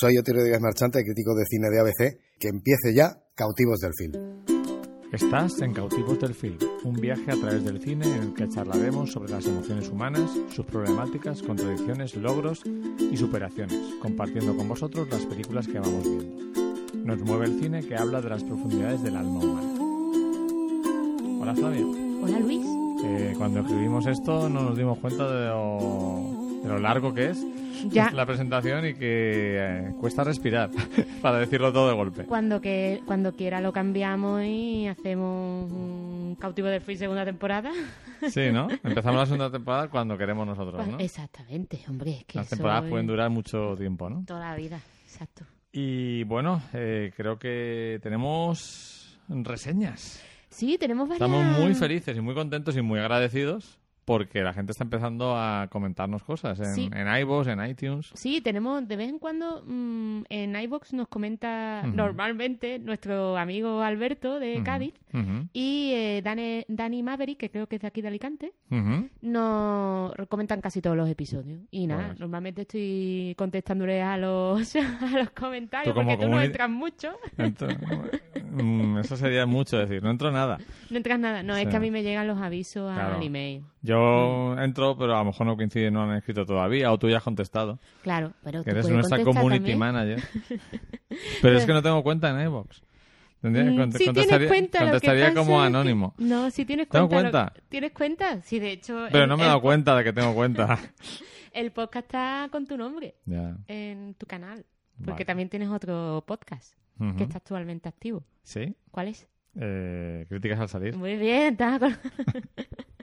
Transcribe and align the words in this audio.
Soy 0.00 0.16
Otero 0.16 0.42
Díaz 0.42 0.62
Marchante, 0.62 1.04
crítico 1.04 1.34
de 1.34 1.44
cine 1.44 1.68
de 1.68 1.78
ABC. 1.78 2.18
Que 2.38 2.48
empiece 2.48 2.94
ya 2.94 3.22
Cautivos 3.34 3.80
del 3.80 3.92
Film. 3.94 4.14
Estás 5.12 5.60
en 5.60 5.74
Cautivos 5.74 6.18
del 6.18 6.34
Film, 6.34 6.56
un 6.84 6.94
viaje 6.94 7.30
a 7.30 7.38
través 7.38 7.62
del 7.66 7.82
cine 7.82 8.06
en 8.06 8.22
el 8.22 8.34
que 8.34 8.48
charlaremos 8.48 9.12
sobre 9.12 9.30
las 9.30 9.44
emociones 9.46 9.90
humanas, 9.90 10.30
sus 10.54 10.64
problemáticas, 10.64 11.42
contradicciones, 11.42 12.16
logros 12.16 12.62
y 12.98 13.14
superaciones, 13.14 13.76
compartiendo 14.00 14.56
con 14.56 14.68
vosotros 14.68 15.06
las 15.10 15.26
películas 15.26 15.66
que 15.66 15.80
vamos 15.80 16.04
viendo. 16.04 16.62
Nos 17.04 17.20
mueve 17.20 17.44
el 17.48 17.60
cine 17.60 17.86
que 17.86 17.94
habla 17.94 18.22
de 18.22 18.30
las 18.30 18.42
profundidades 18.42 19.02
del 19.02 19.16
alma 19.16 19.40
humana. 19.40 19.74
Hola 21.42 21.54
Flavia. 21.54 21.84
Hola 21.84 22.40
Luis. 22.40 22.66
Eh, 23.04 23.34
cuando 23.36 23.60
escribimos 23.60 24.06
esto 24.06 24.48
no 24.48 24.62
nos 24.62 24.78
dimos 24.78 24.98
cuenta 24.98 25.30
de 25.30 25.48
lo, 25.48 26.62
de 26.62 26.68
lo 26.70 26.78
largo 26.78 27.12
que 27.12 27.28
es 27.28 27.44
Ya. 27.90 28.10
la 28.10 28.26
presentación 28.26 28.86
y 28.86 28.94
que 28.94 29.56
eh, 29.58 29.94
cuesta 29.98 30.24
respirar, 30.24 30.70
para 31.22 31.38
decirlo 31.38 31.72
todo 31.72 31.88
de 31.88 31.94
golpe. 31.94 32.24
Cuando, 32.24 32.60
que, 32.60 33.00
cuando 33.06 33.34
quiera 33.34 33.60
lo 33.60 33.72
cambiamos 33.72 34.42
y 34.44 34.86
hacemos 34.86 35.70
un 35.70 36.36
cautivo 36.38 36.68
del 36.68 36.80
fin 36.80 36.98
segunda 36.98 37.24
temporada. 37.24 37.70
Sí, 38.28 38.50
¿no? 38.52 38.68
Empezamos 38.84 39.18
la 39.18 39.24
segunda 39.24 39.50
temporada 39.50 39.88
cuando 39.88 40.18
queremos 40.18 40.46
nosotros, 40.46 40.86
¿no? 40.86 40.98
Exactamente, 40.98 41.80
hombre, 41.88 42.18
es 42.18 42.24
que 42.26 42.36
Las 42.36 42.50
temporadas 42.50 42.84
pueden 42.90 43.06
durar 43.06 43.30
mucho 43.30 43.74
tiempo, 43.78 44.10
¿no? 44.10 44.24
toda 44.26 44.50
la 44.50 44.56
vida, 44.56 44.78
exacto. 45.06 45.46
Y 45.72 46.24
bueno, 46.24 46.62
eh, 46.74 47.12
creo 47.16 47.38
que 47.38 47.98
tenemos 48.02 49.18
reseñas. 49.26 50.22
Sí, 50.50 50.76
tenemos 50.78 51.08
varias... 51.08 51.30
Estamos 51.30 51.58
muy 51.60 51.74
felices 51.74 52.14
y 52.14 52.20
muy 52.20 52.34
contentos 52.34 52.76
y 52.76 52.82
muy 52.82 53.00
agradecidos 53.00 53.79
porque 54.10 54.42
la 54.42 54.52
gente 54.52 54.72
está 54.72 54.82
empezando 54.82 55.36
a 55.36 55.68
comentarnos 55.70 56.24
cosas 56.24 56.58
en, 56.58 56.74
Sí. 56.74 56.90
en 56.92 57.06
iVoox, 57.20 57.46
en 57.46 57.64
iTunes. 57.64 58.10
Sí, 58.14 58.40
tenemos 58.40 58.88
de 58.88 58.96
vez 58.96 59.08
en 59.08 59.20
cuando 59.20 59.62
mm, 59.64 60.22
en 60.28 60.56
iBox 60.56 60.94
nos 60.94 61.06
comenta 61.06 61.84
normalmente 61.86 62.80
nuestro 62.80 63.36
amigo 63.36 63.82
Alberto 63.82 64.40
de 64.40 64.64
Cádiz 64.64 64.94
y 65.52 65.92
eh, 65.94 66.22
Dani, 66.24 66.64
Dani 66.66 67.04
Maverick, 67.04 67.38
que 67.38 67.50
creo 67.50 67.68
que 67.68 67.76
es 67.76 67.82
de 67.82 67.86
aquí 67.86 68.02
de 68.02 68.08
Alicante, 68.08 68.52
nos 69.22 70.12
comentan 70.28 70.60
casi 70.60 70.80
todos 70.82 70.96
los 70.96 71.08
episodios. 71.08 71.60
Y 71.70 71.86
nada, 71.86 72.08
Pues- 72.08 72.18
normalmente 72.20 72.62
estoy 72.62 73.34
contestándole 73.38 74.02
a 74.02 74.16
los, 74.16 74.74
a 74.76 75.18
los 75.18 75.30
comentarios 75.30 75.94
Tú 75.94 76.00
porque 76.00 76.16
tú 76.16 76.28
no 76.28 76.42
entras 76.42 76.68
mucho. 76.68 77.12
Mm, 78.52 78.98
eso 78.98 79.16
sería 79.16 79.46
mucho 79.46 79.78
decir, 79.78 80.02
no 80.02 80.10
entro 80.10 80.32
nada. 80.32 80.58
No 80.90 80.96
entras 80.96 81.18
nada. 81.20 81.42
No, 81.44 81.56
es 81.56 81.68
que 81.68 81.76
a 81.76 81.80
mí 81.80 81.90
me 81.90 82.02
llegan 82.02 82.26
los 82.26 82.38
avisos 82.40 82.92
Claro. 82.92 83.16
al 83.16 83.22
email. 83.22 83.62
Yo 83.82 83.99
entro, 84.58 84.96
pero 84.98 85.14
a 85.14 85.18
lo 85.20 85.26
mejor 85.26 85.46
no 85.46 85.56
coincide, 85.56 85.90
no 85.90 86.02
han 86.02 86.16
escrito 86.16 86.44
todavía, 86.46 86.92
o 86.92 86.98
tú 86.98 87.08
ya 87.08 87.18
has 87.18 87.22
contestado, 87.22 87.78
Claro, 88.02 88.32
pero 88.44 88.62
que 88.64 88.70
tú 88.70 88.76
eres 88.78 88.88
nuestra 88.90 89.22
community 89.24 89.58
también. 89.58 89.78
manager. 89.78 90.22
Pero 91.42 91.58
es 91.58 91.66
que 91.66 91.72
no 91.72 91.82
tengo 91.82 92.02
cuenta 92.02 92.30
en. 92.30 92.36
Tendría- 93.40 93.64
Mm, 93.64 93.68
cont- 93.78 93.96
tienes 93.96 94.06
contestaría 94.06 94.48
cuenta, 94.48 94.78
contestaría 94.80 95.34
como 95.34 95.58
que- 95.60 95.66
anónimo. 95.66 96.14
No, 96.18 96.50
sí 96.50 96.64
tienes 96.66 96.88
¿Tengo 96.88 97.08
cuenta. 97.08 97.52
lo-? 97.56 97.62
¿Tienes 97.70 97.92
cuenta? 97.92 98.40
Sí, 98.42 98.58
de 98.58 98.72
hecho... 98.72 99.06
Pero 99.10 99.24
el- 99.24 99.28
no 99.30 99.36
me 99.38 99.44
he 99.44 99.46
dado 99.46 99.62
cuenta 99.62 99.96
de 99.96 100.04
que 100.04 100.12
tengo 100.12 100.34
cuenta. 100.34 100.78
El 101.52 101.72
podcast 101.72 102.04
está 102.06 102.48
con 102.52 102.66
tu 102.66 102.76
nombre 102.76 103.14
ya. 103.24 103.56
en 103.66 104.14
tu 104.14 104.26
canal. 104.26 104.64
Porque 104.98 105.12
Vale. 105.12 105.24
también 105.24 105.48
tienes 105.48 105.68
otro 105.70 106.22
podcast 106.26 106.74
que 107.16 107.24
está 107.24 107.38
actualmente 107.38 107.88
activo. 107.88 108.22
Sí. 108.42 108.74
¿Cuál 108.90 109.08
es? 109.08 109.26
Eh, 109.58 110.26
críticas 110.28 110.60
al 110.60 110.68
salir. 110.68 110.94
Muy 110.96 111.16
bien, 111.16 111.52
estás 111.54 111.78
con... 111.80 111.96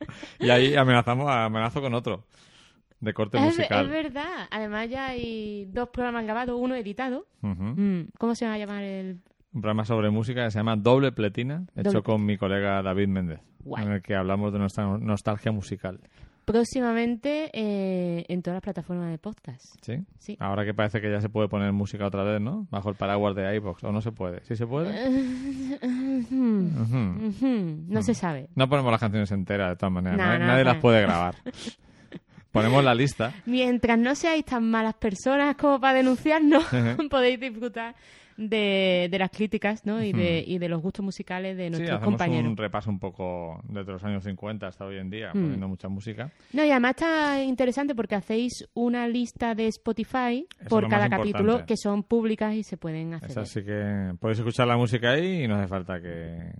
Y 0.38 0.50
ahí 0.50 0.74
amenazamos, 0.74 1.30
amenazo 1.30 1.80
con 1.80 1.94
otro. 1.94 2.24
De 3.00 3.14
corte 3.14 3.38
Es, 3.38 3.44
musical. 3.44 3.86
es 3.86 3.90
verdad. 3.90 4.46
Además 4.50 4.88
ya 4.90 5.06
hay 5.08 5.66
dos 5.66 5.88
programas 5.88 6.24
grabados, 6.24 6.56
uno 6.60 6.74
editado. 6.74 7.26
Mm, 7.40 8.02
¿Cómo 8.18 8.34
se 8.34 8.46
va 8.46 8.54
a 8.54 8.58
llamar 8.58 8.82
el...? 8.82 9.20
Un 9.52 9.62
programa 9.62 9.84
sobre 9.84 10.10
música 10.10 10.44
que 10.44 10.50
se 10.50 10.58
llama 10.58 10.76
Doble 10.76 11.10
Pletina, 11.10 11.64
hecho 11.74 12.02
con 12.04 12.24
mi 12.24 12.36
colega 12.36 12.82
David 12.82 13.08
Méndez. 13.08 13.40
Guay. 13.64 13.84
En 13.84 13.92
el 13.92 14.02
que 14.02 14.14
hablamos 14.14 14.52
de 14.52 14.58
nuestra 14.58 14.84
nostalgia 14.98 15.50
musical. 15.50 16.00
Próximamente 16.44 17.50
eh, 17.52 18.24
en 18.28 18.42
todas 18.42 18.56
las 18.56 18.62
plataformas 18.62 19.10
de 19.10 19.18
podcast. 19.18 19.64
¿Sí? 19.82 20.04
Sí. 20.18 20.36
Ahora 20.40 20.64
que 20.64 20.74
parece 20.74 21.00
que 21.00 21.10
ya 21.10 21.20
se 21.20 21.28
puede 21.28 21.48
poner 21.48 21.72
música 21.72 22.06
otra 22.06 22.22
vez, 22.24 22.40
¿no? 22.40 22.66
Bajo 22.70 22.88
el 22.90 22.96
paraguas 22.96 23.36
de 23.36 23.54
iVoox. 23.56 23.84
¿O 23.84 23.92
no 23.92 24.00
se 24.00 24.12
puede? 24.12 24.44
¿Sí 24.44 24.56
se 24.56 24.66
puede? 24.66 24.90
No 27.90 28.02
se 28.02 28.14
sabe. 28.14 28.48
No 28.54 28.68
ponemos 28.68 28.90
las 28.90 29.00
canciones 29.00 29.30
enteras, 29.32 29.70
de 29.70 29.76
todas 29.76 29.92
maneras. 29.92 30.18
No, 30.18 30.46
Nadie, 30.46 30.64
no, 30.64 30.70
las 30.70 30.80
puede 30.80 31.02
grabar. 31.02 31.34
Ponemos 32.52 32.82
la 32.82 32.94
lista. 32.94 33.32
Mientras 33.46 33.98
no 33.98 34.14
seáis 34.14 34.44
tan 34.44 34.68
malas 34.68 34.94
personas 34.94 35.56
como 35.56 35.80
para 35.80 35.94
denunciarnos, 35.94 36.64
podéis 37.10 37.38
disfrutar 37.38 37.94
de, 38.40 39.08
de 39.10 39.18
las 39.18 39.30
críticas 39.30 39.84
¿no? 39.84 40.02
y, 40.02 40.12
de, 40.12 40.42
y 40.46 40.58
de 40.58 40.68
los 40.68 40.80
gustos 40.80 41.04
musicales 41.04 41.56
de 41.56 41.64
Sí, 41.64 41.70
nuestros 41.70 41.90
hacemos 41.98 42.04
compañeros. 42.14 42.50
un 42.50 42.56
repaso 42.56 42.88
un 42.90 42.98
poco 42.98 43.60
desde 43.68 43.92
los 43.92 44.02
años 44.02 44.24
50 44.24 44.66
hasta 44.66 44.84
hoy 44.86 44.96
en 44.96 45.10
día, 45.10 45.28
Mm. 45.34 45.42
poniendo 45.42 45.68
mucha 45.68 45.88
música. 45.88 46.32
No, 46.52 46.64
y 46.64 46.70
además 46.70 46.92
está 46.92 47.42
interesante 47.42 47.94
porque 47.94 48.14
hacéis 48.14 48.66
una 48.74 49.06
lista 49.08 49.54
de 49.54 49.66
Spotify 49.66 50.46
Eso 50.58 50.68
por 50.68 50.88
cada 50.88 51.08
capítulo 51.10 51.40
importante. 51.52 51.66
que 51.66 51.76
son 51.76 52.02
públicas 52.02 52.54
y 52.54 52.62
se 52.62 52.76
pueden 52.78 53.14
hacer. 53.14 53.38
Así 53.38 53.62
que 53.62 54.14
podéis 54.18 54.38
escuchar 54.38 54.66
la 54.66 54.76
música 54.76 55.10
ahí 55.12 55.44
y 55.44 55.48
no 55.48 55.56
hace 55.56 55.68
falta 55.68 56.00
que, 56.00 56.52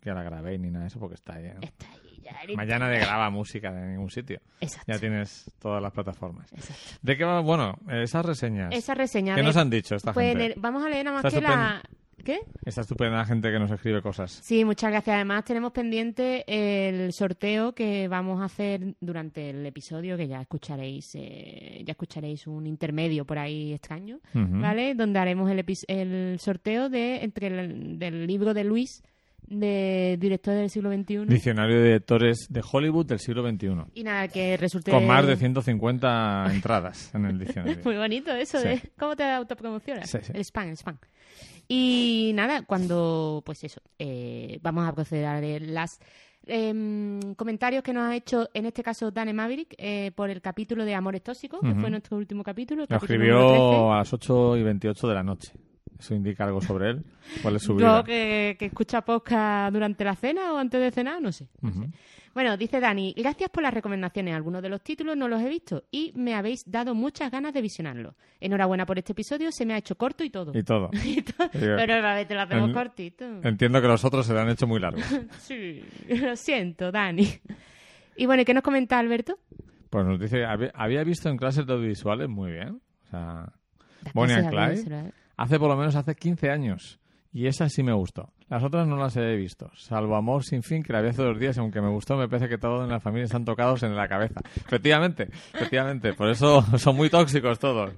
que 0.00 0.10
la 0.10 0.22
grabéis 0.22 0.58
ni 0.60 0.70
nada 0.70 0.84
de 0.84 0.88
eso 0.88 0.98
porque 0.98 1.16
está 1.16 1.34
ahí. 1.34 1.44
¿no? 1.54 1.60
Está 1.60 1.86
ahí, 1.92 2.07
Mañana 2.56 2.88
de 2.88 2.98
graba 2.98 3.30
música 3.30 3.72
de 3.72 3.86
ningún 3.86 4.10
sitio. 4.10 4.40
Exacto. 4.60 4.92
Ya 4.92 4.98
tienes 4.98 5.50
todas 5.58 5.82
las 5.82 5.92
plataformas. 5.92 6.52
exacto. 6.52 6.98
¿De 7.02 7.16
qué 7.16 7.24
va? 7.24 7.40
Bueno, 7.40 7.78
esas 7.90 8.24
reseñas. 8.24 8.74
Esa 8.74 8.94
reseña. 8.94 9.34
¿Qué 9.34 9.42
nos 9.42 9.56
han 9.56 9.70
dicho 9.70 9.94
esta 9.94 10.12
pues, 10.12 10.36
gente? 10.36 10.54
vamos 10.56 10.84
a 10.84 10.88
leer 10.88 11.04
nada 11.04 11.22
más 11.22 11.24
Está 11.24 11.40
que 11.40 11.46
la... 11.46 11.82
¿Qué? 12.24 12.40
Esta 12.64 12.80
estupenda 12.82 13.24
gente 13.24 13.50
que 13.50 13.58
nos 13.58 13.70
escribe 13.70 14.02
cosas. 14.02 14.32
Sí, 14.42 14.64
muchas 14.64 14.90
gracias. 14.90 15.14
Además, 15.14 15.44
tenemos 15.44 15.72
pendiente 15.72 16.44
el 16.46 17.12
sorteo 17.12 17.74
que 17.74 18.08
vamos 18.08 18.42
a 18.42 18.46
hacer 18.46 18.96
durante 19.00 19.50
el 19.50 19.64
episodio, 19.64 20.16
que 20.16 20.26
ya 20.26 20.40
escucharéis, 20.40 21.14
eh, 21.14 21.82
ya 21.86 21.92
escucharéis 21.92 22.46
un 22.46 22.66
intermedio 22.66 23.24
por 23.24 23.38
ahí 23.38 23.72
extraño. 23.72 24.18
¿vale? 24.34 24.94
Donde 24.94 25.18
haremos 25.18 25.50
el, 25.50 25.64
el 25.86 26.38
sorteo 26.40 26.88
de 26.88 27.24
entre 27.24 27.46
el, 27.46 27.98
del 27.98 28.26
libro 28.26 28.52
de 28.52 28.64
Luis, 28.64 29.02
de 29.48 30.16
director 30.20 30.54
del 30.54 30.70
siglo 30.70 30.92
XXI. 30.92 31.24
Diccionario 31.26 31.76
de 31.78 31.84
directores 31.84 32.46
de 32.50 32.62
Hollywood 32.70 33.06
del 33.06 33.18
siglo 33.18 33.48
XXI. 33.48 33.68
Y 33.94 34.04
nada, 34.04 34.28
que 34.28 34.56
resulte... 34.56 34.90
Con 34.90 35.06
más 35.06 35.26
de 35.26 35.36
150 35.36 36.46
entradas 36.52 37.14
en 37.14 37.24
el 37.24 37.38
diccionario. 37.38 37.78
Muy 37.84 37.96
bonito 37.96 38.30
eso 38.32 38.58
Sí. 38.60 38.68
de 38.68 38.82
cómo 38.98 39.16
te 39.16 39.24
autopromocionas. 39.24 40.10
Sí, 40.10 40.18
sí. 40.22 40.32
El 40.34 40.40
spam, 40.44 40.68
el 40.68 40.76
spam. 40.76 40.98
Y 41.66 42.32
nada, 42.34 42.62
cuando, 42.62 43.42
pues 43.44 43.62
eso, 43.64 43.80
eh, 43.98 44.58
vamos 44.62 44.88
a 44.88 44.94
proceder 44.94 45.26
a 45.26 45.40
leer 45.40 45.62
las 45.62 45.98
em, 46.46 47.34
comentarios 47.34 47.82
que 47.82 47.92
nos 47.92 48.04
ha 48.04 48.16
hecho, 48.16 48.48
en 48.54 48.64
este 48.66 48.82
caso, 48.82 49.10
Dane 49.10 49.34
Maverick, 49.34 49.74
eh, 49.76 50.12
por 50.14 50.30
el 50.30 50.40
capítulo 50.40 50.84
de 50.86 50.94
Amores 50.94 51.22
Tóxicos, 51.22 51.60
que 51.60 51.74
fue 51.74 51.90
nuestro 51.90 52.16
último 52.16 52.42
capítulo. 52.42 52.86
Lo 52.88 52.96
escribió 52.96 53.92
a 53.92 53.98
las 53.98 54.12
8 54.12 54.56
y 54.56 54.62
28 54.62 55.08
de 55.08 55.14
la 55.14 55.22
noche. 55.22 55.52
Eso 55.98 56.14
indica 56.14 56.44
algo 56.44 56.60
sobre 56.60 56.90
él. 56.90 57.04
¿Cuál 57.42 57.56
es 57.56 57.62
su 57.62 57.76
13. 57.76 57.84
vida? 57.84 57.98
Yo 57.98 58.04
que, 58.04 58.56
que 58.58 58.66
escucha 58.66 59.00
podcast 59.02 59.72
durante 59.72 60.04
la 60.04 60.14
cena 60.14 60.52
o 60.52 60.56
antes 60.58 60.80
de 60.80 60.90
cenar, 60.92 61.20
no 61.20 61.32
sé. 61.32 61.48
no 61.60 61.72
sé. 61.72 61.88
Bueno, 62.34 62.56
dice 62.56 62.78
Dani, 62.78 63.14
gracias 63.16 63.50
por 63.50 63.64
las 63.64 63.74
recomendaciones. 63.74 64.32
Algunos 64.36 64.62
de 64.62 64.68
los 64.68 64.80
títulos 64.82 65.16
no 65.16 65.26
los 65.26 65.42
he 65.42 65.48
visto 65.48 65.84
y 65.90 66.12
me 66.14 66.34
habéis 66.34 66.62
dado 66.70 66.94
muchas 66.94 67.32
ganas 67.32 67.52
de 67.52 67.60
visionarlos. 67.60 68.14
Enhorabuena 68.38 68.86
por 68.86 68.96
este 68.96 69.10
episodio, 69.10 69.50
se 69.50 69.66
me 69.66 69.74
ha 69.74 69.78
hecho 69.78 69.96
corto 69.96 70.22
y 70.22 70.30
todo. 70.30 70.52
Y 70.56 70.62
todo. 70.62 70.90
Y 71.04 71.22
todo. 71.22 71.48
Pero 71.52 71.94
a 71.94 72.14
ver, 72.14 72.28
te 72.28 72.34
lo 72.34 72.42
hacemos 72.42 72.68
En- 72.68 72.74
cortito. 72.74 73.24
Entiendo 73.42 73.80
que 73.80 73.88
los 73.88 74.04
otros 74.04 74.24
se 74.24 74.34
lo 74.34 74.40
han 74.40 74.50
hecho 74.50 74.68
muy 74.68 74.78
largos. 74.78 75.02
Sí, 75.40 75.82
lo 76.08 76.36
siento, 76.36 76.92
Dani. 76.92 77.26
Y 78.16 78.26
bueno, 78.26 78.42
¿y 78.42 78.44
qué 78.44 78.54
nos 78.54 78.62
comenta 78.62 78.98
Alberto? 79.00 79.36
Pues 79.90 80.06
nos 80.06 80.20
dice, 80.20 80.44
había, 80.44 80.70
había 80.74 81.02
visto 81.02 81.28
en 81.30 81.38
clases 81.38 81.66
de 81.66 81.72
audiovisuales 81.72 82.28
muy 82.28 82.52
bien. 82.52 82.80
O 83.06 83.10
sea, 83.10 83.52
Bonnie 84.14 84.34
and 84.34 84.44
de 84.44 84.50
Clyde. 84.50 85.12
Hace 85.38 85.58
por 85.58 85.68
lo 85.68 85.76
menos 85.76 85.96
hace 85.96 86.14
15 86.14 86.50
años. 86.50 86.98
Y 87.32 87.46
esa 87.46 87.68
sí 87.68 87.82
me 87.82 87.92
gustó. 87.92 88.32
Las 88.48 88.64
otras 88.64 88.86
no 88.86 88.96
las 88.96 89.14
he 89.16 89.36
visto. 89.36 89.70
Salvo 89.76 90.16
Amor 90.16 90.42
sin 90.42 90.62
fin, 90.62 90.82
que 90.82 90.94
la 90.94 91.02
vi 91.02 91.08
hace 91.08 91.22
dos 91.22 91.38
días, 91.38 91.56
y 91.56 91.60
aunque 91.60 91.82
me 91.82 91.90
gustó, 91.90 92.16
me 92.16 92.26
parece 92.26 92.48
que 92.48 92.56
todos 92.56 92.84
en 92.84 92.90
la 92.90 93.00
familia 93.00 93.26
están 93.26 93.44
tocados 93.44 93.82
en 93.82 93.94
la 93.94 94.08
cabeza. 94.08 94.40
Efectivamente, 94.56 95.28
efectivamente. 95.52 96.14
Por 96.14 96.30
eso 96.30 96.62
son 96.78 96.96
muy 96.96 97.10
tóxicos 97.10 97.58
todos 97.58 97.92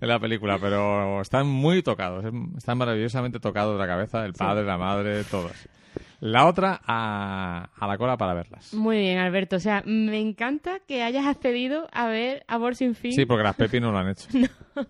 en 0.00 0.08
la 0.08 0.20
película, 0.20 0.58
pero 0.60 1.20
están 1.20 1.48
muy 1.48 1.82
tocados. 1.82 2.24
Están 2.56 2.78
maravillosamente 2.78 3.40
tocados 3.40 3.74
de 3.74 3.80
la 3.80 3.86
cabeza, 3.88 4.24
el 4.24 4.32
padre, 4.32 4.64
la 4.64 4.78
madre, 4.78 5.24
todos. 5.24 5.52
La 6.20 6.46
otra 6.46 6.80
a, 6.86 7.68
a 7.76 7.86
la 7.86 7.98
cola 7.98 8.16
para 8.16 8.34
verlas. 8.34 8.72
Muy 8.74 8.98
bien, 8.98 9.18
Alberto. 9.18 9.56
O 9.56 9.60
sea, 9.60 9.82
me 9.86 10.18
encanta 10.20 10.80
que 10.86 11.02
hayas 11.02 11.26
accedido 11.26 11.88
a 11.92 12.06
ver 12.08 12.44
Amor 12.48 12.74
sin 12.76 12.94
fin. 12.94 13.12
Sí, 13.12 13.26
porque 13.26 13.42
las 13.44 13.54
Pepi 13.56 13.80
no 13.80 13.92
lo 13.92 13.98
han 13.98 14.08
hecho. 14.10 14.26
bueno, 14.32 14.88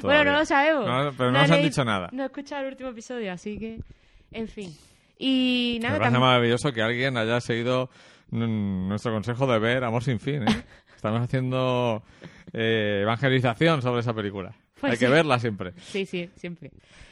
Todavía. 0.00 0.24
no 0.32 0.38
lo 0.38 0.44
sabemos. 0.44 0.86
No, 0.86 1.12
pero 1.16 1.30
no 1.32 1.40
nos 1.40 1.50
han 1.50 1.62
dicho 1.62 1.84
nada. 1.84 2.08
No 2.12 2.22
he 2.22 2.26
escuchado 2.26 2.62
el 2.62 2.68
último 2.72 2.90
episodio, 2.90 3.32
así 3.32 3.58
que, 3.58 3.80
en 4.32 4.48
fin. 4.48 4.70
Y 5.18 5.78
Me 5.80 5.86
nada, 5.88 5.98
parece 5.98 6.16
tam- 6.16 6.20
maravilloso 6.20 6.72
que 6.72 6.82
alguien 6.82 7.16
haya 7.16 7.40
seguido 7.40 7.88
nuestro 8.30 9.12
consejo 9.12 9.46
de 9.46 9.58
ver 9.58 9.84
Amor 9.84 10.02
sin 10.02 10.18
fin. 10.18 10.42
¿eh? 10.42 10.64
Estamos 10.96 11.20
haciendo 11.20 12.02
eh, 12.52 13.00
evangelización 13.02 13.80
sobre 13.82 14.00
esa 14.00 14.12
película. 14.12 14.54
Pues 14.80 14.94
Hay 14.94 14.98
que 14.98 15.08
verla 15.08 15.38
siempre. 15.38 15.72
Sí, 15.78 16.04
sí, 16.04 16.28
siempre. 16.36 16.70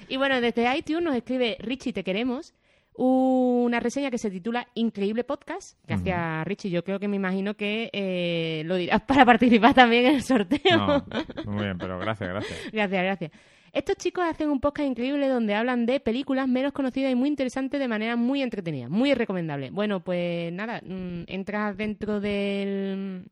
Y 0.09 0.17
bueno, 0.17 0.41
desde 0.41 0.77
iTunes 0.77 1.05
nos 1.05 1.15
escribe 1.15 1.57
Richie, 1.61 1.93
te 1.93 2.03
queremos. 2.05 2.53
Una 2.95 3.81
reseña 3.81 4.11
que 4.11 4.19
se 4.19 4.31
titula 4.31 4.69
Increíble 4.75 5.25
Podcast. 5.25 5.79
Gracias, 5.87 6.45
Richie. 6.47 6.71
Yo 6.71 6.85
creo 6.85 6.99
que 7.01 7.09
me 7.09 7.17
imagino 7.17 7.55
que 7.55 7.89
eh, 7.93 8.63
lo 8.67 8.77
dirás 8.77 9.01
para 9.07 9.25
participar 9.25 9.75
también 9.75 10.07
en 10.07 10.15
el 10.17 10.23
sorteo. 10.23 10.77
No, 10.77 11.05
muy 11.47 11.65
bien, 11.65 11.79
pero 11.79 11.99
gracias, 11.99 12.29
gracias. 12.29 12.59
Gracias, 12.73 13.03
gracias. 13.03 13.31
Estos 13.73 13.97
chicos 13.97 14.25
hacen 14.29 14.51
un 14.51 14.61
podcast 14.61 14.87
increíble 14.87 15.27
donde 15.29 15.55
hablan 15.55 15.87
de 15.87 15.99
películas 15.99 16.47
menos 16.47 16.73
conocidas 16.75 17.11
y 17.11 17.15
muy 17.15 17.31
interesantes 17.31 17.81
de 17.81 17.89
manera 17.89 18.17
muy 18.17 18.43
entretenida, 18.43 18.91
muy 18.91 19.15
recomendable. 19.15 19.71
Bueno, 19.71 20.01
pues 20.05 20.53
nada, 20.53 20.83
mm, 20.85 21.23
entras 21.27 21.75
dentro 21.79 22.21
del, 22.21 23.25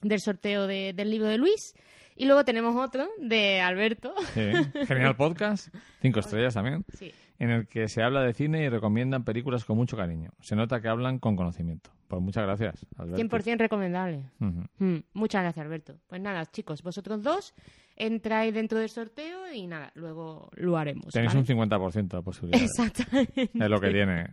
del 0.00 0.20
sorteo 0.20 0.66
de- 0.66 0.94
del 0.94 1.10
libro 1.10 1.28
de 1.28 1.36
Luis 1.36 1.74
y 2.16 2.24
luego 2.24 2.46
tenemos 2.46 2.74
otro 2.76 3.06
de 3.18 3.60
Alberto. 3.60 4.14
Sí, 4.32 4.52
Genial 4.86 5.16
podcast, 5.18 5.68
cinco 6.00 6.20
estrellas 6.20 6.54
también, 6.54 6.82
Sí. 6.94 7.12
En 7.38 7.50
el 7.50 7.66
que 7.66 7.88
se 7.88 8.02
habla 8.02 8.22
de 8.22 8.32
cine 8.32 8.64
y 8.64 8.68
recomiendan 8.68 9.24
películas 9.24 9.64
con 9.64 9.76
mucho 9.76 9.96
cariño. 9.96 10.30
Se 10.40 10.56
nota 10.56 10.80
que 10.80 10.88
hablan 10.88 11.18
con 11.18 11.36
conocimiento. 11.36 11.90
Pues 12.08 12.22
muchas 12.22 12.44
gracias, 12.44 12.86
Alberto. 12.96 13.36
100% 13.36 13.58
recomendable. 13.58 14.30
Mm, 14.38 14.98
muchas 15.14 15.42
gracias, 15.42 15.64
Alberto. 15.64 15.96
Pues 16.06 16.20
nada, 16.20 16.44
chicos, 16.46 16.82
vosotros 16.82 17.22
dos 17.22 17.54
entráis 17.96 18.52
dentro 18.54 18.78
del 18.78 18.88
sorteo 18.88 19.52
y 19.52 19.66
nada, 19.66 19.90
luego 19.94 20.50
lo 20.54 20.76
haremos. 20.76 21.12
Tenéis 21.12 21.34
¿vale? 21.34 21.52
un 21.52 21.68
50% 21.68 22.08
de 22.08 22.22
posibilidades. 22.22 22.70
Exactamente. 22.70 23.50
Es 23.52 23.70
lo 23.70 23.80
que 23.80 23.90
tiene 23.90 24.26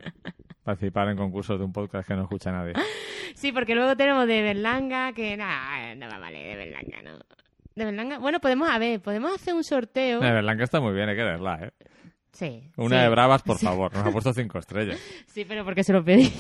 participar 0.63 1.09
en 1.09 1.18
concursos 1.18 1.57
de 1.57 1.65
un 1.65 1.74
podcast 1.74 2.07
que 2.07 2.15
no 2.15 2.24
escucha 2.24 2.51
nadie. 2.51 2.74
Sí, 3.33 3.51
porque 3.51 3.75
luego 3.75 3.95
tenemos 3.95 4.27
de 4.27 4.42
Berlanga, 4.42 5.13
que 5.13 5.38
nada, 5.38 5.95
no 5.95 6.07
va 6.07 6.19
vale, 6.19 6.39
de 6.39 6.56
Berlanga, 6.56 7.01
no. 7.01 7.18
De 7.75 7.86
Berlanga, 7.86 8.19
bueno, 8.19 8.39
podemos, 8.42 8.69
a 8.69 8.77
ver, 8.77 9.01
podemos 9.01 9.33
hacer 9.33 9.53
un 9.53 9.63
sorteo. 9.63 10.19
De 10.19 10.57
que 10.57 10.63
está 10.63 10.81
muy 10.81 10.94
bien, 10.94 11.09
hay 11.09 11.15
que 11.15 11.24
verla, 11.24 11.59
¿eh? 11.63 11.71
Sí. 12.31 12.71
Una 12.77 12.97
sí, 12.97 13.03
de 13.03 13.09
bravas, 13.09 13.41
por 13.41 13.57
favor. 13.57 13.93
Nos 13.93 14.05
ha 14.05 14.11
puesto 14.11 14.33
cinco 14.33 14.57
estrellas. 14.57 14.99
Sí, 15.27 15.45
pero 15.45 15.63
porque 15.63 15.83
se 15.83 15.93
lo 15.93 16.03
pedí. 16.03 16.31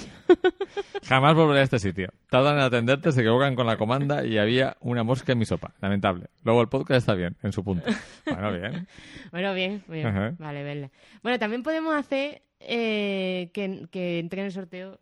Jamás 1.03 1.33
volveré 1.33 1.61
a 1.61 1.63
este 1.63 1.79
sitio. 1.79 2.09
Tardan 2.29 2.55
en 2.55 2.61
atenderte, 2.61 3.11
se 3.11 3.21
equivocan 3.21 3.55
con 3.55 3.65
la 3.65 3.77
comanda 3.77 4.25
y 4.25 4.37
había 4.37 4.75
una 4.81 5.03
mosca 5.03 5.31
en 5.31 5.37
mi 5.37 5.45
sopa. 5.45 5.73
Lamentable. 5.79 6.27
Luego 6.43 6.61
el 6.61 6.67
podcast 6.67 6.99
está 6.99 7.13
bien, 7.13 7.37
en 7.41 7.53
su 7.53 7.63
punto. 7.63 7.89
Bueno, 8.25 8.51
bien. 8.51 8.87
Bueno, 9.31 9.53
bien, 9.53 9.83
bien. 9.87 10.07
Ajá. 10.07 10.35
Vale, 10.39 10.63
verla. 10.63 10.91
Bueno, 11.23 11.39
también 11.39 11.63
podemos 11.63 11.95
hacer 11.95 12.41
eh, 12.59 13.49
que, 13.53 13.87
que 13.89 14.19
entre 14.19 14.41
en 14.41 14.47
el 14.47 14.51
sorteo, 14.51 14.99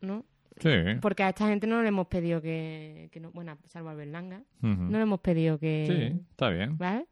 ¿no? 0.00 0.24
Sí. 0.58 0.70
Porque 1.00 1.22
a 1.22 1.30
esta 1.30 1.46
gente 1.48 1.66
no 1.66 1.82
le 1.82 1.88
hemos 1.88 2.06
pedido 2.06 2.40
que, 2.40 3.08
que 3.12 3.20
no, 3.20 3.30
bueno, 3.32 3.58
salvo 3.66 3.90
a 3.90 3.94
Berlanga, 3.94 4.42
no 4.60 4.90
le 4.90 5.02
hemos 5.02 5.20
pedido 5.20 5.58
que... 5.58 5.86
Sí, 5.88 6.26
está 6.30 6.48
bien. 6.50 6.76
¿Vale? 6.76 7.06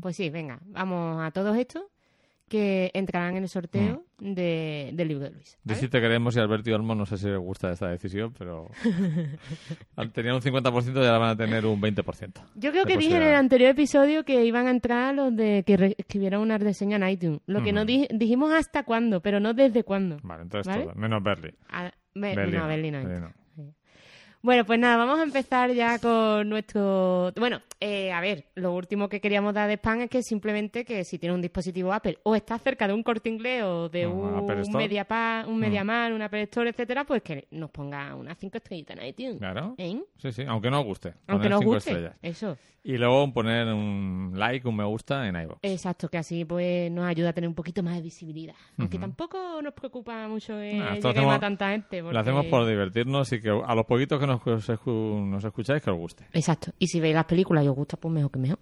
Pues 0.00 0.16
sí, 0.16 0.30
venga, 0.30 0.60
vamos 0.64 1.20
a 1.22 1.30
todos 1.30 1.56
estos 1.56 1.82
que 2.48 2.90
entrarán 2.94 3.36
en 3.36 3.42
el 3.44 3.48
sorteo 3.48 4.04
de, 4.18 4.90
del 4.94 5.08
libro 5.08 5.24
de 5.24 5.30
Luis. 5.30 5.58
¿vale? 5.62 5.78
si 5.78 5.88
te 5.88 6.00
queremos 6.00 6.36
y 6.36 6.40
Alberto 6.40 6.70
y 6.70 6.72
Olmo 6.72 6.94
no 6.94 7.06
sé 7.06 7.16
si 7.18 7.28
les 7.28 7.38
gusta 7.38 7.70
esta 7.70 7.88
decisión, 7.88 8.32
pero 8.36 8.68
tenían 10.12 10.34
un 10.36 10.40
50% 10.40 10.94
y 10.94 10.98
ahora 10.98 11.18
van 11.18 11.30
a 11.30 11.36
tener 11.36 11.66
un 11.66 11.80
20%. 11.80 12.32
Yo 12.56 12.70
creo 12.72 12.84
que 12.84 12.96
dije 12.96 13.16
en 13.16 13.22
el 13.22 13.34
anterior 13.34 13.70
episodio 13.70 14.24
que 14.24 14.44
iban 14.44 14.66
a 14.66 14.70
entrar 14.70 15.14
los 15.14 15.34
de 15.34 15.62
que 15.66 15.94
escribieran 15.98 16.40
una 16.40 16.58
reseña 16.58 16.96
en 16.96 17.08
iTunes. 17.08 17.40
Lo 17.46 17.62
que 17.62 17.72
no 17.72 17.84
di- 17.84 18.08
dijimos 18.10 18.52
hasta 18.52 18.84
cuándo, 18.84 19.20
pero 19.20 19.40
no 19.40 19.54
desde 19.54 19.84
cuándo. 19.84 20.18
Vale, 20.22 20.42
entonces 20.42 20.66
¿Vale? 20.72 20.84
todo. 20.86 20.94
Menos 20.94 21.22
Berly. 21.22 21.54
A- 21.70 21.92
Be- 22.14 22.34
Berly 22.34 22.52
no, 22.56 22.62
no, 22.62 22.68
Berlín 22.68 22.92
no 22.94 22.98
Berlín 22.98 23.14
entra. 23.14 23.28
no. 23.28 23.38
Bueno, 24.40 24.64
pues 24.64 24.78
nada, 24.78 24.96
vamos 24.96 25.18
a 25.18 25.24
empezar 25.24 25.72
ya 25.72 25.98
con 25.98 26.48
nuestro... 26.48 27.32
Bueno, 27.36 27.60
eh, 27.80 28.12
a 28.12 28.20
ver, 28.20 28.44
lo 28.54 28.72
último 28.72 29.08
que 29.08 29.20
queríamos 29.20 29.52
dar 29.52 29.66
de 29.68 29.74
spam 29.74 30.02
es 30.02 30.10
que 30.10 30.22
simplemente 30.22 30.84
que 30.84 31.04
si 31.04 31.18
tienes 31.18 31.34
un 31.34 31.42
dispositivo 31.42 31.92
Apple 31.92 32.18
o 32.22 32.36
estás 32.36 32.62
cerca 32.62 32.86
de 32.86 32.94
un 32.94 33.02
corte 33.02 33.28
inglés 33.28 33.64
o 33.64 33.88
de 33.88 34.04
Ah, 34.04 34.08
un. 34.08 34.72
Mediapar, 34.76 35.46
un 35.48 35.56
Mm. 35.56 35.60
Mediamar, 35.60 36.12
un 36.12 36.22
Apple 36.22 36.42
Store, 36.42 36.70
etcétera, 36.70 37.04
pues 37.04 37.22
que 37.22 37.48
nos 37.50 37.70
ponga 37.70 38.14
unas 38.14 38.38
cinco 38.38 38.58
estrellitas 38.58 38.96
en 38.98 39.06
iTunes. 39.06 39.38
Claro. 39.38 39.74
¿Eh? 39.76 40.00
Sí, 40.18 40.30
sí, 40.32 40.44
aunque 40.46 40.70
no 40.70 40.80
os 40.80 40.86
guste. 40.86 41.14
Aunque 41.26 41.48
cinco 41.48 41.64
guste. 41.64 41.90
estrellas. 41.90 42.16
Eso. 42.22 42.56
Y 42.84 42.96
luego 42.96 43.30
poner 43.34 43.66
un 43.66 44.32
like, 44.36 44.66
un 44.66 44.76
me 44.76 44.84
gusta 44.84 45.26
en 45.28 45.34
iVoox. 45.36 45.58
Exacto, 45.62 46.08
que 46.08 46.16
así 46.16 46.44
pues 46.44 46.90
nos 46.92 47.04
ayuda 47.06 47.30
a 47.30 47.32
tener 47.32 47.48
un 47.48 47.54
poquito 47.54 47.82
más 47.82 47.96
de 47.96 48.02
visibilidad. 48.02 48.54
Aunque 48.78 48.98
tampoco 48.98 49.60
nos 49.60 49.74
preocupa 49.74 50.26
mucho 50.28 50.54
lleguemos 50.58 51.04
hacemos- 51.04 51.34
a 51.34 51.40
tanta 51.40 51.70
gente. 51.70 52.00
Lo 52.00 52.18
hacemos 52.18 52.46
por 52.46 52.66
divertirnos 52.66 53.30
y 53.32 53.40
que 53.42 53.50
a 53.50 53.74
los 53.74 53.84
poquitos 53.84 54.18
que 54.20 54.27
nos, 54.28 54.68
escu- 54.68 55.26
nos 55.28 55.42
escucháis 55.44 55.82
que 55.82 55.90
os 55.90 55.96
guste. 55.98 56.26
Exacto. 56.32 56.72
Y 56.78 56.86
si 56.86 57.00
veis 57.00 57.14
las 57.14 57.24
películas 57.24 57.64
y 57.64 57.68
os 57.68 57.74
gusta, 57.76 57.96
pues 57.96 58.12
mejor 58.14 58.30
que 58.30 58.38
mejor. 58.38 58.58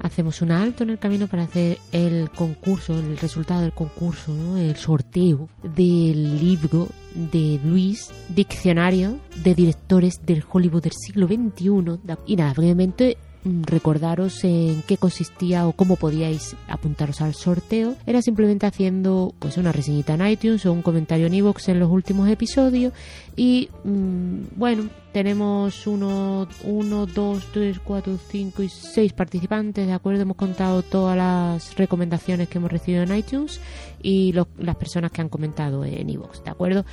Hacemos 0.00 0.42
un 0.42 0.50
alto 0.50 0.82
en 0.82 0.90
el 0.90 0.98
camino 0.98 1.26
para 1.28 1.44
hacer 1.44 1.78
el 1.92 2.30
concurso, 2.30 2.98
el 2.98 3.16
resultado 3.18 3.60
del 3.62 3.72
concurso, 3.72 4.32
¿no? 4.34 4.56
el 4.58 4.74
sorteo 4.76 5.48
del 5.62 6.38
libro 6.40 6.88
de 7.14 7.60
Luis, 7.64 8.12
Diccionario 8.28 9.18
de 9.44 9.54
Directores 9.54 10.24
del 10.26 10.44
Hollywood 10.50 10.82
del 10.82 10.92
siglo 10.92 11.26
XXI. 11.28 12.00
Y 12.26 12.36
nada, 12.36 12.52
brevemente 12.54 13.16
recordaros 13.64 14.42
en 14.44 14.82
qué 14.82 14.96
consistía 14.96 15.66
o 15.66 15.72
cómo 15.72 15.96
podíais 15.96 16.56
apuntaros 16.68 17.20
al 17.20 17.34
sorteo. 17.34 17.94
Era 18.06 18.22
simplemente 18.22 18.66
haciendo 18.66 19.34
pues 19.38 19.56
una 19.56 19.72
reseñita 19.72 20.14
en 20.14 20.26
iTunes 20.26 20.66
o 20.66 20.72
un 20.72 20.82
comentario 20.82 21.26
en 21.26 21.34
iVoox 21.34 21.68
en 21.68 21.80
los 21.80 21.90
últimos 21.90 22.28
episodios 22.28 22.92
y 23.36 23.68
mm, 23.84 24.56
bueno, 24.56 24.88
tenemos 25.16 25.86
uno, 25.86 26.46
uno, 26.64 27.06
dos, 27.06 27.48
tres, 27.50 27.78
cuatro, 27.82 28.18
cinco 28.28 28.62
y 28.62 28.68
seis 28.68 29.14
participantes, 29.14 29.86
¿de 29.86 29.94
acuerdo? 29.94 30.20
Hemos 30.20 30.36
contado 30.36 30.82
todas 30.82 31.16
las 31.16 31.74
recomendaciones 31.74 32.50
que 32.50 32.58
hemos 32.58 32.70
recibido 32.70 33.02
en 33.02 33.16
iTunes 33.16 33.58
y 34.02 34.34
las 34.34 34.76
personas 34.76 35.10
que 35.10 35.22
han 35.22 35.30
comentado 35.30 35.86
en 35.86 36.10
iVoox, 36.10 36.44
¿de 36.44 36.50
acuerdo? 36.50 36.84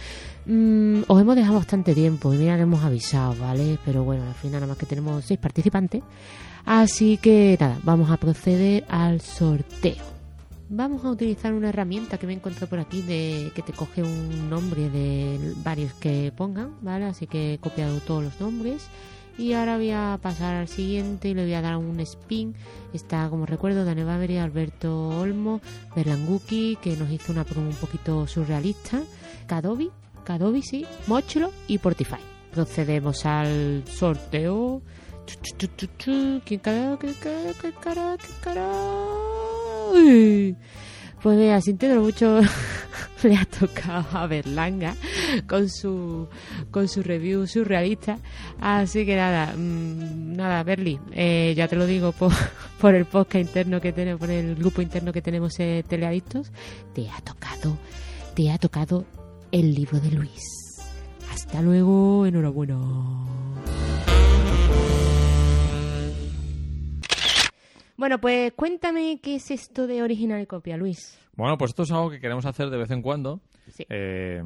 Mm, 0.45 1.01
os 1.05 1.21
hemos 1.21 1.35
dejado 1.35 1.55
bastante 1.55 1.93
tiempo 1.93 2.33
y 2.33 2.37
mira 2.37 2.57
hemos 2.57 2.81
avisado, 2.85 3.35
¿vale? 3.35 3.77
Pero 3.83 4.05
bueno, 4.05 4.23
al 4.25 4.35
final 4.35 4.61
nada 4.61 4.67
más 4.67 4.77
que 4.77 4.85
tenemos 4.85 5.25
seis 5.25 5.37
participantes. 5.37 6.01
Así 6.63 7.17
que 7.17 7.57
nada, 7.59 7.77
vamos 7.83 8.09
a 8.09 8.15
proceder 8.15 8.85
al 8.87 9.19
sorteo. 9.19 10.12
Vamos 10.75 11.05
a 11.05 11.11
utilizar 11.11 11.53
una 11.53 11.69
herramienta 11.69 12.17
que 12.17 12.25
me 12.25 12.33
encontré 12.33 12.65
por 12.65 12.79
aquí 12.79 13.03
de 13.03 13.51
que 13.53 13.61
te 13.61 13.73
coge 13.73 14.01
un 14.01 14.49
nombre 14.49 14.89
de 14.89 15.53
varios 15.57 15.93
que 15.93 16.33
pongan, 16.35 16.73
¿vale? 16.81 17.05
Así 17.05 17.27
que 17.27 17.53
he 17.53 17.57
copiado 17.59 17.99
todos 17.99 18.23
los 18.23 18.41
nombres. 18.41 18.87
Y 19.37 19.53
ahora 19.53 19.77
voy 19.77 19.91
a 19.91 20.17
pasar 20.19 20.55
al 20.55 20.67
siguiente 20.67 21.29
y 21.29 21.35
le 21.35 21.43
voy 21.43 21.53
a 21.53 21.61
dar 21.61 21.77
un 21.77 21.99
spin. 21.99 22.55
Está, 22.91 23.29
como 23.29 23.45
recuerdo, 23.45 23.85
Dane 23.85 24.03
Baveri, 24.03 24.37
Alberto 24.37 25.09
Olmo, 25.09 25.61
Berlanguki, 25.95 26.79
que 26.81 26.97
nos 26.97 27.11
hizo 27.11 27.31
una 27.31 27.43
promo 27.43 27.69
un 27.69 27.75
poquito 27.75 28.25
surrealista, 28.25 29.03
Kadobi, 29.45 29.91
Kadobi, 30.23 30.63
sí, 30.63 30.87
Mochlo 31.05 31.51
y 31.67 31.77
Portify. 31.77 32.17
Procedemos 32.51 33.27
al 33.27 33.83
sorteo. 33.85 34.81
¿Quién 36.47 36.59
cara? 36.61 36.97
¿Qué 36.99 37.13
cara? 37.13 37.51
¿Qué 37.61 37.71
cara? 37.73 38.17
¿Qué 38.17 38.27
cara? 38.41 39.52
Pues 41.23 41.37
mira, 41.37 41.61
sintiendo 41.61 42.01
mucho, 42.01 42.41
le 43.23 43.37
ha 43.37 43.45
tocado 43.45 44.05
a 44.17 44.27
Berlanga 44.27 44.93
con 45.47 45.69
su 45.69 46.27
con 46.69 46.89
su 46.89 47.01
review 47.01 47.47
surrealista. 47.47 48.17
Así 48.59 49.05
que 49.05 49.15
nada, 49.15 49.53
mm, 49.55 50.35
nada, 50.35 50.63
Berli, 50.63 50.99
eh, 51.13 51.53
ya 51.55 51.69
te 51.69 51.77
lo 51.77 51.85
digo 51.85 52.11
por, 52.11 52.33
por 52.81 52.93
el 52.93 53.05
podcast 53.05 53.47
interno 53.47 53.79
que 53.79 53.93
tenemos, 53.93 54.19
por 54.19 54.29
el 54.29 54.55
grupo 54.55 54.81
interno 54.81 55.13
que 55.13 55.21
tenemos 55.21 55.57
eh, 55.59 55.85
Teleadictos, 55.87 56.51
te 56.93 57.09
ha 57.09 57.21
tocado, 57.21 57.77
te 58.35 58.51
ha 58.51 58.57
tocado 58.57 59.05
el 59.53 59.73
libro 59.73 60.01
de 60.01 60.11
Luis. 60.11 60.81
Hasta 61.31 61.61
luego, 61.61 62.25
enhorabuena. 62.25 62.75
Bueno, 68.03 68.19
pues 68.19 68.51
cuéntame 68.51 69.21
qué 69.23 69.35
es 69.35 69.49
esto 69.49 69.87
de 69.87 70.03
original 70.03 70.41
y 70.41 70.45
copia, 70.45 70.75
Luis. 70.75 71.17
Bueno, 71.37 71.57
pues 71.57 71.69
esto 71.69 71.83
es 71.83 71.91
algo 71.93 72.09
que 72.09 72.19
queremos 72.19 72.45
hacer 72.45 72.69
de 72.69 72.75
vez 72.75 72.91
en 72.91 73.01
cuando. 73.01 73.39
Sí. 73.69 73.85
Eh, 73.87 74.43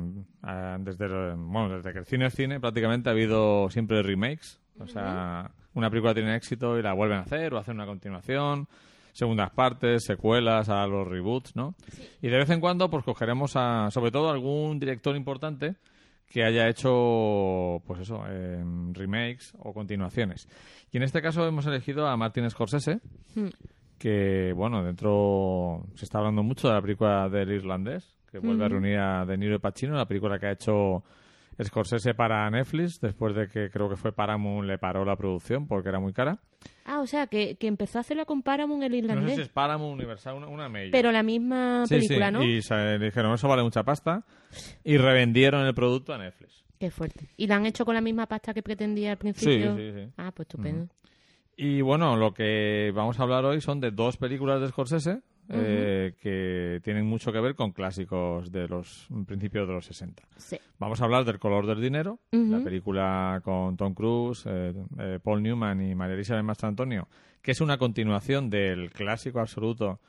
desde, 0.81 1.07
bueno, 1.33 1.75
desde 1.75 1.91
que 1.91 1.97
el 1.97 2.05
cine 2.05 2.27
es 2.27 2.35
cine, 2.35 2.59
prácticamente 2.59 3.09
ha 3.09 3.13
habido 3.13 3.67
siempre 3.71 4.03
remakes. 4.03 4.61
O 4.79 4.85
sea, 4.85 5.49
una 5.73 5.89
película 5.89 6.13
tiene 6.13 6.35
éxito 6.35 6.77
y 6.77 6.83
la 6.83 6.93
vuelven 6.93 7.17
a 7.17 7.21
hacer 7.21 7.51
o 7.55 7.57
hacen 7.57 7.73
una 7.77 7.87
continuación, 7.87 8.67
segundas 9.11 9.49
partes, 9.49 10.03
secuelas 10.03 10.69
a 10.69 10.85
los 10.85 11.07
reboots, 11.07 11.55
¿no? 11.55 11.73
Y 12.21 12.27
de 12.27 12.37
vez 12.37 12.51
en 12.51 12.59
cuando, 12.59 12.91
pues 12.91 13.03
cogeremos 13.03 13.53
a, 13.55 13.89
sobre 13.89 14.11
todo, 14.11 14.29
algún 14.29 14.77
director 14.77 15.15
importante 15.15 15.77
que 16.29 16.43
haya 16.43 16.67
hecho, 16.67 17.81
pues 17.85 18.01
eso, 18.01 18.23
eh, 18.27 18.63
remakes 18.93 19.53
o 19.59 19.73
continuaciones. 19.73 20.47
Y 20.91 20.97
en 20.97 21.03
este 21.03 21.21
caso 21.21 21.47
hemos 21.47 21.65
elegido 21.65 22.07
a 22.07 22.17
Martin 22.17 22.49
Scorsese, 22.49 22.99
Hmm. 23.35 23.47
que, 23.97 24.53
bueno, 24.55 24.83
dentro 24.83 25.85
se 25.95 26.05
está 26.05 26.19
hablando 26.19 26.43
mucho 26.43 26.67
de 26.67 26.73
la 26.75 26.81
película 26.81 27.29
del 27.29 27.51
irlandés, 27.51 28.15
que 28.31 28.39
vuelve 28.39 28.63
a 28.63 28.67
Ujú. 28.67 28.73
reunir 28.73 28.97
a 28.99 29.25
De 29.25 29.37
Niro 29.37 29.55
y 29.55 29.59
Pacino, 29.59 29.95
la 29.95 30.05
película 30.07 30.37
que 30.37 30.47
ha 30.47 30.51
hecho 30.51 31.03
Scorsese 31.63 32.13
para 32.13 32.49
Netflix, 32.49 32.99
después 33.01 33.35
de 33.35 33.47
que 33.47 33.69
creo 33.69 33.89
que 33.89 33.95
fue 33.95 34.11
Paramount 34.13 34.67
le 34.67 34.77
paró 34.77 35.03
la 35.05 35.15
producción 35.15 35.67
porque 35.67 35.89
era 35.89 35.99
muy 35.99 36.13
cara. 36.13 36.39
Ah, 36.85 36.99
o 37.01 37.07
sea, 37.07 37.27
que, 37.27 37.55
que 37.57 37.67
empezó 37.67 37.97
a 37.97 38.01
hacerla 38.01 38.25
con 38.25 38.43
Paramount 38.43 38.83
el 38.83 38.91
No 38.91 38.97
irlandés. 38.97 39.29
sé 39.31 39.35
si 39.35 39.41
es 39.41 39.49
Paramount 39.49 39.93
Universal, 39.95 40.35
una, 40.35 40.47
una 40.47 40.69
major. 40.69 40.91
Pero 40.91 41.11
la 41.11 41.23
misma 41.23 41.85
Sí, 41.87 41.95
película, 41.95 42.27
sí, 42.27 42.33
¿no? 42.33 42.43
Y 42.43 42.61
se 42.61 42.99
dijeron, 42.99 43.33
eso 43.33 43.47
vale 43.47 43.63
mucha 43.63 43.83
pasta. 43.83 44.23
Y 44.83 44.97
revendieron 44.97 45.65
el 45.65 45.73
producto 45.73 46.13
a 46.13 46.17
Netflix. 46.17 46.63
Qué 46.79 46.91
fuerte. 46.91 47.27
¿Y 47.37 47.47
la 47.47 47.55
han 47.55 47.65
hecho 47.65 47.85
con 47.85 47.95
la 47.95 48.01
misma 48.01 48.27
pasta 48.27 48.53
que 48.53 48.61
pretendía 48.61 49.11
al 49.11 49.17
principio? 49.17 49.75
Sí, 49.75 49.91
sí, 49.91 49.99
sí. 50.05 50.11
Ah, 50.17 50.31
pues 50.33 50.47
estupendo. 50.47 50.87
Y 51.55 51.81
bueno, 51.81 52.15
lo 52.17 52.33
que 52.35 52.91
vamos 52.93 53.19
a 53.19 53.23
hablar 53.23 53.43
hoy 53.45 53.61
son 53.61 53.79
de 53.79 53.89
dos 53.89 54.17
películas 54.17 54.61
de 54.61 54.67
Scorsese 54.67 55.21
eh, 55.49 56.13
que 56.21 56.81
tienen 56.83 57.05
mucho 57.05 57.31
que 57.31 57.39
ver 57.39 57.55
con 57.55 57.71
clásicos 57.71 58.51
de 58.51 58.67
los 58.67 59.07
principios 59.25 59.67
de 59.67 59.73
los 59.73 59.85
60. 59.85 60.23
Sí. 60.37 60.57
Vamos 60.79 61.01
a 61.01 61.05
hablar 61.05 61.25
del 61.25 61.39
color 61.39 61.65
del 61.65 61.81
dinero, 61.81 62.19
la 62.31 62.59
película 62.59 63.41
con 63.43 63.77
Tom 63.77 63.93
Cruise, 63.93 64.43
eh, 64.45 64.73
eh, 64.99 65.19
Paul 65.23 65.41
Newman 65.41 65.81
y 65.81 65.95
María 65.95 66.15
Elizabeth 66.15 66.43
Mastrantonio, 66.43 67.07
que 67.41 67.51
es 67.51 67.61
una 67.61 67.77
continuación 67.77 68.49
del 68.49 68.91
clásico 68.91 69.39
absoluto 69.39 69.99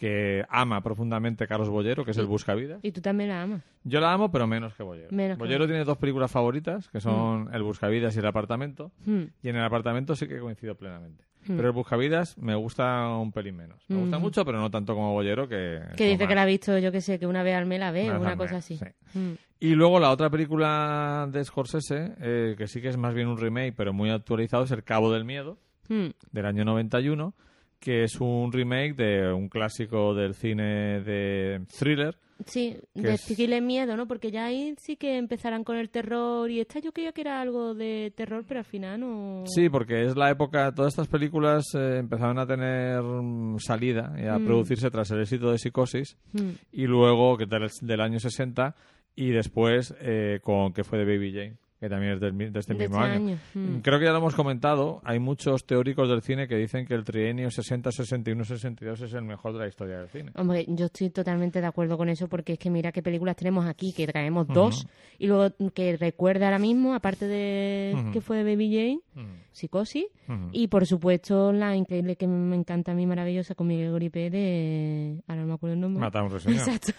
que 0.00 0.44
ama 0.48 0.80
profundamente 0.82 1.46
Carlos 1.46 1.68
Bollero, 1.68 2.06
que 2.06 2.12
es 2.12 2.16
el 2.16 2.24
Buscavidas. 2.24 2.80
Y 2.82 2.90
tú 2.90 3.02
también 3.02 3.28
la 3.28 3.42
amas. 3.42 3.62
Yo 3.84 4.00
la 4.00 4.12
amo, 4.14 4.32
pero 4.32 4.46
menos 4.46 4.72
que 4.74 4.82
Bollero. 4.82 5.08
Menos 5.12 5.36
que 5.36 5.44
Bollero 5.44 5.66
tiene 5.66 5.84
dos 5.84 5.98
películas 5.98 6.30
favoritas, 6.30 6.88
que 6.88 7.00
son 7.02 7.50
El 7.52 7.62
Buscavidas 7.62 8.16
y 8.16 8.18
El 8.20 8.26
Apartamento. 8.26 8.92
Hmm. 9.04 9.24
Y 9.42 9.50
en 9.50 9.56
El 9.56 9.62
Apartamento 9.62 10.16
sí 10.16 10.26
que 10.26 10.38
coincido 10.38 10.74
plenamente. 10.74 11.24
Hmm. 11.46 11.56
Pero 11.56 11.68
El 11.68 11.74
Buscavidas 11.74 12.38
me 12.38 12.54
gusta 12.54 13.08
un 13.18 13.30
pelín 13.30 13.56
menos. 13.56 13.84
Me 13.88 13.96
gusta 13.98 14.18
Hmm. 14.18 14.22
mucho, 14.22 14.44
pero 14.46 14.58
no 14.58 14.70
tanto 14.70 14.94
como 14.94 15.12
Bollero, 15.12 15.46
que... 15.46 15.80
Que 15.98 16.06
dice 16.08 16.26
que 16.26 16.34
la 16.34 16.42
ha 16.42 16.46
visto, 16.46 16.78
yo 16.78 16.90
que 16.90 17.02
sé, 17.02 17.18
que 17.18 17.26
una 17.26 17.42
vez 17.42 17.54
al 17.56 17.66
mes 17.66 17.78
la 17.80 17.90
ve, 17.92 18.08
Una 18.08 18.18
una 18.20 18.36
cosa 18.38 18.56
así. 18.56 18.78
sí. 18.78 19.18
Mm. 19.18 19.32
Y 19.60 19.74
luego 19.74 20.00
la 20.00 20.10
otra 20.10 20.30
película 20.30 21.28
de 21.30 21.44
Scorsese, 21.44 22.14
eh, 22.22 22.54
que 22.56 22.66
sí 22.66 22.80
que 22.80 22.88
es 22.88 22.96
más 22.96 23.12
bien 23.12 23.28
un 23.28 23.36
remake, 23.36 23.74
pero 23.76 23.92
muy 23.92 24.08
actualizado, 24.08 24.64
es 24.64 24.70
El 24.70 24.82
Cabo 24.82 25.12
del 25.12 25.26
Miedo, 25.26 25.58
Mm. 25.88 26.08
del 26.32 26.46
año 26.46 26.64
91, 26.64 27.34
que 27.80 28.04
es 28.04 28.20
un 28.20 28.52
remake 28.52 28.94
de 28.94 29.32
un 29.32 29.48
clásico 29.48 30.14
del 30.14 30.34
cine 30.34 31.00
de 31.00 31.62
thriller. 31.78 32.16
Sí, 32.46 32.74
de 32.94 33.12
es- 33.14 33.62
miedo, 33.62 33.96
¿no? 33.98 34.06
Porque 34.08 34.30
ya 34.30 34.46
ahí 34.46 34.74
sí 34.78 34.96
que 34.96 35.18
empezarán 35.18 35.62
con 35.62 35.76
el 35.76 35.90
terror 35.90 36.50
y 36.50 36.60
esta 36.60 36.78
yo 36.78 36.90
creía 36.92 37.12
que 37.12 37.20
era 37.20 37.40
algo 37.40 37.74
de 37.74 38.12
terror, 38.16 38.44
pero 38.48 38.60
al 38.60 38.64
final 38.66 39.00
no... 39.00 39.44
Sí, 39.46 39.68
porque 39.68 40.04
es 40.06 40.16
la 40.16 40.30
época, 40.30 40.72
todas 40.74 40.92
estas 40.94 41.08
películas 41.08 41.64
eh, 41.74 41.98
empezaron 41.98 42.38
a 42.38 42.46
tener 42.46 43.02
mm, 43.02 43.58
salida 43.58 44.14
y 44.18 44.26
a 44.26 44.38
Mm. 44.38 44.44
producirse 44.46 44.90
tras 44.90 45.10
el 45.10 45.20
éxito 45.20 45.50
de 45.50 45.58
Psicosis 45.58 46.16
Mm. 46.32 46.50
y 46.72 46.86
luego 46.86 47.36
que 47.36 47.44
del, 47.44 47.68
del 47.82 48.00
año 48.00 48.18
60 48.18 48.74
y 49.16 49.30
después 49.32 49.94
eh, 50.00 50.40
con 50.42 50.72
que 50.72 50.82
fue 50.84 50.98
de 50.98 51.04
Baby 51.04 51.32
Jane, 51.34 51.56
que 51.80 51.88
también 51.88 52.12
es 52.12 52.20
del 52.20 52.36
de 52.36 52.58
este 52.60 52.74
De 52.74 52.80
mismo 52.80 53.02
este 53.02 53.16
año. 53.16 53.26
año, 53.28 53.38
mm. 53.54 53.80
Creo 53.80 53.98
que 53.98 54.04
ya 54.04 54.12
lo 54.12 54.18
hemos 54.18 54.34
comentado, 54.34 55.00
hay 55.02 55.18
muchos 55.18 55.64
teóricos 55.64 56.10
del 56.10 56.20
cine 56.20 56.46
que 56.46 56.56
dicen 56.56 56.86
que 56.86 56.92
el 56.92 57.04
trienio 57.04 57.48
60-61-62 57.48 59.02
es 59.02 59.14
el 59.14 59.22
mejor 59.22 59.54
de 59.54 59.60
la 59.60 59.66
historia 59.66 59.98
del 59.98 60.08
cine. 60.08 60.30
Hombre, 60.34 60.66
yo 60.68 60.86
estoy 60.86 61.08
totalmente 61.08 61.60
de 61.62 61.66
acuerdo 61.66 61.96
con 61.96 62.10
eso 62.10 62.28
porque 62.28 62.52
es 62.52 62.58
que 62.58 62.68
mira 62.68 62.92
qué 62.92 63.02
películas 63.02 63.34
tenemos 63.34 63.66
aquí, 63.66 63.94
que 63.94 64.06
traemos 64.06 64.46
dos 64.46 64.86
y 65.18 65.26
luego 65.26 65.54
que 65.72 65.96
recuerda 65.96 66.46
ahora 66.46 66.58
mismo, 66.58 66.94
aparte 66.94 67.26
de 67.26 67.96
que 68.12 68.20
fue 68.20 68.36
de 68.36 68.44
Baby 68.44 68.74
Jane, 68.74 69.00
Mm. 69.14 69.42
Psicosis 69.52 70.06
y 70.52 70.68
por 70.68 70.86
supuesto 70.86 71.52
la 71.52 71.74
increíble 71.74 72.14
que 72.14 72.28
me 72.28 72.54
encanta 72.54 72.92
a 72.92 72.94
mí 72.94 73.04
maravillosa 73.04 73.56
con 73.56 73.66
Miguel 73.66 73.92
Gripé 73.92 74.30
de... 74.30 75.22
ahora 75.26 75.40
no 75.42 75.48
me 75.48 75.54
acuerdo 75.54 75.74
el 75.74 75.80
nombre. 75.80 76.08
Ruiseñor. 76.28 76.60
Exacto. 76.60 76.92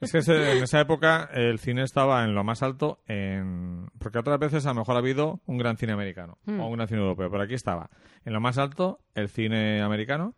Es 0.00 0.10
que 0.10 0.18
en 0.18 0.62
esa 0.62 0.80
época 0.80 1.28
el 1.34 1.58
cine 1.58 1.82
estaba 1.82 2.24
en 2.24 2.34
lo 2.34 2.42
más 2.42 2.62
alto, 2.62 3.00
en... 3.06 3.86
porque 3.98 4.18
otras 4.20 4.38
veces 4.38 4.64
a 4.66 4.70
lo 4.70 4.76
mejor 4.80 4.94
ha 4.96 4.98
habido 5.00 5.40
un 5.46 5.58
gran 5.58 5.76
cine 5.76 5.92
americano 5.92 6.38
Hmm. 6.46 6.60
o 6.60 6.68
un 6.68 6.74
gran 6.76 6.88
cine 6.88 7.00
europeo, 7.00 7.30
pero 7.30 7.42
aquí 7.42 7.54
estaba 7.54 7.90
en 8.24 8.32
lo 8.32 8.40
más 8.40 8.56
alto 8.58 9.00
el 9.14 9.28
cine 9.28 9.82
americano, 9.82 10.34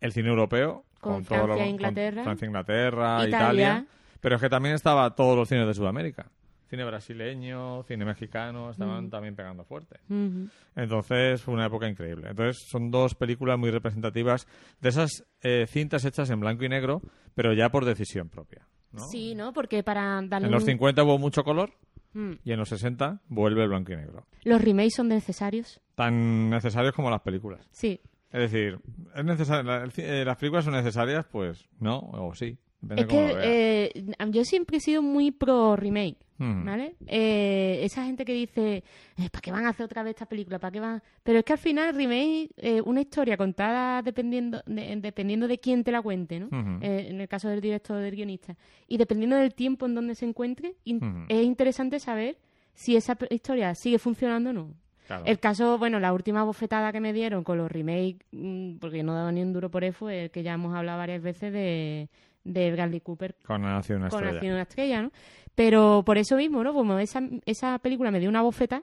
el 0.00 0.12
cine 0.12 0.28
europeo, 0.28 0.84
Con 1.00 1.24
todo 1.24 1.38
lo- 1.38 1.44
Francia, 1.54 1.64
con 1.64 1.70
Inglaterra. 1.70 2.22
Francia, 2.24 2.46
Inglaterra, 2.46 3.16
Italia. 3.28 3.28
Italia, 3.28 3.86
pero 4.20 4.36
es 4.36 4.40
que 4.40 4.48
también 4.48 4.74
estaba 4.74 5.14
todos 5.14 5.36
los 5.36 5.48
cines 5.48 5.66
de 5.66 5.74
Sudamérica. 5.74 6.30
Cine 6.70 6.84
brasileño, 6.84 7.82
cine 7.84 8.04
mexicano, 8.04 8.70
estaban 8.70 9.08
también 9.10 9.36
pegando 9.36 9.64
fuerte. 9.64 10.00
Ujú. 10.08 10.48
Entonces 10.74 11.40
fue 11.42 11.54
una 11.54 11.66
época 11.66 11.88
increíble. 11.88 12.30
Entonces 12.30 12.64
son 12.68 12.90
dos 12.90 13.14
películas 13.14 13.58
muy 13.58 13.70
representativas 13.70 14.46
de 14.80 14.88
esas 14.88 15.24
eh, 15.42 15.66
cintas 15.68 16.04
hechas 16.04 16.30
en 16.30 16.40
blanco 16.40 16.64
y 16.64 16.68
negro, 16.68 17.00
pero 17.34 17.52
ya 17.52 17.68
por 17.70 17.84
decisión 17.84 18.28
propia. 18.28 18.66
¿no? 18.92 19.00
Sí, 19.08 19.34
¿no? 19.34 19.52
Porque 19.52 19.82
para 19.82 20.20
darle 20.22 20.46
En 20.46 20.52
los 20.52 20.62
un- 20.62 20.68
50 20.70 21.02
hubo 21.04 21.18
mucho 21.18 21.44
color 21.44 21.72
Mm. 22.14 22.32
y 22.44 22.52
en 22.52 22.58
los 22.58 22.68
60 22.68 23.20
vuelve 23.28 23.62
el 23.62 23.68
blanco 23.68 23.92
y 23.92 23.96
negro. 23.96 24.26
¿Los 24.44 24.60
remakes 24.62 24.94
son 24.94 25.08
necesarios? 25.08 25.80
Tan 25.94 26.48
necesarios 26.50 26.94
como 26.94 27.10
las 27.10 27.20
películas. 27.22 27.66
Sí. 27.72 28.00
Es 28.30 28.50
decir, 28.50 28.78
¿es 29.14 29.24
necesario, 29.24 29.62
la- 29.64 29.88
eh, 29.96 30.24
¿las 30.24 30.36
películas 30.36 30.64
son 30.64 30.74
necesarias? 30.74 31.26
Pues 31.30 31.68
no, 31.80 31.98
o 31.98 32.34
sí. 32.34 32.56
Depende 32.80 33.02
Es 33.02 33.08
que 33.08 33.92
eh, 33.98 34.14
yo 34.30 34.44
siempre 34.44 34.76
he 34.76 34.80
sido 34.80 35.00
muy 35.02 35.30
pro 35.30 35.76
remake, 35.76 36.18
Mm. 36.38 36.64
¿vale? 36.64 36.94
Eh, 37.06 37.80
esa 37.84 38.04
gente 38.04 38.24
que 38.24 38.32
dice, 38.32 38.82
eh, 39.16 39.30
¿para 39.30 39.40
qué 39.40 39.52
van 39.52 39.66
a 39.66 39.68
hacer 39.68 39.84
otra 39.86 40.02
vez 40.02 40.10
esta 40.10 40.26
película? 40.26 40.58
¿Para 40.58 40.72
qué 40.72 40.80
van? 40.80 41.02
Pero 41.22 41.38
es 41.38 41.44
que 41.44 41.52
al 41.52 41.58
final 41.60 41.94
remake, 41.94 42.50
eh, 42.56 42.80
una 42.84 43.00
historia 43.02 43.36
contada 43.36 44.02
dependiendo 44.02 44.60
de, 44.66 44.96
dependiendo 44.96 45.46
de 45.46 45.58
quién 45.58 45.84
te 45.84 45.92
la 45.92 46.02
cuente, 46.02 46.40
¿no? 46.40 46.46
Ujú. 46.46 46.78
Eh, 46.82 47.06
en 47.10 47.20
el 47.20 47.28
caso 47.28 47.48
del 47.48 47.60
director 47.60 47.96
o 47.96 48.00
del 48.00 48.16
guionista. 48.16 48.56
Y 48.88 48.96
dependiendo 48.96 49.36
del 49.36 49.54
tiempo 49.54 49.86
en 49.86 49.94
donde 49.94 50.14
se 50.16 50.24
encuentre, 50.26 50.74
in- 50.84 50.96
Ujú. 50.96 51.24
es 51.28 51.44
interesante 51.44 52.00
saber 52.00 52.36
si 52.74 52.96
esa 52.96 53.16
historia 53.30 53.74
sigue 53.76 53.98
funcionando 54.00 54.50
o 54.50 54.52
no. 54.52 54.74
Claro. 55.06 55.24
El 55.26 55.38
caso, 55.38 55.78
bueno, 55.78 56.00
la 56.00 56.12
última 56.14 56.42
bofetada 56.44 56.90
que 56.90 56.98
me 56.98 57.12
dieron 57.12 57.44
con 57.44 57.58
los 57.58 57.70
remakes, 57.70 58.26
mm, 58.32 58.76
porque 58.78 59.02
no 59.02 59.14
daba 59.14 59.30
ni 59.30 59.42
un 59.42 59.52
duro 59.52 59.70
por 59.70 59.84
eso, 59.84 59.98
fue 59.98 60.24
el 60.24 60.30
que 60.30 60.42
ya 60.42 60.54
hemos 60.54 60.74
hablado 60.74 60.96
varias 60.98 61.22
veces 61.22 61.52
de, 61.52 62.08
de 62.42 62.72
Bradley 62.72 63.00
Cooper 63.00 63.36
Con 63.46 63.62
Nació 63.62 63.96
una 63.96 64.08
con 64.08 64.18
estrella. 64.20 64.34
Naciendo 64.34 64.56
una 64.56 64.62
estrella, 64.62 65.02
¿no? 65.02 65.12
Pero 65.54 66.02
por 66.04 66.18
eso 66.18 66.36
mismo, 66.36 66.64
¿no? 66.64 66.72
Como 66.74 66.98
esa, 66.98 67.22
esa 67.46 67.78
película 67.78 68.10
me 68.10 68.18
dio 68.20 68.28
una 68.28 68.42
bofeta 68.42 68.82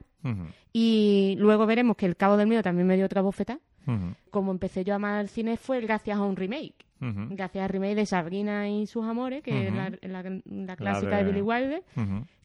y 0.72 1.34
luego 1.38 1.66
veremos 1.66 1.96
que 1.96 2.06
El 2.06 2.16
Cabo 2.16 2.36
del 2.36 2.46
Miedo 2.48 2.62
también 2.62 2.86
me 2.86 2.96
dio 2.96 3.06
otra 3.06 3.20
bofeta. 3.22 3.58
Como 4.30 4.52
empecé 4.52 4.84
yo 4.84 4.92
a 4.92 4.96
amar 4.96 5.20
el 5.20 5.28
cine 5.28 5.56
fue 5.56 5.80
gracias 5.80 6.16
a 6.16 6.22
un 6.22 6.36
remake. 6.36 6.86
Gracias 7.00 7.64
al 7.64 7.68
remake 7.68 7.96
de 7.96 8.06
Sabrina 8.06 8.68
y 8.68 8.86
sus 8.86 9.04
amores, 9.04 9.42
que 9.42 9.66
es 9.66 9.74
la, 9.74 9.90
la- 10.02 10.40
la 10.44 10.76
clásica 10.76 11.16
de- 11.16 11.24
de... 11.24 11.30
Billy 11.32 11.42
Wilder, 11.42 11.82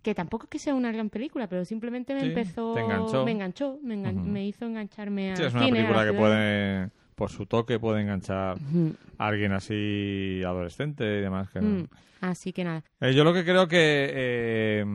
que 0.02 0.16
tampoco 0.16 0.46
es 0.46 0.50
que 0.50 0.58
sea 0.60 0.74
una 0.74 0.92
gran 0.92 1.10
película, 1.12 1.48
pero 1.48 1.64
simplemente 1.64 2.16
me 2.16 2.22
Sí, 2.22 2.28
empezó... 2.30 2.76
enganchó. 2.78 3.24
Me 3.24 3.32
enganchó, 3.34 3.78
me, 3.84 3.96
engan- 3.96 4.24
me 4.24 4.48
hizo 4.48 4.66
engancharme 4.66 5.34
a 5.34 5.36
Sí, 5.36 5.44
es 5.44 5.54
una 5.54 5.64
cine, 5.66 5.80
a 5.80 5.82
la 5.84 5.88
película 5.90 6.12
que 6.12 6.18
puede, 6.18 6.90
por 7.18 7.32
su 7.32 7.48
toque, 7.48 7.80
puede 7.80 8.02
enganchar 8.02 8.58
a 9.18 9.28
alguien 9.28 9.52
así 9.52 10.42
adolescente 10.46 11.04
y 11.04 11.22
demás. 11.22 11.50
Que... 11.50 11.60
Mm, 11.60 11.88
Así 12.22 12.54
que 12.54 12.64
nada. 12.64 12.84
Eh, 13.02 13.14
yo 13.16 13.24
lo 13.24 13.34
que 13.34 13.44
creo 13.44 13.68
que 13.68 14.10
eh, 14.14 14.86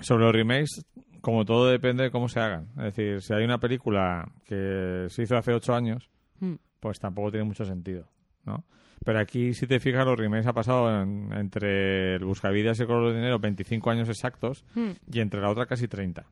sobre 0.00 0.24
los 0.24 0.32
remakes, 0.32 0.84
como 1.20 1.44
todo 1.44 1.66
depende 1.68 2.04
de 2.04 2.10
cómo 2.12 2.28
se 2.28 2.38
hagan. 2.40 2.68
Es 2.78 2.94
decir, 2.94 3.20
si 3.20 3.34
hay 3.34 3.44
una 3.44 3.58
película 3.58 4.28
que 4.44 5.06
se 5.08 5.22
hizo 5.24 5.36
hace 5.36 5.52
ocho 5.52 5.74
años, 5.74 6.08
Mm. 6.40 6.54
pues 6.80 7.00
tampoco 7.00 7.30
tiene 7.32 7.44
mucho 7.44 7.64
sentido, 7.64 8.06
¿no? 8.44 8.64
Pero 9.04 9.18
aquí, 9.20 9.52
si 9.54 9.66
te 9.66 9.80
fijas, 9.80 10.04
los 10.06 10.18
remakes 10.18 10.46
ha 10.46 10.52
pasado 10.52 11.02
en- 11.02 11.32
entre 11.32 12.14
el 12.16 12.24
Buscavidas 12.24 12.78
y 12.78 12.82
el 12.82 12.88
Color 12.88 13.10
de 13.10 13.16
Dinero 13.16 13.38
25 13.40 13.90
años 13.90 14.08
exactos 14.08 14.64
Mm, 14.74 14.90
y 15.12 15.20
entre 15.20 15.40
la 15.40 15.50
otra 15.50 15.66
casi 15.66 15.88
30. 15.88 16.26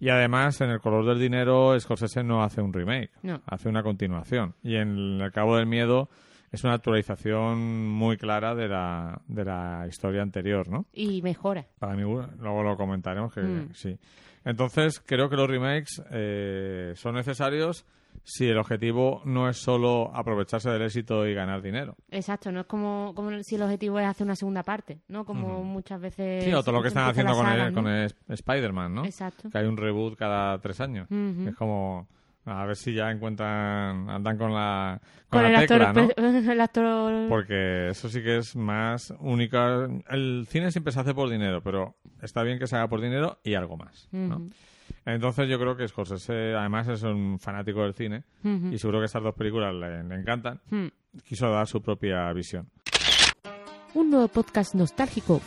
Y 0.00 0.08
además, 0.08 0.60
en 0.60 0.70
El 0.70 0.80
color 0.80 1.06
del 1.06 1.18
dinero, 1.18 1.78
Scorsese 1.78 2.22
no 2.22 2.42
hace 2.42 2.60
un 2.60 2.72
remake, 2.72 3.10
No. 3.22 3.40
hace 3.46 3.68
una 3.68 3.82
continuación. 3.82 4.54
Y 4.62 4.76
en 4.76 5.20
El 5.20 5.32
cabo 5.32 5.56
del 5.56 5.66
miedo 5.66 6.08
es 6.52 6.62
una 6.64 6.74
actualización 6.74 7.88
muy 7.88 8.16
clara 8.16 8.54
de 8.54 8.68
la, 8.68 9.20
de 9.28 9.44
la 9.44 9.86
historia 9.88 10.22
anterior, 10.22 10.68
¿no? 10.68 10.86
Y 10.92 11.20
mejora. 11.22 11.66
Para 11.78 11.94
mí, 11.94 12.02
luego 12.02 12.62
lo 12.62 12.76
comentaremos 12.76 13.32
que 13.34 13.40
Mm. 13.40 13.68
sí. 13.74 13.96
Entonces, 14.44 15.00
creo 15.04 15.28
que 15.30 15.36
los 15.36 15.48
remakes 15.48 16.02
eh, 16.10 16.92
son 16.96 17.14
necesarios 17.14 17.86
si 18.26 18.48
el 18.48 18.56
objetivo 18.58 19.20
no 19.26 19.48
es 19.50 19.58
solo 19.58 20.10
aprovecharse 20.14 20.70
del 20.70 20.82
éxito 20.82 21.26
y 21.26 21.34
ganar 21.34 21.60
dinero. 21.62 21.94
Exacto, 22.10 22.50
no 22.50 22.60
es 22.60 22.66
como, 22.66 23.12
como 23.14 23.42
si 23.42 23.54
el 23.56 23.62
objetivo 23.62 24.00
es 24.00 24.06
hacer 24.06 24.24
una 24.24 24.34
segunda 24.34 24.62
parte, 24.62 25.00
¿no? 25.08 25.24
Como 25.26 25.62
muchas 25.62 26.00
veces... 26.00 26.42
Sí, 26.44 26.52
o 26.52 26.62
todo 26.62 26.76
lo 26.76 26.82
que 26.82 26.88
están 26.88 27.08
haciendo 27.10 27.34
con, 27.34 27.46
el- 27.46 27.72
con 27.74 27.84
¿no? 27.84 27.90
el 27.94 28.12
Spider-Man, 28.28 28.94
¿no? 28.94 29.04
Exacto. 29.04 29.50
Que 29.50 29.58
hay 29.58 29.66
un 29.66 29.76
reboot 29.76 30.16
cada 30.16 30.58
tres 30.60 30.80
años. 30.80 31.06
Es 31.10 31.54
como, 31.54 32.08
a 32.46 32.64
ver 32.64 32.76
si 32.76 32.94
ya 32.94 33.10
encuentran, 33.10 34.08
andan 34.08 34.38
con 34.38 34.54
la, 34.54 35.00
Con, 35.28 35.40
con 35.40 35.46
el, 35.46 35.52
la 35.52 35.58
actor, 35.60 35.78
tecla, 35.92 36.30
¿no? 36.32 36.38
el 36.52 36.60
actor... 36.60 37.28
Porque 37.28 37.88
eso 37.90 38.08
sí 38.08 38.22
que 38.22 38.38
es 38.38 38.56
más 38.56 39.12
única. 39.20 39.86
El 40.08 40.46
cine 40.48 40.70
siempre 40.70 40.92
se 40.94 41.00
hace 41.00 41.12
por 41.14 41.28
dinero, 41.28 41.62
pero 41.62 41.96
está 42.22 42.42
bien 42.42 42.58
que 42.58 42.66
se 42.66 42.76
haga 42.76 42.88
por 42.88 43.00
dinero 43.02 43.38
y 43.44 43.52
algo 43.54 43.76
más, 43.76 44.08
¿no? 44.12 44.46
Entonces 45.04 45.48
yo 45.48 45.58
creo 45.58 45.76
que 45.76 45.86
Scorsese, 45.86 46.54
además, 46.54 46.88
es 46.88 47.02
un 47.02 47.38
fanático 47.38 47.82
del 47.82 47.94
cine 47.94 48.24
y 48.70 48.78
seguro 48.78 49.00
que 49.00 49.06
estas 49.06 49.22
dos 49.22 49.34
películas 49.34 49.74
le, 49.74 50.02
le 50.04 50.14
encantan. 50.14 50.60
Mm. 50.70 50.86
Quiso 51.26 51.50
dar 51.50 51.66
su 51.66 51.80
propia 51.82 52.32
visión. 52.32 52.68
Un 53.94 54.10
nuevo 54.10 54.28
podcast 54.28 54.74
nostálgico 54.74 55.40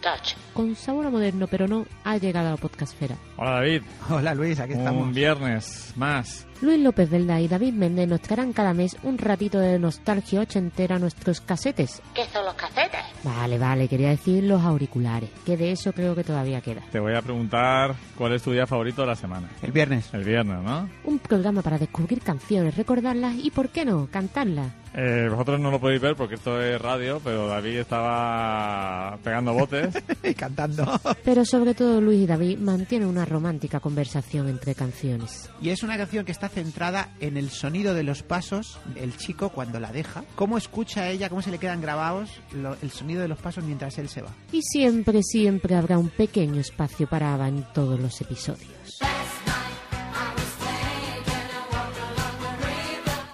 touch, 0.00 0.34
con 0.54 0.74
sabor 0.74 1.06
a 1.06 1.10
moderno, 1.10 1.46
pero 1.46 1.68
no, 1.68 1.86
ha 2.04 2.16
llegado 2.16 2.48
a 2.48 2.52
la 2.52 2.56
podcastfera. 2.56 3.16
Hola 3.36 3.50
David. 3.52 3.82
Hola 4.08 4.34
Luis, 4.34 4.58
aquí 4.60 4.72
estamos. 4.72 5.02
Un 5.02 5.14
viernes 5.14 5.92
más. 5.96 6.46
Luis 6.60 6.78
López 6.78 7.08
Velda 7.08 7.40
y 7.40 7.48
David 7.48 7.72
Méndez 7.72 8.06
nos 8.06 8.20
traerán 8.20 8.52
cada 8.52 8.74
mes 8.74 8.96
un 9.02 9.16
ratito 9.16 9.58
de 9.58 9.78
nostalgia 9.78 10.40
ochentera 10.40 10.96
a 10.96 10.98
nuestros 10.98 11.40
casetes. 11.40 12.02
¿Qué 12.14 12.26
son 12.26 12.44
los 12.44 12.54
casetes? 12.54 13.00
Vale, 13.24 13.56
vale, 13.58 13.88
quería 13.88 14.10
decir 14.10 14.44
los 14.44 14.60
auriculares, 14.62 15.30
que 15.46 15.56
de 15.56 15.72
eso 15.72 15.92
creo 15.92 16.14
que 16.14 16.24
todavía 16.24 16.60
queda. 16.60 16.82
Te 16.92 17.00
voy 17.00 17.14
a 17.14 17.22
preguntar 17.22 17.94
cuál 18.16 18.34
es 18.34 18.42
tu 18.42 18.52
día 18.52 18.66
favorito 18.66 19.00
de 19.02 19.08
la 19.08 19.16
semana. 19.16 19.48
El 19.62 19.72
viernes. 19.72 20.12
El 20.12 20.24
viernes, 20.24 20.62
¿no? 20.62 20.88
Un 21.04 21.18
programa 21.18 21.62
para 21.62 21.78
descubrir 21.78 22.20
canciones, 22.20 22.76
recordarlas 22.76 23.36
y, 23.36 23.50
¿por 23.50 23.70
qué 23.70 23.86
no?, 23.86 24.08
cantarlas. 24.10 24.70
Eh, 24.92 25.28
vosotros 25.30 25.60
no 25.60 25.70
lo 25.70 25.80
podéis 25.80 26.00
ver 26.00 26.16
porque 26.16 26.34
esto 26.34 26.60
es 26.60 26.80
radio, 26.80 27.20
pero 27.22 27.46
David 27.46 27.78
estaba 27.78 29.16
pegando 29.22 29.52
botes. 29.52 29.94
y 30.24 30.34
cantando. 30.34 30.84
Pero 31.24 31.44
sobre 31.44 31.74
todo 31.74 32.00
Luis 32.00 32.20
y 32.22 32.26
David 32.26 32.58
mantienen 32.58 33.08
una 33.08 33.24
romántica 33.24 33.78
conversación 33.80 34.48
entre 34.48 34.74
canciones. 34.74 35.48
Y 35.62 35.70
es 35.70 35.82
una 35.82 35.96
canción 35.96 36.24
que 36.24 36.32
está 36.32 36.48
centrada 36.48 37.10
en 37.20 37.36
el 37.36 37.50
sonido 37.50 37.94
de 37.94 38.02
los 38.02 38.22
pasos, 38.22 38.78
el 38.96 39.16
chico 39.16 39.50
cuando 39.50 39.78
la 39.80 39.92
deja, 39.92 40.24
cómo 40.34 40.58
escucha 40.58 41.08
ella, 41.08 41.28
cómo 41.28 41.42
se 41.42 41.50
le 41.52 41.58
quedan 41.58 41.80
grabados 41.80 42.30
lo- 42.52 42.76
el 42.82 42.90
sonido 42.90 43.22
de 43.22 43.28
los 43.28 43.38
pasos 43.38 43.64
mientras 43.64 43.96
él 43.98 44.08
se 44.08 44.22
va. 44.22 44.30
Y 44.52 44.60
siempre, 44.62 45.22
siempre 45.22 45.76
habrá 45.76 45.98
un 45.98 46.08
pequeño 46.08 46.60
espacio 46.60 47.06
para 47.06 47.34
Ava 47.34 47.48
en 47.48 47.64
todos 47.72 47.98
los 48.00 48.20
episodios. 48.20 48.98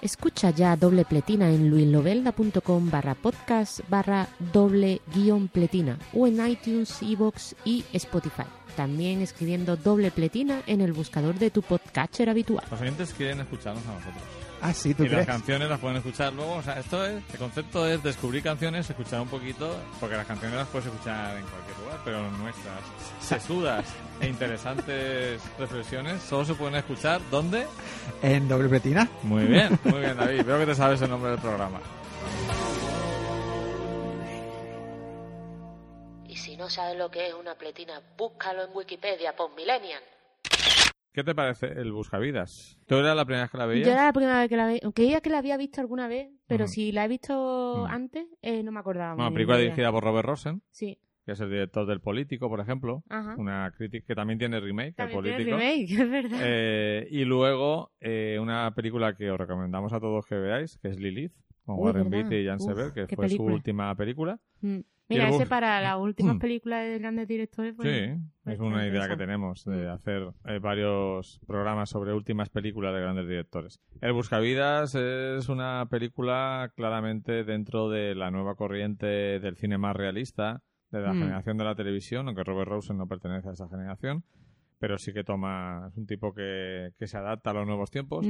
Escucha 0.07 0.51
ya 0.51 0.77
doble 0.77 1.03
pletina 1.03 1.49
en 1.49 1.69
luislovelda.com 1.69 2.89
barra 2.89 3.13
podcast 3.13 3.81
barra 3.89 4.29
doble 4.53 5.01
guion 5.13 5.49
pletina 5.49 5.99
o 6.13 6.25
en 6.27 6.47
iTunes, 6.47 7.01
Evox 7.01 7.57
y 7.65 7.83
Spotify. 7.91 8.45
También 8.77 9.19
escribiendo 9.21 9.75
doble 9.75 10.09
pletina 10.11 10.61
en 10.65 10.79
el 10.79 10.93
buscador 10.93 11.35
de 11.35 11.51
tu 11.51 11.61
podcatcher 11.61 12.29
habitual. 12.29 12.65
Los 12.71 12.79
oyentes 12.79 13.13
quieren 13.17 13.41
escucharnos 13.41 13.85
a 13.85 13.95
nosotros. 13.95 14.46
Ah, 14.61 14.73
sí, 14.73 14.93
¿tú 14.93 15.03
y 15.03 15.09
las 15.09 15.25
canciones 15.25 15.69
las 15.69 15.79
pueden 15.79 15.97
escuchar 15.97 16.33
luego. 16.33 16.55
O 16.55 16.63
sea, 16.63 16.79
esto 16.79 17.05
es, 17.05 17.23
el 17.31 17.37
concepto 17.37 17.87
es 17.87 18.01
descubrir 18.01 18.43
canciones, 18.43 18.89
escuchar 18.89 19.21
un 19.21 19.27
poquito, 19.27 19.75
porque 19.99 20.15
las 20.15 20.25
canciones 20.25 20.57
las 20.57 20.67
puedes 20.67 20.87
escuchar 20.87 21.37
en 21.37 21.45
cualquier 21.45 21.77
lugar, 21.77 21.99
pero 22.03 22.31
nuestras 22.31 22.79
sesudas 23.19 23.85
e 24.21 24.27
interesantes 24.27 25.41
reflexiones 25.59 26.21
solo 26.23 26.45
se 26.45 26.55
pueden 26.55 26.75
escuchar 26.75 27.21
¿dónde? 27.29 27.67
En 28.21 28.47
doble 28.47 28.67
pretina. 28.67 29.07
Muy 29.23 29.45
bien, 29.45 29.79
muy 29.83 29.99
bien, 29.99 30.17
David. 30.17 30.43
Veo 30.43 30.59
que 30.59 30.65
te 30.65 30.75
sabes 30.75 31.01
el 31.01 31.09
nombre 31.09 31.31
del 31.31 31.39
programa. 31.39 31.79
Y 36.27 36.35
si 36.35 36.57
no 36.57 36.69
sabes 36.69 36.97
lo 36.97 37.11
que 37.11 37.27
es 37.27 37.33
una 37.33 37.55
pletina, 37.55 38.01
búscalo 38.17 38.63
en 38.63 38.69
Wikipedia, 38.73 39.35
Millennial. 39.55 40.01
¿Qué 41.17 41.23
te 41.23 41.33
parece 41.33 41.65
el 41.65 41.91
Buscavidas? 41.93 42.77
¿Tú 42.85 42.93
eras 42.97 43.15
la 43.15 43.25
primera 43.25 43.45
vez 43.45 43.51
que 43.51 43.57
la 43.57 43.63
Yo 43.63 43.69
veías? 43.69 43.87
era 43.87 44.05
la 44.05 44.13
primera 44.13 44.39
vez 44.41 44.49
que 44.49 44.55
la 44.55 44.67
veía, 44.67 44.81
creía 44.93 45.19
que 45.19 45.31
la 45.31 45.39
había 45.39 45.57
visto 45.57 45.81
alguna 45.81 46.07
vez, 46.07 46.29
pero 46.45 46.67
si 46.67 46.91
la 46.91 47.05
he 47.05 47.07
visto 47.07 47.87
antes, 47.87 48.27
eh, 48.43 48.61
no 48.61 48.71
me 48.71 48.79
acordaba. 48.79 49.15
Una 49.15 49.23
muy 49.31 49.33
película 49.33 49.57
dirigida 49.57 49.91
por 49.91 50.03
Robert 50.03 50.27
Rosen, 50.27 50.61
Sí, 50.69 50.99
que 51.25 51.31
es 51.31 51.39
el 51.39 51.49
director 51.49 51.87
del 51.87 52.01
Político, 52.01 52.49
por 52.49 52.59
ejemplo. 52.59 53.03
ajá. 53.09 53.33
Una 53.35 53.73
crítica 53.75 54.05
que 54.05 54.13
también 54.13 54.37
tiene 54.37 54.59
remake. 54.59 54.93
También 54.95 55.25
el 55.25 55.35
tiene 55.37 55.51
Político. 55.53 55.57
remake, 55.57 55.89
es 56.03 56.09
verdad. 56.29 56.39
Eh, 56.43 57.07
y 57.09 57.25
luego 57.25 57.93
eh, 57.99 58.37
una 58.39 58.71
película 58.75 59.15
que 59.15 59.31
os 59.31 59.39
recomendamos 59.39 59.93
a 59.93 59.99
todos 59.99 60.23
que 60.27 60.35
veáis, 60.35 60.77
que 60.77 60.89
es 60.89 60.99
Lilith, 60.99 61.33
con 61.65 61.77
Uy, 61.79 61.85
Warren. 61.85 62.11
Beatty 62.11 62.35
y 62.35 62.45
Jan 62.45 62.59
Sever, 62.59 62.93
que 62.93 63.07
fue 63.07 63.25
película. 63.25 63.49
su 63.49 63.55
última 63.55 63.95
película. 63.95 64.39
Mm. 64.61 64.81
Mira, 65.09 65.29
ese 65.29 65.45
para 65.45 65.79
las 65.81 65.97
últimas 65.97 66.35
Mm. 66.35 66.39
películas 66.39 66.83
de 66.85 66.99
grandes 66.99 67.27
directores. 67.27 67.73
pues, 67.75 67.87
Sí, 67.87 68.21
pues 68.43 68.55
es 68.55 68.59
una 68.59 68.85
idea 68.87 69.07
que 69.07 69.15
tenemos 69.17 69.63
de 69.65 69.85
Mm. 69.87 69.89
hacer 69.89 70.29
eh, 70.45 70.59
varios 70.59 71.39
programas 71.47 71.89
sobre 71.89 72.13
últimas 72.13 72.49
películas 72.49 72.93
de 72.93 73.01
grandes 73.01 73.27
directores. 73.27 73.79
El 74.01 74.13
Buscavidas 74.13 74.95
es 74.95 75.47
una 75.49 75.85
película 75.89 76.71
claramente 76.75 77.43
dentro 77.43 77.89
de 77.89 78.15
la 78.15 78.31
nueva 78.31 78.55
corriente 78.55 79.05
del 79.39 79.55
cine 79.55 79.77
más 79.77 79.95
realista, 79.95 80.61
de 80.91 81.01
la 81.01 81.13
Mm. 81.13 81.19
generación 81.19 81.57
de 81.57 81.63
la 81.65 81.75
televisión, 81.75 82.27
aunque 82.27 82.43
Robert 82.43 82.69
Rosen 82.69 82.97
no 82.97 83.07
pertenece 83.07 83.49
a 83.49 83.53
esa 83.53 83.67
generación, 83.69 84.23
pero 84.79 84.97
sí 84.97 85.13
que 85.13 85.23
toma, 85.23 85.87
es 85.89 85.97
un 85.97 86.05
tipo 86.05 86.33
que, 86.33 86.91
que 86.97 87.07
se 87.07 87.17
adapta 87.17 87.49
a 87.51 87.53
los 87.53 87.65
nuevos 87.67 87.91
tiempos, 87.91 88.25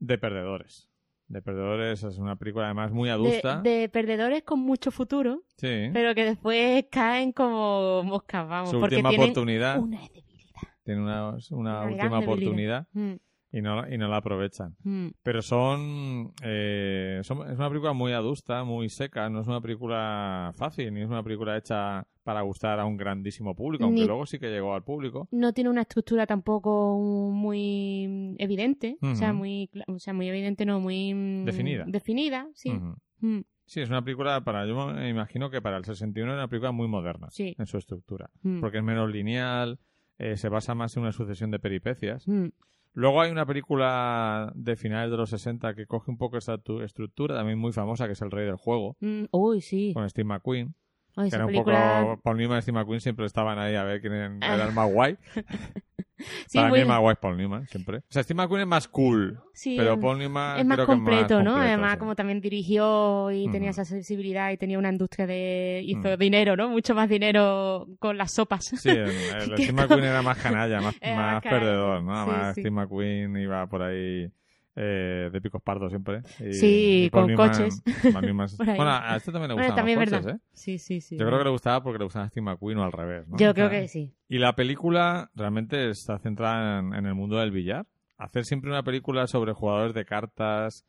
de 0.00 0.18
perdedores. 0.18 0.90
De 1.26 1.40
perdedores 1.40 2.02
es 2.04 2.18
una 2.18 2.36
película 2.36 2.66
además 2.66 2.92
muy 2.92 3.08
adusta. 3.08 3.60
de 3.62 3.88
perdedores 3.88 4.42
con 4.42 4.60
mucho 4.60 4.90
futuro, 4.90 5.42
Sí. 5.56 5.88
pero 5.92 6.14
que 6.14 6.24
después 6.24 6.84
caen 6.90 7.32
como 7.32 8.02
moscas, 8.04 8.46
vamos. 8.46 8.70
Su 8.70 8.78
porque 8.80 8.96
última 8.96 9.08
tienen 9.08 9.30
oportunidad. 9.30 9.78
una 9.78 9.98
debilidad. 10.00 10.62
Tiene 10.84 11.00
una, 11.02 11.36
una 11.50 11.84
última 11.84 12.18
oportunidad 12.18 12.86
Mm, 12.92 13.14
y 13.56 13.62
no, 13.62 13.88
y 13.88 13.96
no 13.98 14.08
la 14.08 14.16
aprovechan. 14.16 14.74
mm. 14.82 15.08
Pero 15.22 15.40
son, 15.42 16.32
eh, 16.42 17.20
son- 17.22 17.48
Es 17.50 17.56
una 17.58 17.68
película 17.68 17.92
muy 17.92 18.12
adusta, 18.12 18.64
muy 18.64 18.88
seca. 18.88 19.28
No 19.30 19.40
es 19.40 19.46
una 19.46 19.60
película 19.60 20.52
fácil, 20.56 20.92
ni 20.92 21.02
es 21.02 21.08
una 21.08 21.22
película 21.22 21.56
hecha 21.56 22.06
para 22.24 22.40
gustar 22.42 22.80
a 22.80 22.84
un 22.86 22.96
grandísimo 22.96 23.54
público, 23.54 23.84
aunque 23.84 24.00
Ni- 24.00 24.06
luego 24.06 24.24
sí 24.26 24.38
que 24.38 24.48
llegó 24.50 24.74
al 24.74 24.82
público. 24.82 25.28
No 25.30 25.52
tiene 25.52 25.70
una 25.70 25.82
estructura 25.82 26.26
tampoco 26.26 26.98
muy 26.98 28.34
evidente, 28.38 28.96
o 29.02 29.14
sea, 29.14 29.32
muy, 29.32 29.70
o 29.86 29.98
sea, 29.98 30.14
muy 30.14 30.28
evidente, 30.28 30.64
no, 30.64 30.80
muy 30.80 31.12
mm, 31.14 31.44
Definida. 31.44 31.84
Definida, 31.86 32.48
sí. 32.54 32.70
Ujú. 32.70 32.96
Mm, 33.20 33.40
Sí, 33.66 33.80
es 33.80 33.88
una 33.88 34.02
película 34.04 34.42
para. 34.44 34.66
Yo 34.66 34.88
me 34.88 35.08
imagino 35.08 35.48
que 35.48 35.62
para 35.62 35.78
el 35.78 35.84
61 35.86 36.32
era 36.32 36.42
una 36.42 36.48
película 36.48 36.70
muy 36.70 36.86
moderna 36.86 37.28
Sí. 37.30 37.54
en 37.58 37.64
su 37.66 37.78
estructura. 37.78 38.28
mm, 38.42 38.60
Porque 38.60 38.76
es 38.78 38.84
menos 38.84 39.10
lineal, 39.10 39.78
eh, 40.18 40.36
se 40.36 40.48
basa 40.48 40.74
más 40.74 40.96
en 40.96 41.02
una 41.02 41.12
sucesión 41.12 41.50
de 41.50 41.58
peripecias. 41.58 42.26
mm. 42.28 42.46
Luego 42.96 43.20
hay 43.20 43.32
una 43.32 43.44
película 43.44 44.52
de 44.54 44.76
finales 44.76 45.10
de 45.10 45.16
los 45.16 45.28
60 45.30 45.74
que 45.74 45.84
coge 45.86 46.12
un 46.12 46.16
poco 46.16 46.36
esa 46.38 46.58
tu- 46.58 46.80
estructura, 46.80 47.34
también 47.34 47.58
muy 47.58 47.72
famosa, 47.72 48.06
que 48.06 48.12
es 48.12 48.22
El 48.22 48.30
Rey 48.30 48.46
del 48.46 48.54
Juego, 48.56 48.96
Mm, 49.00 49.24
Uy, 49.32 49.60
sí. 49.62 49.90
con 49.94 50.08
Steve 50.08 50.28
McQueen. 50.28 50.76
Ay, 51.16 51.28
Que 51.30 51.34
era 51.36 51.44
un 51.46 51.50
película... 51.50 52.00
poco. 52.04 52.22
Paul 52.22 52.36
Newman 52.38 52.58
y 52.58 52.62
Steve 52.62 52.78
McQueen 52.78 53.00
siempre 53.00 53.26
estaban 53.26 53.58
ahí 53.58 53.74
a 53.74 53.82
ver 53.82 54.00
quién 54.00 54.12
era 54.12 54.64
el 54.66 54.72
más 54.72 54.92
guay. 54.92 55.16
Sí, 56.48 56.58
Para 56.58 56.70
mí 56.70 56.80
es 56.80 56.86
más 56.86 57.00
guay 57.00 57.16
Paul 57.20 57.36
Newman, 57.36 57.66
siempre. 57.68 57.98
O 57.98 58.02
sea, 58.08 58.22
Steve 58.22 58.36
McQueen 58.42 58.62
es 58.62 58.66
más 58.68 58.88
cool, 58.88 59.40
sí, 59.52 59.74
pero 59.76 59.94
es- 59.94 59.98
Paul 60.00 60.18
Newman 60.18 60.58
es 60.58 60.66
más 60.66 60.76
creo 60.76 60.86
que 60.86 60.92
completo, 60.92 61.34
más 61.36 61.44
¿no? 61.44 61.50
completo, 61.52 61.68
Además, 61.68 61.92
sí. 61.92 61.98
como 61.98 62.16
también 62.16 62.40
dirigió 62.40 63.30
y 63.30 63.48
tenía 63.50 63.70
esa 63.70 63.84
sensibilidad 63.84 64.50
y 64.50 64.56
tenía 64.56 64.78
una 64.78 64.90
industria 64.90 65.26
de... 65.26 65.82
hizo 65.84 66.16
Mm. 66.16 66.18
dinero, 66.18 66.56
¿no? 66.56 66.68
Mucho 66.68 66.94
más 66.94 67.08
dinero 67.08 67.86
con 67.98 68.16
las 68.18 68.32
sopas. 68.34 68.64
Sí, 68.64 68.88
el, 68.90 68.98
el 69.50 69.56
Steve 69.58 69.72
McQueen 69.72 70.04
era 70.04 70.22
más 70.22 70.38
canalla, 70.38 70.80
más, 70.80 70.94
más 71.00 71.16
más 71.16 71.42
canalla. 71.42 71.60
perdedor, 71.60 72.02
¿no? 72.02 72.14
Además. 72.16 72.52
Steve 72.52 72.70
McQueen 72.70 73.36
iba 73.36 73.66
por 73.66 73.82
ahí 73.82 74.28
eh, 74.76 75.30
de 75.32 75.40
picos 75.40 75.62
pardos 75.62 75.90
siempre. 75.90 76.22
Y- 76.40 76.52
Sí, 76.54 77.04
y 77.04 77.10
Paul 77.10 77.24
con 77.26 77.30
Newman- 77.36 77.50
coches. 77.52 77.82
Bueno, 78.76 78.90
a 78.90 79.16
este 79.16 79.30
también 79.32 79.48
le 79.48 79.54
Bueno, 79.54 79.68
gustaban 79.68 79.76
también 79.76 79.98
los 79.98 80.04
es 80.08 80.10
coches, 80.10 80.24
verdad. 80.26 80.40
¿eh? 80.40 80.48
Sí, 80.52 80.78
sí, 80.78 81.00
sí. 81.00 81.16
Yo 81.18 81.26
creo 81.26 81.38
que 81.38 81.44
le 81.44 81.50
gustaba 81.50 81.82
porque 81.82 81.98
le 81.98 82.04
gustaba 82.04 82.28
Steve 82.28 82.44
McQueen 82.44 82.78
o 82.78 82.84
al 82.84 82.92
revés, 82.92 83.28
¿no? 83.28 83.36
Yo 83.38 83.50
O 83.50 83.54
creo 83.54 83.68
sea, 83.70 83.80
que 83.80 83.88
sí. 83.88 84.14
Y 84.28 84.38
la 84.38 84.54
película 84.54 85.30
realmente 85.34 85.90
está 85.90 86.18
centrada 86.18 86.80
en, 86.80 86.94
en 86.94 87.06
el 87.06 87.14
mundo 87.14 87.36
del 87.38 87.50
billar. 87.52 87.86
Hacer 88.18 88.44
siempre 88.44 88.70
una 88.70 88.82
película 88.82 89.26
sobre 89.26 89.52
jugadores 89.52 89.94
de 89.94 90.04
cartas 90.04 90.84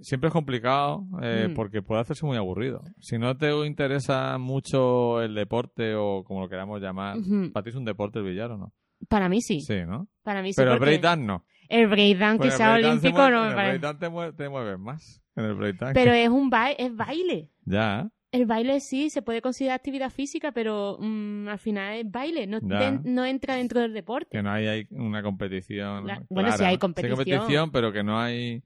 siempre 0.00 0.28
es 0.28 0.32
complicado 0.32 1.04
eh, 1.22 1.48
Mm. 1.50 1.54
porque 1.54 1.82
puede 1.82 2.00
hacerse 2.00 2.24
muy 2.24 2.36
aburrido. 2.36 2.82
Si 3.00 3.18
no 3.18 3.36
te 3.36 3.50
interesa 3.66 4.38
mucho 4.38 5.20
el 5.20 5.34
deporte 5.34 5.94
o 5.94 6.22
como 6.24 6.40
lo 6.40 6.48
queramos 6.48 6.80
llamar, 6.80 7.18
Ujú. 7.18 7.52
¿para 7.52 7.64
ti 7.64 7.70
es 7.70 7.76
un 7.76 7.84
deporte 7.84 8.18
el 8.20 8.24
billar 8.24 8.50
o 8.52 8.56
no? 8.56 8.72
Para 9.08 9.28
mí 9.28 9.40
sí. 9.42 9.60
Sí, 9.62 9.80
¿no? 9.86 10.08
Para 10.22 10.42
mí 10.42 10.52
sí. 10.52 10.56
Pero 10.60 10.72
el 10.72 10.78
porque 10.78 10.90
breakdance 10.92 11.24
no. 11.24 11.44
El 11.70 11.86
breakdance 11.86 12.34
que 12.34 12.48
Pues 12.48 12.52
el 12.52 12.58
sea 12.58 12.74
olímpico 12.74 13.16
mueve- 13.18 13.30
no 13.32 13.42
me 13.42 13.48
el 13.48 13.54
parece. 13.54 13.78
breakdance 13.78 14.32
te, 14.36 14.42
te 14.44 14.48
mueves 14.48 14.78
más. 14.78 15.22
En 15.36 15.44
el 15.44 15.54
breakdance. 15.54 15.94
Pero 15.94 16.12
es 16.12 16.28
un 16.28 16.50
baile, 16.50 16.76
es 16.78 16.94
baile. 16.96 17.48
Ya. 17.64 18.10
El 18.32 18.46
baile 18.46 18.78
sí 18.80 19.10
se 19.10 19.22
puede 19.22 19.42
considerar 19.42 19.76
actividad 19.76 20.10
física, 20.10 20.52
pero 20.52 20.98
mm, 21.00 21.48
al 21.48 21.58
final 21.58 21.94
es 21.96 22.10
baile, 22.10 22.46
no, 22.46 22.58
no 22.60 23.24
entra 23.24 23.56
dentro 23.56 23.80
del 23.80 23.92
deporte. 23.92 24.28
Que 24.30 24.42
no 24.42 24.52
hay, 24.52 24.66
hay 24.68 24.86
una 24.90 25.20
competición. 25.22 26.06
La- 26.06 26.22
bueno, 26.28 26.52
sí 26.52 26.62
hay 26.64 26.74
Sí 26.74 26.78
competición. 26.78 27.16
competición, 27.16 27.70
pero 27.72 27.92
que 27.92 28.04
no 28.04 28.20
hay 28.20 28.62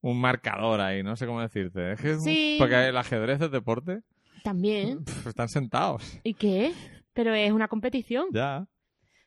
un 0.00 0.20
marcador 0.20 0.80
ahí, 0.80 1.02
no 1.02 1.16
sé 1.16 1.26
cómo 1.26 1.40
decirte. 1.40 1.92
Es 1.92 2.00
que 2.00 2.10
es 2.12 2.18
un-. 2.18 2.58
Porque 2.58 2.88
el 2.88 2.96
ajedrez 2.96 3.40
es 3.40 3.50
deporte, 3.50 4.02
También. 4.44 5.04
pf, 5.04 5.28
están 5.30 5.48
sentados. 5.48 6.20
¿Y 6.22 6.34
qué? 6.34 6.72
Pero 7.12 7.34
es 7.34 7.50
una 7.50 7.66
competición. 7.66 8.26
Ya. 8.32 8.66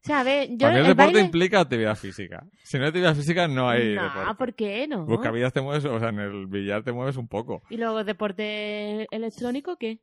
O 0.03 0.07
sea, 0.07 0.21
a 0.21 0.23
ver, 0.23 0.49
yo 0.49 0.57
Para 0.57 0.71
mí 0.73 0.79
el, 0.79 0.85
el 0.85 0.87
deporte 0.89 1.13
baile... 1.13 1.21
implica 1.21 1.59
actividad 1.59 1.95
física. 1.95 2.45
Si 2.63 2.77
no 2.77 2.83
hay 2.83 2.87
actividad 2.89 3.15
física, 3.15 3.47
no 3.47 3.69
hay 3.69 3.93
no, 3.95 4.03
deporte. 4.03 4.35
¿por 4.35 4.53
qué 4.55 4.87
no? 4.87 5.05
Buscavidas 5.05 5.53
te 5.53 5.61
mueves, 5.61 5.85
o 5.85 5.99
sea, 5.99 6.09
en 6.09 6.19
el 6.19 6.47
billar 6.47 6.83
te 6.83 6.91
mueves 6.91 7.17
un 7.17 7.27
poco. 7.27 7.61
¿Y 7.69 7.77
luego 7.77 8.03
deporte 8.03 9.07
electrónico 9.15 9.77
qué? 9.77 9.99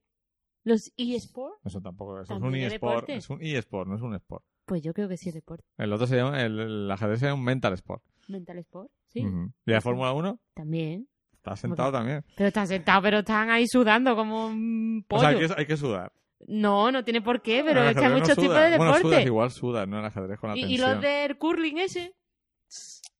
¿Los 0.64 0.92
eSports? 0.96 1.58
Eso 1.64 1.80
tampoco, 1.80 2.20
eso 2.20 2.34
es 2.36 2.40
un 2.42 2.54
eSport. 2.54 3.08
Es 3.10 3.28
un 3.30 3.38
eSport, 3.42 3.88
no 3.88 3.96
es 3.96 4.02
un 4.02 4.14
sport. 4.14 4.44
Pues 4.66 4.82
yo 4.82 4.92
creo 4.92 5.08
que 5.08 5.16
sí 5.16 5.30
es 5.30 5.34
deporte. 5.34 5.64
El 5.78 5.92
otro 5.92 6.06
se 6.06 6.16
llama, 6.16 6.42
el, 6.42 6.58
el 6.60 6.90
ajedrez 6.90 7.20
sería 7.20 7.34
un 7.34 7.42
mental 7.42 7.72
sport. 7.72 8.02
Mental 8.28 8.58
Sport, 8.58 8.90
sí. 9.08 9.24
Ujú. 9.24 9.50
¿Y 9.64 9.70
la 9.70 9.80
Sí. 9.80 9.84
Fórmula 9.84 10.12
1? 10.12 10.38
También. 10.54 11.08
Está 11.32 11.56
sentado 11.56 11.90
también. 11.90 12.22
Pero 12.36 12.48
están 12.48 12.66
sentados, 12.68 13.02
pero 13.02 13.18
están 13.20 13.48
ahí 13.48 13.66
sudando 13.66 14.14
como 14.14 14.48
un 14.48 15.02
O 15.08 15.18
sea, 15.18 15.30
hay 15.30 15.36
pollo. 15.36 15.48
que, 15.48 15.54
hay 15.60 15.66
que 15.66 15.76
sudar. 15.78 16.12
No, 16.46 16.92
no 16.92 17.02
tiene 17.04 17.20
por 17.20 17.42
qué, 17.42 17.62
pero 17.64 17.82
es 17.82 17.94
que 17.94 17.98
hay 18.00 18.06
ajedrez 18.06 18.10
no 18.10 18.18
muchos 18.20 18.36
tipos 18.36 18.54
de 18.54 18.76
Bueno, 18.76 18.84
deporte. 18.84 19.02
sudas 19.02 19.26
igual 19.26 19.50
sudas, 19.50 19.88
¿no? 19.88 19.98
El 19.98 20.04
ajedrez 20.06 20.38
con 20.38 20.50
la 20.50 20.56
y, 20.56 20.60
y 20.60 20.62
tensión. 20.68 20.90
los 20.92 21.00
del 21.02 21.36
curling 21.38 21.78
ese, 21.78 22.14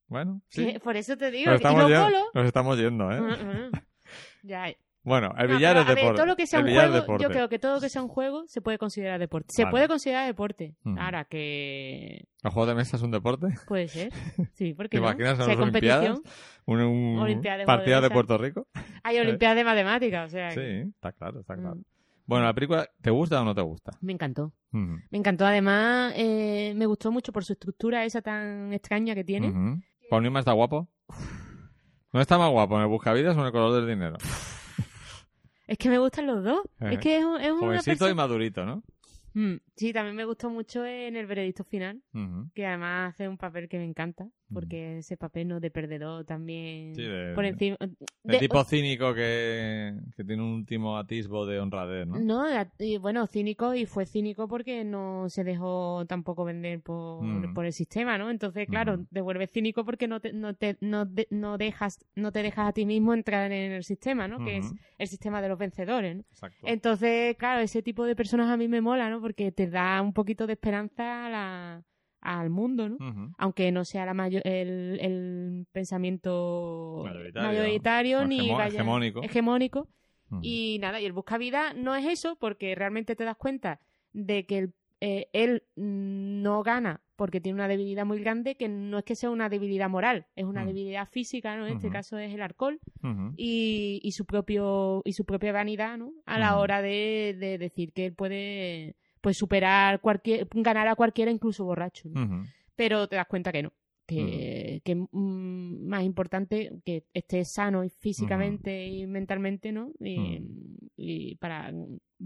Bueno, 0.07 0.41
sí. 0.49 0.73
que- 0.75 0.81
por 0.81 0.97
eso 0.97 1.17
te 1.17 1.31
digo, 1.31 1.51
Nos 1.51 1.61
y 1.61 1.65
estamos, 1.65 1.91
los 1.91 2.13
nos 2.35 2.45
estamos 2.47 2.79
yendo, 2.79 3.11
¿eh? 3.13 3.21
Mm, 3.21 3.27
mm. 3.69 3.71
ya. 4.45 4.67
Bueno, 5.05 5.33
el 5.39 5.49
No, 5.49 5.57
billar 5.57 5.73
pero, 5.75 5.81
es 5.81 5.87
ver, 5.87 5.97
deporte. 5.97 6.17
todo 6.17 6.27
lo 6.27 6.37
que 6.37 6.47
sea 6.47 6.59
el 6.61 6.67
un 6.67 6.73
juego, 6.75 7.19
yo 7.19 7.29
creo 7.31 7.49
que 7.49 7.59
todo 7.59 7.75
lo 7.77 7.81
que 7.81 7.89
sea 7.89 8.03
un 8.03 8.09
juego 8.09 8.45
se 8.47 8.61
puede 8.61 8.77
considerar 8.79 9.19
deporte. 9.19 9.47
Se 9.55 9.63
Vale. 9.65 9.71
puede 9.71 9.89
considerar 9.89 10.27
deporte. 10.27 10.75
Ujú. 10.85 10.99
Ahora 11.01 11.25
que 11.25 12.27
¿El 12.43 12.51
juego 12.51 12.67
de 12.67 12.75
mesa 12.75 12.97
es 12.97 13.03
un 13.03 13.11
deporte? 13.11 13.47
puede 13.67 13.89
ser. 13.89 14.13
Sí, 14.53 14.75
porque 14.77 14.99
¿Te 14.99 15.01
no? 15.01 15.07
imaginas 15.09 15.39
las 15.39 15.49
Olimpiadas? 15.49 16.21
Un, 16.67 16.81
un 16.81 17.19
Olimpiada 17.21 17.57
de 17.57 18.09
de. 18.09 18.11
Puerto 18.11 18.37
Rico. 18.39 18.67
hay 19.03 19.19
olimpiadas 19.19 19.57
de 19.57 19.65
matemáticas, 19.65 20.27
o 20.27 20.31
sea, 20.31 20.51
Sí, 20.51 20.61
está 20.61 21.13
claro, 21.13 21.41
está 21.41 21.55
claro. 21.57 21.77
Mm. 21.77 21.85
Bueno, 22.29 22.45
¿la 22.45 22.53
película 22.55 22.87
te 23.01 23.11
gusta 23.11 23.41
o 23.41 23.45
no 23.45 23.55
te 23.55 23.63
gusta? 23.63 23.93
me 24.03 24.13
encantó. 24.13 24.53
Me 24.71 25.01
encantó, 25.19 25.47
además, 25.47 26.13
eh, 26.15 26.75
me 26.77 26.85
gustó 26.85 27.11
mucho 27.11 27.33
por 27.33 27.43
su 27.43 27.55
estructura 27.55 28.05
esa 28.05 28.21
tan 28.21 28.71
extraña 28.75 29.15
que 29.15 29.25
tiene. 29.25 29.49
¿Paul 30.11 30.23
Newman 30.23 30.41
está 30.41 30.53
guapo? 30.53 30.89
¿No 32.13 32.21
está 32.21 32.37
más 32.39 32.51
guapo 32.51 32.77
en 32.77 32.83
el 32.83 32.89
Buscavidas 32.89 33.35
o 33.37 33.41
en 33.41 33.47
el 33.47 33.53
color 33.53 33.73
del 33.81 33.87
dinero? 33.89 34.17
Es 35.67 35.79
que 35.79 35.89
me 35.89 35.99
gustan 35.99 36.27
los 36.27 36.45
dos. 36.45 36.61
Eh. 36.81 36.91
Es 36.95 36.99
que 37.01 37.19
es, 37.19 37.25
un- 37.25 37.41
es 37.41 37.51
una 37.51 37.61
Jovencito 37.61 37.93
y 37.93 37.97
persona... 37.97 38.15
madurito, 38.15 38.65
¿no? 38.67 38.83
Mm, 39.35 39.57
sí, 39.77 39.93
también 39.93 40.17
me 40.17 40.25
gustó 40.25 40.51
mucho 40.51 40.85
en 40.85 41.17
el 41.17 41.27
veredicto 41.27 41.65
final, 41.65 42.03
que 42.55 42.67
además 42.67 43.15
hace 43.15 43.29
un 43.29 43.37
papel 43.39 43.69
que 43.69 43.79
me 43.79 43.85
encanta, 43.85 44.29
porque 44.53 44.99
ese 44.99 45.17
papel 45.17 45.49
no 45.49 45.61
de 45.61 45.71
perdedor 45.71 46.25
también 46.25 46.93
Mm. 46.93 46.95
Sí, 46.95 47.03
de- 47.03 47.35
por 47.35 47.45
encima... 47.45 47.77
El 47.81 47.97
de- 48.25 48.39
tipo 48.39 48.63
cínico 48.65 49.15
que, 49.15 49.95
que 50.17 50.25
tiene 50.25 50.43
un 50.43 50.53
último 50.55 50.97
atisbo 50.99 51.47
de 51.47 51.59
honradez, 51.61 52.07
¿no? 52.07 52.19
No, 52.19 52.45
y 52.79 52.99
bueno, 52.99 53.27
cínico 53.27 53.75
y 53.75 53.87
fue 53.87 54.07
cínico 54.07 54.49
porque 54.49 54.85
no 54.85 55.29
se 55.29 55.45
dejó 55.45 56.05
tampoco 56.07 56.45
vender 56.45 56.81
por, 56.81 57.23
Mm. 57.25 57.55
por 57.55 57.65
el 57.67 57.73
sistema, 57.73 58.17
¿no? 58.19 58.31
Entonces, 58.31 58.67
claro, 58.69 58.99
Mm. 58.99 59.07
te 59.13 59.21
vuelves 59.21 59.51
cínico 59.51 59.85
porque 59.85 60.09
no 60.09 60.21
te, 60.21 60.33
no 60.33 60.55
te, 60.55 60.77
no, 60.81 61.05
de- 61.05 61.27
no 61.31 61.59
dejas, 61.59 62.05
no 62.15 62.33
te 62.33 62.43
dejas 62.43 62.69
a 62.69 62.73
ti 62.73 62.87
mismo 62.87 63.15
entrar 63.15 63.51
en 63.53 63.73
el 63.73 63.85
sistema, 63.85 64.29
¿no? 64.29 64.45
Que 64.45 64.59
es 64.59 64.73
el 64.99 65.09
sistema 65.09 65.41
de 65.43 65.49
los 65.49 65.59
vencedores, 65.59 66.17
¿no? 66.17 66.23
Exacto. 66.31 66.67
Entonces, 66.67 67.37
claro, 67.37 67.61
ese 67.61 67.83
tipo 67.83 68.05
de 68.05 68.17
personas 68.17 68.51
a 68.51 68.57
mí 68.57 68.69
me 68.69 68.81
mola, 68.81 69.11
¿no? 69.11 69.21
Porque 69.21 69.53
te 69.53 69.67
da 69.69 70.01
un 70.03 70.13
poquito 70.13 70.47
de 70.47 70.55
esperanza 70.55 71.27
a 71.27 71.31
la- 71.31 71.83
al 72.37 72.51
mundo, 72.51 72.89
¿no? 72.89 72.97
Aunque 73.39 73.73
no 73.73 73.85
sea 73.85 74.05
la 74.07 74.15
mayo- 74.15 74.41
el, 74.45 74.99
el 75.01 75.67
pensamiento 75.73 77.03
Mayoritario. 77.49 78.25
ni 78.27 78.37
hegemo- 78.49 78.57
vaya- 78.59 78.79
hegemónico. 79.23 79.89
Y 80.43 80.79
nada, 80.81 81.01
y 81.01 81.07
el 81.07 81.13
buscavida 81.13 81.73
no 81.73 81.95
es 81.97 82.05
eso, 82.05 82.37
porque 82.37 82.75
realmente 82.75 83.17
te 83.17 83.25
das 83.25 83.37
cuenta 83.37 83.81
de 84.13 84.45
que 84.47 84.59
el- 84.59 84.73
eh, 85.01 85.29
él 85.33 85.63
no 85.77 86.63
gana 86.63 87.01
porque 87.17 87.41
tiene 87.41 87.55
una 87.57 87.67
debilidad 87.69 88.05
muy 88.05 88.21
grande, 88.21 88.57
que 88.57 88.69
no 88.69 88.99
es 88.99 89.05
que 89.05 89.15
sea 89.17 89.31
una 89.31 89.49
debilidad 89.49 89.89
moral, 89.89 90.27
es 90.37 90.45
una 90.45 90.63
debilidad 90.67 91.09
física, 91.09 91.57
¿no? 91.57 91.67
En 91.67 91.73
este 91.77 91.89
caso 91.93 92.19
es 92.19 92.33
el 92.35 92.43
alcohol 92.43 92.79
y, 93.37 94.01
y 94.03 94.13
su 94.13 94.25
propio 94.27 95.03
y 95.05 95.13
su 95.15 95.25
propia 95.25 95.53
vanidad, 95.53 95.97
¿no? 95.99 96.13
A 96.27 96.39
la 96.39 96.59
hora 96.59 96.83
de, 96.83 97.35
de 97.39 97.59
decir 97.59 97.93
que 97.93 98.07
él 98.07 98.15
puede 98.15 98.97
pues 99.29 99.37
superar 99.37 100.01
cualquier 100.01 100.49
ganar 100.55 100.89
a 100.89 100.95
cualquiera 100.95 101.31
incluso 101.31 101.63
borracho, 101.63 102.09
pero 102.75 103.07
te 103.09 103.17
das 103.17 103.27
cuenta 103.27 103.53
que 103.53 103.63
no. 103.63 103.75
Que, 104.07 104.81
que 104.83 104.95
mm, 104.95 105.87
más 105.87 106.03
importante 106.03 106.81
que 106.83 107.05
estés 107.13 107.53
sano 107.53 107.85
y 107.85 107.91
físicamente 107.91 108.87
y 108.87 109.07
mentalmente, 109.07 109.71
¿no? 109.71 109.93
Y, 110.01 110.41
y 110.97 111.35
para 111.35 111.71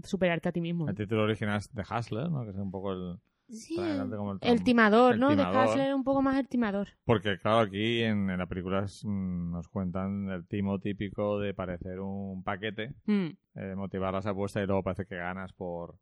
superarte 0.01 0.47
a 0.47 0.51
ti 0.53 0.61
mismo. 0.61 0.87
El 0.87 0.95
título 0.95 1.23
original 1.23 1.57
es 1.57 1.69
The 1.71 1.81
Hustler, 1.81 2.29
¿no? 2.29 2.45
Que 2.45 2.51
es 2.51 2.55
un 2.55 2.71
poco 2.71 2.93
el... 2.93 3.17
Sí, 3.49 3.75
como 3.75 4.37
el 4.39 4.63
timador, 4.63 5.15
el 5.15 5.19
¿no? 5.19 5.35
De. 5.35 5.43
Hassler 5.43 5.93
un 5.93 6.05
poco 6.05 6.21
más 6.21 6.37
el 6.37 6.47
timador. 6.47 6.87
Porque, 7.03 7.37
claro, 7.37 7.59
aquí 7.59 8.01
en, 8.01 8.29
en 8.29 8.37
la 8.37 8.45
película 8.45 8.85
mm, 9.03 9.51
nos 9.51 9.67
cuentan 9.67 10.29
el 10.29 10.47
timo 10.47 10.79
típico 10.79 11.37
de 11.37 11.53
parecer 11.53 11.99
un 11.99 12.43
paquete, 12.43 12.93
Mm, 13.05 13.27
eh, 13.55 13.75
motivar 13.75 14.13
las 14.13 14.25
apuestas 14.25 14.63
y 14.63 14.67
luego 14.67 14.83
parece 14.83 15.05
que 15.05 15.17
ganas 15.17 15.51
por, 15.51 15.97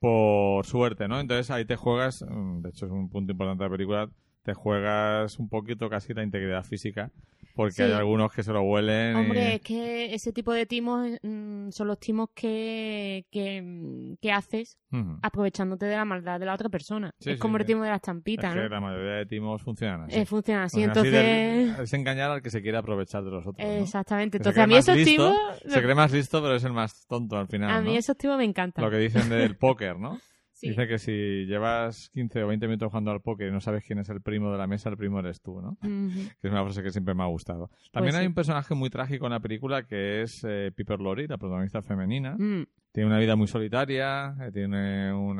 por 0.00 0.66
suerte, 0.66 1.06
¿no? 1.08 1.20
Entonces 1.20 1.50
ahí 1.50 1.64
te 1.64 1.76
juegas, 1.76 2.24
mm, 2.28 2.62
de 2.62 2.70
hecho 2.70 2.86
es 2.86 2.92
un 2.92 3.08
punto 3.10 3.32
importante 3.32 3.62
de 3.62 3.70
la 3.70 3.76
película, 3.76 4.10
te 4.42 4.54
juegas 4.54 5.38
un 5.38 5.48
poquito 5.48 5.88
casi 5.90 6.14
la 6.14 6.24
integridad 6.24 6.64
física, 6.64 7.10
porque 7.54 7.72
Sí. 7.74 7.82
hay 7.82 7.92
algunos 7.92 8.32
que 8.32 8.42
se 8.42 8.52
lo 8.52 8.62
huelen. 8.62 9.16
y- 9.16 9.20
Hombre, 9.20 9.54
es 9.56 9.60
que 9.60 10.14
ese 10.14 10.32
tipo 10.32 10.52
de 10.52 10.66
timos 10.66 11.08
mm, 11.22 11.70
son 11.70 11.88
los 11.88 11.98
timos 11.98 12.30
que, 12.34 13.26
que, 13.30 13.62
mm, 13.62 14.16
que 14.20 14.32
haces 14.32 14.76
aprovechándote 15.22 15.86
de 15.86 15.96
la 15.96 16.04
maldad 16.04 16.40
de 16.40 16.46
la 16.46 16.54
otra 16.54 16.68
persona. 16.68 17.12
Sí, 17.20 17.30
es 17.30 17.36
sí, 17.36 17.40
como 17.40 17.56
el 17.58 17.64
timo 17.64 17.82
de 17.84 17.90
las 17.90 18.00
que 18.00 18.68
¿no? 18.68 18.68
la 18.68 18.80
mayoría 18.80 19.12
de 19.12 19.26
timos 19.26 19.62
funcionan 19.62 20.02
así. 20.02 20.16
Eh, 20.16 20.22
así, 20.22 20.26
Funcionan 20.26 20.64
así 20.64 20.82
entonces... 20.82 21.78
es 21.78 21.92
engañar 21.92 22.30
al 22.30 22.42
que 22.42 22.50
se 22.50 22.60
quiere 22.60 22.78
aprovechar 22.78 23.22
de 23.22 23.30
los 23.30 23.46
otros. 23.46 23.66
¿no? 23.66 23.72
Exactamente. 23.74 24.38
Se 24.38 24.40
Entonces 24.40 24.62
a 24.62 24.66
mí 24.66 24.74
esos 24.76 24.96
listo, 24.96 25.10
timos... 25.12 25.36
Se 25.66 25.82
cree 25.82 25.94
más 25.94 26.12
listo, 26.12 26.42
pero 26.42 26.56
es 26.56 26.64
el 26.64 26.72
más 26.72 27.06
tonto 27.06 27.36
al 27.38 27.46
final. 27.46 27.70
A 27.70 27.80
mí 27.80 27.92
¿no? 27.92 27.98
esos 27.98 28.16
timos 28.16 28.36
me 28.38 28.44
encantan. 28.44 28.84
Lo 28.84 28.90
que 28.90 28.96
dicen 28.98 29.28
del 29.28 29.56
póker, 29.58 29.98
¿no? 29.98 30.18
Sí. 30.60 30.68
Dice 30.68 30.86
que 30.86 30.98
si 30.98 31.46
llevas 31.46 32.10
15 32.12 32.44
o 32.44 32.48
20 32.48 32.66
minutos 32.66 32.88
jugando 32.90 33.10
al 33.12 33.22
póker 33.22 33.48
y 33.48 33.50
no 33.50 33.60
sabes 33.60 33.82
quién 33.82 33.98
es 33.98 34.10
el 34.10 34.20
primo 34.20 34.52
de 34.52 34.58
la 34.58 34.66
mesa, 34.66 34.90
el 34.90 34.96
primo 34.98 35.18
eres 35.20 35.40
tú, 35.40 35.60
¿no? 35.62 35.78
Que 35.80 36.46
es 36.48 36.52
una 36.52 36.62
frase 36.64 36.82
que 36.82 36.90
siempre 36.90 37.14
me 37.14 37.22
ha 37.22 37.26
gustado. 37.26 37.70
También 37.92 38.12
Pues 38.12 38.16
hay 38.16 38.24
sí. 38.24 38.28
un 38.28 38.34
personaje 38.34 38.74
muy 38.74 38.90
trágico 38.90 39.24
en 39.26 39.32
la 39.32 39.40
película 39.40 39.84
que 39.84 40.20
es 40.22 40.44
eh, 40.46 40.70
Piper 40.76 41.00
Laurie, 41.00 41.26
la 41.28 41.38
protagonista 41.38 41.80
femenina. 41.82 42.36
Mm. 42.38 42.66
Tiene 42.92 43.08
una 43.08 43.18
vida 43.20 43.36
muy 43.36 43.46
solitaria, 43.46 44.34
eh, 44.42 44.50
tiene 44.52 45.12
un 45.14 45.36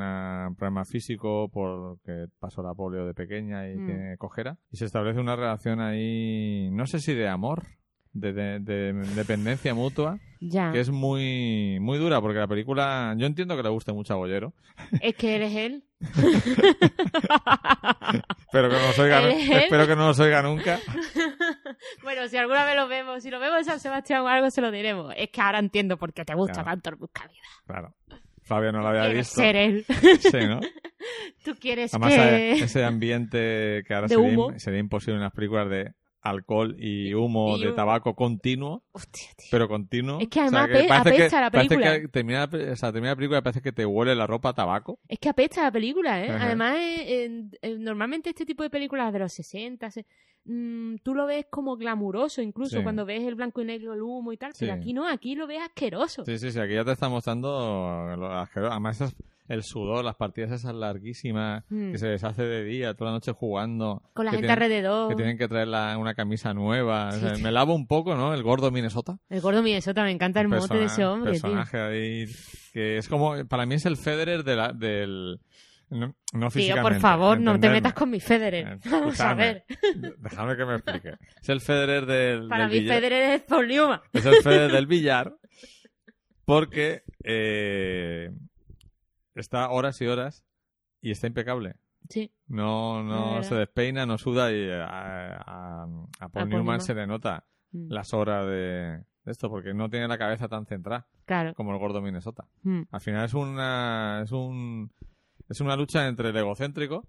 problema 0.55 0.85
físico 0.85 1.49
porque 1.53 2.25
pasó 2.39 2.63
la 2.63 2.73
polio 2.73 3.05
de 3.05 3.13
pequeña 3.13 3.69
y 3.69 3.75
Mm. 3.75 3.85
tiene 3.85 4.17
cojera. 4.17 4.57
Y 4.71 4.77
se 4.77 4.85
establece 4.85 5.19
una 5.19 5.35
relación 5.35 5.81
ahí, 5.81 6.69
no 6.71 6.87
sé 6.87 6.99
si 6.99 7.13
de 7.13 7.27
amor, 7.27 7.63
de, 8.13 8.33
de- 8.33 8.59
de 8.59 8.93
dependencia 9.15 9.73
mutua, 9.73 10.19
Ya. 10.39 10.71
que 10.71 10.79
es 10.79 10.89
muy, 10.89 11.77
muy 11.79 11.97
dura 11.97 12.19
porque 12.21 12.39
la 12.39 12.47
película, 12.47 13.13
yo 13.17 13.25
entiendo 13.25 13.55
que 13.55 13.63
le 13.63 13.69
guste 13.69 13.93
mucho 13.93 14.13
a 14.13 14.17
Bollero, 14.17 14.53
Es 15.01 15.15
que 15.15 15.35
eres 15.35 15.55
él. 15.55 15.83
pero 18.51 18.69
que 18.69 18.75
no 18.75 18.81
nos 18.87 18.99
espero 18.99 19.87
que 19.87 19.95
no 19.95 20.07
nos 20.07 20.19
oiga 20.19 20.41
nunca. 20.41 20.79
bueno, 22.03 22.27
si 22.27 22.37
alguna 22.37 22.65
vez 22.65 22.75
lo 22.75 22.87
vemos, 22.87 23.23
si 23.23 23.29
lo 23.29 23.39
vemos 23.39 23.59
en 23.59 23.65
San 23.65 23.79
Sebastián 23.79 24.21
o 24.21 24.27
algo, 24.27 24.49
se 24.51 24.61
lo 24.61 24.71
diremos. 24.71 25.13
Es 25.17 25.29
que 25.29 25.41
ahora 25.41 25.59
entiendo 25.59 25.97
por 25.97 26.13
qué 26.13 26.25
te 26.25 26.33
gusta 26.35 26.53
Claro. 26.63 26.69
tanto 26.71 26.89
el 26.89 26.95
Buscavida. 26.97 27.39
Claro. 27.65 27.93
Fabio 28.43 28.71
no 28.71 28.81
lo 28.81 28.87
había 28.89 29.03
Quieres 29.05 29.27
visto. 29.27 29.41
ser 29.41 29.55
él. 29.55 29.85
Sí, 30.19 30.37
¿no? 30.47 30.59
Tú 31.45 31.55
quieres 31.59 31.93
Además, 31.93 32.13
que... 32.13 32.51
eh, 32.51 32.51
ese 32.63 32.83
ambiente 32.83 33.83
que 33.87 33.93
ahora 33.93 34.07
sería, 34.07 34.37
sería 34.57 34.79
imposible 34.79 35.15
en 35.17 35.23
las 35.23 35.31
películas 35.33 35.69
de 35.69 35.93
alcohol 36.21 36.75
y 36.77 37.13
humo 37.13 37.57
Y 37.57 37.63
de 37.65 37.71
tabaco 37.73 38.15
continuo, 38.15 38.83
Hostia, 38.91 39.29
tío. 39.35 39.47
pero 39.51 39.67
continuo. 39.67 40.19
Es 40.19 40.27
que 40.29 40.39
además 40.39 40.65
apesta 40.69 41.41
la 41.41 41.49
parece 41.51 41.69
película. 41.69 41.99
que 42.01 42.07
termina, 42.07 42.43
o 42.45 42.75
sea, 42.75 42.91
termina 42.91 43.11
la 43.11 43.15
película 43.15 43.39
y 43.39 43.41
parece 43.41 43.61
que 43.61 43.71
te 43.71 43.85
huele 43.85 44.13
la 44.15 44.27
ropa 44.27 44.49
a 44.49 44.53
tabaco. 44.53 44.99
Es 45.07 45.17
que 45.19 45.29
apesta 45.29 45.63
la 45.63 45.71
película, 45.71 46.23
¿eh? 46.23 46.29
Ajá. 46.29 46.45
Además, 46.45 46.75
eh, 46.77 47.25
en- 47.25 47.51
en- 47.61 47.83
normalmente 47.83 48.29
este 48.29 48.45
tipo 48.45 48.61
de 48.63 48.69
películas 48.69 49.11
de 49.11 49.19
los 49.19 49.33
60, 49.33 49.89
se- 49.89 50.05
mm, 50.45 50.97
tú 51.03 51.13
lo 51.15 51.25
ves 51.25 51.45
como 51.49 51.75
glamuroso, 51.77 52.41
incluso 52.41 52.77
Sí. 52.77 52.83
cuando 52.83 53.05
ves 53.05 53.23
el 53.23 53.35
blanco 53.35 53.61
y 53.61 53.65
negro, 53.65 53.93
el 53.93 54.01
humo 54.01 54.31
y 54.31 54.37
tal, 54.37 54.53
pero 54.59 54.73
aquí 54.73 54.93
no, 54.93 55.07
aquí 55.07 55.35
lo 55.35 55.47
ves 55.47 55.61
asqueroso. 55.61 56.23
Sí, 56.25 56.37
sí, 56.37 56.51
sí, 56.51 56.59
aquí 56.59 56.73
ya 56.75 56.85
te 56.85 56.91
está 56.91 57.09
mostrando 57.09 58.15
lo 58.17 58.27
asqueroso. 58.31 58.71
Además, 58.71 58.95
esas- 59.01 59.15
el 59.51 59.63
sudor, 59.63 60.03
las 60.05 60.15
partidas 60.15 60.51
esas 60.51 60.73
larguísimas, 60.73 61.63
Mm. 61.69 61.91
que 61.91 61.97
se 61.97 62.07
les 62.09 62.23
hace 62.23 62.43
de 62.43 62.63
día, 62.63 62.93
toda 62.93 63.11
la 63.11 63.17
noche 63.17 63.31
jugando. 63.33 64.01
Con 64.13 64.25
la 64.25 64.31
gente 64.31 64.47
tienen- 64.47 64.63
alrededor. 64.63 65.09
Que 65.09 65.15
tienen 65.15 65.37
que 65.37 65.47
traer 65.47 65.67
la- 65.67 65.97
una 65.97 66.13
camisa 66.13 66.53
nueva. 66.53 67.09
O 67.09 67.11
Sí, 67.11 67.19
sea, 67.19 67.35
sí. 67.35 67.43
Me 67.43 67.51
lavo 67.51 67.73
un 67.73 67.87
poco, 67.87 68.15
¿no? 68.15 68.33
El 68.33 68.43
gordo 68.43 68.71
Minnesota. 68.71 69.17
El 69.29 69.41
gordo 69.41 69.61
Minnesota, 69.61 70.03
me 70.03 70.11
encanta 70.11 70.41
el 70.41 70.47
mote 70.47 70.77
de 70.77 70.85
ese 70.85 71.05
hombre, 71.05 71.33
tío. 71.33 71.41
personaje 71.41 71.79
ahí 71.79 72.25
que 72.73 72.97
es 72.97 73.07
como 73.09 73.45
para 73.47 73.65
mí 73.65 73.75
es 73.75 73.85
el 73.85 73.97
Federer 73.97 74.43
de 74.43 74.55
la, 74.55 74.71
del 74.73 75.39
no, 75.89 76.15
no 76.31 76.49
Tío, 76.49 76.77
por 76.81 76.95
favor, 77.01 77.37
no 77.41 77.59
te 77.59 77.69
metas 77.69 77.91
con 77.93 78.09
mi 78.09 78.21
Federer. 78.21 78.65
Eh, 78.65 78.77
Vamos 78.89 79.19
a 79.19 79.33
ver. 79.33 79.65
Dejadme 80.19 80.55
que 80.55 80.65
me 80.65 80.75
explique. 80.75 81.15
Es 81.41 81.49
el 81.49 81.59
Federer 81.59 82.05
del, 82.05 82.47
Para 82.47 82.63
del 82.69 82.71
mí 82.73 82.79
billar. 82.79 82.95
Federer 82.95 83.29
es 83.33 83.41
Paul 83.41 83.67
Newman. 83.67 83.99
Es 84.13 84.25
el 84.25 84.35
Federer 84.41 84.71
del 84.71 84.87
billar 84.87 85.35
porque 86.45 87.03
eh, 87.23 88.29
está 89.35 89.69
horas 89.69 89.99
y 90.01 90.07
horas 90.07 90.43
y 91.01 91.11
está 91.11 91.27
impecable. 91.27 91.75
Sí. 92.09 92.31
No, 92.47 93.03
no 93.03 93.41
se 93.43 93.55
despeina, 93.55 94.05
no 94.05 94.17
suda 94.17 94.51
y 94.51 94.69
a, 94.69 94.85
a, 94.85 95.83
a 96.19 96.29
Paul 96.29 96.49
Newman 96.49 96.63
Newman. 96.63 96.81
se 96.81 96.93
le 96.95 97.07
nota 97.07 97.45
Mm, 97.73 97.89
las 97.89 98.13
horas 98.13 98.45
de, 98.47 98.51
de 99.23 99.31
esto 99.31 99.49
porque 99.49 99.73
no 99.73 99.89
tiene 99.89 100.05
la 100.09 100.17
cabeza 100.17 100.49
tan 100.49 100.65
centrada 100.65 101.07
Claro. 101.23 101.53
como 101.53 101.71
el 101.71 101.79
gordo 101.79 102.01
Minnesota. 102.01 102.45
Mm. 102.63 102.81
Al 102.91 102.99
final 102.99 103.23
es 103.23 103.33
una 103.33 104.21
es 104.25 104.31
un 104.33 104.91
es 105.47 105.61
una 105.61 105.77
lucha 105.77 106.05
entre 106.09 106.29
el 106.31 106.35
egocéntrico 106.35 107.07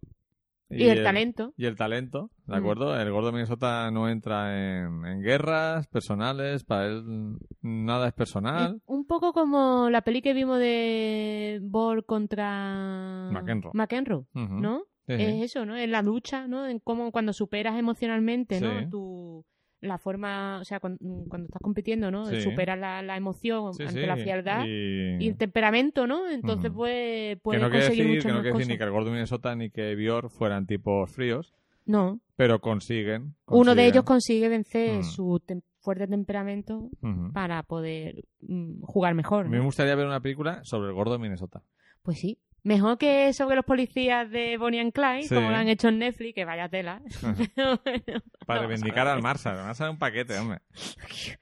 Y, 0.71 0.85
el, 0.85 1.03
talento. 1.03 1.53
y 1.57 1.67
el 1.67 1.75
talento, 1.77 2.31
¿de 2.47 2.55
Mm. 2.55 2.59
acuerdo? 2.61 2.97
El 3.01 3.11
gordo 3.11 3.33
Minnesota 3.33 3.91
no 3.91 4.09
entra 4.09 4.57
en, 4.57 5.05
en 5.05 5.21
guerras 5.21 5.89
personales, 5.89 6.63
para 6.63 6.87
él 6.87 7.39
nada 7.61 8.07
es 8.07 8.15
personal. 8.15 8.81
Es 9.13 9.15
un 9.15 9.21
poco 9.21 9.35
como 9.35 9.91
la 9.91 10.01
peli 10.01 10.23
que 10.23 10.33
vimos 10.33 10.59
de 10.59 11.59
Bor 11.63 12.07
contra 12.07 13.29
McEnroe. 13.31 13.73
McEnroe. 13.75 14.25
¿no? 14.33 14.85
Sí, 15.07 15.17
sí. 15.17 15.23
Es 15.23 15.43
eso, 15.51 15.67
¿no? 15.67 15.77
En 15.77 15.91
la 15.93 16.01
lucha, 16.01 16.47
¿no? 16.49 16.67
En 16.67 16.79
cómo 16.79 17.13
cuando 17.13 17.35
superas 17.35 17.79
emocionalmente, 17.79 18.59
Sí. 18.59 18.65
¿no? 18.65 18.89
Tu, 18.89 19.45
la 19.83 19.99
forma, 19.99 20.61
o 20.61 20.65
sea, 20.65 20.81
cuando, 20.81 20.99
cuando 21.29 21.47
estás 21.47 21.61
compitiendo, 21.61 22.11
¿no? 22.11 22.25
Superas 22.41 22.79
la, 22.79 23.03
la 23.03 23.17
emoción 23.19 23.73
ante 23.87 24.07
la 24.07 24.17
frialdad 24.17 24.65
y... 24.65 25.23
y- 25.23 25.29
el 25.29 25.37
temperamento, 25.37 26.07
¿no? 26.07 26.31
Entonces, 26.31 26.71
Ujú. 26.71 26.79
pues, 26.79 27.37
que 27.51 27.59
no 27.59 27.71
conseguir 27.71 28.07
decir, 28.07 28.07
muchas 28.07 28.25
que 28.25 28.33
no 28.33 28.41
quiere 28.43 28.57
decir 28.59 28.73
ni 28.73 28.79
que 28.79 28.85
el 28.85 28.91
gordo 28.93 29.11
Minnesota 29.11 29.55
ni 29.57 29.69
que 29.71 29.95
Bior 29.95 30.31
fueran 30.31 30.67
tipos 30.67 31.11
fríos, 31.11 31.53
No, 31.85 32.19
pero 32.37 32.61
consiguen. 32.63 33.35
uno 33.49 33.75
de 33.75 33.87
ellos 33.89 34.05
consigue 34.05 34.49
vencer 34.49 35.01
Mm. 35.01 35.03
su 35.03 35.39
fuerte 35.83 36.07
temperamento 36.07 36.89
para 37.35 37.63
poder 37.65 38.25
mm, 38.41 38.83
jugar 38.83 39.15
mejor. 39.15 39.49
Me 39.49 39.59
¿no? 39.59 39.65
gustaría 39.65 39.95
ver 39.95 40.07
una 40.07 40.21
película 40.21 40.65
sobre 40.65 40.89
el 40.89 40.95
gordo 40.95 41.13
de 41.13 41.19
Minnesota. 41.19 41.63
Pues 42.03 42.19
sí. 42.19 42.39
Mejor 42.65 42.97
que 42.97 43.33
sobre 43.33 43.57
los 43.57 43.65
policías 43.65 44.31
de 44.31 44.57
Bonnie 44.57 44.81
and 44.81 44.93
Clyde, 44.93 45.25
Sí. 45.25 45.35
como 45.35 45.51
lo 45.51 45.57
han 45.57 45.67
hecho 45.69 45.89
en 45.89 45.99
Netflix, 45.99 46.33
que 46.35 46.45
vaya 46.45 46.69
tela. 46.69 47.03
Bueno, 47.57 48.23
Para 48.47 48.61
reivindicar 48.61 49.09
al 49.09 49.21
Marshall. 49.21 49.57
Van 49.57 49.75
a 49.77 49.91
un 49.91 49.99
paquete, 49.99 50.39
hombre. 50.39 50.61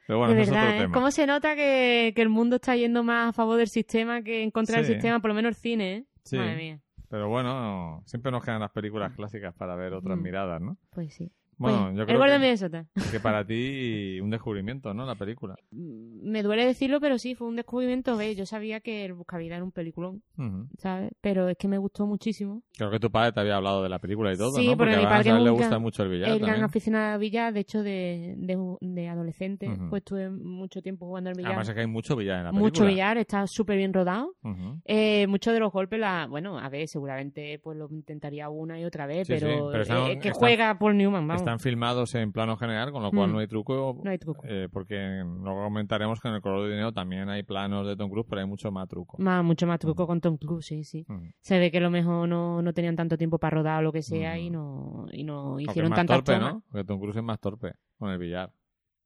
Pero 0.06 0.18
bueno, 0.18 0.32
de 0.34 0.42
eso 0.42 0.50
es 0.52 0.56
verdad, 0.56 0.64
otro 0.68 0.76
¿eh? 0.78 0.82
tema. 0.84 0.94
¿Cómo 0.94 1.10
se 1.10 1.26
nota 1.26 1.54
que, 1.56 2.12
que 2.16 2.22
el 2.22 2.30
mundo 2.30 2.56
está 2.56 2.74
yendo 2.76 3.02
más 3.02 3.28
a 3.28 3.32
favor 3.34 3.58
del 3.58 3.68
sistema 3.68 4.22
que 4.22 4.42
en 4.42 4.50
contra 4.50 4.76
Sí. 4.76 4.82
del 4.84 4.92
sistema? 4.94 5.20
Por 5.20 5.28
lo 5.30 5.34
menos 5.34 5.50
el 5.50 5.54
cine, 5.56 5.96
¿eh? 5.96 6.04
Sí. 6.24 6.38
Madre 6.38 6.56
mía. 6.56 6.80
Pero 7.10 7.28
bueno, 7.28 8.02
siempre 8.06 8.30
nos 8.32 8.42
quedan 8.44 8.60
las 8.60 8.70
películas 8.70 9.12
clásicas 9.14 9.52
para 9.54 9.74
ver 9.76 9.92
otras 9.92 10.16
Mm. 10.16 10.22
miradas, 10.22 10.62
¿no? 10.62 10.78
Pues 10.90 11.14
sí. 11.14 11.30
Bueno, 11.60 11.82
Pues, 11.84 11.94
yo 11.96 12.00
el 12.00 12.06
creo 12.06 12.18
gordo 12.18 12.32
de 12.32 12.38
que, 12.38 12.42
Minnesota. 12.42 12.86
que 13.12 13.20
para 13.20 13.44
ti 13.44 14.18
un 14.22 14.30
descubrimiento, 14.30 14.94
¿no? 14.94 15.04
La 15.04 15.14
película. 15.14 15.56
Me 15.70 16.42
duele 16.42 16.64
decirlo, 16.64 17.00
pero 17.00 17.18
sí, 17.18 17.34
fue 17.34 17.48
un 17.48 17.56
descubrimiento. 17.56 18.16
¿ves? 18.16 18.34
Yo 18.36 18.46
sabía 18.46 18.80
que 18.80 19.04
el 19.04 19.12
Buscavida 19.12 19.56
era 19.56 19.64
un 19.64 19.70
peliculón, 19.70 20.22
Ujú. 20.38 20.68
¿sabes? 20.78 21.12
Pero 21.20 21.50
es 21.50 21.58
que 21.58 21.68
me 21.68 21.76
gustó 21.76 22.06
muchísimo. 22.06 22.62
Creo 22.78 22.90
que 22.90 22.98
tu 22.98 23.10
padre 23.10 23.32
te 23.32 23.40
había 23.40 23.56
hablado 23.56 23.82
de 23.82 23.90
la 23.90 23.98
película 23.98 24.32
y 24.32 24.38
todo, 24.38 24.52
Sí, 24.52 24.68
¿no? 24.68 24.76
porque 24.78 24.92
mi 24.92 25.02
además 25.02 25.18
padre 25.18 25.30
a 25.32 25.38
le 25.38 25.50
gusta 25.50 25.68
gran- 25.68 25.82
mucho 25.82 26.02
el 26.02 26.08
billar 26.08 26.28
el 26.30 26.38
gran 26.40 26.62
aficionado 26.62 27.14
al 27.14 27.20
billar, 27.20 27.52
de 27.52 27.60
hecho, 27.60 27.82
de, 27.82 28.34
de, 28.38 28.76
de 28.80 29.08
adolescente, 29.08 29.68
Ujú. 29.68 29.90
pues 29.90 30.02
tuve 30.02 30.30
mucho 30.30 30.80
tiempo 30.80 31.04
jugando 31.06 31.28
al 31.28 31.36
billar. 31.36 31.50
Además 31.52 31.68
es 31.68 31.74
que 31.74 31.80
hay 31.82 31.86
mucho 31.86 32.16
billar 32.16 32.38
en 32.38 32.44
la 32.44 32.50
película. 32.52 32.66
mucho 32.70 32.86
billar, 32.86 33.18
está 33.18 33.46
súper 33.46 33.76
bien 33.76 33.92
rodado. 33.92 34.34
Ujú. 34.42 34.80
Eh, 34.86 35.26
muchos 35.26 35.52
de 35.52 35.60
los 35.60 35.70
golpes, 35.70 36.00
la, 36.00 36.26
bueno, 36.26 36.58
a 36.58 36.68
ver, 36.70 36.88
seguramente 36.88 37.58
pues 37.58 37.76
lo 37.76 37.86
intentaría 37.90 38.48
una 38.48 38.80
y 38.80 38.84
otra 38.86 39.06
vez, 39.06 39.26
Sí, 39.26 39.34
sí, 39.38 39.40
pero, 39.44 39.68
pero 39.70 39.82
están- 39.82 39.98
eh, 40.06 40.18
que 40.18 40.28
están- 40.28 40.38
juega 40.40 40.78
Paul 40.78 40.96
Newman, 40.96 41.28
vamos. 41.28 41.42
Están 41.50 41.60
filmados 41.60 42.14
en 42.14 42.30
plano 42.32 42.56
general, 42.56 42.92
con 42.92 43.02
lo 43.02 43.10
cual 43.10 43.28
Mm. 43.28 43.32
no 43.32 43.38
hay 43.40 43.46
truco. 43.48 44.00
No 44.04 44.10
hay 44.10 44.18
truco. 44.18 44.42
eh, 44.46 44.68
porque 44.72 44.96
luego 45.24 45.64
comentaremos 45.64 46.20
que 46.20 46.28
en 46.28 46.34
el 46.34 46.40
color 46.40 46.62
de 46.64 46.70
dinero 46.70 46.92
también 46.92 47.28
hay 47.28 47.42
planos 47.42 47.86
de 47.86 47.96
Tom 47.96 48.08
Cruise, 48.10 48.26
pero 48.28 48.40
hay 48.40 48.46
mucho 48.46 48.70
más 48.70 48.86
truco. 48.88 49.16
Más, 49.18 49.42
mucho 49.44 49.66
más 49.66 49.78
truco 49.80 50.06
con 50.06 50.20
Tom 50.20 50.36
Cruise, 50.36 50.64
sí, 50.66 50.84
sí. 50.84 51.04
Ujú. 51.08 51.20
Se 51.40 51.58
ve 51.58 51.70
que 51.72 51.78
a 51.78 51.80
lo 51.80 51.90
mejor 51.90 52.28
no, 52.28 52.62
no 52.62 52.72
tenían 52.72 52.94
tanto 52.94 53.18
tiempo 53.18 53.38
para 53.38 53.56
rodar 53.56 53.80
o 53.80 53.82
lo 53.82 53.92
que 53.92 54.02
sea 54.02 54.34
Mm. 54.34 54.38
y 54.38 54.50
no, 54.50 55.06
y 55.12 55.24
no 55.24 55.58
hicieron 55.58 55.90
más 55.90 55.96
tantas 55.98 56.18
torpe, 56.18 56.34
tomas. 56.38 56.54
¿no? 56.54 56.62
Porque 56.70 56.84
Tom 56.84 57.00
Cruise 57.00 57.16
es 57.16 57.22
más 57.24 57.40
torpe 57.40 57.72
con 57.98 58.10
el 58.10 58.18
billar. 58.18 58.52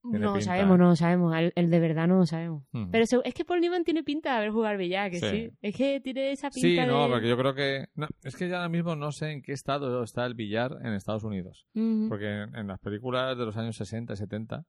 No 0.05 0.19
lo 0.19 0.33
pinta, 0.35 0.45
sabemos, 0.45 0.79
no 0.79 0.89
lo 0.89 0.97
sabemos. 0.97 1.35
El, 1.37 1.53
el 1.57 1.71
de 1.71 1.81
verdad 1.81 2.07
no 2.07 2.17
lo 2.19 2.27
sabemos. 2.27 2.65
Pero 2.91 3.05
es 3.25 3.35
que 3.35 3.45
Paul 3.45 3.61
Newman 3.61 3.85
tiene 3.85 4.03
pinta 4.05 4.33
de 4.33 4.37
haber 4.37 4.51
jugado 4.51 4.73
al 4.73 4.79
billar, 4.79 5.11
que 5.11 5.19
sí. 5.19 5.27
Sí. 5.31 5.51
Es 5.63 5.75
que 5.77 6.01
tiene 6.01 6.31
esa 6.33 6.51
pinta 6.51 6.69
Sí, 6.69 6.75
de... 6.77 6.87
no, 6.87 7.09
porque 7.09 7.29
yo 7.29 7.37
creo 7.37 7.55
que... 7.55 7.87
no, 7.95 8.07
es 8.23 8.37
que 8.37 8.49
ya 8.49 8.57
ahora 8.57 8.69
mismo 8.69 8.95
no 8.97 9.13
sé 9.13 9.31
en 9.33 9.43
qué 9.43 9.53
estado 9.53 10.03
está 10.03 10.27
el 10.27 10.35
billar 10.35 10.77
en 10.83 10.93
Estados 10.93 11.25
Unidos. 11.25 11.67
Porque 12.09 12.43
en, 12.43 12.55
en 12.55 12.67
las 12.67 12.79
películas 12.81 13.37
de 13.39 13.45
los 13.47 13.57
años 13.57 13.77
60 13.77 14.13
y 14.13 14.17
70 14.17 14.65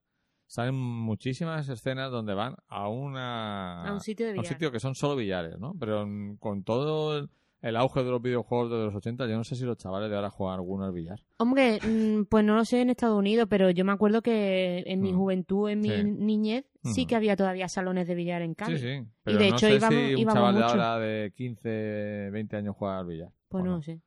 salen 0.48 0.76
muchísimas 0.76 1.68
escenas 1.70 2.12
donde 2.12 2.34
van 2.34 2.56
a 2.68 2.88
una... 2.88 3.84
A 3.84 3.94
un 3.94 4.00
sitio 4.00 4.28
de 4.28 4.32
a 4.32 4.36
un 4.36 4.42
billar. 4.42 4.54
sitio 4.54 4.72
que 4.72 4.80
son 4.80 4.96
solo 4.96 5.16
billares, 5.16 5.60
¿no? 5.60 5.74
Pero 5.80 6.08
con 6.40 6.64
todo 6.64 7.18
el, 7.18 7.30
el 7.68 7.76
auge 7.78 8.04
de 8.04 8.12
los 8.12 8.22
videojuegos 8.22 8.70
de 8.70 8.78
los 8.78 8.96
80, 8.96 9.28
yo 9.28 9.36
no 9.38 9.44
sé 9.44 9.56
si 9.56 9.64
los 9.66 9.78
chavales 9.78 10.10
de 10.10 10.16
ahora 10.16 10.30
juegan 10.30 10.56
alguno 10.60 10.86
al 10.86 10.92
billar. 10.92 11.20
Hombre, 11.38 11.80
mm, 11.82 12.26
pues 12.30 12.46
no 12.46 12.56
lo 12.56 12.64
sé 12.64 12.82
en 12.82 12.92
Estados 12.92 13.18
Unidos, 13.18 13.48
pero 13.50 13.70
yo 13.72 13.84
me 13.84 13.92
acuerdo 13.92 14.22
que 14.22 14.84
en 14.86 15.02
mi 15.02 15.14
Mm. 15.14 15.18
juventud, 15.18 15.70
en 15.70 15.80
mi 15.80 15.90
Sí. 15.90 16.04
niñez, 16.04 16.66
sí 16.84 17.02
Ujú. 17.02 17.08
que 17.10 17.16
había 17.16 17.36
todavía 17.36 17.68
salones 17.68 18.08
de 18.08 18.16
billar 18.16 18.42
en 18.44 18.54
Cali. 18.54 18.78
Sí, 18.78 18.84
sí. 18.84 19.08
Pero 19.24 19.38
de 19.40 19.50
no 19.50 19.56
hecho 19.56 19.68
sé 19.68 19.76
íbamos- 19.76 20.00
si 20.00 20.14
un 20.14 20.20
íbamos 20.20 20.34
chaval 20.36 20.56
de 20.56 20.62
mucho. 20.62 20.72
ahora 20.74 21.00
de 21.00 21.32
15, 21.36 22.30
20 22.32 22.56
años 22.58 22.76
juega 22.78 23.00
al 23.00 23.06
billar. 23.08 23.30
Pues 23.50 23.62
¿o 23.64 23.66
no 23.66 23.76
lo 23.78 23.82
sé. 23.82 24.00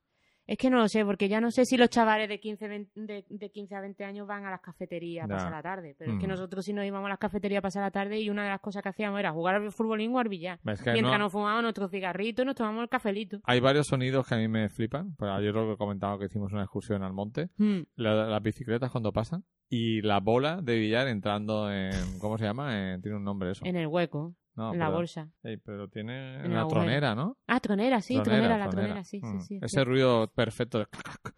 Es 0.48 0.56
que 0.58 0.70
no 0.70 0.78
lo 0.78 0.88
sé, 0.88 1.04
porque 1.04 1.28
ya 1.28 1.40
no 1.42 1.50
sé 1.50 1.64
si 1.66 1.76
los 1.76 1.90
chavales 1.90 2.26
de 2.28 2.40
15, 2.40 2.66
20 2.68 3.00
de, 3.02 3.24
de 3.28 3.50
15 3.50 3.74
a 3.76 3.80
20 3.82 4.02
años 4.04 4.26
van 4.26 4.46
a 4.46 4.50
las 4.50 4.60
cafeterías 4.62 5.26
a 5.26 5.28
pasar 5.28 5.52
la 5.52 5.62
tarde. 5.62 5.94
Pero 5.98 6.14
es 6.14 6.18
que 6.18 6.26
Mm. 6.26 6.30
nosotros 6.30 6.64
sí 6.64 6.72
nos 6.72 6.86
íbamos 6.86 7.04
a 7.06 7.10
las 7.10 7.18
cafeterías 7.18 7.58
a 7.58 7.62
pasar 7.62 7.82
la 7.82 7.90
tarde 7.90 8.18
y 8.18 8.30
una 8.30 8.44
de 8.44 8.48
las 8.48 8.60
cosas 8.60 8.82
que 8.82 8.88
hacíamos 8.88 9.20
era 9.20 9.30
jugar 9.30 9.56
al 9.56 9.70
futbolín 9.70 10.14
o 10.16 10.18
al 10.18 10.28
billar. 10.30 10.58
Es 10.64 10.82
que 10.82 10.92
Mientras 10.92 11.18
no- 11.18 11.24
nos 11.24 11.32
fumábamos 11.32 11.62
nuestros 11.64 11.90
cigarritos 11.90 12.42
y 12.42 12.46
nos 12.46 12.54
tomábamos 12.56 12.82
el 12.84 12.88
cafelito. 12.88 13.40
Hay 13.44 13.60
varios 13.60 13.86
sonidos 13.88 14.26
que 14.26 14.34
a 14.36 14.38
mí 14.38 14.48
me 14.48 14.68
flipan. 14.70 15.14
Pues 15.16 15.30
ayer 15.30 15.52
lo 15.54 15.66
que 15.66 15.72
he 15.74 15.76
comentado 15.76 16.18
que 16.18 16.24
hicimos 16.24 16.50
una 16.52 16.62
excursión 16.62 17.02
al 17.02 17.12
monte. 17.12 17.50
Mm. 17.58 17.80
La- 17.96 18.26
las 18.26 18.42
bicicletas 18.42 18.90
cuando 18.90 19.12
pasan. 19.12 19.44
Y 19.68 20.00
la 20.00 20.18
bola 20.20 20.62
de 20.62 20.78
billar 20.78 21.08
entrando 21.08 21.70
en... 21.70 21.90
¿Cómo 22.20 22.38
se 22.38 22.44
llama? 22.46 22.94
En- 22.94 23.02
tiene 23.02 23.18
un 23.18 23.24
nombre 23.24 23.50
eso. 23.50 23.66
En 23.66 23.76
el 23.76 23.86
hueco, 23.86 24.34
No, 24.58 24.72
en 24.72 24.78
la 24.80 24.86
pero- 24.86 24.96
bolsa. 24.98 25.30
Ey, 25.44 25.56
pero 25.58 25.88
tiene 25.88 26.44
En 26.44 26.52
la 26.52 26.60
agujero. 26.62 26.80
tronera, 26.82 27.14
¿no? 27.14 27.36
Ah, 27.46 27.60
tronera, 27.60 28.00
sí, 28.00 28.20
tronera, 28.22 28.58
la 28.58 28.68
tronera, 28.68 29.04
sí, 29.04 29.20
Mm. 29.22 29.40
sí, 29.40 29.46
sí. 29.46 29.58
Ese 29.62 29.84
ruido 29.84 30.26
perfecto 30.34 30.80
de... 30.80 30.86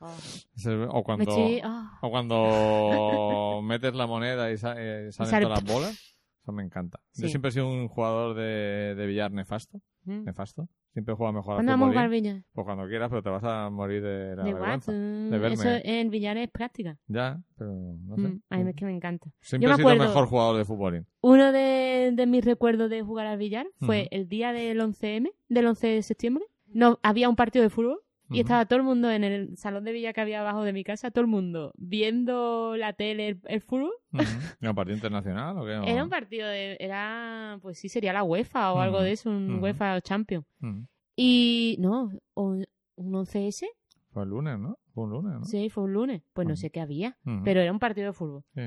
Oh, 0.00 0.09
ese- 0.56 0.74
o 0.74 0.94
me 0.96 1.02
cuando... 1.02 1.24
estoy- 1.30 1.61
ah. 1.62 1.98
O 2.00 2.11
cuando 2.11 3.61
metes 3.62 3.94
la 3.94 4.06
moneda 4.06 4.50
y, 4.50 4.56
sa- 4.56 4.74
eh, 4.78 5.12
salen 5.12 5.30
sale- 5.30 5.46
todas 5.46 5.62
las 5.62 5.72
bolas. 5.74 6.10
Eso 6.42 6.53
me 6.53 6.62
encanta. 6.62 7.00
Yo 7.14 7.29
siempre 7.29 7.50
he 7.50 7.53
sido 7.53 7.68
un 7.68 7.88
jugador 7.88 8.35
de, 8.35 8.94
de 8.94 9.07
billar 9.07 9.31
nefasto. 9.33 9.81
Mm. 10.05 10.24
Nefasto. 10.24 10.68
Siempre 10.92 11.12
he 11.12 11.16
jugado 11.16 11.35
mejor 11.35 11.55
¿Cuándo 11.57 11.72
vamos 11.72 11.88
a 11.88 11.92
jugar 11.92 12.09
billar? 12.09 12.42
Pues 12.53 12.64
cuando 12.64 12.88
quieras, 12.88 13.11
pero 13.11 13.22
te 13.22 13.31
vas 13.31 13.44
a 13.44 13.70
morir 13.70 14.03
de 14.03 14.35
la 14.35 14.42
De 14.42 14.55
vergüenza. 14.55 14.90
Mm, 14.90 15.31
de 15.31 15.38
verme. 15.38 15.55
Eso 15.55 15.68
en 15.85 16.11
billar 16.11 16.37
es 16.37 16.50
práctica. 16.50 16.98
Ya, 17.07 17.40
pero 17.57 17.72
no 17.72 18.16
sé. 18.16 18.22
Mm, 18.22 18.42
a 18.48 18.57
mí 18.59 18.70
es 18.70 18.76
que 18.76 18.85
me 18.87 18.96
encanta. 18.96 19.31
Siempre 19.40 19.68
Yo 19.68 19.74
he 19.74 19.76
me 19.76 19.83
sido 19.83 19.92
el 19.92 19.98
mejor 19.98 20.26
jugador 20.26 20.57
de 20.57 20.64
fútbol. 20.64 21.07
Uno 21.20 21.53
de, 21.53 22.12
de 22.14 22.26
mis 22.26 22.44
recuerdos 22.44 22.90
de 22.90 23.03
jugar 23.03 23.26
al 23.26 23.38
billar 23.38 23.66
fue 23.79 24.09
el 24.11 24.29
día 24.29 24.53
del 24.53 24.81
11M, 24.81 25.31
del 25.48 25.66
11 25.66 25.87
de 25.87 26.03
septiembre. 26.03 26.44
No, 26.66 26.98
había 27.03 27.29
un 27.29 27.37
partido 27.37 27.62
de 27.62 27.70
fútbol 27.70 28.00
y 28.31 28.40
estaba 28.40 28.64
todo 28.66 28.79
el 28.79 28.85
mundo 28.85 29.11
en 29.11 29.25
el 29.25 29.57
salón 29.57 29.85
de 29.85 29.93
billar 29.93 30.14
que 30.14 30.21
había 30.21 30.40
abajo 30.40 30.62
de 30.62 30.73
mi 30.73 30.85
casa, 30.85 31.11
todo 31.11 31.23
el 31.23 31.27
mundo 31.29 31.73
viendo 31.77 32.77
la 32.77 32.93
tele, 32.93 33.29
el, 33.29 33.40
el 33.47 33.61
fútbol. 33.61 33.93
¿Era 34.61 34.71
un 34.71 34.77
partido 34.77 34.95
internacional 34.97 35.57
o 35.59 35.64
qué? 35.64 35.73
¿O- 35.77 35.85
Era 35.85 36.03
un 36.05 36.11
partido 36.11 36.49
de, 36.49 36.77
era, 36.81 37.59
pues 37.62 37.79
sí, 37.79 37.88
sería 37.88 38.12
la 38.12 38.23
UEFA 38.23 38.73
o 38.73 38.81
algo 38.81 39.01
de 39.01 39.12
eso, 39.12 39.31
un. 39.31 39.62
UEFA 39.62 40.01
Champion. 40.01 40.45
Ujú. 40.62 40.87
Y, 41.16 41.77
no, 41.81 42.11
o- 42.35 42.57
un 42.97 43.12
11S, 43.14 43.66
Fue 44.12 44.23
el 44.25 44.31
lunes, 44.31 44.59
¿no? 44.59 44.79
Fue 44.95 45.05
un 45.05 45.11
lunes, 45.11 45.33
¿no? 45.38 45.45
sí, 45.45 45.71
fue 45.71 45.85
un 45.85 45.93
lunes. 45.93 46.23
Pues 46.33 46.47
no 46.49 46.57
sé 46.57 46.71
qué 46.71 46.81
había, 46.81 47.16
pero 47.45 47.61
era 47.61 47.71
un 47.73 47.79
partido 47.79 48.09
de 48.09 48.12
fútbol. 48.12 48.43
Sí. 48.55 48.61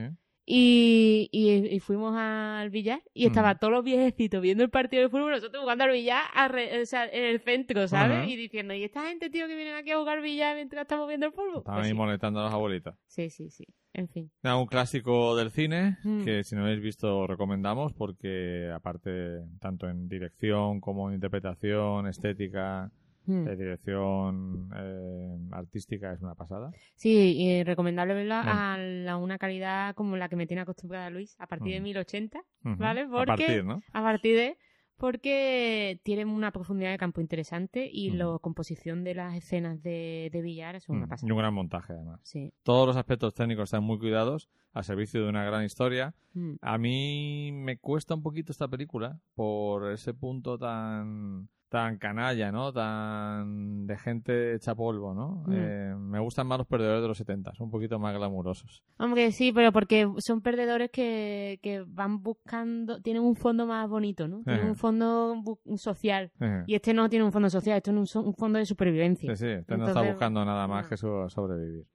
Y, 0.46 1.30
y, 1.32 1.74
y 1.74 1.80
fuimos 1.80 2.14
al 2.18 2.70
billar 2.70 3.02
y 3.14 3.26
estaban 3.28 3.58
todos 3.60 3.72
los 3.72 3.84
viejecitos 3.84 4.42
viendo 4.42 4.64
el 4.64 4.70
partido 4.70 5.04
de 5.04 5.10
fútbol, 5.10 5.32
nosotros 5.32 5.62
jugando 5.62 5.86
al 5.86 5.92
billar 5.92 6.22
arre- 6.36 6.82
o 6.82 6.86
sea, 6.86 7.06
en 7.06 7.24
el 7.24 7.40
centro, 7.40 7.88
¿sabes? 7.88 8.28
Y 8.28 8.36
diciendo, 8.36 8.74
¿y 8.74 8.84
esta 8.84 9.04
gente, 9.08 9.30
tío, 9.30 9.48
que 9.48 9.56
vienen 9.56 9.76
aquí 9.76 9.92
a 9.92 9.98
jugar 9.98 10.22
billar 10.22 10.56
mientras 10.58 10.82
estamos 10.82 11.08
viendo 11.08 11.28
el 11.28 11.32
fútbol? 11.32 11.60
Estaban 11.60 11.78
Pues 11.80 11.86
ahí 11.86 11.92
sí. 11.92 11.98
molestando 11.98 12.42
a 12.42 12.44
las 12.44 12.54
abuelitas. 12.54 12.96
sí, 13.08 13.30
sí, 13.30 13.50
sí. 13.50 13.66
En 13.94 14.10
fin. 14.10 14.32
Era 14.44 14.58
un 14.58 14.66
clásico 14.66 15.36
del 15.36 15.52
cine 15.52 15.98
Mm. 16.04 16.24
que 16.26 16.44
si 16.44 16.56
no 16.56 16.64
habéis 16.64 16.82
visto 16.82 17.26
recomendamos 17.28 17.94
porque 17.94 18.70
aparte 18.74 19.40
tanto 19.62 19.88
en 19.88 20.10
dirección 20.10 20.82
como 20.82 21.08
en 21.10 21.16
interpretación, 21.16 22.08
estética, 22.08 22.92
Mm. 23.26 23.48
eh, 23.48 23.56
dirección 23.56 24.70
eh, 24.76 25.38
artística 25.52 26.12
es 26.14 26.22
una 26.22 26.36
pasada. 26.36 26.72
Sí, 26.96 27.36
y 27.38 27.64
recomendable 27.64 28.14
verla 28.14 28.42
a, 28.74 28.78
la- 28.78 29.18
una 29.18 29.38
calidad 29.38 29.96
como 29.96 30.18
la 30.18 30.28
que 30.30 30.36
me 30.36 30.46
tiene 30.48 30.62
acostumbrada 30.62 31.10
Luis, 31.10 31.36
a 31.40 31.48
partir 31.48 31.72
de 31.74 31.80
Ujú. 31.80 31.84
1080, 31.86 32.40
Ujú. 32.66 32.76
¿vale? 32.78 33.02
A 33.02 33.08
Porque, 33.10 33.26
partir, 33.28 33.64
¿no? 33.66 33.82
a 33.94 34.02
partir 34.02 34.36
de... 34.36 34.58
Porque 34.96 36.00
tiene 36.04 36.24
una 36.24 36.52
profundidad 36.52 36.92
de 36.92 36.98
campo 36.98 37.20
interesante 37.20 37.90
y 37.92 38.12
la 38.12 38.38
composición 38.40 39.04
de 39.04 39.16
las 39.16 39.36
escenas 39.36 39.82
de, 39.84 40.30
de 40.32 40.42
billar 40.42 40.76
es 40.76 40.88
una 40.88 41.08
Mm, 41.08 41.10
pasada. 41.10 41.28
Y 41.28 41.32
un 41.32 41.38
gran 41.40 41.54
montaje 41.54 41.94
además. 41.94 42.20
Sí. 42.24 42.54
Todos 42.64 42.88
los 42.88 42.96
aspectos 42.96 43.34
técnicos 43.34 43.66
están 43.66 43.84
muy 43.84 43.98
cuidados 44.00 44.50
al 44.72 44.84
servicio 44.86 45.22
de 45.24 45.30
una 45.30 45.44
gran 45.44 45.66
historia. 45.66 46.14
Mm. 46.34 46.54
A 46.62 46.78
mí 46.78 47.52
me 47.54 47.78
cuesta 47.80 48.14
un 48.16 48.22
poquito 48.22 48.52
esta 48.52 48.68
película 48.70 49.20
por 49.36 49.92
ese 49.92 50.14
punto 50.14 50.58
tan 50.58 51.50
tan 51.74 51.98
canalla, 51.98 52.52
¿no? 52.52 52.72
Tan 52.72 53.88
de 53.88 53.98
gente 53.98 54.54
hecha 54.54 54.76
polvo, 54.76 55.16
¿no? 55.16 55.44
Mm. 55.48 55.54
Eh, 55.56 55.96
me 55.98 56.20
gustan 56.20 56.46
más 56.46 56.60
los 56.60 56.68
perdedores 56.68 57.02
de 57.02 57.08
los 57.08 57.18
70, 57.18 57.52
son 57.56 57.66
un 57.66 57.72
poquito 57.72 57.98
más 57.98 58.14
glamurosos. 58.16 58.84
Hombre, 59.00 59.32
sí, 59.32 59.52
pero 59.52 59.72
porque 59.72 60.08
son 60.20 60.42
perdedores 60.42 60.92
que, 60.92 61.60
que 61.64 61.84
van 61.88 62.22
buscando, 62.22 63.02
tienen 63.02 63.24
un 63.24 63.36
fondo 63.36 63.66
más 63.66 63.90
bonito, 63.90 64.28
¿no? 64.28 64.44
Tienen 64.44 64.68
un 64.68 64.76
fondo 64.76 65.34
bu- 65.36 65.78
social. 65.78 66.32
Eh, 66.40 66.64
Y 66.68 66.76
este 66.76 66.94
no 66.94 67.10
tiene 67.10 67.26
un 67.26 67.32
fondo 67.32 67.50
social, 67.50 67.78
esto 67.78 67.90
es 67.92 68.16
un, 68.16 68.26
un 68.28 68.36
fondo 68.36 68.60
de 68.60 68.68
supervivencia. 68.68 69.36
Sí, 69.36 69.48
sí, 69.48 69.56
usted 69.60 69.76
no 69.78 69.88
está 69.88 69.92
Entonces, 70.02 70.12
buscando 70.14 70.46
nada 70.46 70.68
más 70.68 70.84
no. 70.84 70.90
que 70.90 70.98
so- 70.98 71.28
sobrevivir. 71.30 71.86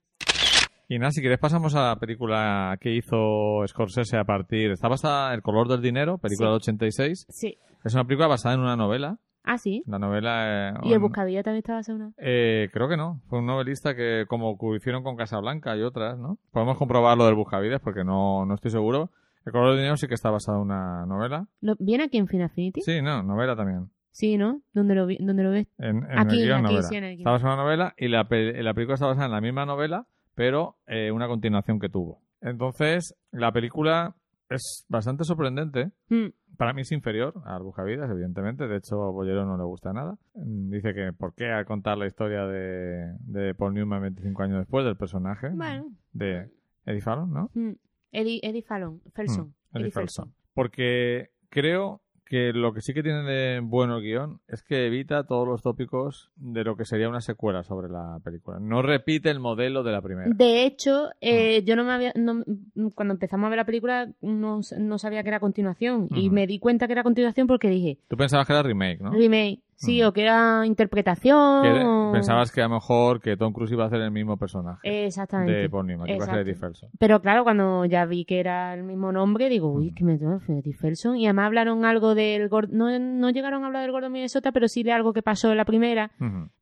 Y 0.88 0.98
nada, 0.98 1.12
si 1.12 1.20
quieres 1.20 1.38
pasamos 1.38 1.74
a 1.76 1.88
la 1.90 1.96
película 1.96 2.76
que 2.80 2.94
hizo 2.94 3.62
Scorsese 3.66 4.16
a 4.16 4.24
partir... 4.24 4.70
Está 4.70 4.88
basada 4.88 5.34
El 5.34 5.42
color 5.42 5.68
del 5.68 5.82
dinero, 5.82 6.18
película 6.18 6.48
Sí. 6.48 6.50
del 6.50 6.56
86. 6.56 7.26
Sí. 7.28 7.58
Es 7.84 7.94
una 7.94 8.04
película 8.04 8.26
basada 8.26 8.54
en 8.54 8.62
una 8.62 8.74
novela. 8.74 9.18
Ah, 9.48 9.58
sí. 9.58 9.82
La 9.86 9.98
novela... 9.98 10.70
eh, 10.70 10.74
¿Y 10.82 10.92
el 10.92 10.98
Buscavilla 10.98 11.42
también 11.42 11.58
estaba 11.60 11.78
basado 11.78 11.96
en 11.98 12.04
una? 12.04 12.14
Eh, 12.18 12.68
creo 12.72 12.88
que 12.88 12.96
no. 12.96 13.20
Fue 13.28 13.38
un 13.38 13.46
novelista 13.46 13.96
que, 13.96 14.24
como 14.28 14.56
hicieron 14.76 15.02
con 15.02 15.16
Casablanca 15.16 15.76
y 15.76 15.82
otras, 15.82 16.18
¿no? 16.18 16.38
Podemos 16.52 16.76
comprobar 16.76 17.16
lo 17.16 17.26
del 17.26 17.34
Buscavidas 17.34 17.80
porque 17.80 18.04
no, 18.04 18.44
no 18.46 18.54
estoy 18.54 18.70
seguro. 18.70 19.10
El 19.46 19.52
color 19.52 19.68
del 19.70 19.78
dinero 19.78 19.96
sí 19.96 20.06
que 20.06 20.14
está 20.14 20.30
basado 20.30 20.58
en 20.58 20.64
una 20.64 21.06
novela. 21.06 21.46
¿Lo- 21.62 21.76
¿Viene 21.78 22.04
aquí 22.04 22.18
en 22.18 22.28
Final 22.28 22.46
Affinity? 22.46 22.82
Sí, 22.82 23.00
no, 23.00 23.22
novela 23.22 23.56
también. 23.56 23.88
Sí, 24.10 24.36
¿no? 24.36 24.60
¿Dónde 24.74 24.94
lo, 24.94 25.06
vi- 25.06 25.18
dónde 25.20 25.42
lo 25.44 25.50
ves? 25.50 25.68
En, 25.78 25.98
en 26.10 26.18
Aquí, 26.18 26.40
el 26.40 26.46
guion, 26.46 26.58
aquí, 26.66 26.74
novela. 26.74 26.82
sí, 26.88 26.96
en 26.96 27.04
el 27.04 27.10
guion. 27.16 27.20
Está 27.20 27.30
basada 27.30 27.52
en 27.52 27.58
una 27.58 27.64
novela 27.64 27.94
y 27.96 28.08
la 28.08 28.28
película 28.28 28.94
está 28.94 29.06
basada 29.06 29.26
en 29.26 29.32
la 29.32 29.40
misma 29.40 29.64
novela, 29.64 30.06
pero 30.34 30.76
eh, 30.86 31.10
una 31.12 31.26
continuación 31.28 31.78
que 31.78 31.88
tuvo. 31.88 32.20
Entonces, 32.42 33.16
la 33.30 33.52
película 33.52 34.14
es 34.50 34.84
bastante 34.88 35.24
sorprendente. 35.24 35.90
Mm, 36.08 36.28
Para 36.56 36.72
mí 36.72 36.82
es 36.82 36.92
inferior 36.92 37.34
a 37.44 37.58
Buscavidas, 37.58 38.10
evidentemente. 38.10 38.66
De 38.66 38.76
hecho, 38.78 39.02
a 39.04 39.10
Bollero 39.10 39.44
no 39.44 39.56
le 39.56 39.64
gusta 39.64 39.92
nada. 39.92 40.16
Mm, 40.34 40.70
Dice 40.70 40.94
que 40.94 41.12
por 41.12 41.34
qué 41.34 41.50
al 41.52 41.66
contar 41.66 41.98
la 41.98 42.06
historia 42.06 42.46
de, 42.46 43.14
de 43.20 43.54
Paul 43.54 43.74
Newman 43.74 44.02
25 44.02 44.42
años 44.42 44.58
después 44.58 44.84
del 44.84 44.96
personaje 44.96 45.50
Bueno. 45.54 45.90
de 46.12 46.50
Eddie 46.86 47.00
Fallon, 47.02 47.32
¿no? 47.32 47.50
mm. 47.54 47.72
Eddie, 48.12 48.40
Eddie 48.42 48.62
Fallon. 48.62 49.00
Felson. 49.14 49.54
Mm, 49.72 49.76
Eddie 49.78 49.90
Felson. 49.90 50.34
Porque 50.54 51.28
creo 51.50 52.00
que 52.28 52.52
lo 52.52 52.72
que 52.72 52.80
sí 52.80 52.94
que 52.94 53.02
tiene 53.02 53.22
de 53.22 53.60
bueno 53.60 53.96
el 53.98 54.02
guion 54.04 54.40
es 54.48 54.62
que 54.62 54.86
evita 54.86 55.24
todos 55.24 55.46
los 55.48 55.62
tópicos 55.62 56.30
de 56.36 56.62
lo 56.64 56.76
que 56.76 56.84
sería 56.84 57.08
una 57.08 57.20
secuela 57.20 57.62
sobre 57.62 57.88
la 57.88 58.18
película. 58.22 58.58
No 58.60 58.82
repite 58.82 59.30
el 59.30 59.40
modelo 59.40 59.82
de 59.82 59.92
la 59.92 60.02
primera. 60.02 60.28
De 60.34 60.64
hecho, 60.64 61.08
eh, 61.20 61.62
yo 61.64 61.74
no 61.76 61.84
me 61.84 61.92
había. 61.92 62.12
no- 62.14 62.44
cuando 62.94 63.14
empezamos 63.14 63.46
a 63.46 63.50
ver 63.50 63.56
la 63.56 63.66
película, 63.66 64.08
no, 64.20 64.60
no 64.78 64.98
sabía 64.98 65.22
que 65.22 65.28
era 65.28 65.40
continuación. 65.40 66.08
Y 66.14 66.30
me 66.30 66.46
di 66.46 66.58
cuenta 66.58 66.86
que 66.86 66.92
era 66.92 67.02
continuación 67.02 67.46
porque 67.46 67.68
dije, 67.68 67.98
Tú 68.08 68.16
pensabas 68.16 68.46
que 68.46 68.52
era 68.52 68.62
remake, 68.62 69.00
¿no? 69.00 69.10
remake. 69.10 69.60
Sí, 69.80 70.00
Ujú. 70.00 70.08
o 70.08 70.12
que 70.12 70.22
era 70.22 70.66
interpretación. 70.66 71.62
Que 71.62 71.84
o- 71.84 72.10
pensabas 72.12 72.50
que 72.50 72.60
a 72.60 72.64
lo 72.68 72.74
mejor 72.74 73.20
que 73.20 73.36
Tom 73.36 73.52
Cruise 73.52 73.70
iba 73.72 73.84
a 73.84 73.86
hacer 73.86 74.00
el 74.00 74.10
mismo 74.10 74.36
personaje 74.36 75.06
Exactamente. 75.06 75.52
de 75.52 75.70
Paul 75.70 75.86
Newman, 75.86 76.06
que 76.06 76.16
iba 76.16 76.24
a 76.24 76.28
ser. 76.28 76.38
Eddie 76.38 76.54
Felson. 76.56 76.90
Pero 76.98 77.20
claro, 77.22 77.44
cuando 77.44 77.84
ya 77.84 78.04
vi 78.04 78.24
que 78.24 78.40
era 78.40 78.74
el 78.74 78.82
mismo 78.82 79.12
nombre, 79.12 79.48
digo, 79.48 79.70
uy, 79.72 79.86
Ujú. 79.88 79.94
que 79.94 80.04
me 80.04 80.18
tengo 80.18 80.40
Eddie 80.48 80.74
Felson. 80.74 81.16
Y 81.16 81.26
además 81.26 81.46
hablaron 81.46 81.84
algo 81.84 82.14
del 82.16 82.48
gordo. 82.48 82.70
No, 82.72 82.98
no 82.98 83.30
llegaron 83.30 83.62
a 83.62 83.66
hablar 83.68 83.82
del 83.82 83.92
gordo 83.92 84.10
Minnesota, 84.10 84.50
pero 84.52 84.66
sí 84.68 84.82
de 84.82 84.92
algo 84.92 85.12
que 85.12 85.22
pasó 85.22 85.50
en 85.52 85.56
la 85.56 85.64
primera. 85.64 86.10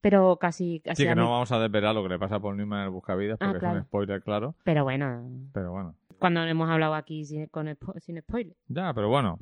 Pero 0.02 0.36
casi. 0.36 0.80
casi 0.84 1.02
Sí, 1.02 1.08
que 1.08 1.14
mí- 1.14 1.20
no 1.20 1.30
vamos 1.30 1.50
a 1.52 1.58
desvelar 1.58 1.94
lo 1.94 2.02
que 2.02 2.10
le 2.10 2.18
pasa 2.18 2.36
a 2.36 2.40
Paul 2.40 2.56
Newman 2.58 2.80
en 2.80 2.84
el 2.84 2.90
Buscavidas, 2.90 3.38
porque 3.38 3.50
Ah, 3.52 3.56
es 3.56 3.60
claro. 3.60 3.78
un 3.78 3.84
spoiler, 3.84 4.22
claro. 4.22 4.54
Pero 4.62 4.84
bueno, 4.84 5.22
Pero 5.54 5.72
bueno. 5.72 5.94
Cuando 6.18 6.42
hemos 6.44 6.68
hablado 6.70 6.94
aquí 6.94 7.24
sin, 7.24 7.46
con 7.48 7.68
sin 7.98 8.20
spoiler. 8.20 8.54
Ya, 8.68 8.92
pero 8.94 9.08
bueno. 9.08 9.38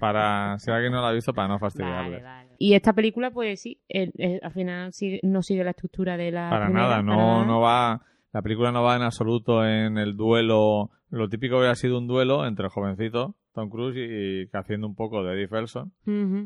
Para, 0.00 0.58
si 0.58 0.70
alguien 0.70 0.92
no 0.92 1.00
lo 1.00 1.06
ha 1.06 1.12
visto, 1.12 1.32
para 1.32 1.48
no 1.48 1.58
fastidiarle. 1.58 2.16
Vale, 2.16 2.22
vale. 2.22 2.50
Y 2.58 2.74
esta 2.74 2.92
película, 2.92 3.30
pues 3.30 3.60
sí, 3.62 3.80
el- 3.88 4.12
el- 4.18 4.40
al 4.42 4.52
final 4.52 4.92
sigue- 4.92 5.20
no 5.22 5.42
sigue 5.42 5.64
la 5.64 5.70
estructura 5.70 6.16
de 6.16 6.30
la. 6.32 6.50
Para 6.50 6.66
primera, 6.66 6.86
nada, 6.88 7.02
no, 7.02 7.16
para 7.16 7.26
nada. 7.32 7.44
no 7.46 7.60
va. 7.60 8.02
La 8.32 8.42
película 8.42 8.70
no 8.72 8.82
va 8.82 8.96
en 8.96 9.02
absoluto 9.02 9.66
en 9.66 9.98
el 9.98 10.16
duelo. 10.16 10.90
Lo 11.10 11.28
típico 11.28 11.58
hubiera 11.58 11.74
sido 11.74 11.98
un 11.98 12.06
duelo 12.06 12.46
entre 12.46 12.66
el 12.66 12.70
jovencito 12.70 13.34
Tom 13.52 13.68
Cruise 13.70 13.96
y, 13.96 14.42
y 14.44 14.48
haciendo 14.52 14.86
un 14.86 14.94
poco 14.94 15.22
de 15.24 15.34
Eddie 15.34 15.48
Felson 15.48 15.92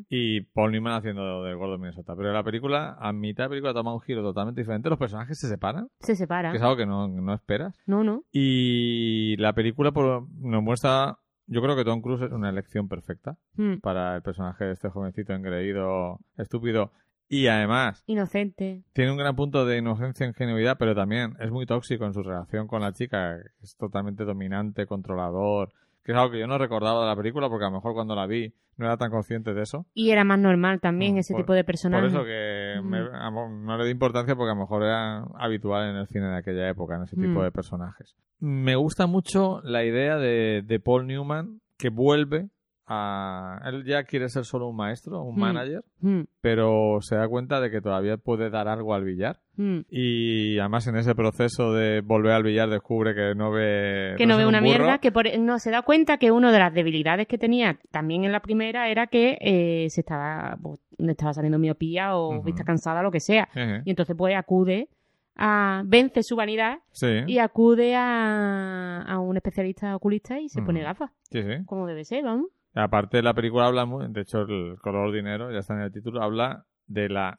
y 0.09 0.41
Paul 0.43 0.73
Newman 0.73 0.95
haciendo 0.95 1.43
del 1.45 1.57
gordo 1.57 1.79
Minnesota. 1.79 2.15
Pero 2.17 2.33
la 2.33 2.43
película, 2.43 2.97
a 2.99 3.13
mitad 3.13 3.45
de 3.45 3.51
película, 3.51 3.75
toma 3.75 3.95
un 3.95 4.01
giro 4.01 4.23
totalmente 4.23 4.61
diferente. 4.61 4.89
Los 4.89 4.99
personajes 4.99 5.39
se 5.39 5.49
separan, 5.49 5.89
Se 6.01 6.17
separa. 6.17 6.51
que 6.51 6.57
es 6.57 6.63
algo 6.63 6.77
que 6.77 6.87
no, 6.87 7.09
no 7.09 7.35
esperas. 7.35 7.77
No, 7.87 8.05
no. 8.05 8.23
Y 8.33 9.37
la 9.39 9.53
película 9.53 9.93
por- 9.93 10.27
nos 10.41 10.63
muestra. 10.63 11.19
Yo 11.47 11.61
creo 11.61 11.77
que 11.77 11.85
Tom 11.85 12.01
Cruise 12.01 12.23
es 12.23 12.33
una 12.33 12.49
elección 12.49 12.89
perfecta 12.89 13.37
Mm. 13.57 13.81
para 13.81 14.17
el 14.17 14.23
personaje 14.23 14.65
de 14.65 14.73
este 14.73 14.89
jovencito 14.89 15.35
engreído, 15.35 16.19
estúpido. 16.39 16.91
Y 17.29 17.47
además, 17.49 18.03
Inocente. 18.07 18.83
tiene 18.93 19.11
un 19.11 19.17
gran 19.19 19.35
punto 19.35 19.65
de 19.67 19.79
inocencia 19.79 20.25
e 20.25 20.29
ingenuidad, 20.29 20.77
pero 20.79 20.95
también 20.95 21.35
es 21.41 21.51
muy 21.51 21.67
tóxico 21.67 22.05
en 22.07 22.13
su 22.15 22.23
relación 22.23 22.67
con 22.67 22.81
la 22.83 22.93
chica, 22.93 23.37
es 23.63 23.77
totalmente 23.77 24.25
dominante, 24.25 24.87
controlador, 24.87 25.71
que 26.05 26.13
es 26.13 26.19
algo 26.19 26.31
que 26.33 26.39
yo 26.39 26.47
no 26.47 26.59
recordaba 26.59 27.01
de 27.03 27.07
la 27.09 27.17
película 27.17 27.49
porque 27.49 27.65
a 27.65 27.69
lo 27.71 27.77
mejor 27.77 27.95
cuando 27.95 28.15
la 28.15 28.27
vi 28.27 28.55
no 28.77 28.87
era 28.87 28.97
tan 28.97 29.11
consciente 29.11 29.55
de 29.55 29.63
eso. 29.63 29.87
Y 29.95 30.11
era 30.11 30.25
más 30.25 30.39
normal 30.39 30.81
también 30.81 31.15
Mm, 31.15 31.19
ese 31.19 31.33
por- 31.33 31.43
tipo 31.43 31.53
de 31.55 31.63
Por 31.63 31.67
personaje. 31.67 32.07
eso 32.09 32.25
que 32.25 32.81
Mm. 32.83 32.87
me- 32.89 32.99
a 33.13 33.31
no 33.31 33.79
le 33.79 33.85
di 33.85 33.91
importancia 33.91 34.35
porque 34.37 34.51
a 34.51 34.55
lo 34.55 34.61
mejor 34.61 34.83
era 34.83 35.23
habitual 35.39 35.91
en 35.91 35.97
el 35.97 36.07
cine 36.09 36.27
de 36.27 36.37
aquella 36.37 36.69
época, 36.69 36.97
en 36.97 37.05
ese 37.05 37.17
tipo 37.17 37.41
Mm. 37.41 37.43
de 37.45 37.53
personajes. 37.53 38.15
Me 38.41 38.75
gusta 38.77 39.07
mucho 39.07 39.61
la 39.63 39.85
idea 39.85 40.17
de, 40.19 40.63
de 40.67 40.81
Paul 40.81 41.07
Newman 41.07 41.61
que 41.79 41.89
vuelve 41.89 42.49
a... 42.87 43.61
Él 43.67 43.85
ya 43.85 44.05
quiere 44.05 44.29
ser 44.29 44.45
solo 44.45 44.69
un 44.69 44.77
maestro, 44.77 45.23
un 45.23 45.37
Mm. 45.37 45.41
manager, 45.41 45.85
Mm, 46.01 46.21
pero 46.41 46.99
se 47.01 47.17
da 47.17 47.27
cuenta 47.29 47.61
de 47.61 47.71
que 47.71 47.81
todavía 47.81 48.17
puede 48.19 48.51
dar 48.51 48.69
algo 48.69 48.95
al 48.95 49.05
billar. 49.05 49.41
mm. 49.57 49.81
Y 49.91 50.59
además 50.59 50.87
en 50.87 50.97
ese 50.97 51.15
proceso 51.15 51.73
de 51.73 52.01
volver 52.03 52.33
al 52.33 52.43
billar 52.43 52.69
descubre 52.69 53.15
que 53.15 53.35
no 53.35 53.51
ve... 53.51 54.15
que 54.19 54.27
no 54.27 54.37
ve 54.37 54.45
un 54.45 54.51
una 54.51 54.61
burro. 54.61 54.69
mierda, 54.71 54.99
que 54.99 55.13
por- 55.13 55.39
no 55.39 55.59
se 55.59 55.71
da 55.71 55.83
cuenta 55.83 56.19
que 56.19 56.31
una 56.31 56.53
de 56.53 56.59
las 56.59 56.75
debilidades 56.75 57.27
que 57.27 57.39
tenía 57.39 57.79
también 57.91 58.25
en 58.25 58.33
la 58.33 58.41
primera 58.41 58.89
era 58.89 59.07
que 59.07 59.39
eh, 59.41 59.87
se 59.91 60.01
estaba, 60.03 60.57
pues, 60.63 60.81
estaba 60.99 61.33
saliendo 61.33 61.59
miopía 61.59 62.17
o 62.17 62.43
vista 62.43 62.65
cansada, 62.65 63.03
lo 63.03 63.11
que 63.11 63.21
sea. 63.21 63.49
Y 63.85 63.91
entonces 63.91 64.15
pues 64.17 64.35
acude 64.37 64.89
a, 65.37 65.83
vence 65.87 66.23
su 66.23 66.37
vanidad 66.37 66.79
Sí, 66.93 67.09
y 67.27 67.39
acude 67.39 67.97
a, 67.97 69.03
a 69.03 69.19
un 69.19 69.37
especialista 69.37 69.97
oculista 69.97 70.39
y 70.39 70.49
se 70.49 70.63
pone 70.63 70.83
gafas, 70.83 71.11
sí, 71.31 71.43
sí. 71.43 71.65
como 71.67 71.87
debe 71.87 72.05
ser, 72.05 72.23
vamos. 72.23 72.47
Aparte, 72.75 73.23
la 73.23 73.35
película 73.35 73.67
habla, 73.67 73.85
muy, 73.85 74.07
de 74.09 74.21
hecho, 74.23 74.43
el 74.43 74.77
color 74.81 75.13
dinero, 75.13 75.53
ya 75.53 75.61
está 75.61 75.75
en 75.75 75.81
el 75.83 75.93
título, 75.93 76.23
habla 76.23 76.65
de 76.87 77.09
la 77.09 77.39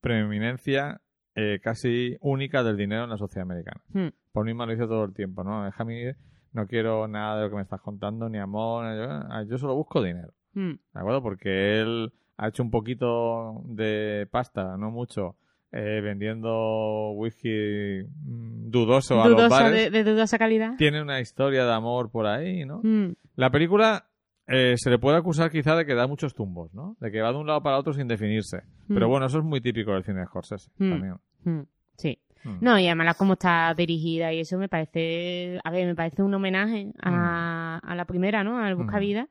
preeminencia 0.00 1.00
eh, 1.34 1.60
casi 1.62 2.16
única 2.20 2.62
del 2.64 2.76
dinero 2.76 3.04
en 3.04 3.10
la 3.10 3.16
sociedad 3.18 3.42
americana. 3.48 3.80
Hmm. 3.92 4.08
Paul 4.32 4.46
Newman 4.46 4.68
lo 4.68 4.74
dice 4.74 4.86
todo 4.86 5.04
el 5.04 5.12
tiempo, 5.14 5.44
¿no? 5.44 5.64
Déjame 5.64 6.00
ir, 6.00 6.16
no 6.52 6.66
quiero 6.66 7.06
nada 7.08 7.36
de 7.36 7.42
lo 7.44 7.50
que 7.50 7.56
me 7.56 7.62
estás 7.62 7.80
contando, 7.80 8.28
ni 8.28 8.38
amor, 8.38 8.84
ni- 8.86 9.48
yo, 9.48 9.58
solo 9.58 9.74
busco 9.74 10.02
dinero, 10.02 10.32
Mm, 10.54 10.70
¿de 10.94 11.00
acuerdo? 11.00 11.22
Porque 11.22 11.80
él 11.80 12.12
ha 12.36 12.48
hecho 12.48 12.62
un 12.64 12.70
poquito 12.72 13.60
de 13.66 14.26
pasta, 14.30 14.76
no 14.76 14.90
mucho, 14.90 15.36
eh, 15.70 16.00
vendiendo 16.02 17.12
whisky 17.12 18.02
mm, 18.24 18.70
dudoso 18.70 19.22
a 19.22 19.28
los 19.28 19.48
bares. 19.48 19.92
de, 19.92 20.02
de 20.02 20.10
dudosa 20.10 20.38
calidad. 20.38 20.74
Tiene 20.76 21.00
una 21.02 21.20
historia 21.20 21.64
de 21.64 21.72
amor 21.72 22.10
por 22.10 22.26
ahí, 22.26 22.64
¿no? 22.64 22.80
Mm, 22.82 23.12
La 23.36 23.50
película 23.50 24.06
eh, 24.50 24.74
se 24.76 24.90
le 24.90 24.98
puede 24.98 25.16
acusar 25.16 25.50
quizá 25.50 25.74
de 25.76 25.86
que 25.86 25.94
da 25.94 26.06
muchos 26.06 26.34
tumbos, 26.34 26.74
¿no? 26.74 26.96
De 27.00 27.10
que 27.10 27.20
va 27.22 27.32
de 27.32 27.38
un 27.38 27.46
lado 27.46 27.62
para 27.62 27.78
otro 27.78 27.92
sin 27.92 28.08
definirse. 28.08 28.62
Pero 28.88 29.06
Mm. 29.06 29.10
bueno, 29.10 29.26
eso 29.26 29.38
es 29.38 29.44
muy 29.44 29.60
típico 29.60 29.92
del 29.92 30.04
cine 30.04 30.20
de 30.20 30.26
Scorsese 30.26 30.70
Mm. 30.78 30.90
también. 30.90 31.14
mm, 31.44 31.60
sí. 31.96 32.18
No, 32.62 32.78
y 32.78 32.86
además 32.86 33.16
cómo 33.18 33.34
está 33.34 33.74
dirigida 33.74 34.32
y 34.32 34.40
eso 34.40 34.56
me 34.56 34.68
parece, 34.68 35.60
a 35.62 35.70
ver, 35.70 35.86
me 35.86 35.94
parece 35.94 36.22
un 36.22 36.32
homenaje 36.32 36.90
a, 37.02 37.78
a 37.82 37.94
la 37.94 38.04
primera, 38.06 38.42
¿no? 38.42 38.58
Al 38.58 38.74
Buscavida. 38.76 39.24
Mm, 39.24 39.28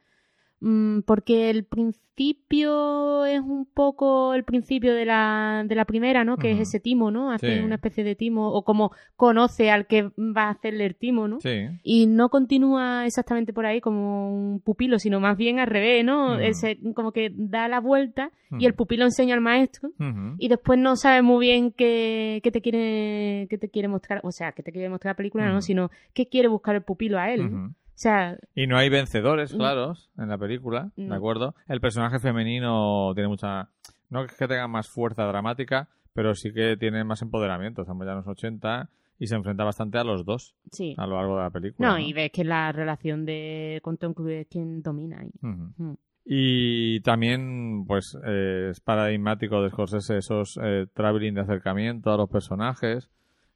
porque 1.06 1.50
el 1.50 1.64
principio 1.64 3.26
es 3.26 3.40
un 3.40 3.66
poco 3.66 4.34
el 4.34 4.44
principio 4.44 4.94
de 4.94 5.06
la, 5.06 5.64
de 5.66 5.74
la 5.76 5.86
primera, 5.86 6.26
¿no? 6.26 6.36
Que 6.38 6.52
es 6.52 6.60
ese 6.60 6.80
timo, 6.80 7.12
¿no? 7.12 7.32
Hace 7.32 7.58
Sí. 7.60 7.64
una 7.64 7.76
especie 7.76 8.04
de 8.04 8.16
timo, 8.16 8.52
o 8.52 8.64
como 8.64 8.92
conoce 9.16 9.72
al 9.72 9.88
que 9.88 10.04
va 10.18 10.44
a 10.46 10.50
hacerle 10.50 10.86
el 10.86 10.96
timo, 10.96 11.28
¿no? 11.30 11.40
Sí. 11.40 11.68
Y 11.84 12.08
no 12.08 12.30
continúa 12.30 13.06
exactamente 13.06 13.54
por 13.54 13.66
ahí 13.66 13.80
como 13.80 14.34
un 14.34 14.60
pupilo, 14.60 15.00
sino 15.00 15.20
más 15.22 15.38
bien 15.38 15.60
al 15.60 15.68
revés, 15.68 16.04
¿no? 16.04 16.34
Ujú. 16.34 16.42
Ese- 16.42 16.78
como 16.94 17.12
que 17.14 17.32
da 17.34 17.68
la 17.70 17.80
vuelta 17.80 18.32
y 18.58 18.66
el 18.66 18.74
pupilo 18.74 19.06
enseña 19.06 19.36
al 19.36 19.42
maestro 19.42 19.92
y 20.40 20.48
después 20.50 20.78
no 20.80 20.96
sabe 20.96 21.22
muy 21.22 21.46
bien 21.46 21.72
qué, 21.72 22.42
qué 22.44 22.52
te 22.52 22.62
quiere 22.62 23.48
qué 23.50 23.58
te 23.58 23.70
quiere 23.70 23.88
mostrar, 23.88 24.20
o 24.24 24.32
sea, 24.32 24.52
qué 24.52 24.64
te 24.64 24.72
quiere 24.72 24.90
mostrar 24.90 25.14
la 25.14 25.18
película, 25.18 25.50
no, 25.52 25.62
sino 25.62 25.90
qué 26.14 26.28
quiere 26.28 26.48
buscar 26.50 26.76
el 26.76 26.82
pupilo 26.82 27.18
a 27.18 27.32
él. 27.32 27.52
¿no? 27.52 27.76
Sea, 28.00 28.38
Y 28.56 28.66
no 28.66 28.78
hay 28.78 28.88
vencedores 28.88 29.54
claros 29.54 30.10
en 30.18 30.30
la 30.30 30.38
película, 30.38 30.90
¿de 30.96 31.14
acuerdo? 31.14 31.54
El 31.68 31.82
personaje 31.82 32.18
femenino 32.20 33.12
tiene 33.14 33.28
mucha... 33.28 33.68
No 34.10 34.24
es 34.24 34.32
que 34.32 34.48
tenga 34.48 34.70
más 34.70 34.88
fuerza 34.88 35.26
dramática, 35.26 35.90
pero 36.14 36.34
sí 36.34 36.54
que 36.54 36.78
tiene 36.78 37.04
más 37.04 37.22
empoderamiento. 37.22 37.82
Estamos 37.82 38.06
ya 38.06 38.14
en 38.14 38.20
los 38.20 38.28
80 38.28 38.90
y 39.20 39.28
se 39.28 39.36
enfrenta 39.36 39.66
bastante 39.66 39.98
a 39.98 40.06
los 40.06 40.24
dos 40.24 40.56
sí. 40.72 40.96
a 40.98 41.06
lo 41.06 41.18
largo 41.18 41.36
de 41.36 41.44
la 41.44 41.50
película. 41.50 41.90
No, 41.90 42.00
y 42.00 42.14
ves 42.14 42.32
que 42.32 42.46
la 42.46 42.72
relación 42.72 43.26
de 43.26 43.82
con 43.84 43.98
Tom 43.98 44.14
Cruise 44.14 44.44
es 44.44 44.48
quien 44.48 44.82
domina 44.82 45.20
ahí. 45.20 45.32
Ujú. 45.44 45.74
Mm. 45.76 45.98
Y 46.24 47.02
también, 47.02 47.84
pues, 47.86 48.18
eh, 48.26 48.70
es 48.72 48.80
paradigmático 48.80 49.62
de 49.62 49.72
Scorsese 49.72 50.20
esos 50.20 50.58
eh, 50.64 50.86
traveling 50.94 51.34
de 51.34 51.42
acercamiento 51.42 52.14
a 52.14 52.18
los 52.18 52.30
personajes, 52.30 53.10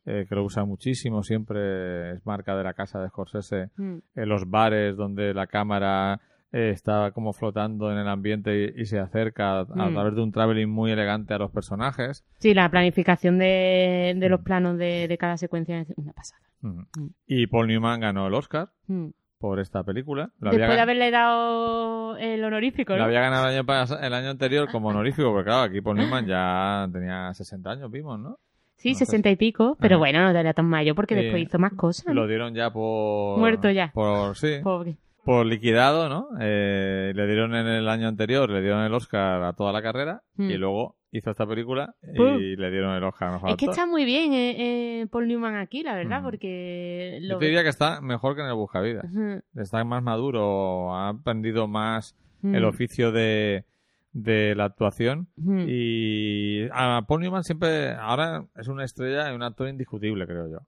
eh, 0.06 0.26
que 0.28 0.36
lo 0.36 0.44
usa 0.44 0.66
muchísimo, 0.66 1.24
siempre 1.24 2.12
es 2.14 2.26
marca 2.26 2.56
de 2.56 2.64
la 2.64 2.74
casa 2.74 3.02
de 3.02 3.10
Scorsese, 3.10 3.70
Mm. 3.78 3.98
en 4.16 4.30
los 4.30 4.50
bares 4.50 4.96
donde 4.98 5.34
la 5.34 5.48
cámara 5.48 6.20
eh, 6.56 6.70
está 6.70 7.10
como 7.12 7.34
flotando 7.34 7.92
en 7.92 7.98
el 7.98 8.08
ambiente 8.08 8.74
y, 8.76 8.82
y 8.82 8.86
se 8.86 9.00
acerca 9.00 9.58
a, 9.58 9.60
a 9.62 9.66
Mm. 9.90 9.94
través 9.94 10.14
de 10.16 10.22
un 10.22 10.32
traveling 10.32 10.70
muy 10.70 10.92
elegante 10.92 11.34
a 11.34 11.40
los 11.40 11.50
personajes. 11.52 12.24
Sí, 12.38 12.54
la 12.54 12.70
planificación 12.70 13.40
de, 13.40 14.14
de 14.16 14.30
los 14.30 14.42
Mm. 14.42 14.44
planos 14.44 14.78
de, 14.78 15.08
de 15.08 15.18
cada 15.18 15.38
secuencia 15.38 15.80
es 15.80 15.92
una 15.96 16.14
pasada. 16.14 16.42
Mm. 16.62 16.82
Y 17.26 17.48
Paul 17.48 17.68
Newman 17.68 18.02
ganó 18.02 18.28
el 18.28 18.34
Oscar 18.36 18.70
por 19.40 19.60
esta 19.60 19.84
película. 19.84 20.30
Lo 20.40 20.52
Después 20.52 20.64
había, 20.64 20.76
de 20.76 20.82
haberle 20.82 21.10
dado 21.12 22.18
el 22.18 22.44
honorífico, 22.44 22.94
lo 22.94 23.00
¿no? 23.00 23.06
había 23.06 23.22
ganado 23.22 23.50
el 23.50 23.58
año, 23.60 23.98
el 24.02 24.14
año 24.14 24.30
anterior 24.30 24.70
como 24.72 24.90
honorífico, 24.90 25.32
porque 25.32 25.46
claro, 25.46 25.64
aquí 25.64 25.82
Paul 25.82 25.98
Newman 25.98 26.26
ya 26.28 26.88
tenía 26.94 27.34
60 27.34 27.72
años, 27.72 27.90
vimos, 27.92 28.20
¿no? 28.20 28.38
Sí, 28.84 28.96
sesenta 28.96 29.30
y 29.30 29.36
pico, 29.38 29.78
pero 29.80 29.96
Ajá. 29.96 30.00
bueno, 30.00 30.34
no 30.34 30.38
era 30.40 30.54
tan 30.54 30.66
mayor 30.66 30.96
porque 30.96 31.16
después 31.16 31.42
hizo 31.44 31.58
más 31.60 31.74
cosas. 31.74 32.06
¿no? 32.08 32.14
Lo 32.14 32.28
dieron 32.28 32.54
ya 32.54 32.72
por... 32.72 33.40
Muerto 33.40 33.70
ya. 33.72 33.92
Por, 33.94 34.36
sí, 34.36 34.58
Pobre. 34.64 34.98
por 35.24 35.46
liquidado, 35.46 36.10
¿no? 36.10 36.28
Eh, 36.42 37.14
le 37.16 37.26
dieron 37.28 37.56
en 37.56 37.66
el 37.68 37.88
año 37.88 38.08
anterior, 38.10 38.50
le 38.50 38.62
dieron 38.62 38.84
el 38.84 38.94
Oscar 38.94 39.42
a 39.44 39.54
toda 39.54 39.72
la 39.72 39.82
carrera 39.82 40.22
Mm. 40.36 40.50
y 40.52 40.58
luego 40.58 40.98
hizo 41.12 41.30
esta 41.32 41.46
película 41.46 41.94
y 42.12 42.18
Pum. 42.18 42.38
le 42.38 42.72
dieron 42.72 42.96
el 42.96 43.04
Oscar 43.04 43.30
a 43.30 43.32
mejor 43.34 43.50
Es 43.52 43.56
que 43.58 43.66
está 43.66 43.86
muy 43.86 44.04
bien 44.04 44.34
eh, 44.34 45.02
eh, 45.02 45.08
Paul 45.12 45.28
Newman 45.28 45.56
aquí, 45.56 45.84
la 45.84 45.94
verdad, 45.96 46.22
Mm. 46.22 46.26
porque... 46.26 47.20
Yo 47.22 47.34
Lo... 47.34 47.38
te 47.40 47.46
diría 47.46 47.64
que 47.64 47.70
está 47.70 48.02
mejor 48.02 48.36
que 48.36 48.42
en 48.42 48.48
el 48.48 48.56
Buscavidas. 48.56 49.06
Ujú. 49.06 49.42
Está 49.56 49.84
más 49.86 50.02
maduro, 50.04 50.94
ha 50.96 51.10
aprendido 51.10 51.68
más 51.68 52.16
Mm. 52.42 52.56
el 52.56 52.66
oficio 52.66 53.14
de, 53.14 53.64
de 54.14 54.54
la 54.56 54.66
actuación 54.66 55.28
y 55.68 56.68
a 56.72 57.02
Paul 57.08 57.22
Newman 57.22 57.44
siempre, 57.44 57.94
ahora 57.96 58.46
es 58.56 58.68
una 58.68 58.84
estrella 58.86 59.32
y 59.32 59.36
un 59.36 59.44
actor 59.44 59.68
indiscutible, 59.68 60.26
creo 60.26 60.48
yo. 60.50 60.60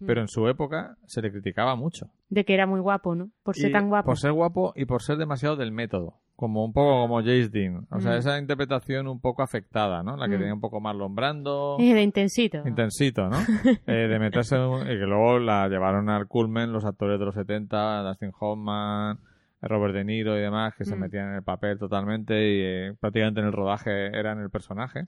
Mm. 0.00 0.06
Pero 0.06 0.20
en 0.20 0.28
su 0.28 0.46
época 0.48 0.96
se 1.06 1.22
le 1.22 1.30
criticaba 1.30 1.76
mucho. 1.76 2.10
De 2.28 2.44
que 2.44 2.54
era 2.54 2.66
muy 2.66 2.80
guapo, 2.80 3.14
¿no? 3.14 3.30
Por 3.42 3.56
ser 3.56 3.70
Y 3.70 3.72
tan 3.72 3.88
guapo. 3.88 4.06
Por 4.06 4.18
ser 4.18 4.32
guapo 4.32 4.72
y 4.76 4.84
por 4.84 5.02
ser 5.02 5.16
demasiado 5.18 5.56
del 5.56 5.72
método. 5.72 6.14
Como 6.36 6.64
un 6.64 6.72
poco 6.72 7.02
como 7.02 7.18
Jace 7.18 7.50
Dean. 7.50 7.86
O 7.90 8.00
sea, 8.00 8.16
esa 8.16 8.38
interpretación 8.38 9.08
un 9.08 9.20
poco 9.20 9.42
afectada, 9.42 10.02
¿no? 10.02 10.16
La 10.16 10.26
que 10.26 10.38
tenía 10.38 10.54
un 10.54 10.60
poco 10.60 10.80
más 10.80 10.96
Brando. 11.10 11.76
Eh, 11.78 11.92
de 11.94 12.02
intensito. 12.02 12.66
Intensito, 12.66 13.28
¿no? 13.28 13.36
Eh, 13.86 14.08
de 14.08 14.18
meterse 14.18 14.56
en 14.56 14.62
un- 14.62 14.82
y 14.82 14.98
que 14.98 15.06
luego 15.06 15.38
la 15.38 15.68
llevaron 15.68 16.08
al 16.08 16.28
culmen 16.28 16.72
los 16.72 16.86
actores 16.86 17.18
de 17.18 17.26
los 17.26 17.34
70, 17.34 18.02
Dustin 18.04 18.32
Hoffman, 18.40 19.18
Robert 19.62 19.94
De 19.94 20.04
Niro 20.04 20.36
y 20.36 20.40
demás, 20.40 20.74
que 20.76 20.84
se 20.84 20.96
Mm. 20.96 21.00
metían 21.00 21.28
en 21.30 21.34
el 21.36 21.42
papel 21.42 21.78
totalmente 21.78 22.34
y 22.34 22.60
eh, 22.62 22.94
prácticamente 23.00 23.40
en 23.40 23.46
el 23.46 23.52
rodaje 23.52 24.06
eran 24.06 24.40
el 24.40 24.50
personaje. 24.50 25.06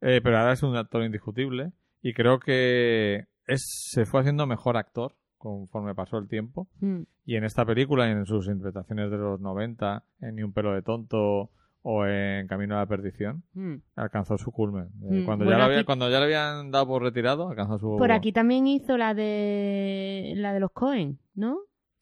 Eh, 0.00 0.20
pero 0.22 0.38
ahora 0.38 0.52
es 0.52 0.62
un 0.62 0.76
actor 0.76 1.02
indiscutible 1.02 1.72
y 2.02 2.12
creo 2.12 2.38
que 2.38 3.24
es, 3.46 3.62
se 3.92 4.04
fue 4.06 4.20
haciendo 4.20 4.46
mejor 4.46 4.76
actor 4.76 5.14
conforme 5.38 5.94
pasó 5.94 6.18
el 6.18 6.28
tiempo. 6.28 6.68
Mm. 6.80 7.02
Y 7.24 7.36
en 7.36 7.44
esta 7.44 7.64
película 7.64 8.08
y 8.08 8.12
en 8.12 8.26
sus 8.26 8.46
interpretaciones 8.48 9.10
de 9.10 9.16
los 9.18 9.40
90, 9.40 10.04
en 10.20 10.34
Ni 10.36 10.42
un 10.42 10.52
pelo 10.52 10.72
de 10.74 10.82
tonto 10.82 11.50
o 11.88 12.04
en 12.04 12.48
Camino 12.48 12.74
a 12.74 12.80
la 12.80 12.86
perdición, 12.86 13.44
Mm. 13.54 13.76
alcanzó 13.94 14.36
su 14.38 14.50
culmen. 14.50 14.88
Eh, 15.08 15.22
cuando, 15.24 15.44
bueno, 15.44 15.58
ya 15.60 15.64
había- 15.66 15.78
aquí- 15.78 15.86
cuando 15.86 16.10
ya 16.10 16.18
le 16.18 16.24
habían 16.24 16.70
dado 16.72 16.86
por 16.88 17.02
retirado, 17.02 17.48
alcanzó 17.48 17.78
su... 17.78 17.96
Por 17.96 18.10
aquí 18.10 18.32
también 18.32 18.66
hizo 18.66 18.96
la 18.98 19.14
de 19.14 20.32
la 20.36 20.52
de 20.52 20.58
los 20.60 20.72
Cohen, 20.72 21.18
¿no? 21.34 21.58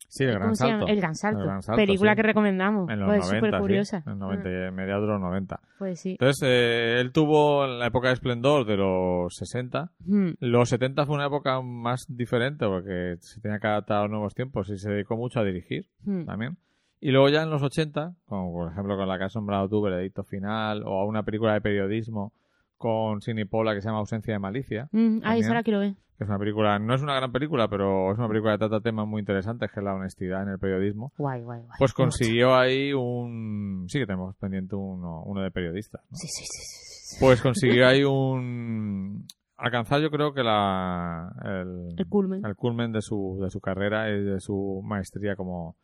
Sí, 0.09 0.25
el 0.25 0.31
¿Cómo 0.35 0.41
gran 0.45 0.57
salto. 0.57 0.87
El 0.87 0.97
Gran 0.99 1.15
Salto. 1.15 1.41
El 1.41 1.47
Gran 1.47 1.63
Salto, 1.63 1.77
Película 1.77 2.13
sí. 2.13 2.17
que 2.17 2.23
recomendamos. 2.23 2.89
En 2.91 3.01
los 3.01 3.09
pues 3.09 3.21
90, 3.27 3.47
súper 3.47 3.61
curiosa. 3.61 4.01
sí, 4.03 4.11
en 4.11 4.19
90, 4.19 4.49
Ah, 4.49 4.71
mediados 4.71 5.03
de 5.03 5.09
los 5.13 5.21
90. 5.21 5.61
Pues 5.79 6.01
sí. 6.01 6.11
Entonces, 6.13 6.43
eh, 6.49 7.01
él 7.01 7.13
tuvo 7.13 7.67
la 7.67 7.87
época 7.87 8.09
de 8.09 8.15
esplendor 8.15 8.65
de 8.65 8.77
los 8.77 9.35
60. 9.35 9.91
Mm. 10.01 10.29
Los 10.41 10.69
70 10.69 11.05
fue 11.07 11.17
una 11.17 11.27
época 11.27 11.61
más 11.63 12.05
diferente 12.09 12.65
porque 12.67 13.17
se 13.21 13.41
tenía 13.41 13.59
que 13.59 13.67
adaptar 13.67 13.99
a 13.99 14.03
los 14.03 14.11
nuevos 14.11 14.35
tiempos 14.35 14.69
y 14.71 14.79
se 14.79 14.91
dedicó 14.91 15.17
mucho 15.17 15.41
a 15.41 15.45
dirigir 15.45 15.87
Mm. 16.05 16.27
también. 16.27 16.59
Y 17.01 17.11
luego 17.11 17.29
ya 17.29 17.43
en 17.43 17.51
los 17.51 17.63
80, 17.63 18.15
como 18.25 18.53
por 18.53 18.73
ejemplo 18.73 18.97
con 18.97 19.07
la 19.09 19.19
que 19.19 19.25
has 19.25 19.35
nombrado 19.35 19.69
tú, 19.69 19.83
Veredicto 19.83 20.23
Final, 20.25 20.85
o 20.87 21.01
a 21.01 21.05
una 21.07 21.23
película 21.23 21.53
de 21.55 21.61
periodismo 21.61 22.33
con 22.79 23.21
Sidney 23.21 23.45
Pola 23.45 23.75
que 23.75 23.81
se 23.81 23.89
llama 23.89 23.99
Ausencia 24.01 24.35
de 24.35 24.39
Malicia, 24.41 24.89
Mm, 24.93 25.19
Ah, 25.23 25.37
esa 25.37 25.49
También. 25.49 25.55
la 25.55 25.63
quiero 25.63 25.79
ver. 25.81 25.95
que 26.17 26.25
es 26.25 26.29
una 26.31 26.39
película, 26.39 26.79
no 26.79 26.95
es 26.95 27.03
una 27.03 27.15
gran 27.15 27.33
película, 27.33 27.67
pero 27.69 28.13
es 28.13 28.19
una 28.19 28.29
película 28.29 28.53
que 28.53 28.59
trata 28.59 28.81
temas 28.81 29.07
muy 29.07 29.21
interesantes, 29.21 29.71
que 29.73 29.81
es 29.81 29.85
la 29.85 29.95
honestidad 29.95 30.43
en 30.43 30.51
el 30.51 30.59
periodismo. 30.59 31.13
Guay, 31.19 31.43
guay, 31.43 31.61
guay. 31.63 31.77
Pues 31.79 31.93
consiguió 31.93 32.55
ahí 32.55 32.93
un... 32.93 33.87
Sí 33.89 33.99
que 33.99 34.07
tenemos 34.07 34.37
pendiente 34.37 34.77
uno, 34.77 35.23
uno 35.25 35.41
de 35.43 35.51
periodistas. 35.51 36.03
¿no? 36.11 36.17
Sí, 36.17 36.29
sí, 36.29 36.45
sí, 36.45 36.63
sí, 36.63 37.17
sí. 37.17 37.17
Pues 37.21 37.41
consiguió 37.43 37.87
ahí 37.89 38.05
un... 38.05 39.27
Alcanzar 39.57 40.01
yo 40.01 40.11
creo 40.11 40.33
que 40.35 40.43
la... 40.43 41.33
El, 41.45 41.95
El 41.97 42.07
culmen. 42.09 42.45
el 42.45 42.55
culmen 42.57 42.93
de 42.93 43.01
su, 43.03 43.39
de 43.43 43.51
su 43.51 43.61
carrera 43.61 44.09
y 44.11 44.21
de 44.23 44.41
su 44.41 44.83
maestría 44.85 45.35
como, 45.37 45.77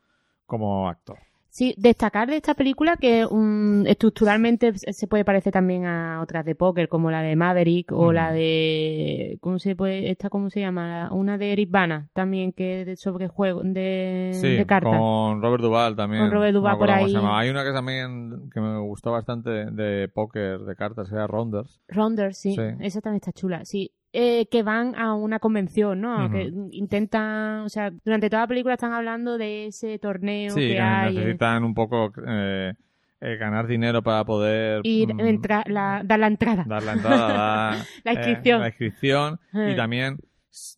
como 0.46 0.88
actor. 0.88 1.18
Sí, 1.50 1.74
destacar 1.76 2.28
de 2.28 2.36
esta 2.36 2.54
película 2.54 2.96
que 2.96 3.26
um, 3.26 3.84
estructuralmente 3.84 4.72
se 4.78 5.06
puede 5.08 5.24
parecer 5.24 5.52
también 5.52 5.84
a 5.84 6.20
otras 6.22 6.44
de 6.44 6.54
póker, 6.54 6.88
como 6.88 7.10
la 7.10 7.22
de 7.22 7.34
Maverick 7.34 7.90
o 7.90 8.12
la 8.12 8.30
de. 8.32 9.36
¿Cómo 9.40 9.58
se 9.58 9.74
puede? 9.74 10.10
Esta, 10.10 10.30
¿Cómo 10.30 10.48
se 10.48 10.60
llama? 10.60 11.12
Una 11.12 11.38
de 11.38 11.52
Eric 11.52 11.70
Bana, 11.70 12.08
también, 12.12 12.52
que 12.52 12.82
es 12.82 13.00
sobre 13.00 13.26
juego 13.26 13.62
de, 13.64 14.30
Sí, 14.34 14.48
de 14.54 14.64
cartas. 14.64 14.96
con 14.96 15.42
Robert 15.42 15.62
Duvall 15.62 15.96
también. 15.96 16.22
Con 16.22 16.30
Robert 16.30 16.52
No 16.54 16.60
Duvall 16.60 16.74
acuerdo 16.74 16.94
por 16.94 17.04
ahí. 17.04 17.16
Hay 17.16 17.50
una 17.50 17.64
que 17.64 17.72
también 17.72 18.48
que 18.54 18.60
me 18.60 18.78
gustó 18.78 19.10
bastante 19.10 19.50
de, 19.50 19.70
de 19.72 20.08
póker, 20.08 20.60
de 20.60 20.76
cartas, 20.76 21.08
que 21.08 21.16
era 21.16 21.26
Rounders. 21.26 21.80
Ronders, 21.88 22.38
sí. 22.38 22.54
Sí. 22.54 22.62
Esa 22.78 23.00
también 23.00 23.16
está 23.16 23.32
chula, 23.32 23.64
sí. 23.64 23.90
Eh, 24.12 24.46
que 24.50 24.64
van 24.64 24.96
a 24.96 25.14
una 25.14 25.38
convención, 25.38 26.00
¿no? 26.00 26.24
Ujú. 26.26 26.32
Que 26.32 26.52
intentan, 26.72 27.60
o 27.60 27.68
sea, 27.68 27.92
durante 28.04 28.28
toda 28.28 28.42
la 28.42 28.48
película 28.48 28.74
están 28.74 28.92
hablando 28.92 29.38
de 29.38 29.66
ese 29.66 30.00
torneo 30.00 30.50
Sí, 30.52 30.60
que 30.62 30.72
que 30.74 30.80
hay. 30.80 31.14
necesitan 31.14 31.62
un 31.62 31.74
poco 31.74 32.12
eh, 32.26 32.74
eh, 33.20 33.36
ganar 33.36 33.68
dinero 33.68 34.02
para 34.02 34.24
poder 34.24 34.80
ir, 34.82 35.14
mm, 35.14 35.40
la- 35.68 36.02
dar 36.04 36.18
la 36.18 36.26
entrada. 36.26 36.64
dar 36.66 36.82
la 36.82 36.92
entrada, 36.94 37.28
dar, 37.28 37.86
La 38.02 38.12
eh, 38.12 38.14
inscripción. 38.16 38.60
la 38.62 38.66
inscripción 38.68 39.38
Eh. 39.54 39.70
y 39.72 39.76
también 39.76 40.16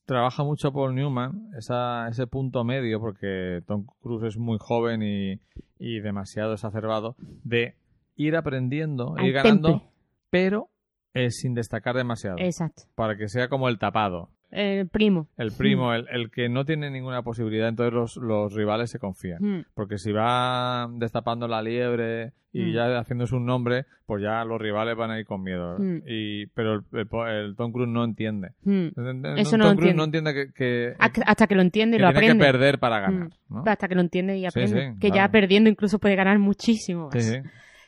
trabaja 0.05 0.45
mucho 0.45 0.71
Paul 0.71 0.95
Newman 0.95 1.49
esa, 1.57 2.09
ese 2.09 2.27
punto 2.27 2.65
medio 2.65 3.01
porque 3.01 3.63
Tom 3.67 3.87
Cruise 4.03 4.25
es 4.25 4.37
muy 4.37 4.59
joven 4.61 5.03
y, 5.03 5.41
y 5.79 6.01
demasiado 6.01 6.53
exacerbado 6.53 7.17
de 7.45 7.77
ir 8.17 8.37
aprendiendo, 8.37 9.15
Al 9.17 9.25
ir 9.25 9.33
ganando, 9.33 9.69
temple. 9.71 9.89
pero 10.29 10.69
eh, 11.15 11.31
sin 11.31 11.55
destacar 11.55 11.95
demasiado 11.97 12.37
Exacto. 12.39 12.83
para 12.95 13.17
que 13.17 13.29
sea 13.29 13.49
como 13.49 13.69
el 13.69 13.79
tapado, 13.79 14.31
El 14.51 14.89
primo. 14.89 15.29
el 15.37 15.53
primo, 15.53 15.93
el, 15.95 16.07
el 16.11 16.31
que 16.31 16.49
no 16.49 16.65
tiene 16.65 16.91
ninguna 16.91 17.23
posibilidad, 17.23 17.69
entonces 17.69 17.93
los, 17.95 18.17
los 18.17 18.53
rivales 18.55 18.91
se 18.91 18.99
confían. 18.99 19.39
Mm. 19.43 19.65
Porque 19.75 19.99
si 19.99 20.13
va 20.13 20.89
destapando 20.93 21.49
la 21.49 21.63
liebre 21.63 22.33
y 22.55 22.65
Mm. 22.65 22.73
ya 22.75 22.99
haciéndose 23.01 23.35
un 23.35 23.47
nombre, 23.47 23.87
pues 24.05 24.23
ya 24.23 24.45
los 24.45 24.61
rivales 24.61 24.95
van 24.95 25.11
a 25.11 25.19
ir 25.19 25.25
con 25.25 25.43
miedo. 25.43 25.79
Mm. 25.79 26.03
Y, 26.07 26.47
pero 26.49 26.75
el, 26.75 26.83
el- 26.93 27.09
el 27.47 27.57
Tom 27.57 27.73
Cruise 27.73 27.89
no 27.89 28.05
entiende. 28.05 28.51
Tom 28.63 29.25
Eso 29.39 29.57
no 29.57 29.71
lo 29.71 29.77
Cruise 29.77 29.95
no 29.95 30.05
entiende 30.05 30.35
que, 30.35 30.53
que, 30.53 30.95
Hasta 30.99 31.47
que 31.47 31.55
lo 31.55 31.63
entiende 31.63 31.97
y 31.97 32.01
lo 32.01 32.09
tiene 32.11 32.27
aprende. 32.27 32.45
que 32.47 32.53
perder 32.53 32.79
para 32.79 33.01
ganar. 33.01 33.29
¿no? 33.49 33.65
Hasta 33.67 33.89
que 33.89 33.95
lo 33.95 34.03
entiende 34.03 34.37
y 34.37 34.45
aprende. 34.45 34.93
sí, 34.93 34.99
que 35.01 35.11
ya 35.11 35.31
perdiendo 35.31 35.71
incluso 35.71 35.99
puede 35.99 36.15
ganar 36.15 36.39
muchísimo 36.39 37.09
más. 37.13 37.25
Sí. 37.25 37.37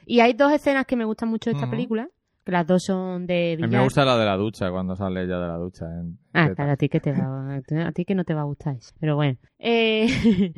Y 0.06 0.20
hay 0.20 0.32
dos 0.32 0.50
escenas 0.52 0.86
que 0.86 0.96
me 0.96 1.04
gustan 1.04 1.28
mucho 1.28 1.50
de 1.50 1.56
esta 1.56 1.70
película, 1.70 2.08
que 2.44 2.52
las 2.52 2.66
dos 2.66 2.84
son 2.84 3.26
de 3.26 3.52
A 3.54 3.56
mí 3.56 3.66
billar. 3.66 3.78
me 3.80 3.84
gusta 3.84 4.04
la 4.04 4.16
de 4.18 4.24
la 4.24 4.36
ducha, 4.36 4.70
cuando 4.70 4.94
sale 4.96 5.22
ella 5.24 5.38
de 5.38 5.48
la 5.48 5.56
ducha. 5.56 5.86
en 5.86 6.18
Ah, 6.36 6.50
claro, 6.54 6.72
a 6.72 6.76
ti 6.76 6.88
que 6.88 6.98
te 6.98 7.12
va, 7.12 7.54
a 7.86 7.92
ti 7.92 8.04
que 8.04 8.14
no 8.16 8.24
te 8.24 8.34
va 8.34 8.40
a 8.40 8.44
gustar 8.44 8.74
eso. 8.76 8.92
Pero 8.98 9.14
bueno. 9.14 9.38
Eh, 9.60 10.06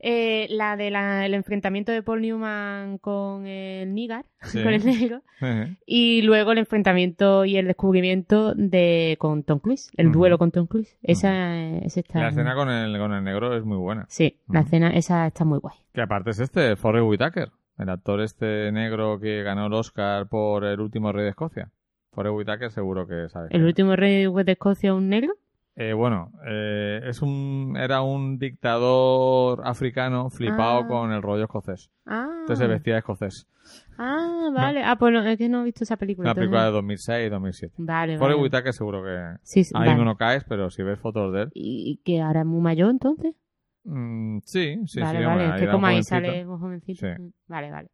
eh, 0.00 0.46
la 0.50 0.76
del 0.76 1.34
enfrentamiento 1.34 1.90
de 1.90 2.02
Paul 2.02 2.20
Newman 2.20 2.98
con 2.98 3.46
el 3.46 3.94
Nigar, 3.94 4.26
Sí. 4.42 4.62
con 4.62 4.72
el 4.74 4.84
negro. 4.84 5.22
Y 5.86 6.22
luego 6.22 6.52
el 6.52 6.58
enfrentamiento 6.58 7.44
y 7.44 7.56
el 7.56 7.66
descubrimiento 7.66 8.54
de 8.54 9.16
con 9.18 9.42
Tom 9.42 9.58
Cruise, 9.58 9.90
el 9.96 10.12
duelo 10.12 10.36
con 10.38 10.50
Tom 10.50 10.66
Cruise. 10.66 10.96
Esa, 11.02 11.56
esa 11.78 12.00
está. 12.00 12.20
La 12.20 12.28
escena 12.28 12.54
con 12.54 12.68
el, 12.70 12.96
con 12.98 13.12
el 13.12 13.24
negro 13.24 13.56
es 13.56 13.64
muy 13.64 13.78
buena. 13.78 14.04
Sí, 14.08 14.38
la 14.48 14.60
escena 14.60 14.90
esa 14.90 15.26
está 15.26 15.44
muy 15.44 15.58
guay. 15.58 15.76
Que 15.94 16.02
aparte 16.02 16.30
es 16.30 16.40
este, 16.40 16.76
Forrest 16.76 17.06
Whitaker, 17.06 17.50
el 17.78 17.88
actor 17.88 18.20
este 18.20 18.70
negro 18.72 19.18
que 19.20 19.42
ganó 19.42 19.66
el 19.66 19.72
Oscar 19.72 20.28
por 20.28 20.64
El 20.64 20.80
último 20.80 21.12
rey 21.12 21.24
de 21.24 21.30
Escocia. 21.30 21.70
Forrest 22.12 22.36
Whitaker 22.36 22.70
seguro 22.70 23.06
que 23.06 23.28
sabe. 23.28 23.48
El 23.50 23.64
último 23.64 23.96
rey 23.96 24.26
de 24.26 24.52
Escocia, 24.52 24.92
un 24.94 25.08
negro. 25.08 25.32
Eh, 25.74 25.94
bueno, 25.94 26.30
eh, 26.46 27.00
es 27.04 27.22
un, 27.22 27.76
era 27.80 28.02
un 28.02 28.38
dictador 28.38 29.62
africano 29.64 30.28
flipado 30.28 30.80
Ah. 30.84 30.86
con 30.86 31.12
el 31.12 31.22
rollo 31.22 31.44
escocés. 31.44 31.90
Ah, 32.04 32.28
Entonces 32.40 32.58
se 32.58 32.66
vestía 32.66 32.92
de 32.94 32.98
escocés. 32.98 33.46
ah 33.96 34.50
vale. 34.54 34.82
Ah, 34.84 34.96
pues 34.98 35.14
no, 35.14 35.22
es 35.26 35.38
que 35.38 35.48
no 35.48 35.62
he 35.62 35.64
visto 35.64 35.84
esa 35.84 35.96
película. 35.96 36.28
Una 36.28 36.34
película 36.34 36.62
de 36.64 36.68
entonces- 36.68 37.06
2006 37.06 37.26
y 37.26 37.30
2007. 37.30 37.74
Vale, 37.78 38.18
Forrest 38.18 38.36
vale. 38.36 38.42
Whitaker 38.42 38.72
seguro 38.74 39.02
que 39.02 39.38
Sí, 39.44 39.64
sí, 39.64 39.72
ahí 39.74 39.88
vale. 39.88 40.04
no 40.04 40.16
caes, 40.16 40.44
pero 40.46 40.68
si 40.68 40.82
ves 40.82 40.98
fotos 40.98 41.32
de 41.32 41.42
él. 41.44 41.50
¿Y 41.54 42.00
que 42.04 42.20
ahora 42.20 42.40
es 42.40 42.46
muy 42.46 42.60
mayor 42.60 42.90
entonces? 42.90 43.34
Mm, 43.84 44.38
sí, 44.44 44.78
sí, 44.86 45.00
vale, 45.00 45.18
sí. 45.20 45.24
vale, 45.24 45.48
es 45.48 45.54
que 45.62 45.68
como 45.70 45.86
ahí 45.86 46.02
sale 46.02 46.44
muy 46.44 46.58
jovencito. 46.58 47.06
Sí. 47.06 47.32
Vale, 47.48 47.70
vale. 47.70 47.88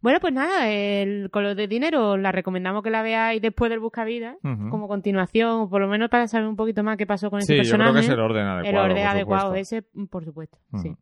Bueno, 0.00 0.18
pues 0.20 0.32
nada, 0.34 0.68
el 0.68 1.30
color 1.30 1.54
de 1.54 1.68
dinero 1.68 2.16
la 2.16 2.32
recomendamos 2.32 2.82
que 2.82 2.90
la 2.90 3.02
veáis 3.02 3.40
después 3.40 3.70
del 3.70 3.78
Buscavidas, 3.78 4.36
Ujú. 4.42 4.68
como 4.68 4.88
continuación, 4.88 5.60
o 5.60 5.68
por 5.70 5.80
lo 5.80 5.86
menos 5.86 6.10
para 6.10 6.26
saber 6.26 6.48
un 6.48 6.56
poquito 6.56 6.82
más 6.82 6.96
qué 6.96 7.06
pasó 7.06 7.30
con 7.30 7.40
Sí, 7.42 7.52
ese 7.52 7.62
yo 7.64 7.70
personaje. 7.78 7.90
creo 7.92 8.00
que 8.00 8.06
es 8.06 8.12
el 8.12 8.20
orden 8.20 8.46
adecuado. 8.46 8.84
El 8.86 8.90
orden 8.90 9.06
adecuado, 9.06 9.54
ese, 9.54 9.84
mm, 9.92 10.06
por 10.06 10.24
supuesto, 10.24 10.58
sí. 10.82 10.96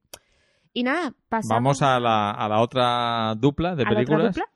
Y 0.74 0.82
nada, 0.82 1.12
pasamos 1.30 1.56
Vamos 1.56 1.82
a 1.82 1.98
la, 1.98 2.30
a 2.32 2.48
la 2.48 2.60
otra 2.60 3.34
dupla 3.36 3.74
de 3.74 3.82
a 3.82 3.86
la 3.86 3.90
otra 3.90 3.94
películas. 4.04 4.34
dupla. 4.36 4.50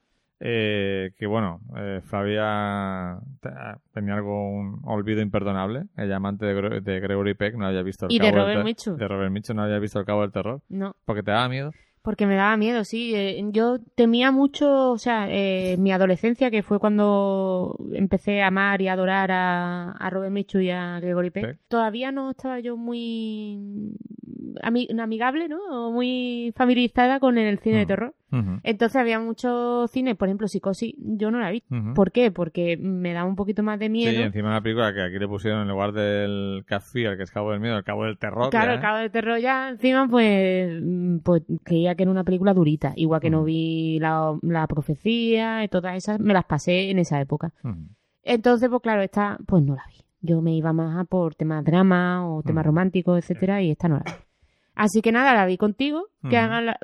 Eh, 0.46 1.12
que 1.18 1.26
bueno, 1.26 1.60
eh, 1.74 2.00
Flavia 2.04 3.18
te- 3.40 3.48
tenía 3.94 4.14
algo, 4.14 4.50
un 4.50 4.80
olvido 4.84 5.22
imperdonable. 5.22 5.84
Ella, 5.96 6.16
amante 6.16 6.44
de, 6.44 6.54
Gre- 6.54 6.80
de 6.82 7.00
Gregory 7.00 7.32
Peck, 7.34 7.54
no 7.56 7.66
había 7.66 7.82
visto 7.82 8.06
el 8.06 8.12
Y 8.12 8.18
de 8.18 8.26
Cabo 8.26 8.34
del 8.36 8.42
Robert 8.44 8.58
Ter- 8.58 8.64
Mitchum. 8.64 8.96
De 8.98 9.08
Robert 9.08 9.48
no 9.54 9.62
había 9.62 9.78
visto 9.78 9.98
el 9.98 10.04
Cabo 10.04 10.20
del 10.20 10.32
Terror. 10.32 10.60
No, 10.68 10.94
Porque 11.06 11.22
te 11.22 11.30
daba 11.30 11.48
miedo. 11.48 11.72
porque 12.02 12.26
me 12.26 12.34
daba 12.36 12.58
miedo, 12.58 12.84
sí. 12.84 13.14
Eh, 13.14 13.42
yo 13.52 13.78
temía 13.94 14.30
mucho, 14.30 14.90
o 14.90 14.98
sea, 14.98 15.26
eh, 15.30 15.76
mi 15.78 15.90
adolescencia, 15.90 16.50
que 16.50 16.62
fue 16.62 16.78
cuando 16.78 17.78
empecé 17.94 18.42
a 18.42 18.48
amar 18.48 18.82
y 18.82 18.88
adorar 18.88 19.30
a, 19.32 19.92
a 19.92 20.10
Robert 20.10 20.30
Mitchum 20.30 20.60
y 20.60 20.70
a 20.70 21.00
Gregory 21.00 21.30
Peck. 21.30 21.58
Todavía 21.68 22.12
no 22.12 22.32
estaba 22.32 22.60
yo 22.60 22.76
muy 22.76 23.94
ami- 24.62 25.00
amigable, 25.00 25.48
¿no? 25.48 25.58
O 25.88 25.92
muy 25.92 26.52
familiarizada 26.56 27.20
con 27.20 27.38
el 27.38 27.58
cine 27.60 27.78
de 27.78 27.84
Mm. 27.84 27.88
Entonces 28.62 28.96
había 28.96 29.18
muchos 29.20 29.90
cines, 29.90 30.16
por 30.16 30.28
ejemplo, 30.28 30.48
Psicosis, 30.48 30.94
yo 30.98 31.30
no 31.30 31.38
la 31.40 31.50
vi. 31.50 31.62
¿Por 31.94 32.12
qué? 32.12 32.30
Porque 32.30 32.76
me 32.76 33.12
da 33.12 33.24
un 33.24 33.36
poquito 33.36 33.62
más 33.62 33.78
de 33.78 33.86
Sí, 33.86 33.90
miedo. 33.92 34.22
encima 34.22 34.48
una 34.48 34.60
película 34.62 34.92
que 34.92 35.02
aquí 35.02 35.18
le 35.18 35.28
pusieron 35.28 35.62
en 35.62 35.68
lugar 35.68 35.92
del 35.92 36.64
Cat 36.66 36.82
Fear, 36.82 37.16
que 37.16 37.22
es 37.24 37.30
Cabo 37.30 37.50
del 37.52 37.60
Miedo, 37.60 37.76
el 37.76 37.84
Cabo 37.84 38.04
del 38.04 38.18
Terror. 38.18 38.50
Claro, 38.50 38.66
ya, 38.66 38.72
el 38.72 38.78
¿eh? 38.78 38.82
cabo 38.82 38.98
de 38.98 39.10
terror 39.10 39.38
ya 39.38 39.68
encima, 39.70 40.08
pues, 40.08 40.80
mm, 40.82 41.18
pues 41.18 41.42
creía 41.62 41.94
que 41.94 42.02
era 42.04 42.10
una 42.12 42.24
película 42.24 42.54
durita. 42.54 42.92
Igual 42.96 43.20
que 43.20 43.30
no 43.30 43.44
vi 43.44 43.98
la, 44.00 44.36
la 44.42 44.66
profecía 44.66 45.62
y 45.64 45.68
todas 45.68 45.96
esas, 45.96 46.18
me 46.20 46.32
las 46.34 46.44
pasé 46.44 46.90
en 46.90 46.98
esa 46.98 47.20
época. 47.20 47.52
Entonces, 48.22 48.68
pues 48.68 48.82
claro, 48.82 49.02
esta, 49.02 49.38
pues 49.46 49.62
no 49.62 49.74
la 49.74 49.82
vi. 49.88 49.94
Yo 50.22 50.40
me 50.40 50.54
iba 50.56 50.72
más 50.72 50.96
a 50.98 51.04
por 51.04 51.34
temas 51.34 51.62
drama 51.64 52.26
o 52.26 52.42
temas 52.42 52.64
románticos, 52.64 53.18
etcétera, 53.18 53.60
y 53.60 53.70
esta 53.70 53.88
no 53.88 53.96
la 53.96 54.04
vi. 54.04 54.12
Así 54.76 55.00
que 55.02 55.12
nada, 55.12 55.34
la 55.34 55.46
vi 55.46 55.56
contigo. 55.56 56.08
Que 56.28 56.36
hagan 56.38 56.66
la, 56.66 56.78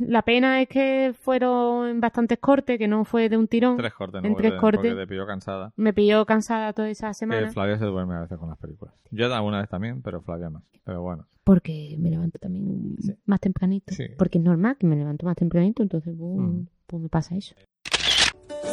la 0.00 0.22
pena 0.22 0.60
es 0.62 0.68
que 0.68 1.12
fueron 1.18 1.88
en 1.88 2.00
bastantes 2.00 2.38
cortes, 2.38 2.78
que 2.78 2.86
no 2.86 3.04
fue 3.04 3.28
de 3.28 3.36
un 3.36 3.48
tirón. 3.48 3.76
Tres 3.78 3.94
cortes, 3.94 4.20
¿no? 4.22 4.28
En 4.28 4.36
tres 4.36 4.52
te- 4.52 4.58
cortes. 4.58 4.80
Porque 4.92 4.94
te 5.00 5.06
pilló 5.06 5.26
cansada. 5.26 5.72
Me 5.76 5.92
pilló 5.92 6.24
cansada 6.26 6.72
toda 6.72 6.88
esa 6.90 7.08
Que 7.08 7.14
semana. 7.14 7.50
Flavia 7.50 7.78
se 7.78 7.86
duerme 7.86 8.14
a 8.16 8.20
veces 8.20 8.38
con 8.38 8.48
las 8.50 8.58
películas. 8.58 8.94
Yo 9.10 9.32
alguna 9.34 9.60
vez 9.60 9.68
también, 9.68 10.02
pero 10.02 10.20
Flavia 10.22 10.50
más. 10.50 10.62
Pero 10.84 11.02
bueno. 11.02 11.26
Porque 11.42 11.96
me 11.98 12.10
levanto 12.10 12.38
también 12.38 12.96
Sí. 13.00 13.14
más 13.26 13.40
tempranito. 13.40 13.94
Sí. 13.94 14.04
Porque 14.18 14.38
es 14.38 14.44
normal 14.44 14.76
que 14.78 14.86
me 14.86 14.94
levanto 14.94 15.24
más 15.26 15.36
tempranito, 15.36 15.82
entonces 15.82 16.14
pues, 16.16 16.68
pues 16.86 17.02
me 17.02 17.08
pasa 17.08 17.34
eso. 17.34 17.54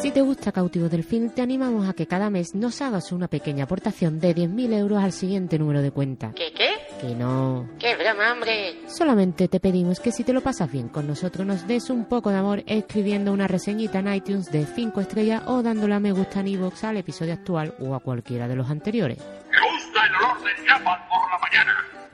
Si 0.01 0.11
te 0.11 0.21
gusta 0.21 0.51
Cautivo 0.51 0.89
del 0.89 1.03
Film, 1.03 1.29
te 1.31 1.41
animamos 1.41 1.89
a 1.89 1.93
que 1.93 2.05
cada 2.05 2.29
mes 2.29 2.53
nos 2.53 2.81
hagas 2.83 3.11
una 3.11 3.27
pequeña 3.29 3.63
aportación 3.63 4.19
de 4.19 4.35
10.000 4.35 4.73
euros 4.73 5.01
al 5.03 5.11
siguiente 5.11 5.57
número 5.57 5.81
de 5.81 5.89
cuenta. 5.91 6.33
¿Qué 6.35 6.51
qué? 6.55 6.69
Que 6.99 7.13
no. 7.13 7.69
¡Qué 7.79 7.95
broma, 7.95 8.33
hombre! 8.33 8.75
Solamente 8.87 9.47
te 9.47 9.59
pedimos 9.59 9.99
que 9.99 10.11
si 10.11 10.23
te 10.23 10.33
lo 10.33 10.41
pasas 10.41 10.71
bien 10.71 10.89
con 10.89 11.05
nosotros 11.05 11.45
nos 11.45 11.67
des 11.67 11.89
un 11.89 12.05
poco 12.05 12.31
de 12.31 12.37
amor 12.37 12.63
escribiendo 12.65 13.31
una 13.31 13.47
reseñita 13.47 13.99
en 13.99 14.13
iTunes 14.13 14.51
de 14.51 14.65
5 14.65 15.01
estrellas 15.01 15.43
o 15.45 15.61
dándole 15.61 15.93
a 15.93 15.99
me 15.99 16.11
gusta 16.11 16.39
en 16.39 16.47
iVoox 16.47 16.83
al 16.85 16.97
episodio 16.97 17.33
actual 17.33 17.75
o 17.79 17.93
a 17.93 17.99
cualquiera 17.99 18.47
de 18.47 18.55
los 18.55 18.69
anteriores. 18.69 19.19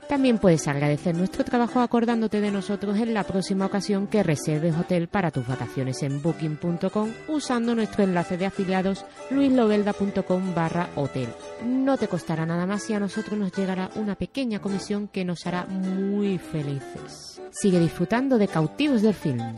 También 0.08 0.38
puedes 0.38 0.68
agradecer 0.68 1.16
nuestro 1.16 1.44
trabajo 1.44 1.80
acordándote 1.80 2.40
de 2.40 2.50
nosotros 2.50 2.98
en 2.98 3.14
la 3.14 3.24
próxima 3.24 3.66
ocasión 3.66 4.06
que 4.06 4.22
reserves 4.22 4.76
hotel 4.76 5.08
para 5.08 5.30
tus 5.30 5.46
vacaciones 5.46 6.02
en 6.02 6.20
booking.com 6.20 7.12
usando 7.28 7.74
nuestro 7.74 8.04
enlace 8.04 8.36
de 8.36 8.46
afiliados 8.46 9.06
luislovelda.com 9.30 10.54
barra 10.54 10.90
hotel. 10.94 11.28
No 11.64 11.96
te 11.96 12.08
costará 12.08 12.44
nada 12.44 12.66
más 12.66 12.88
y 12.90 12.94
a 12.94 13.00
nosotros 13.00 13.38
nos 13.38 13.52
llegará 13.52 13.90
una 13.94 14.14
pequeña 14.14 14.60
comisión 14.60 15.08
que 15.08 15.24
nos 15.24 15.46
hará 15.46 15.64
muy 15.64 16.38
felices. 16.38 17.40
Sigue 17.50 17.80
disfrutando 17.80 18.36
de 18.36 18.48
Cautivos 18.48 19.00
del 19.02 19.14
Film. 19.14 19.56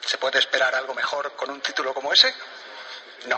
¿Se 0.00 0.18
puede 0.18 0.38
esperar 0.38 0.74
algo 0.74 0.94
mejor 0.94 1.32
con 1.36 1.50
un 1.50 1.60
título 1.60 1.94
como 1.94 2.12
ese? 2.12 2.28
No. 3.28 3.36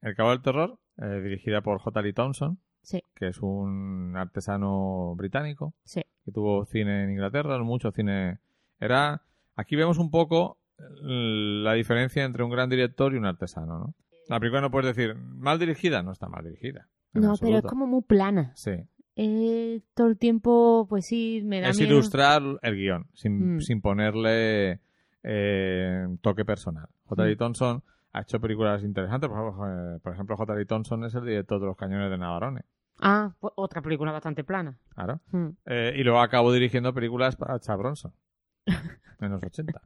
El 0.00 0.14
Cabo 0.14 0.30
del 0.30 0.42
Terror, 0.42 0.78
eh, 0.98 1.20
dirigida 1.22 1.60
por 1.60 1.80
J. 1.80 2.02
Lee 2.02 2.12
Thompson, 2.12 2.60
Sí, 2.88 3.02
que 3.14 3.28
es 3.28 3.42
un 3.42 4.14
artesano 4.16 5.14
británico 5.14 5.74
sí. 5.84 6.00
que 6.24 6.32
tuvo 6.32 6.64
cine 6.64 7.04
en 7.04 7.10
Inglaterra, 7.10 7.62
mucho 7.62 7.92
cine. 7.92 8.38
Era. 8.80 9.20
Aquí 9.56 9.76
vemos 9.76 9.98
un 9.98 10.10
poco 10.10 10.56
eh, 10.78 11.60
la 11.62 11.74
diferencia 11.74 12.24
entre 12.24 12.44
un 12.44 12.50
gran 12.50 12.70
director 12.70 13.12
y 13.12 13.18
un 13.18 13.26
artesano, 13.26 13.78
¿no? 13.78 13.94
La 14.30 14.40
película 14.40 14.62
no 14.62 14.70
puedes 14.70 14.96
decir 14.96 15.14
mal 15.16 15.58
dirigida, 15.58 16.02
no 16.02 16.12
está 16.12 16.28
mal 16.28 16.44
dirigida. 16.44 16.88
No, 17.12 17.34
pero 17.38 17.58
es 17.58 17.64
como 17.64 17.86
muy 17.86 18.00
plana. 18.02 18.52
Sí. 18.54 18.72
Eh, 19.16 19.82
todo 19.94 20.06
el 20.06 20.16
tiempo, 20.16 20.86
pues 20.88 21.04
sí, 21.06 21.42
me 21.44 21.60
da 21.60 21.68
Es 21.68 21.78
miedo. 21.78 21.92
ilustrar 21.92 22.40
el 22.62 22.74
guion, 22.76 23.06
sin, 23.12 23.56
Mm. 23.56 23.60
sin 23.60 23.80
ponerle 23.82 24.80
eh, 25.24 26.06
toque 26.22 26.44
personal. 26.46 26.86
J. 27.04 27.24
Lee 27.26 27.34
Mm. 27.34 27.38
Thompson 27.38 27.82
ha 28.12 28.20
hecho 28.22 28.40
películas 28.40 28.82
interesantes. 28.82 29.28
Por 29.28 29.38
ejemplo, 29.38 29.66
eh, 29.96 29.98
por 30.02 30.12
ejemplo, 30.14 30.36
J. 30.36 30.54
Lee 30.54 30.64
Thompson 30.64 31.04
es 31.04 31.14
el 31.14 31.24
director 31.26 31.60
de 31.60 31.66
Los 31.66 31.76
Cañones 31.76 32.10
de 32.10 32.16
Navarone. 32.18 32.62
Ah, 33.00 33.32
pues 33.40 33.52
otra 33.56 33.80
película 33.82 34.12
bastante 34.12 34.44
plana. 34.44 34.78
Claro. 34.94 35.20
Mm. 35.30 35.48
Eh, 35.66 35.94
y 35.96 36.02
luego 36.02 36.20
acabó 36.20 36.52
dirigiendo 36.52 36.92
películas 36.92 37.36
para 37.36 37.58
Charles 37.60 37.78
Bronson. 37.78 38.12
En 39.20 39.30
los 39.32 39.42
80. 39.42 39.80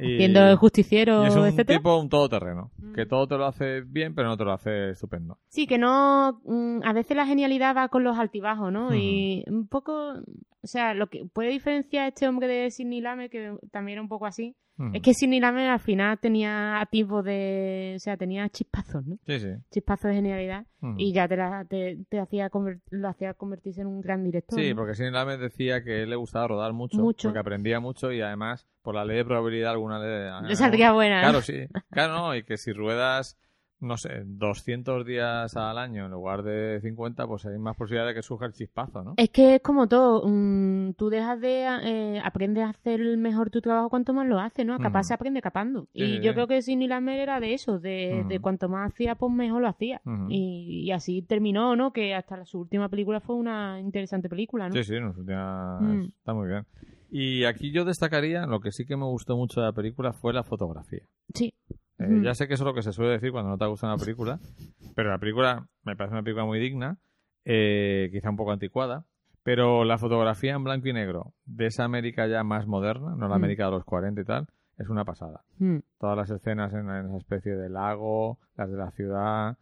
Y- 0.00 0.16
Viendo 0.16 0.40
el 0.48 0.56
justiciero, 0.56 1.24
y 1.24 1.28
es 1.28 1.36
un 1.36 1.46
etcétera. 1.46 1.78
tipo, 1.78 1.96
un 1.96 2.08
todoterreno. 2.08 2.70
Mm. 2.78 2.92
Que 2.94 3.06
todo 3.06 3.26
te 3.28 3.36
lo 3.36 3.46
hace 3.46 3.82
bien, 3.82 4.14
pero 4.14 4.28
no 4.28 4.36
te 4.36 4.44
lo 4.44 4.52
hace 4.52 4.90
estupendo. 4.90 5.38
Sí, 5.48 5.66
que 5.66 5.78
no. 5.78 6.40
mm, 6.44 6.80
A 6.84 6.92
veces 6.92 7.16
la 7.16 7.26
genialidad 7.26 7.76
va 7.76 7.88
con 7.88 8.02
los 8.04 8.18
altibajos, 8.18 8.72
¿no? 8.72 8.94
Y 8.94 9.44
un 9.48 9.68
poco. 9.68 10.14
O 10.62 10.66
sea, 10.66 10.94
lo 10.94 11.08
que 11.08 11.24
puede 11.32 11.50
diferenciar 11.50 12.04
a 12.06 12.08
este 12.08 12.26
hombre 12.26 12.46
de 12.48 12.70
Sidney 12.70 13.00
Lame, 13.00 13.28
que 13.28 13.54
también 13.70 13.96
era 13.96 14.02
un 14.02 14.08
poco 14.08 14.24
así, 14.26 14.56
Mm. 14.76 14.96
es 14.96 15.02
que 15.02 15.14
Sidney 15.14 15.38
Lame 15.38 15.68
al 15.68 15.78
final 15.78 16.18
tenía 16.18 16.80
atisbos 16.80 17.24
de. 17.24 17.92
O 17.96 17.98
sea, 18.00 18.16
tenía 18.16 18.48
chispazos, 18.48 19.06
¿no? 19.06 19.18
Sí, 19.26 19.38
sí. 19.38 19.48
Chispazos 19.70 20.08
de 20.08 20.14
genialidad. 20.16 20.66
Mm. 20.80 20.94
Y 20.98 21.12
ya 21.12 21.28
te, 21.28 21.36
la- 21.36 21.64
te, 21.64 21.98
te 22.08 22.18
hacía 22.18 22.50
lo 22.90 23.08
hacía 23.08 23.34
convertirse 23.34 23.82
en 23.82 23.86
un 23.88 24.00
gran 24.00 24.24
director. 24.24 24.58
Sí, 24.58 24.70
¿no? 24.70 24.76
porque 24.76 24.94
Sidney 24.94 25.12
Lamet 25.12 25.38
decía 25.38 25.84
que 25.84 26.02
él 26.02 26.10
le 26.10 26.16
gustaba 26.16 26.48
rodar 26.48 26.72
mucho, 26.72 26.98
Mucho. 26.98 27.28
porque 27.28 27.38
aprendía 27.38 27.78
mucho 27.78 28.10
y 28.10 28.20
además, 28.20 28.63
por 28.82 28.94
la 28.94 29.04
ley 29.04 29.16
de 29.18 29.24
probabilidad, 29.24 29.70
alguna 29.72 29.98
le... 29.98 30.48
Le 30.48 30.56
saldría 30.56 30.92
buena. 30.92 31.20
Claro, 31.20 31.40
sí. 31.40 31.66
Claro, 31.90 32.14
no, 32.14 32.34
y 32.36 32.42
que 32.44 32.58
si 32.58 32.72
ruedas, 32.72 33.38
no 33.80 33.96
sé, 33.96 34.22
200 34.26 35.06
días 35.06 35.56
al 35.56 35.78
año 35.78 36.04
en 36.04 36.10
lugar 36.10 36.42
de 36.42 36.80
50, 36.82 37.26
pues 37.26 37.46
hay 37.46 37.58
más 37.58 37.76
posibilidad 37.76 38.06
de 38.06 38.14
que 38.14 38.22
surja 38.22 38.44
el 38.46 38.52
chispazo, 38.52 39.02
¿no? 39.02 39.14
Es 39.16 39.30
que 39.30 39.54
es 39.56 39.62
como 39.62 39.88
todo, 39.88 40.22
mm, 40.28 40.94
tú 40.94 41.08
dejas 41.08 41.40
de, 41.40 41.64
eh, 41.82 42.20
aprendes 42.22 42.64
a 42.64 42.70
hacer 42.70 43.00
mejor 43.16 43.48
tu 43.50 43.62
trabajo 43.62 43.88
cuanto 43.88 44.12
más 44.12 44.26
lo 44.28 44.38
haces, 44.38 44.66
¿no? 44.66 44.78
Capaz 44.78 45.04
se 45.04 45.14
aprende 45.14 45.40
capando. 45.40 45.84
Sí, 45.94 46.02
y 46.02 46.06
sí, 46.16 46.20
yo 46.20 46.30
sí. 46.32 46.34
creo 46.34 46.46
que 46.46 46.60
Sidney 46.62 46.88
Lamer 46.88 47.20
era 47.20 47.40
de 47.40 47.54
eso, 47.54 47.78
de, 47.78 48.24
de 48.28 48.38
cuanto 48.40 48.68
más 48.68 48.92
hacía, 48.92 49.14
pues 49.14 49.32
mejor 49.32 49.62
lo 49.62 49.68
hacía. 49.68 50.02
Y, 50.28 50.82
y 50.86 50.90
así 50.92 51.22
terminó, 51.22 51.74
¿no? 51.74 51.92
Que 51.92 52.14
hasta 52.14 52.44
su 52.44 52.60
última 52.60 52.88
película 52.90 53.20
fue 53.20 53.36
una 53.36 53.80
interesante 53.80 54.28
película, 54.28 54.68
¿no? 54.68 54.74
Sí, 54.74 54.84
sí, 54.84 55.00
nos- 55.00 55.16
ya 55.26 55.78
Mm. 55.80 56.04
está 56.18 56.34
muy 56.34 56.48
bien. 56.48 56.66
Y 57.16 57.44
aquí 57.44 57.70
yo 57.70 57.84
destacaría, 57.84 58.44
lo 58.46 58.58
que 58.58 58.72
sí 58.72 58.84
que 58.86 58.96
me 58.96 59.04
gustó 59.04 59.36
mucho 59.36 59.60
de 59.60 59.66
la 59.66 59.72
película 59.72 60.12
fue 60.12 60.32
la 60.32 60.42
fotografía. 60.42 61.02
Sí. 61.32 61.54
Eh. 62.00 62.20
Ya 62.24 62.34
sé 62.34 62.48
que 62.48 62.54
eso 62.54 62.64
es 62.64 62.66
lo 62.66 62.74
que 62.74 62.82
se 62.82 62.90
suele 62.92 63.12
decir 63.12 63.30
cuando 63.30 63.50
no 63.50 63.56
te 63.56 63.66
gusta 63.66 63.86
una 63.86 63.96
película, 63.98 64.40
pero 64.96 65.10
la 65.10 65.18
película 65.18 65.68
me 65.84 65.94
parece 65.94 66.14
una 66.14 66.24
película 66.24 66.44
muy 66.44 66.58
digna, 66.58 66.98
eh, 67.44 68.08
quizá 68.12 68.30
un 68.30 68.36
poco 68.36 68.50
anticuada, 68.50 69.04
pero 69.44 69.84
la 69.84 69.96
fotografía 69.98 70.54
en 70.54 70.64
blanco 70.64 70.88
y 70.88 70.92
negro 70.92 71.34
de 71.44 71.66
esa 71.66 71.84
América 71.84 72.26
ya 72.26 72.42
más 72.42 72.66
moderna, 72.66 73.14
no 73.16 73.28
la 73.28 73.34
Mm. 73.36 73.42
América 73.44 73.66
de 73.66 73.70
los 73.70 73.84
40 73.84 74.20
y 74.20 74.24
tal, 74.24 74.48
es 74.78 74.88
una 74.88 75.04
pasada. 75.04 75.42
Mm, 75.58 75.78
Todas 76.00 76.16
las 76.16 76.30
escenas 76.30 76.72
en, 76.72 76.90
en 76.90 77.06
esa 77.06 77.18
especie 77.18 77.54
de 77.54 77.68
lago, 77.70 78.38
las 78.56 78.68
de 78.68 78.76
la 78.76 78.90
ciudad, 78.90 79.56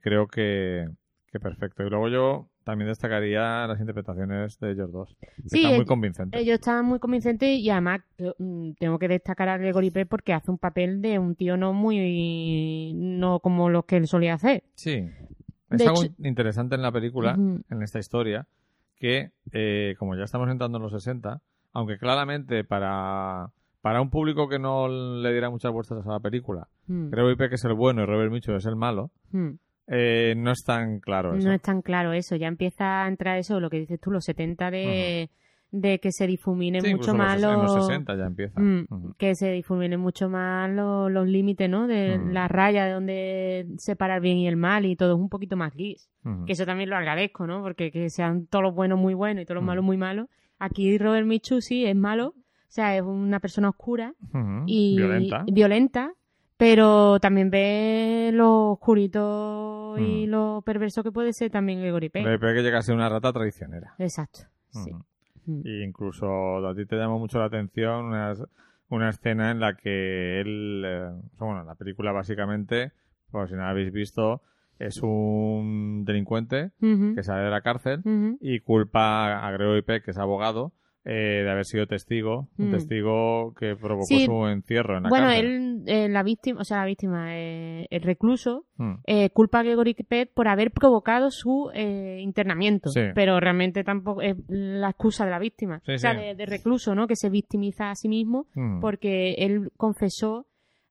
creo 0.00 0.26
que, 0.26 0.88
que 1.30 1.38
perfecto. 1.38 1.84
Y 1.84 1.88
luego 1.90 2.08
yo 2.08 2.48
también 2.66 2.88
destacaría 2.88 3.64
las 3.68 3.78
interpretaciones 3.78 4.58
de 4.58 4.72
ellos 4.72 4.90
dos. 4.90 5.16
que 5.20 5.48
Sí, 5.48 5.58
están 5.60 5.76
muy 5.76 5.84
ell- 5.84 5.88
convincentes. 5.88 6.40
Ellos 6.40 6.54
estaban 6.56 6.84
muy 6.84 6.98
convincentes 6.98 7.48
y 7.60 7.70
además 7.70 8.00
mm, 8.38 8.72
tengo 8.72 8.98
que 8.98 9.06
destacar 9.08 9.48
a 9.48 9.56
Gregory 9.56 9.92
Peck 9.92 10.08
porque 10.08 10.32
hace 10.32 10.50
un 10.50 10.58
papel 10.58 11.00
de 11.00 11.18
un 11.20 11.36
tío 11.36 11.56
no 11.56 11.72
muy... 11.72 12.92
no 12.94 13.38
como 13.40 13.70
los 13.70 13.84
que 13.84 13.96
él 13.98 14.06
solía 14.08 14.34
hacer. 14.34 14.64
Sí. 14.74 15.08
Es 15.70 15.78
De 15.78 15.86
algo 15.86 16.02
hecho- 16.02 16.14
interesante 16.18 16.74
en 16.74 16.82
la 16.82 16.90
película, 16.92 17.34
en 17.34 17.82
esta 17.82 17.98
historia, 18.00 18.46
que 18.98 19.30
eh, 19.52 19.94
como 19.98 20.16
ya 20.16 20.24
estamos 20.24 20.50
entrando 20.50 20.78
en 20.78 20.82
los 20.82 20.92
60, 20.92 21.40
aunque 21.72 21.98
claramente 21.98 22.64
para, 22.64 23.50
para 23.80 24.00
un 24.00 24.10
público 24.10 24.48
que 24.48 24.58
no 24.58 24.88
le 24.88 25.30
diera 25.32 25.50
muchas 25.50 25.70
vueltas 25.72 26.04
a 26.06 26.10
la 26.10 26.20
película, 26.20 26.68
Mm, 26.88 27.10
Gregory 27.10 27.34
Peck 27.36 27.52
es 27.54 27.64
el 27.64 27.74
bueno 27.74 28.02
y 28.02 28.06
Robert 28.06 28.30
Mitchum 28.30 28.54
es 28.54 28.64
el 28.66 28.76
malo, 28.76 29.10
mm. 29.32 29.48
Eh, 29.88 30.34
no 30.36 30.50
es 30.52 30.62
tan 30.64 31.00
claro 31.00 31.34
eso. 31.34 31.46
No 31.48 31.54
es 31.54 31.62
tan 31.62 31.82
claro 31.82 32.12
eso, 32.12 32.36
ya 32.36 32.48
empieza 32.48 33.04
a 33.04 33.08
entrar 33.08 33.38
eso, 33.38 33.60
lo 33.60 33.70
que 33.70 33.78
dices 33.80 34.00
tú, 34.00 34.10
los 34.10 34.24
70 34.24 34.70
de, 34.70 35.30
de 35.70 35.98
que 36.00 36.10
se 36.12 36.26
difuminen 36.26 36.82
Sí, 36.82 36.94
mucho 36.94 37.14
más 37.14 37.40
los, 37.40 37.52
en 37.54 37.62
los 37.62 37.74
los... 37.74 37.86
60 37.86 38.16
ya 38.16 38.26
empieza. 38.26 38.60
Mm, 38.60 38.86
Ujú. 38.90 39.14
que 39.18 39.34
se 39.34 39.50
difuminen 39.52 40.00
mucho 40.00 40.28
más 40.28 40.70
los, 40.70 41.10
los 41.10 41.26
límites, 41.28 41.68
¿no? 41.70 41.86
De 41.86 42.18
la 42.18 42.48
raya 42.48 42.84
de 42.86 42.92
donde 42.92 43.66
separa 43.78 44.16
el 44.16 44.20
bien 44.22 44.38
y 44.38 44.48
el 44.48 44.56
mal 44.56 44.86
y 44.86 44.96
todo 44.96 45.14
es 45.14 45.18
un 45.20 45.28
poquito 45.28 45.56
más 45.56 45.72
gris. 45.74 46.08
Que 46.46 46.52
eso 46.54 46.66
también 46.66 46.90
lo 46.90 46.96
agradezco, 46.96 47.46
¿no? 47.46 47.62
Porque 47.62 47.92
que 47.92 48.10
sean 48.10 48.46
todos 48.46 48.64
los 48.64 48.74
buenos 48.74 48.98
muy 48.98 49.14
buenos 49.14 49.42
y 49.42 49.46
todos 49.46 49.56
los 49.56 49.64
malos 49.64 49.84
muy 49.84 49.96
malos. 49.96 50.26
Aquí 50.58 50.98
Robert 50.98 51.26
Michu 51.26 51.60
sí 51.60 51.84
es 51.86 51.94
malo, 51.94 52.28
O 52.28 52.70
sea, 52.76 52.96
es 52.96 53.02
una 53.02 53.38
persona 53.38 53.68
oscura 53.68 54.12
y 54.66 54.96
Violenta. 54.96 55.44
violenta, 55.46 56.12
pero 56.56 57.18
también 57.20 57.50
ve 57.50 58.30
lo 58.32 58.72
oscurito 58.72 59.94
y 59.98 60.26
Mm. 60.26 60.30
lo 60.30 60.62
perverso 60.64 61.02
que 61.02 61.12
puede 61.12 61.32
ser 61.32 61.50
también 61.50 61.80
Gregory 61.80 62.08
Peck. 62.08 62.22
Puede 62.40 62.54
que 62.54 62.62
llega 62.62 62.78
a 62.78 62.82
ser 62.82 62.94
una 62.94 63.08
rata 63.08 63.32
traicionera. 63.32 63.94
Exacto. 63.98 64.40
Sí. 64.70 64.90
Ujú. 64.90 65.02
Mm. 65.46 65.60
Y 65.64 65.82
incluso 65.84 66.66
a 66.66 66.74
ti 66.74 66.86
te 66.86 66.96
llama 66.96 67.18
mucho 67.18 67.38
la 67.38 67.44
atención 67.46 68.06
una, 68.06 68.32
una 68.88 69.10
escena 69.10 69.50
en 69.50 69.60
la 69.60 69.76
que 69.76 70.40
él, 70.40 70.82
eh, 70.84 71.10
bueno, 71.38 71.62
la 71.64 71.74
película 71.76 72.12
básicamente, 72.12 72.92
por 73.30 73.48
si 73.48 73.54
no 73.54 73.60
la 73.62 73.70
habéis 73.70 73.92
visto, 73.92 74.42
es 74.78 75.00
un 75.02 76.04
delincuente 76.04 76.72
que 76.80 77.22
sale 77.22 77.44
de 77.44 77.50
la 77.50 77.62
cárcel 77.62 78.02
y 78.40 78.60
culpa 78.60 79.46
a 79.46 79.50
Gregory 79.52 79.82
Peck, 79.82 80.04
que 80.04 80.10
es 80.10 80.18
abogado, 80.18 80.72
eh, 81.08 81.42
de 81.44 81.50
haber 81.50 81.64
sido 81.64 81.86
testigo, 81.86 82.48
un 82.58 82.68
Mm. 82.68 82.70
testigo 82.72 83.54
que 83.54 83.76
provocó 83.76 84.06
Sí. 84.06 84.26
su 84.26 84.46
encierro 84.48 84.96
en 84.96 85.04
la 85.04 85.08
Bueno, 85.08 85.26
cárcel. 85.28 85.46
él, 85.46 85.82
eh, 85.86 86.08
la 86.08 86.22
víctima, 86.24 86.60
o 86.60 86.64
sea, 86.64 86.78
la 86.78 86.84
víctima, 86.86 87.36
eh, 87.36 87.86
el 87.90 88.02
recluso, 88.02 88.64
Mm. 88.76 88.92
eh, 89.06 89.30
culpa 89.30 89.60
a 89.60 89.62
Gregory 89.62 89.94
Peck 89.94 90.32
por 90.34 90.48
haber 90.48 90.72
provocado 90.72 91.30
su 91.30 91.70
eh, 91.74 92.18
internamiento, 92.20 92.90
Sí. 92.90 93.00
pero 93.14 93.38
realmente 93.38 93.84
tampoco 93.84 94.20
es 94.20 94.36
la 94.48 94.90
excusa 94.90 95.24
de 95.24 95.30
la 95.30 95.38
víctima, 95.38 95.80
Sí, 95.86 95.92
o 95.92 95.98
sea, 95.98 96.12
de, 96.14 96.34
de 96.34 96.44
recluso, 96.46 96.94
¿no? 96.96 97.06
Que 97.06 97.14
se 97.16 97.30
victimiza 97.30 97.90
a 97.90 97.94
sí 97.94 98.08
mismo 98.08 98.46
Mm. 98.56 98.80
porque 98.80 99.34
él 99.38 99.70
confesó, 99.76 100.46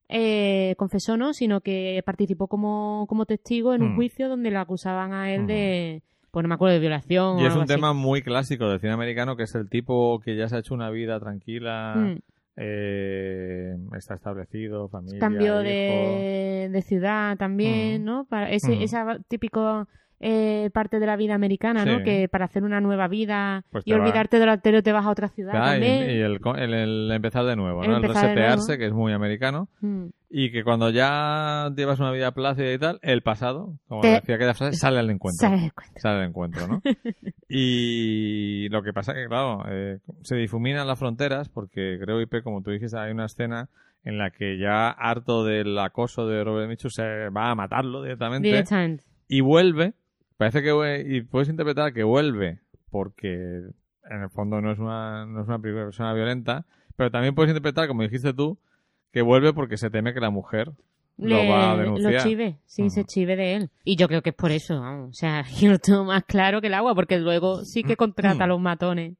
eh, 0.08 0.74
confesó 0.78 1.16
no, 1.16 1.32
sino 1.34 1.60
que 1.60 2.00
participó 2.06 2.46
como, 2.48 3.06
como 3.08 3.26
testigo 3.26 3.74
en 3.74 3.82
un 3.82 3.92
Mm. 3.92 3.96
juicio 3.96 4.28
donde 4.28 4.50
le 4.50 4.56
acusaban 4.58 5.12
a 5.12 5.34
él 5.34 5.46
de, 5.46 6.02
pues 6.36 6.44
no 6.44 6.48
me 6.50 6.54
acuerdo, 6.56 6.74
de 6.74 6.80
violación. 6.80 7.38
Y 7.38 7.44
o 7.44 7.46
es 7.46 7.52
algo 7.52 7.60
un 7.60 7.62
así. 7.64 7.74
tema 7.74 7.94
muy 7.94 8.20
clásico 8.20 8.68
del 8.68 8.78
cine 8.78 8.92
americano, 8.92 9.36
que 9.36 9.44
es 9.44 9.54
el 9.54 9.70
tipo 9.70 10.20
que 10.20 10.36
ya 10.36 10.48
se 10.50 10.56
ha 10.56 10.58
hecho 10.58 10.74
una 10.74 10.90
vida 10.90 11.18
tranquila, 11.18 11.94
Mm. 11.96 12.18
eh, 12.58 13.74
está 13.96 14.16
establecido, 14.16 14.88
familia, 14.90 15.18
Cambio 15.18 15.54
hijo. 15.54 15.62
de, 15.62 16.68
de 16.70 16.82
ciudad 16.82 17.38
también, 17.38 18.02
Ujú. 18.02 18.10
¿no? 18.10 18.24
Para 18.26 18.50
ese, 18.50 18.72
Ujú. 18.72 18.82
esa 18.82 19.18
típico 19.28 19.88
eh, 20.20 20.70
parte 20.72 20.98
de 20.98 21.06
la 21.06 21.16
vida 21.16 21.34
americana, 21.34 21.84
¿no? 21.84 22.02
Que 22.02 22.28
para 22.28 22.46
hacer 22.46 22.64
una 22.64 22.80
nueva 22.80 23.06
vida 23.08 23.64
Pues 23.70 23.86
y 23.86 23.92
olvidarte 23.92 24.38
del 24.38 24.48
anterior 24.48 24.82
te 24.82 24.92
vas 24.92 25.04
a 25.04 25.10
otra 25.10 25.28
ciudad 25.28 25.52
Claro, 25.52 25.66
y, 25.78 25.80
también. 25.86 26.10
y 26.10 26.20
el, 26.20 26.40
el- 26.58 26.74
el 26.74 27.10
empezar 27.12 27.44
de 27.44 27.54
nuevo, 27.56 27.82
El 27.84 27.90
¿no? 27.90 27.96
El, 27.98 28.02
resetearse, 28.04 28.66
nuevo. 28.68 28.78
que 28.80 28.86
es 28.86 28.92
muy 28.92 29.12
americano. 29.12 29.68
Mm. 29.80 30.06
Y 30.28 30.50
que 30.50 30.64
cuando 30.64 30.90
ya 30.90 31.70
llevas 31.76 32.00
una 32.00 32.10
vida 32.12 32.32
plácida 32.32 32.72
y 32.72 32.78
tal, 32.78 32.98
el 33.02 33.22
pasado, 33.22 33.78
como 33.88 34.00
Te- 34.00 34.12
decía 34.12 34.34
aquella 34.36 34.54
frase, 34.54 34.76
sale 34.76 34.98
al 34.98 35.08
encuentro. 35.10 35.48
¿Sabes? 35.48 35.72
Cuenta. 35.72 36.00
Sale 36.00 36.18
al 36.22 36.28
encuentro, 36.28 36.66
¿no? 36.66 36.82
y 37.48 38.68
lo 38.70 38.82
que 38.82 38.92
pasa 38.92 39.14
que, 39.14 39.26
claro, 39.26 39.64
eh, 39.68 39.98
se 40.22 40.36
difuminan 40.36 40.86
las 40.86 40.98
fronteras 40.98 41.48
porque 41.48 41.98
creo, 42.00 42.20
IP, 42.20 42.42
como 42.42 42.62
tú 42.62 42.70
dijiste, 42.70 42.98
hay 42.98 43.12
una 43.12 43.26
escena 43.26 43.68
en 44.04 44.18
la 44.18 44.30
que 44.30 44.58
ya 44.58 44.88
harto 44.90 45.44
del 45.44 45.78
acoso 45.78 46.26
de 46.26 46.44
Robert 46.44 46.68
Mitchum 46.68 46.90
se 46.90 47.28
va 47.30 47.50
a 47.50 47.54
matarlo 47.54 48.02
directamente 48.02 48.48
Directamente. 48.48 49.04
y 49.28 49.40
vuelve. 49.40 49.94
Parece 50.36 50.62
que 50.62 51.04
y 51.06 51.22
puedes 51.22 51.48
interpretar 51.48 51.92
que 51.92 52.02
vuelve 52.04 52.60
porque 52.90 53.34
en 54.10 54.22
el 54.22 54.30
fondo 54.30 54.60
no 54.60 54.70
es 54.72 54.78
una 54.78 55.26
no 55.26 55.40
es 55.42 55.48
una 55.48 55.58
persona 55.58 56.12
violenta, 56.12 56.64
pero 56.96 57.10
también 57.10 57.34
puedes 57.34 57.50
interpretar, 57.50 57.88
como 57.88 58.02
dijiste 58.02 58.32
tú, 58.34 58.58
que 59.12 59.22
vuelve 59.22 59.52
porque 59.52 59.76
se 59.76 59.90
teme 59.90 60.12
que 60.14 60.20
la 60.20 60.30
mujer 60.30 60.72
lo 61.18 61.46
va 61.48 61.72
a 61.72 61.74
lo 61.74 61.80
denunciar. 61.80 62.22
chive, 62.22 62.58
sí, 62.66 62.82
Ujú. 62.82 62.90
se 62.90 63.04
chive 63.04 63.36
de 63.36 63.54
él. 63.56 63.70
Y 63.84 63.96
yo 63.96 64.06
creo 64.08 64.20
que 64.20 64.30
es 64.30 64.36
por 64.36 64.50
eso, 64.50 64.78
vamos. 64.80 65.10
O 65.10 65.12
sea, 65.14 65.42
yo 65.58 65.70
lo 65.70 65.78
tengo 65.78 66.04
más 66.04 66.24
claro 66.24 66.60
que 66.60 66.66
el 66.66 66.74
agua, 66.74 66.94
porque 66.94 67.18
luego 67.18 67.64
sí 67.64 67.82
que 67.82 67.96
contrata 67.96 68.44
a 68.44 68.46
los 68.46 68.60
matones. 68.60 69.14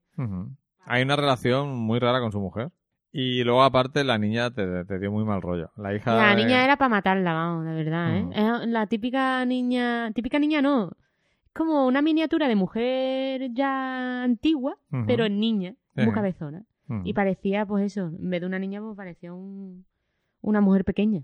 Hay 0.85 1.03
una 1.03 1.17
relación 1.17 1.75
muy 1.75 1.99
rara 1.99 2.21
con 2.21 2.33
su 2.33 2.41
mujer. 2.41 2.71
Y 3.13 3.45
luego, 3.45 3.63
aparte, 3.63 4.05
la 4.05 4.19
niña 4.19 4.51
te, 4.51 4.85
te 4.85 4.99
dio 4.99 5.11
muy 5.11 5.25
mal 5.25 5.41
rollo. 5.41 5.71
La 5.79 5.95
hija. 5.95 6.15
La 6.15 6.37
de- 6.37 6.45
niña 6.45 6.63
era 6.65 6.77
para 6.77 6.91
matarla, 6.91 7.33
vamos, 7.33 7.65
de 7.65 7.73
verdad, 7.75 8.15
¿eh? 8.19 8.27
Es 8.35 8.69
la 8.69 8.87
típica 8.89 9.43
niña, 9.47 10.11
típica 10.13 10.39
niña 10.39 10.61
no, 10.61 10.93
como 11.57 11.87
una 11.87 12.03
miniatura 12.03 12.49
de 12.49 12.55
mujer 12.57 13.51
ya 13.53 14.23
antigua, 14.23 14.77
pero 15.07 15.25
en 15.25 15.41
niña, 15.41 15.75
muy 15.95 16.07
cabezona. 16.15 16.65
Y 17.05 17.15
parecía, 17.15 17.67
pues 17.67 17.85
eso, 17.87 18.07
en 18.07 18.31
vez 18.31 18.41
de 18.41 18.47
una 18.47 18.59
niña, 18.61 18.81
pues 18.81 18.97
parecía 18.97 19.33
un, 19.35 19.85
una 20.41 20.61
mujer 20.61 20.85
pequeña. 20.85 21.23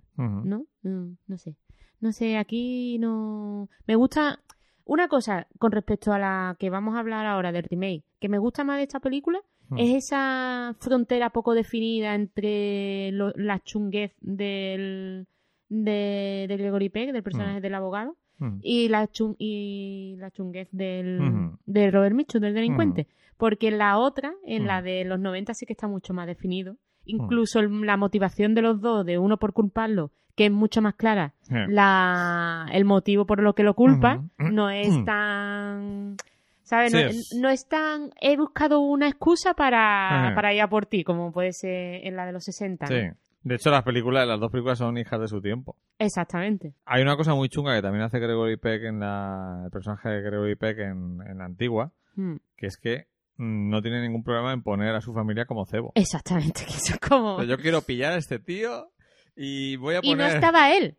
¿no? 0.48 0.66
Mm, 0.82 1.16
No 1.28 1.38
sé. 1.38 1.56
No 2.00 2.10
sé, 2.12 2.36
aquí 2.36 2.98
no... 2.98 3.68
Me 3.86 3.94
gusta... 3.94 4.40
Una 4.84 5.06
cosa 5.06 5.46
con 5.60 5.70
respecto 5.70 6.12
a 6.12 6.18
la 6.18 6.56
que 6.58 6.68
vamos 6.68 6.96
a 6.96 6.98
hablar 6.98 7.24
ahora 7.26 7.52
del 7.52 7.62
remake, 7.62 8.02
que 8.18 8.28
me 8.28 8.38
gusta 8.38 8.64
más 8.64 8.78
de 8.78 8.82
esta 8.82 8.98
película, 8.98 9.38
es 9.78 9.94
esa 10.06 10.74
frontera 10.80 11.30
poco 11.30 11.54
definida 11.54 12.16
entre 12.16 13.12
lo- 13.12 13.32
la 13.36 13.60
chunguez 13.60 14.12
del, 14.20 15.28
de, 15.68 16.46
de 16.48 16.56
Gregory 16.56 16.88
Peck, 16.88 17.12
del 17.12 17.22
personaje 17.22 17.60
del 17.60 17.74
abogado, 17.76 18.16
Ujú. 18.48 18.58
y 18.62 18.88
la, 18.88 19.06
chun- 19.08 19.36
y 19.38 20.16
la 20.18 20.30
chunguez 20.30 20.68
del, 20.72 21.50
de 21.66 21.90
Robert 21.90 22.14
Mitchum, 22.14 22.40
del 22.40 22.54
delincuente. 22.54 23.06
Porque 23.36 23.70
la 23.70 23.98
otra, 23.98 24.32
en 24.46 24.66
la 24.66 24.76
Ujú. 24.78 24.84
de 24.84 25.04
los 25.04 25.18
90, 25.20 25.54
sí 25.54 25.66
que 25.66 25.72
está 25.72 25.88
mucho 25.88 26.14
más 26.14 26.26
definido. 26.26 26.76
Incluso 27.04 27.58
el- 27.60 27.82
la 27.86 27.96
motivación 27.96 28.54
de 28.54 28.62
los 28.62 28.80
dos, 28.80 29.04
de 29.04 29.18
uno 29.18 29.36
por 29.38 29.52
culparlo, 29.52 30.12
que 30.36 30.46
es 30.46 30.52
mucho 30.52 30.80
más 30.80 30.94
clara, 30.94 31.34
Sí. 31.42 31.54
la, 31.68 32.66
el 32.72 32.84
motivo 32.84 33.26
por 33.26 33.42
lo 33.42 33.54
que 33.54 33.62
lo 33.64 33.74
culpa, 33.74 34.22
no 34.38 34.70
es 34.70 35.04
tan... 35.04 36.16
¿Sabes? 36.62 36.92
Sí, 36.92 36.96
no, 36.98 37.04
es- 37.08 37.34
no 37.38 37.48
es 37.50 37.68
tan... 37.68 38.10
He 38.20 38.36
buscado 38.36 38.80
una 38.80 39.08
excusa 39.08 39.52
para, 39.54 40.32
para 40.34 40.54
ir 40.54 40.62
a 40.62 40.68
por 40.68 40.86
ti, 40.86 41.02
como 41.04 41.32
puede 41.32 41.52
ser 41.52 42.06
en 42.06 42.16
la 42.16 42.24
de 42.24 42.32
los 42.32 42.44
60. 42.44 42.86
¿no? 42.86 43.14
De 43.44 43.56
hecho, 43.56 43.70
las 43.70 43.82
películas, 43.82 44.26
las 44.26 44.38
dos 44.38 44.50
películas 44.52 44.78
son 44.78 44.96
hijas 44.98 45.20
de 45.20 45.28
su 45.28 45.40
tiempo. 45.40 45.76
Exactamente. 45.98 46.74
Hay 46.84 47.02
una 47.02 47.16
cosa 47.16 47.34
muy 47.34 47.48
chunga 47.48 47.74
que 47.74 47.82
también 47.82 48.04
hace 48.04 48.18
Gregory 48.20 48.56
Peck 48.56 48.82
en 48.84 49.00
la. 49.00 49.62
El 49.64 49.70
personaje 49.70 50.08
de 50.08 50.22
Gregory 50.22 50.56
Peck 50.56 50.78
en, 50.78 51.18
en 51.28 51.38
la 51.38 51.44
antigua, 51.44 51.92
Mm. 52.14 52.36
que 52.56 52.66
es 52.66 52.76
que 52.76 53.06
mm, 53.38 53.70
no 53.70 53.80
tiene 53.82 54.00
ningún 54.02 54.22
problema 54.22 54.52
en 54.52 54.62
poner 54.62 54.94
a 54.94 55.00
su 55.00 55.12
familia 55.14 55.46
como 55.46 55.64
cebo. 55.66 55.92
Exactamente, 55.94 56.64
que 56.66 56.72
eso 56.74 56.94
es 56.94 57.00
como... 57.00 57.42
Yo 57.44 57.56
quiero 57.58 57.80
pillar 57.82 58.12
a 58.12 58.16
este 58.18 58.38
tío 58.38 58.90
y 59.34 59.76
voy 59.76 59.94
a 59.94 60.00
Y 60.02 60.10
no 60.14 60.18
poner. 60.24 60.34
estaba 60.36 60.72
él. 60.76 60.98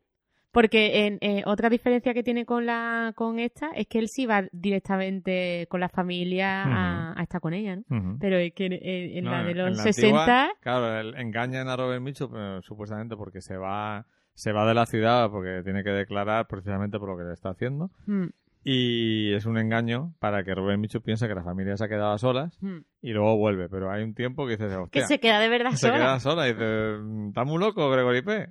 Porque 0.54 1.08
en, 1.08 1.18
eh, 1.22 1.42
otra 1.48 1.68
diferencia 1.70 2.14
que 2.14 2.22
tiene 2.24 2.46
con 2.46 2.66
la 2.66 3.12
con 3.16 3.40
esta 3.40 3.72
es 3.72 3.88
que 3.88 3.98
él 4.00 4.08
sí 4.08 4.26
va 4.28 4.44
directamente 4.52 5.68
con 5.70 5.80
la 5.80 5.90
familia 5.90 6.64
a, 6.64 7.20
a 7.20 7.24
estar 7.24 7.42
con 7.42 7.54
ella, 7.54 7.78
¿no? 7.78 8.18
Pero 8.20 8.38
es 8.38 8.54
que 8.54 8.68
en, 8.68 8.74
en- 8.74 9.18
en 9.18 9.24
No, 9.26 9.32
la 9.32 9.44
de 9.44 9.52
en 9.52 9.58
los 9.58 9.78
la 9.78 9.84
60... 9.84 10.08
antigua, 10.44 10.54
claro, 10.62 11.00
el- 11.00 11.16
engañan 11.16 11.68
a 11.70 11.76
Robert 11.76 12.02
Mitchum 12.02 12.32
pero 12.32 12.62
supuestamente 12.62 13.16
porque 13.18 13.42
se 13.42 13.58
va 13.58 14.06
se 14.36 14.52
va 14.52 14.66
de 14.68 14.74
la 14.74 14.86
ciudad 14.86 15.30
porque 15.32 15.62
tiene 15.64 15.84
que 15.84 15.90
declarar 15.92 16.48
precisamente 16.48 16.98
por 17.00 17.10
lo 17.10 17.18
que 17.18 17.24
le 17.24 17.34
está 17.34 17.50
haciendo 17.50 17.90
Mm, 18.06 18.28
y 18.64 19.34
es 19.34 19.46
un 19.46 19.58
engaño 19.58 20.14
para 20.20 20.44
que 20.44 20.56
Robert 20.56 20.80
Mitchum 20.80 21.02
piense 21.02 21.28
que 21.28 21.36
la 21.36 21.44
familia 21.44 21.76
se 21.78 21.84
ha 21.86 21.90
quedado 21.90 22.14
a 22.14 22.18
solas 22.18 22.58
mm. 22.62 22.78
y 23.02 23.12
luego 23.12 23.38
vuelve, 23.38 23.70
pero 23.70 23.92
hay 23.92 24.04
un 24.04 24.14
tiempo 24.14 24.46
que 24.46 24.52
dices, 24.58 24.72
Que 24.92 25.02
se 25.06 25.20
queda 25.20 25.40
de 25.40 25.50
verdad 25.50 25.72
se 25.72 25.78
sola. 25.88 25.94
queda 25.96 26.20
sola 26.20 26.48
y 26.48 26.54
dices, 26.54 27.00
está 27.30 27.44
muy 27.44 27.60
loco 27.60 27.90
Gregory 27.90 28.22
P. 28.22 28.50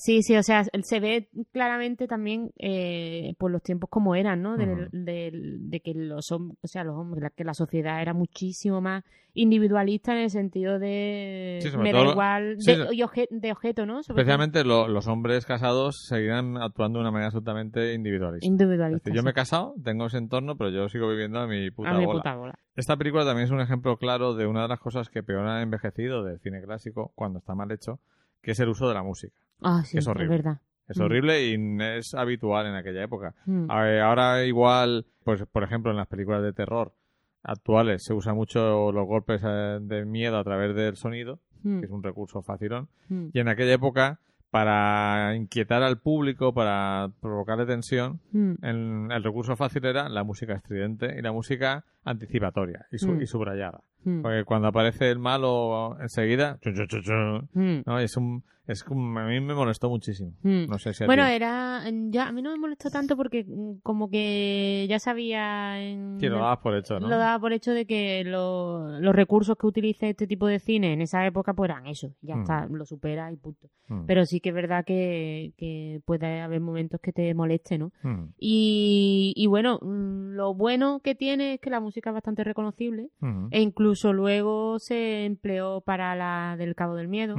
Sí, 0.00 0.22
sí, 0.22 0.34
o 0.34 0.42
sea, 0.42 0.64
se 0.64 0.98
ve 0.98 1.28
claramente 1.52 2.08
también 2.08 2.52
eh, 2.58 3.34
por 3.38 3.50
los 3.50 3.62
tiempos 3.62 3.90
como 3.90 4.14
eran, 4.14 4.40
¿no? 4.40 4.56
De, 4.56 4.64
Ujú. 4.64 4.88
de- 4.92 5.30
de 5.60 5.80
que 5.80 5.92
los 5.94 6.32
hombres, 6.32 6.58
o 6.62 6.68
sea, 6.68 6.84
los 6.84 6.96
hombres, 6.96 7.22
la- 7.22 7.28
que 7.30 7.44
la 7.44 7.52
sociedad 7.52 8.00
era 8.00 8.14
muchísimo 8.14 8.80
más 8.80 9.04
individualista 9.34 10.12
en 10.12 10.18
el 10.22 10.30
sentido 10.30 10.78
de 10.78 11.58
Sí, 11.62 11.76
me 11.76 11.92
da 11.92 12.00
igual 12.02 12.56
sí, 12.60 12.74
de, 12.76 12.94
y 12.94 13.02
obje- 13.02 13.28
de 13.30 13.52
objeto, 13.52 13.84
¿no? 13.84 14.02
Sobre. 14.02 14.22
Especialmente 14.22 14.64
lo- 14.64 14.88
los 14.88 15.06
hombres 15.06 15.44
casados 15.44 16.06
seguirán 16.06 16.56
actuando 16.56 16.98
de 16.98 17.02
una 17.02 17.10
manera 17.10 17.26
absolutamente 17.26 17.92
individualista. 17.92 18.46
Es 18.46 18.50
individualista. 18.50 19.10
yo 19.12 19.22
me 19.22 19.30
he 19.30 19.34
casado, 19.34 19.74
tengo 19.84 20.06
ese 20.06 20.16
entorno, 20.16 20.56
pero 20.56 20.70
yo 20.70 20.88
sigo 20.88 21.10
viviendo 21.10 21.40
a 21.40 21.46
mi 21.46 21.70
puta 21.70 21.90
a 21.90 21.98
mi 21.98 22.06
puta 22.06 22.34
bola. 22.36 22.58
Esta 22.74 22.96
película 22.96 23.24
también 23.26 23.44
es 23.44 23.50
un 23.50 23.60
ejemplo 23.60 23.98
claro 23.98 24.34
de 24.34 24.46
una 24.46 24.62
de 24.62 24.68
las 24.68 24.80
cosas 24.80 25.10
que 25.10 25.22
peor 25.22 25.46
han 25.46 25.60
envejecido 25.62 26.24
del 26.24 26.38
cine 26.40 26.62
clásico 26.62 27.12
cuando 27.14 27.40
está 27.40 27.54
mal 27.54 27.70
hecho, 27.70 28.00
que 28.42 28.52
es 28.52 28.60
el 28.60 28.68
uso 28.68 28.88
de 28.88 28.94
la 28.94 29.02
música. 29.02 29.36
Ah, 29.62 29.82
sí, 29.84 29.98
es 29.98 30.06
horrible. 30.06 30.36
verdad. 30.36 30.60
Es 30.88 30.98
Mm. 30.98 31.02
horrible 31.02 31.46
y 31.46 31.78
es 31.98 32.14
habitual 32.14 32.66
en 32.66 32.74
aquella 32.74 33.02
época. 33.04 33.34
Mm. 33.46 33.70
Ahora 33.70 34.44
igual, 34.44 35.06
pues 35.24 35.44
por 35.46 35.62
ejemplo 35.62 35.90
en 35.92 35.96
las 35.98 36.08
películas 36.08 36.42
de 36.42 36.52
terror 36.52 36.92
actuales 37.42 38.02
se 38.04 38.12
usa 38.12 38.34
mucho 38.34 38.90
los 38.92 39.06
golpes 39.06 39.40
eh, 39.44 39.78
de 39.80 40.04
miedo 40.04 40.38
a 40.38 40.44
través 40.44 40.74
del 40.74 40.96
sonido, 40.96 41.38
Mm, 41.62 41.80
que 41.80 41.86
es 41.86 41.92
un 41.92 42.02
recurso 42.02 42.42
facilón. 42.42 42.88
mm. 43.08 43.28
Y 43.34 43.38
en 43.40 43.48
aquella 43.48 43.74
época, 43.74 44.18
para 44.50 45.34
inquietar 45.36 45.82
al 45.82 46.00
público, 46.00 46.52
para 46.52 47.10
provocarle 47.20 47.66
tensión, 47.66 48.20
Mm. 48.32 48.52
el, 48.62 49.08
el 49.12 49.22
recurso 49.22 49.54
fácil 49.56 49.84
era 49.84 50.08
la 50.08 50.24
música 50.24 50.54
estridente 50.54 51.16
y 51.18 51.22
la 51.22 51.32
música 51.32 51.84
anticipatoria 52.02 52.86
y, 52.90 52.98
su- 52.98 53.12
Mm. 53.12 53.22
y 53.22 53.26
subrayada. 53.26 53.82
Mm. 54.04 54.22
Porque 54.22 54.44
cuando 54.44 54.68
aparece 54.68 55.10
el 55.10 55.18
malo 55.18 55.96
enseguida, 56.00 56.58
chu, 56.62 56.72
chu, 56.72 56.86
chu, 56.86 57.00
chu, 57.02 57.12
Mm. 57.54 57.82
¿no? 57.86 57.98
es 57.98 58.16
un, 58.16 58.42
es 58.66 58.84
a 58.88 58.94
mí 58.94 59.40
me 59.40 59.54
molestó 59.54 59.88
muchísimo. 59.90 60.32
Mm. 60.42 60.66
No 60.68 60.78
sé 60.78 60.94
si 60.94 61.02
a 61.04 61.06
Bueno, 61.06 61.26
ti. 61.26 61.32
era. 61.32 61.82
Ya, 62.10 62.28
a 62.28 62.32
mí 62.32 62.40
no 62.40 62.50
me 62.52 62.58
molestó 62.58 62.88
tanto 62.90 63.16
porque, 63.16 63.44
mm, 63.44 63.80
como 63.82 64.08
que 64.08 64.86
ya 64.88 64.98
sabía. 65.00 65.82
En, 65.82 66.18
Sí, 66.20 66.26
lo 66.28 66.36
dabas 66.38 66.58
por 66.58 66.76
hecho, 66.76 67.00
¿no? 67.00 67.08
lo 67.08 67.18
daba 67.18 67.38
por 67.40 67.52
hecho 67.52 67.72
de 67.72 67.84
que 67.86 68.22
lo- 68.24 69.00
los 69.00 69.14
recursos 69.14 69.56
que 69.58 69.66
utilice 69.66 70.10
este 70.10 70.26
tipo 70.26 70.46
de 70.46 70.60
cine 70.60 70.92
en 70.92 71.00
esa 71.02 71.26
época 71.26 71.52
pues 71.54 71.68
eran 71.70 71.86
eso. 71.88 72.14
Ya 72.22 72.36
está, 72.36 72.66
lo 72.66 72.84
supera 72.86 73.30
y 73.32 73.36
punto. 73.36 73.68
Pero 74.06 74.24
sí 74.24 74.38
que 74.40 74.50
es 74.50 74.54
verdad 74.54 74.84
que, 74.84 75.52
que 75.56 76.00
puede 76.04 76.40
haber 76.40 76.60
momentos 76.60 77.00
que 77.00 77.12
te 77.12 77.34
moleste, 77.34 77.76
¿no? 77.76 77.90
Y, 78.38 79.32
y 79.36 79.46
bueno, 79.48 79.78
mm, 79.82 80.34
lo 80.36 80.54
bueno 80.54 81.00
que 81.02 81.16
tiene 81.16 81.54
es 81.54 81.60
que 81.60 81.70
la 81.70 81.80
música 81.80 82.10
es 82.10 82.14
bastante 82.14 82.44
reconocible. 82.44 83.08
E 83.50 83.60
incluso 83.60 83.89
luego 84.12 84.78
se 84.78 85.24
empleó 85.24 85.80
para 85.80 86.14
la 86.16 86.56
del 86.58 86.74
Cabo 86.74 86.94
del 86.96 87.08
Miedo, 87.08 87.36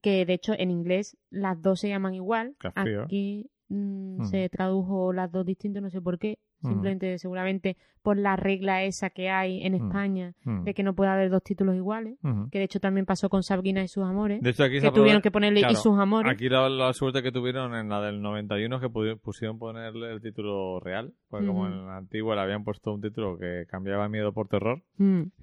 que 0.00 0.24
de 0.24 0.32
hecho 0.34 0.54
en 0.56 0.70
inglés 0.70 1.16
las 1.30 1.60
dos 1.60 1.80
se 1.80 1.88
llaman 1.88 2.14
igual. 2.14 2.56
Frío. 2.74 3.02
Aquí 3.04 3.50
mm, 3.68 4.22
Mm. 4.22 4.24
se 4.26 4.48
tradujo 4.50 5.12
las 5.12 5.30
dos 5.32 5.46
distintas, 5.46 5.82
no 5.82 5.90
sé 5.90 6.00
por 6.00 6.18
qué. 6.18 6.38
Mm. 6.62 6.68
Simplemente, 6.68 7.18
seguramente, 7.18 7.76
por 8.02 8.16
la 8.16 8.34
regla 8.34 8.82
esa 8.82 9.10
que 9.10 9.30
hay 9.30 9.62
en 9.64 9.74
Mm. 9.74 9.76
España 9.86 10.34
Mm. 10.44 10.64
de 10.64 10.74
que 10.74 10.82
no 10.82 10.94
puede 10.94 11.10
haber 11.10 11.30
dos 11.30 11.42
títulos 11.44 11.76
iguales. 11.76 12.18
Mm. 12.22 12.46
Que 12.50 12.58
de 12.58 12.64
hecho 12.64 12.80
también 12.80 13.06
pasó 13.06 13.28
con 13.28 13.42
Sabrina 13.44 13.82
y 13.84 13.88
sus 13.88 14.02
amores. 14.04 14.42
De 14.42 14.50
hecho, 14.50 14.64
aquí 14.64 14.80
que 14.80 14.90
tuvieron 14.90 15.22
que 15.22 15.30
ponerle 15.30 15.60
claro, 15.60 15.72
y 15.72 15.76
sus 15.76 15.96
amores. 15.98 16.32
Aquí 16.32 16.48
la, 16.48 16.68
la 16.68 16.92
suerte 16.94 17.22
que 17.22 17.30
tuvieron 17.30 17.74
en 17.76 17.88
la 17.88 18.00
del 18.00 18.20
91 18.20 18.76
es 18.76 18.82
que 18.82 18.88
pusieron 19.22 19.58
ponerle 19.58 20.12
el 20.12 20.20
título 20.20 20.80
real, 20.80 21.12
porque 21.28 21.46
como 21.46 21.66
en 21.66 21.86
la 21.86 21.96
antigua 21.98 22.34
le 22.34 22.40
habían 22.42 22.64
puesto 22.64 22.92
un 22.92 23.00
título 23.00 23.38
que 23.38 23.66
cambiaba 23.68 24.08
miedo 24.08 24.32
por 24.32 24.48
terror. 24.48 24.82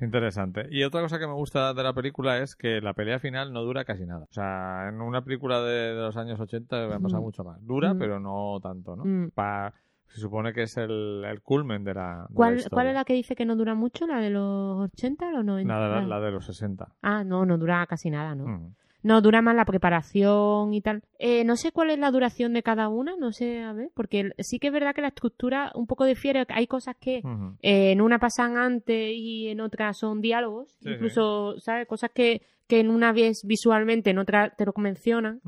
Interesante. 0.02 0.68
Y 0.70 0.84
otra 0.84 1.02
cosa 1.02 1.20
que 1.20 1.28
me 1.28 1.34
gusta 1.34 1.74
de 1.74 1.84
la 1.84 1.94
película 1.94 2.40
es 2.40 2.56
que 2.56 2.82
la 2.82 2.94
pelea 2.94 3.20
final 3.20 3.54
no 3.54 3.62
dura 3.64 3.86
casi 3.86 4.06
nada. 4.06 4.26
O 4.30 4.34
sea, 4.34 4.90
en 4.90 5.02
una 5.02 5.24
película 5.24 5.62
de, 5.62 5.94
de 5.96 6.02
los 6.02 6.18
años 6.18 6.40
80 6.40 6.88
me 6.88 6.96
ha 6.96 7.00
pasado 7.00 7.22
mucho 7.22 7.44
más. 7.44 7.66
Dura, 7.66 7.96
pero 7.98 8.20
no 8.20 8.60
tanto, 8.62 8.96
¿no? 8.96 9.30
Pa- 9.34 9.74
se 10.10 10.20
supone 10.22 10.54
que 10.54 10.64
es 10.64 10.76
el, 10.78 11.24
el 11.26 11.42
culmen 11.42 11.84
de 11.84 11.94
la, 11.94 12.26
de 12.30 12.36
¿Cuál, 12.36 12.56
historia. 12.58 12.70
¿Cuál 12.76 12.88
es 12.88 12.94
la 12.96 13.06
que 13.06 13.14
dice 13.14 13.36
que 13.36 13.46
no 13.46 13.56
dura 13.56 13.76
mucho? 13.76 14.06
¿La 14.08 14.20
de 14.20 14.30
los 14.30 14.80
80 14.92 15.28
o 15.28 15.32
los 15.32 15.46
90? 15.46 15.74
La 15.80 15.84
de, 15.88 16.02
la- 16.02 16.08
la 16.08 16.20
de 16.26 16.32
los 16.32 16.46
60. 16.46 16.88
Ah, 17.02 17.24
no, 17.24 17.46
no 17.46 17.58
dura 17.58 17.86
casi 17.88 18.10
nada, 18.10 18.36
¿no? 18.36 18.46
Mm. 18.48 18.76
No, 19.02 19.22
dura 19.22 19.42
más 19.42 19.56
la 19.56 19.64
preparación 19.64 20.74
y 20.74 20.82
tal. 20.82 21.04
Eh, 21.20 21.46
no 21.46 21.56
sé 21.56 21.72
cuál 21.72 21.90
es 21.90 22.00
la 22.00 22.12
duración 22.12 22.54
de 22.54 22.64
cada 22.64 22.90
una, 22.90 23.16
no 23.18 23.32
sé, 23.32 23.62
a 23.64 23.72
ver, 23.72 23.92
porque 23.94 24.32
sí 24.40 24.60
que 24.60 24.68
es 24.68 24.74
verdad 24.74 24.94
que 24.94 25.02
la 25.02 25.08
estructura 25.08 25.72
un 25.74 25.88
poco 25.88 26.04
difiere. 26.04 26.46
Hay 26.50 26.68
cosas 26.68 26.98
que 27.00 27.22
eh, 27.62 27.92
en 27.92 28.02
una 28.02 28.20
pasan 28.20 28.58
antes 28.58 29.12
y 29.16 29.48
en 29.48 29.62
otra 29.62 29.94
son 29.94 30.20
diálogos. 30.20 30.76
Sí, 30.82 30.90
Incluso, 30.90 31.58
¿sabes? 31.60 31.88
Cosas 31.88 32.12
que, 32.14 32.42
que 32.68 32.82
en 32.82 32.90
una 32.90 33.14
ves 33.14 33.44
visualmente, 33.46 34.10
en 34.10 34.20
otra 34.20 34.50
te 34.50 34.66
lo 34.66 34.74
mencionan. 34.76 35.40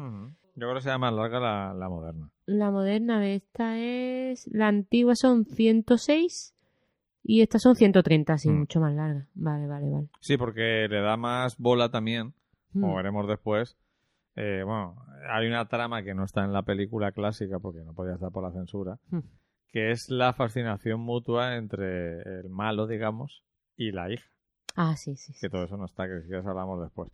Yo 0.62 0.68
creo 0.68 0.76
que 0.76 0.82
sea 0.82 0.99
más 0.99 1.12
larga 1.12 1.39
la, 1.39 1.74
la 1.74 1.89
moderna. 1.89 2.30
La 2.45 2.70
moderna 2.70 3.20
de 3.20 3.34
esta 3.34 3.80
es... 3.80 4.47
La 4.53 4.68
antigua 4.68 5.16
son 5.16 5.43
106 5.45 6.55
y 7.24 7.41
estas 7.41 7.64
son 7.64 7.76
130, 7.76 8.38
sí, 8.38 8.49
Mm. 8.49 8.59
mucho 8.59 8.80
más 8.80 8.93
larga. 8.93 9.26
Vale, 9.34 9.66
vale, 9.66 9.89
vale. 9.89 10.07
Sí, 10.20 10.38
porque 10.38 10.86
le 10.88 11.01
da 11.01 11.18
más 11.18 11.57
bola 11.57 11.89
también, 11.89 12.36
como 12.74 12.93
Mm. 12.93 12.95
veremos 12.97 13.28
después. 13.28 13.76
Eh, 14.36 14.62
bueno, 14.64 14.97
hay 15.32 15.47
una 15.47 15.68
trama 15.68 16.03
que 16.03 16.14
no 16.14 16.26
está 16.26 16.43
en 16.45 16.53
la 16.53 16.62
película 16.62 17.12
clásica 17.12 17.57
porque 17.57 17.80
no 17.84 17.93
podía 17.95 18.14
estar 18.14 18.32
por 18.32 18.43
la 18.43 18.51
censura, 18.51 18.99
Mm. 19.09 19.20
que 19.72 19.89
es 19.89 20.09
la 20.12 20.34
fascinación 20.34 20.99
mutua 20.99 21.55
entre 21.55 22.22
el 22.39 22.49
malo, 22.49 22.86
digamos, 22.86 23.43
y 23.76 23.91
la 23.93 24.12
hija. 24.14 24.30
Ah, 24.76 24.95
sí, 24.95 25.15
sí. 25.15 25.34
sí. 25.34 25.39
Que 25.41 25.49
todo 25.49 25.63
eso 25.65 25.78
no 25.78 25.86
está, 25.86 26.07
que 26.07 26.22
si 26.22 26.28
quieres 26.28 26.45
hablamos 26.45 26.82
después. 26.82 27.09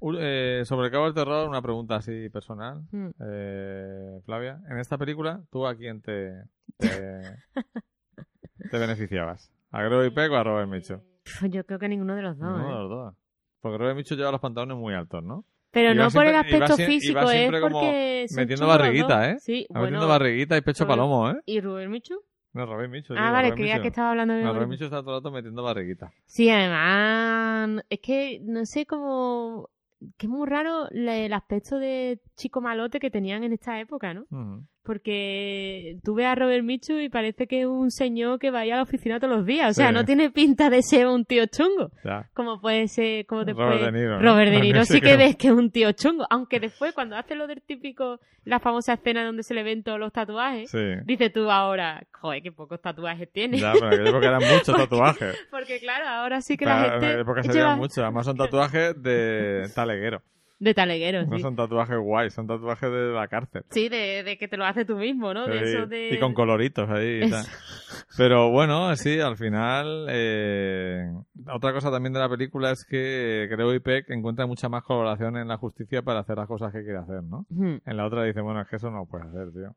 Un- 0.00 0.16
eh, 0.18 0.62
sobre 0.64 0.86
el 0.86 0.92
Cabo 0.92 1.04
del 1.04 1.14
Terror, 1.14 1.48
una 1.48 1.62
pregunta 1.62 1.96
así 1.96 2.28
personal. 2.30 2.82
Mm. 2.90 3.08
Eh, 3.20 4.20
Flavia, 4.24 4.60
en 4.70 4.78
esta 4.78 4.98
película, 4.98 5.40
¿tú 5.50 5.66
a 5.66 5.74
quién 5.76 6.00
te, 6.02 6.32
te, 6.78 7.20
te 8.70 8.78
beneficiabas? 8.78 9.52
¿A 9.70 9.82
Gregory 9.82 10.10
Peck 10.10 10.30
o 10.32 10.36
a 10.36 10.44
Robert 10.44 10.68
Mitchum? 10.68 11.00
Pf, 11.24 11.48
Yo 11.50 11.64
creo 11.64 11.78
que 11.78 11.88
ninguno 11.88 12.14
de 12.14 12.22
los 12.22 12.38
dos. 12.38 12.48
Ninguno 12.48 12.68
¿eh? 12.70 12.74
de 12.74 12.80
los 12.80 12.90
dos. 12.90 13.14
Porque 13.60 13.78
Robert 13.78 13.96
Mitchum 13.96 14.16
lleva 14.16 14.30
los 14.32 14.40
pantalones 14.40 14.76
muy 14.76 14.94
altos, 14.94 15.22
¿no? 15.24 15.44
Pero 15.72 15.92
Iba 15.92 16.04
no 16.04 16.10
por 16.10 16.24
el 16.24 16.30
iba 16.30 16.40
aspecto 16.40 16.76
físico, 16.76 17.20
iba 17.20 17.24
es 17.24 17.30
siempre 17.38 17.60
como 17.60 17.80
porque 17.80 18.26
son 18.28 18.36
metiendo 18.36 18.66
barriguita. 18.66 19.30
¿eh? 19.30 19.36
Sí, 19.40 19.60
Está 19.62 19.74
bueno. 19.80 19.84
metiendo 19.84 20.08
barriguita 20.08 20.56
y 20.56 20.60
pecho 20.62 20.84
Robert- 20.84 20.98
palomo, 21.00 21.30
¿eh? 21.30 21.42
¿Y 21.44 21.60
Rubén 21.60 21.90
Michu? 21.90 22.14
No. 22.56 23.16
Ah, 23.16 23.30
vale, 23.30 23.52
creía 23.54 23.80
que 23.82 23.88
estaba 23.88 24.10
hablando 24.10 24.34
de 24.34 24.66
Mitchum 24.66 24.86
está 24.86 25.02
todo 25.02 25.16
el 25.16 25.22
rato 25.22 25.30
metiendo 25.30 25.62
barriguita. 25.62 26.12
Sí, 26.24 26.50
además, 26.50 27.84
es 27.88 28.00
que 28.00 28.40
no 28.42 28.64
sé 28.66 28.86
cómo... 28.86 29.70
Que 30.18 30.26
es 30.26 30.30
muy 30.30 30.46
raro 30.46 30.88
el 30.90 31.32
aspecto 31.32 31.78
de 31.78 32.20
chico 32.36 32.60
malote 32.60 33.00
que 33.00 33.10
tenían 33.10 33.44
en 33.44 33.52
esta 33.52 33.80
época, 33.80 34.12
¿no? 34.12 34.26
Ujú. 34.30 34.64
Porque 34.86 35.98
tú 36.04 36.14
ves 36.14 36.26
a 36.26 36.34
Robert 36.34 36.64
Michu 36.64 36.94
y 36.98 37.08
parece 37.08 37.46
que 37.46 37.60
es 37.60 37.66
un 37.66 37.90
señor 37.90 38.38
que 38.38 38.50
va 38.50 38.60
a 38.60 38.66
ir 38.66 38.72
a 38.72 38.76
la 38.76 38.82
oficina 38.82 39.20
todos 39.20 39.36
los 39.36 39.46
días. 39.46 39.70
O 39.70 39.74
sea, 39.74 39.88
Sí. 39.88 39.94
no 39.94 40.04
tiene 40.04 40.30
pinta 40.30 40.70
de 40.70 40.82
ser 40.82 41.06
un 41.06 41.24
tío 41.24 41.44
chungo. 41.46 41.90
Ya. 42.04 42.28
Como 42.34 42.60
puede 42.60 42.88
ser, 42.88 43.26
como 43.26 43.44
después... 43.44 43.66
Robert 43.68 43.92
De 43.92 43.92
Niro. 44.00 44.20
Robert 44.20 44.50
De 44.52 44.60
Niro 44.60 44.84
Sí 44.84 45.00
que- 45.00 45.08
que 45.10 45.16
ves 45.16 45.36
que 45.36 45.48
es 45.48 45.52
un 45.54 45.70
tío 45.70 45.92
chungo. 45.92 46.26
Aunque 46.30 46.60
después, 46.60 46.92
cuando 46.94 47.16
hace 47.16 47.34
lo 47.34 47.46
del 47.46 47.62
típico, 47.62 48.20
la 48.44 48.60
famosa 48.60 48.94
escena 48.94 49.24
donde 49.24 49.42
se 49.42 49.54
le 49.54 49.62
ven 49.62 49.82
todos 49.82 49.98
los 49.98 50.12
tatuajes, 50.12 50.70
Sí. 50.70 50.78
dices 51.04 51.32
tú 51.32 51.50
ahora, 51.50 52.06
joder, 52.12 52.42
qué 52.42 52.52
pocos 52.52 52.80
tatuajes 52.80 53.30
tiene. 53.32 53.58
Ya, 53.58 53.72
pero 53.72 53.86
en 53.88 53.92
aquella 53.94 54.10
época 54.10 54.26
eran 54.28 54.40
muchos 54.52 54.66
Porque- 54.66 54.82
tatuajes. 54.82 55.46
Porque 55.50 55.78
claro, 55.80 56.08
ahora 56.08 56.40
sí 56.40 56.56
que 56.56 56.64
Pero 56.64 56.76
la 56.78 56.86
en 56.86 56.92
gente... 57.00 57.20
época 57.20 57.42
se 57.42 57.52
lleva- 57.52 57.76
muchos. 57.76 57.98
Además 57.98 58.26
son 58.26 58.36
tatuajes 58.36 59.02
de 59.02 59.68
taleguero. 59.74 60.22
De 60.58 60.72
taleguero, 60.72 61.26
No 61.26 61.36
sí. 61.36 61.42
son 61.42 61.54
tatuajes 61.54 61.98
guays, 61.98 62.32
son 62.32 62.46
tatuajes 62.46 62.90
de 62.90 63.12
la 63.12 63.28
cárcel. 63.28 63.62
Sí, 63.70 63.90
de, 63.90 64.22
de 64.24 64.38
que 64.38 64.48
te 64.48 64.56
lo 64.56 64.64
haces 64.64 64.86
tú 64.86 64.96
mismo, 64.96 65.34
¿no? 65.34 65.46
De 65.46 65.58
Sí, 65.58 65.64
eso 65.74 65.86
de... 65.86 66.14
Y 66.14 66.18
con 66.18 66.32
coloritos 66.32 66.88
ahí 66.88 67.24
y 67.24 67.30
tal. 67.30 67.44
Pero 68.16 68.50
bueno, 68.50 68.96
sí, 68.96 69.20
al 69.20 69.36
final. 69.36 70.06
eh, 70.08 71.04
otra 71.52 71.72
cosa 71.74 71.90
también 71.90 72.14
de 72.14 72.20
la 72.20 72.28
película 72.30 72.70
es 72.70 72.86
que 72.88 73.46
creo 73.52 73.70
que 73.70 73.80
Peck 73.80 74.10
encuentra 74.10 74.46
mucha 74.46 74.68
más 74.70 74.82
colaboración 74.82 75.36
en 75.36 75.48
la 75.48 75.58
justicia 75.58 76.00
para 76.02 76.20
hacer 76.20 76.36
las 76.38 76.48
cosas 76.48 76.72
que 76.72 76.82
quiere 76.82 76.98
hacer, 76.98 77.22
¿no? 77.22 77.44
En 77.84 77.96
la 77.96 78.06
otra 78.06 78.24
dice, 78.24 78.40
bueno, 78.40 78.62
es 78.62 78.68
que 78.68 78.76
eso 78.76 78.90
no 78.90 79.00
lo 79.00 79.06
puedes 79.06 79.26
hacer, 79.26 79.52
tío. 79.52 79.74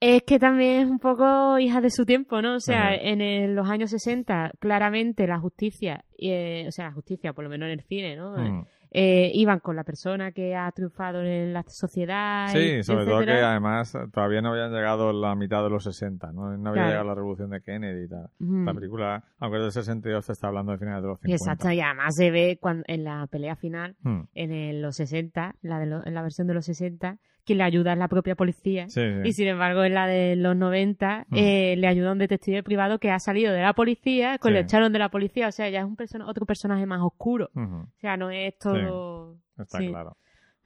Es 0.00 0.22
que 0.24 0.38
también 0.38 0.82
es 0.82 0.86
un 0.90 0.98
poco 0.98 1.58
hija 1.58 1.80
de 1.80 1.90
su 1.90 2.04
tiempo, 2.04 2.40
¿no? 2.42 2.56
O 2.56 2.60
sea, 2.60 2.88
Ajá. 2.88 2.94
en 2.96 3.20
el- 3.22 3.54
los 3.54 3.68
años 3.68 3.90
60, 3.90 4.52
claramente 4.60 5.26
la 5.26 5.38
justicia, 5.38 6.04
eh, 6.18 6.64
o 6.68 6.70
sea, 6.72 6.86
la 6.86 6.92
justicia, 6.92 7.32
por 7.32 7.44
lo 7.44 7.50
menos 7.50 7.66
en 7.66 7.72
el 7.72 7.82
cine, 7.84 8.16
¿no? 8.16 8.36
Mm. 8.36 8.66
Eh, 8.90 9.30
iban 9.34 9.60
con 9.60 9.76
la 9.76 9.84
persona 9.84 10.32
que 10.32 10.54
ha 10.56 10.70
triunfado 10.72 11.22
en 11.22 11.52
la 11.52 11.62
sociedad. 11.64 12.48
Sí, 12.52 12.58
y- 12.78 12.82
sobre 12.82 13.04
todo 13.04 13.24
que 13.24 13.32
además 13.32 13.96
todavía 14.12 14.40
no 14.42 14.52
habían 14.52 14.72
llegado 14.72 15.12
la 15.12 15.34
mitad 15.34 15.62
de 15.62 15.70
los 15.70 15.84
60, 15.84 16.32
¿no? 16.32 16.56
No 16.56 16.70
había 16.70 16.82
Claro. 16.82 16.88
llegado 16.88 17.08
la 17.08 17.14
revolución 17.14 17.50
de 17.50 17.60
Kennedy 17.62 18.04
y 18.04 18.08
tal. 18.08 18.28
La 18.38 18.74
película, 18.74 19.24
aunque 19.38 19.58
es 19.58 19.62
del 19.64 19.72
62, 19.72 20.24
se 20.24 20.32
está 20.32 20.48
hablando 20.48 20.72
de 20.72 20.78
finales 20.78 21.02
de 21.02 21.08
los 21.08 21.18
50. 21.20 21.36
Exacto, 21.44 21.70
y 21.72 21.80
además 21.80 22.14
se 22.14 22.30
ve 22.30 22.58
cuando, 22.60 22.84
en 22.86 23.04
la 23.04 23.26
pelea 23.26 23.56
final, 23.56 23.96
Mm. 24.02 24.20
en 24.34 24.52
el- 24.52 24.82
los 24.82 24.96
60, 24.96 25.54
la 25.62 25.78
de 25.78 25.86
lo- 25.86 26.06
en 26.06 26.14
la 26.14 26.22
versión 26.22 26.46
de 26.46 26.54
los 26.54 26.64
60, 26.66 27.18
quien 27.46 27.58
le 27.58 27.64
ayuda 27.64 27.92
es 27.92 27.98
la 27.98 28.08
propia 28.08 28.34
policía. 28.34 28.88
Sí, 28.88 29.00
sí. 29.00 29.20
Y 29.28 29.32
sin 29.32 29.48
embargo, 29.48 29.84
en 29.84 29.94
la 29.94 30.06
de 30.06 30.36
los 30.36 30.54
90, 30.56 31.24
Mm. 31.30 31.34
eh, 31.36 31.76
le 31.78 31.86
ayuda 31.86 32.12
un 32.12 32.18
detective 32.18 32.62
privado 32.62 32.98
que 32.98 33.10
ha 33.10 33.18
salido 33.18 33.52
de 33.54 33.62
la 33.62 33.72
policía, 33.72 34.36
que 34.38 34.48
Sí. 34.48 34.54
lo 34.54 34.60
echaron 34.60 34.92
de 34.92 34.98
la 34.98 35.08
policía. 35.08 35.48
O 35.48 35.52
sea, 35.52 35.70
ya 35.70 35.78
es 35.80 35.86
un 35.86 35.96
persona, 35.96 36.26
otro 36.28 36.44
personaje 36.44 36.84
más 36.84 37.00
oscuro. 37.00 37.48
O 37.54 37.86
sea, 38.00 38.16
no 38.18 38.30
es 38.30 38.58
todo. 38.58 39.38
Está 39.58 39.78
claro. 39.78 40.16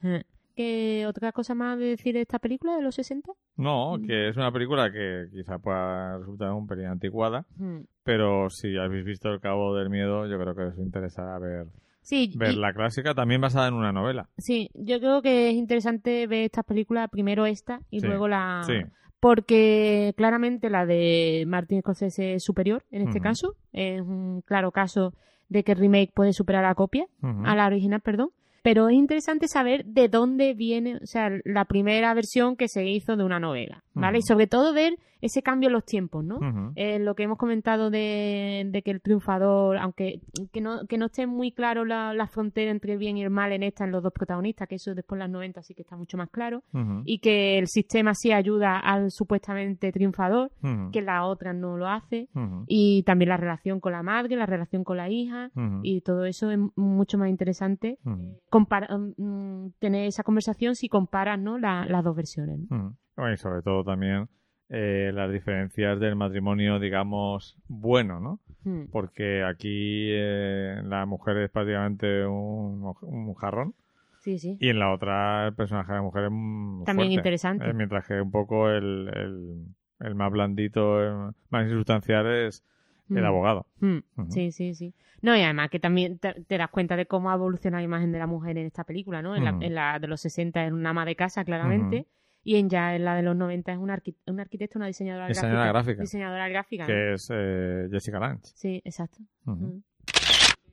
Eh. 0.03 0.25
¿Qué 0.57 1.07
otra 1.07 1.33
cosa 1.33 1.55
más 1.55 1.79
de 1.79 1.85
decir 1.87 2.13
de 2.15 2.23
esta 2.23 2.39
película 2.39 2.75
de 2.77 2.83
los 2.83 2.95
60? 2.97 3.33
No, 3.57 3.97
Mm. 3.97 4.07
que 4.07 4.29
es 4.29 4.37
una 4.37 4.51
película 4.53 4.91
que 4.93 5.27
quizá 5.33 5.59
pueda 5.59 6.19
resultar 6.19 6.51
un 6.53 6.67
pelín 6.67 6.87
anticuada, 6.87 7.47
Mm. 7.57 7.83
pero 8.03 8.51
si 8.51 8.77
habéis 8.77 9.05
visto 9.05 9.31
El 9.33 9.41
Cabo 9.41 9.75
del 9.77 9.89
Miedo, 9.89 10.27
yo 10.27 10.39
creo 10.39 10.55
que 10.55 10.63
os 10.65 10.79
interesa 10.79 11.39
ver, 11.39 11.67
Sí, 12.03 12.33
ver 12.37 12.55
y- 12.55 12.57
la 12.57 12.73
clásica, 12.73 13.15
también 13.15 13.41
basada 13.41 13.69
en 13.69 13.75
una 13.75 13.93
novela. 13.93 14.29
sí, 14.39 14.71
yo 14.75 14.99
creo 14.99 15.23
que 15.23 15.51
es 15.51 15.55
interesante 15.55 16.27
ver 16.27 16.45
estas 16.45 16.65
películas, 16.65 17.09
primero 17.11 17.47
esta 17.47 17.81
y 17.91 18.01
Sí, 18.01 18.07
luego 18.07 18.27
la... 18.29 18.63
Sí, 18.67 18.75
Porque 19.21 20.15
claramente 20.17 20.71
la 20.71 20.87
de 20.87 21.45
Martin 21.47 21.81
Scorsese 21.83 22.35
es 22.35 22.43
superior 22.45 22.83
en 22.91 23.03
este 23.03 23.19
Ujú. 23.19 23.23
caso. 23.25 23.55
Es 23.73 24.01
un 24.01 24.43
claro 24.47 24.73
caso 24.73 25.13
de 25.51 25.63
que 25.63 25.73
el 25.73 25.79
remake 25.79 26.11
puede 26.15 26.33
superar 26.33 26.65
a 26.65 26.69
la 26.69 26.75
copia, 26.75 27.07
Ujú. 27.23 27.43
a 27.45 27.55
la 27.55 27.67
original, 27.67 28.01
perdón. 28.01 28.31
Pero 28.63 28.89
es 28.89 28.95
interesante 28.95 29.47
saber 29.49 29.85
de 29.85 30.09
dónde 30.09 30.55
viene, 30.55 30.97
o 30.97 31.07
sea, 31.07 31.31
la 31.45 31.65
primera 31.67 32.13
versión 32.15 32.57
que 32.57 32.69
se 32.69 32.87
hizo 32.87 33.17
de 33.17 33.25
una 33.25 33.39
novela, 33.41 33.85
¿vale? 33.95 34.19
Ujú. 34.19 34.25
Y 34.25 34.27
sobre 34.29 34.47
todo 34.47 34.73
ver 34.73 34.95
ese 35.21 35.43
cambio 35.43 35.69
en 35.69 35.73
los 35.75 35.85
tiempos, 35.85 36.25
¿no? 36.25 36.39
Eh, 36.77 36.99
lo 36.99 37.15
que 37.15 37.25
hemos 37.25 37.39
comentado 37.39 37.91
de, 37.91 38.67
de 38.71 38.83
que 38.83 38.91
el 38.91 39.01
triunfador, 39.01 39.77
aunque 39.79 40.21
que 40.53 40.61
no, 40.61 40.87
que 40.87 40.99
no 40.99 41.07
esté 41.07 41.27
muy 41.27 41.53
claro 41.53 41.85
la, 41.85 42.15
la 42.15 42.27
frontera 42.27 42.71
entre 42.71 42.93
el 42.95 42.99
bien 42.99 43.17
y 43.17 43.23
el 43.23 43.31
mal 43.31 43.53
en 43.53 43.63
esta, 43.63 43.85
en 43.85 43.93
los 43.93 44.03
dos 44.03 44.13
protagonistas, 44.13 44.69
que 44.69 44.77
eso 44.77 44.95
después 44.95 45.17
en 45.17 45.21
las 45.21 45.31
90 45.31 45.63
sí 45.63 45.75
que 45.75 45.83
está 45.83 45.97
mucho 45.97 46.17
más 46.17 46.31
claro, 46.31 46.63
y 47.05 47.19
que 47.19 47.59
el 47.59 47.67
sistema 47.69 48.15
sí 48.15 48.33
ayuda 48.33 48.79
al 48.79 49.11
supuestamente 49.11 49.93
triunfador, 49.93 50.51
que 50.93 51.03
la 51.03 51.25
otra 51.25 51.53
no 51.53 51.77
lo 51.77 51.87
hace, 51.89 52.29
y 52.67 53.03
también 53.05 53.29
la 53.29 53.37
relación 53.37 53.81
con 53.81 53.93
la 53.93 54.03
madre, 54.03 54.37
la 54.37 54.47
relación 54.47 54.85
con 54.85 54.97
la 54.97 55.09
hija, 55.11 55.51
y 55.83 56.01
todo 56.03 56.25
eso 56.25 56.51
es 56.51 56.59
mucho 56.77 57.19
más 57.19 57.29
interesante 57.29 57.99
Ujú. 58.05 58.39
compara- 58.51 58.89
mm, 59.17 59.73
tener 59.79 60.07
esa 60.07 60.23
conversación 60.23 60.75
si 60.75 60.89
comparas 60.89 61.39
¿no? 61.39 61.59
la- 61.59 61.85
las 61.87 62.03
dos 62.05 62.17
versiones. 62.17 62.59
¿no? 62.71 62.97
Y 63.33 63.37
sobre 63.37 63.63
todo 63.63 63.85
también 63.85 64.29
eh, 64.71 65.11
las 65.15 65.31
diferencias 65.33 65.99
del 66.01 66.17
matrimonio, 66.17 66.79
digamos, 66.79 67.57
bueno, 67.69 68.21
¿no? 68.21 68.39
Mm. 68.65 68.85
Porque 68.93 69.43
aquí 69.43 70.09
eh, 70.13 70.81
la 70.85 71.07
mujer 71.07 71.37
es 71.39 71.51
prácticamente 71.51 72.25
un, 72.27 72.95
un 73.03 73.35
jarrón 73.35 73.75
Sí, 74.21 74.39
sí. 74.39 74.59
y 74.61 74.69
en 74.69 74.79
la 74.79 74.93
otra 74.93 75.47
el 75.49 75.55
personaje 75.55 75.93
de 75.93 75.99
la 75.99 76.03
mujer 76.03 76.25
es 76.25 76.31
muy 76.31 76.85
También 76.85 77.09
fuerte. 77.09 77.15
interesante. 77.15 77.69
Eh, 77.69 77.73
mientras 77.73 78.07
que 78.07 78.21
un 78.21 78.31
poco 78.31 78.69
el, 78.71 79.11
el, 79.15 79.65
el 80.07 80.15
más 80.15 80.31
blandito, 80.31 81.03
el 81.03 81.35
más 81.51 81.65
insustancial 81.67 82.27
es 82.27 82.63
el 83.09 83.23
Mm. 83.23 83.27
abogado. 83.27 83.67
Mm, 83.81 83.97
Ujú. 84.19 84.31
Sí, 84.31 84.53
sí, 84.53 84.75
sí. 84.75 84.95
No, 85.23 85.37
y 85.37 85.41
además 85.43 85.69
que 85.71 85.81
también 85.81 86.19
te, 86.19 86.35
te 86.45 86.59
das 86.59 86.71
cuenta 86.71 86.97
de 86.97 87.07
cómo 87.07 87.31
ha 87.31 87.35
evolucionado 87.35 87.81
la 87.81 87.85
imagen 87.85 88.13
de 88.13 88.19
la 88.21 88.27
mujer 88.29 88.57
en 88.57 88.67
esta 88.67 88.85
película, 88.85 89.21
¿no? 89.21 89.35
En, 89.35 89.45
la, 89.45 89.51
en 89.61 89.75
la 89.75 89.99
de 89.99 90.07
los 90.07 90.21
60 90.21 90.65
es 90.65 90.73
una 90.73 90.91
ama 90.91 91.05
de 91.05 91.17
casa, 91.17 91.45
claramente, 91.45 92.07
y 92.43 92.57
en 92.57 92.69
ya 92.71 92.95
en 92.97 93.05
la 93.05 93.15
de 93.15 93.23
los 93.23 93.37
90 93.37 93.73
es 93.73 93.79
una, 93.79 93.97
arqui- 93.97 94.17
una 94.27 94.43
arquitecta, 94.43 94.79
una 94.79 94.87
diseñadora, 94.87 95.29
Diseñadora 95.29 95.67
gráfica. 95.69 96.01
Diseñadora 96.03 96.49
gráfica, 96.49 96.83
¿no? 96.85 96.87
Que 96.87 97.13
es 97.15 97.29
eh, 97.33 97.89
Jessica 97.91 98.19
Lange. 98.19 98.43
Sí, 98.55 98.81
exacto. 98.85 99.19
Ujú. 99.47 99.55
Mm. 99.67 99.83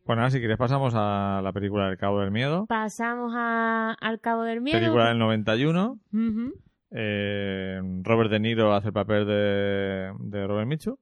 Pues 0.06 0.16
nada, 0.16 0.30
si 0.30 0.40
quieres 0.40 0.58
pasamos 0.58 0.94
a 0.96 1.42
la 1.44 1.52
película 1.52 1.88
del 1.90 1.98
Cabo 1.98 2.22
del 2.22 2.32
Miedo. 2.32 2.66
Pasamos 2.68 3.34
a, 3.36 3.92
al 4.00 4.22
Cabo 4.22 4.44
del 4.44 4.62
Miedo. 4.62 4.80
Película 4.80 5.10
del 5.10 5.20
91. 5.20 6.00
Ujú. 6.14 6.54
Eh, 6.92 7.82
Robert 8.04 8.32
De 8.32 8.40
Niro 8.40 8.74
hace 8.74 8.88
el 8.88 8.94
papel 8.94 9.26
de, 9.28 10.14
de 10.20 10.48
Robert 10.48 10.68
Mitchum. 10.68 10.96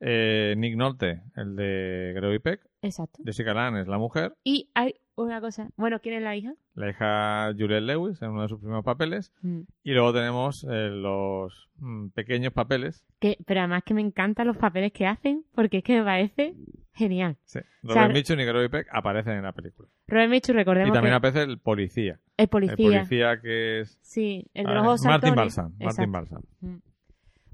Eh, 0.00 0.54
Nick 0.56 0.76
Nolte, 0.76 1.22
el 1.36 1.54
de 1.54 2.12
Gregory 2.16 2.38
Peck. 2.40 2.60
Exacto. 2.82 3.22
Jessica 3.24 3.54
Lange 3.54 3.80
es 3.82 3.88
la 3.88 3.98
mujer. 3.98 4.34
Y 4.44 4.70
hay 4.74 4.94
una 5.16 5.40
cosa. 5.40 5.68
Bueno, 5.76 5.98
¿quién 6.00 6.14
es 6.14 6.22
la 6.22 6.36
hija? 6.36 6.54
La 6.74 6.90
hija 6.90 7.52
Juliette 7.58 7.82
Lewis 7.82 8.22
en 8.22 8.30
uno 8.30 8.42
de 8.42 8.48
sus 8.48 8.60
primeros 8.60 8.84
papeles. 8.84 9.32
Mm. 9.42 9.62
Y 9.82 9.90
luego 9.92 10.12
tenemos 10.12 10.64
eh, 10.70 10.90
los 10.90 11.68
mm, 11.78 12.08
pequeños 12.10 12.52
papeles. 12.52 13.04
Que, 13.18 13.36
pero 13.46 13.60
además 13.60 13.82
que 13.84 13.94
me 13.94 14.00
encantan 14.00 14.46
los 14.46 14.56
papeles 14.56 14.92
que 14.92 15.06
hacen, 15.06 15.44
porque 15.54 15.78
es 15.78 15.82
que 15.84 15.98
me 15.98 16.04
parece 16.04 16.54
genial. 16.92 17.36
Sí. 17.44 17.58
sea, 17.82 17.94
Robert 17.94 18.12
Mitchum 18.14 18.38
y 18.38 18.44
Gregory 18.44 18.68
Peck 18.68 18.86
aparecen 18.92 19.34
en 19.34 19.42
la 19.42 19.52
película. 19.52 19.88
Robert 20.06 20.30
Mitchum, 20.30 20.54
recordemos 20.54 20.90
Y 20.90 20.92
también 20.92 21.12
que 21.12 21.16
aparece 21.16 21.42
el 21.42 21.58
policía. 21.58 22.20
el 22.36 22.44
El 22.44 22.48
policía. 22.48 22.76
policía 22.76 23.40
que 23.40 23.80
es 23.80 23.98
Sí, 24.02 24.46
el 24.54 24.66
de 24.66 24.70
ah, 24.70 24.74
los 24.74 24.84
ojos 24.86 25.04
Martin. 25.04 25.34
Balsam. 25.34 25.74
Martin. 25.80 26.12
Balsam. 26.12 26.42
Mm. 26.60 26.76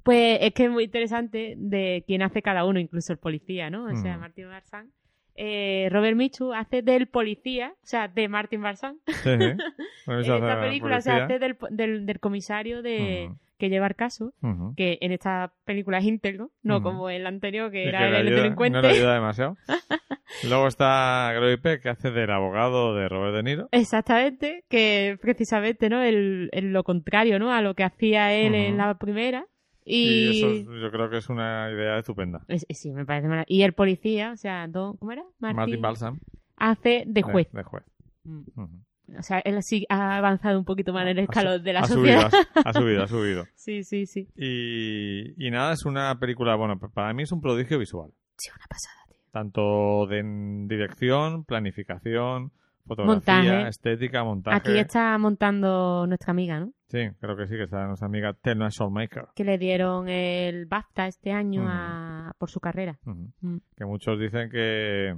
Pues 0.03 0.39
es 0.43 0.53
que 0.53 0.65
es 0.65 0.71
muy 0.71 0.85
interesante 0.85 1.55
de 1.57 2.05
quién 2.07 2.21
hace 2.21 2.43
cada 2.43 2.67
uno, 2.67 2.79
incluso 2.79 3.11
el 3.15 3.19
policía, 3.19 3.71
¿no? 3.71 3.87
O 3.87 3.97
sea, 3.97 4.19
Mm. 4.19 4.21
Martin 4.21 4.49
Balsam. 4.49 4.91
Eh, 5.37 5.89
Robert 5.91 6.17
Mitchum 6.17 6.53
hace 6.53 6.83
del 6.83 7.09
policía, 7.09 7.73
o 7.83 7.87
sea, 7.87 8.09
de 8.09 8.29
Martin 8.29 8.63
Balsam. 8.63 8.97
Sí, 9.07 9.31
En 10.07 10.19
esta 10.21 10.39
la 10.39 10.61
película 10.61 11.01
se 11.01 11.11
hace 11.25 11.39
del, 11.39 11.57
del, 11.71 12.07
del 12.07 12.21
comisario 12.21 12.83
de, 12.83 13.31
que 13.59 13.69
lleva 13.69 13.87
el 13.87 13.95
caso, 13.97 14.33
que 14.77 14.99
en 15.01 15.13
esta 15.13 15.53
película 15.65 15.99
es 15.99 16.05
íntegro, 16.05 16.51
no 16.63 16.83
como 16.83 17.11
en 17.11 17.23
la 17.25 17.29
anterior, 17.31 17.71
que 17.71 17.89
era 17.89 17.99
que 18.01 18.09
el 18.09 18.15
ayuda- 18.29 18.43
delincuente. 18.43 18.77
No 18.77 18.83
le 18.83 18.89
ayuda 18.95 19.15
demasiado. 19.15 19.57
Luego 20.49 20.67
está 20.67 21.31
Gregory 21.33 21.57
Peck, 21.59 21.83
que 21.83 21.89
hace 21.91 22.11
del 22.11 22.31
abogado 22.31 22.95
de 22.97 23.09
Robert 23.09 23.35
De 23.37 23.43
Niro. 23.43 23.69
Exactamente, 23.73 24.65
que 24.69 25.17
precisamente, 25.21 25.89
¿no? 25.89 26.03
El, 26.03 26.49
el- 26.53 26.73
lo 26.73 26.83
contrario, 26.85 27.39
¿no? 27.39 27.53
A 27.53 27.61
lo 27.63 27.75
que 27.75 27.85
hacía 27.85 28.33
él 28.35 28.55
en 28.55 28.77
la 28.77 28.95
primera. 28.99 29.47
Y, 29.85 30.03
Y, 30.03 30.39
eso 30.39 30.51
es- 30.51 30.81
yo 30.83 30.91
creo 30.91 31.11
que 31.11 31.19
es 31.19 31.29
una 31.29 31.71
idea 31.71 31.99
estupenda. 31.99 32.43
Es- 32.49 32.67
sí, 32.71 32.91
me 32.93 33.05
parece 33.05 33.29
maravilloso. 33.29 33.53
Y 33.53 33.63
el 33.63 33.73
policía, 33.75 34.33
o 34.33 34.37
sea, 34.37 34.69
¿cómo 34.73 35.13
era? 35.13 35.25
Martin, 35.39 35.81
Balsam. 35.83 36.19
hace 36.57 37.05
de 37.07 37.23
juez. 37.23 37.53
De, 37.53 37.63
juez. 37.65 37.85
Mm. 38.25 38.41
O 39.19 39.23
sea, 39.23 39.41
él 39.41 39.63
sí 39.63 39.85
ha 39.91 40.17
avanzado 40.17 40.59
un 40.59 40.65
poquito 40.65 40.95
más 40.95 41.03
en 41.03 41.09
el 41.09 41.19
escalón 41.19 41.63
de 41.63 41.73
la 41.75 41.81
ha 41.81 41.87
sociedad. 41.87 42.31
Subido, 42.31 42.49
ha, 42.55 42.61
ha 42.61 42.73
subido, 42.73 43.03
ha 43.03 43.09
subido. 43.09 43.45
Sí, 43.55 43.85
sí, 43.85 44.07
sí. 44.07 44.29
Y, 44.37 45.35
y 45.47 45.51
nada, 45.51 45.75
es 45.75 45.85
una 45.85 46.19
película, 46.19 46.55
bueno, 46.55 46.79
para 46.79 47.13
mí 47.13 47.23
es 47.25 47.33
un 47.33 47.43
prodigio 47.43 47.79
visual. 47.79 48.11
Sí, 48.39 48.49
una 48.57 48.65
pasada, 48.67 48.97
tío. 49.09 49.17
Tanto 49.31 50.07
de 50.07 50.23
dirección, 50.69 51.45
planificación, 51.45 52.53
fotografía, 52.87 53.35
Montaje. 53.43 53.69
estética, 53.69 54.25
montaje. 54.25 54.57
Aquí 54.57 54.79
está 54.79 55.17
montando 55.19 56.07
nuestra 56.07 56.31
amiga, 56.33 56.61
¿no? 56.61 56.73
Sí, 56.89 57.09
creo 57.21 57.37
que 57.37 57.47
sí, 57.47 57.57
que 57.57 57.65
está 57.65 57.87
nuestra 57.87 58.07
amiga 58.07 58.33
Telma 58.35 58.71
Soulmaker. 58.71 59.27
Que 59.35 59.45
le 59.45 59.59
dieron 59.59 60.09
el 60.09 60.67
BAFTA 60.67 61.07
este 61.09 61.33
año 61.33 61.63
Ujú. 61.63 61.71
a- 61.73 62.33
por 62.39 62.51
su 62.51 62.61
carrera. 62.61 62.99
Ujú. 63.07 63.31
Mm. 63.41 63.57
que 63.77 63.85
muchos 63.85 64.19
dicen 64.21 64.51
que, 64.51 65.17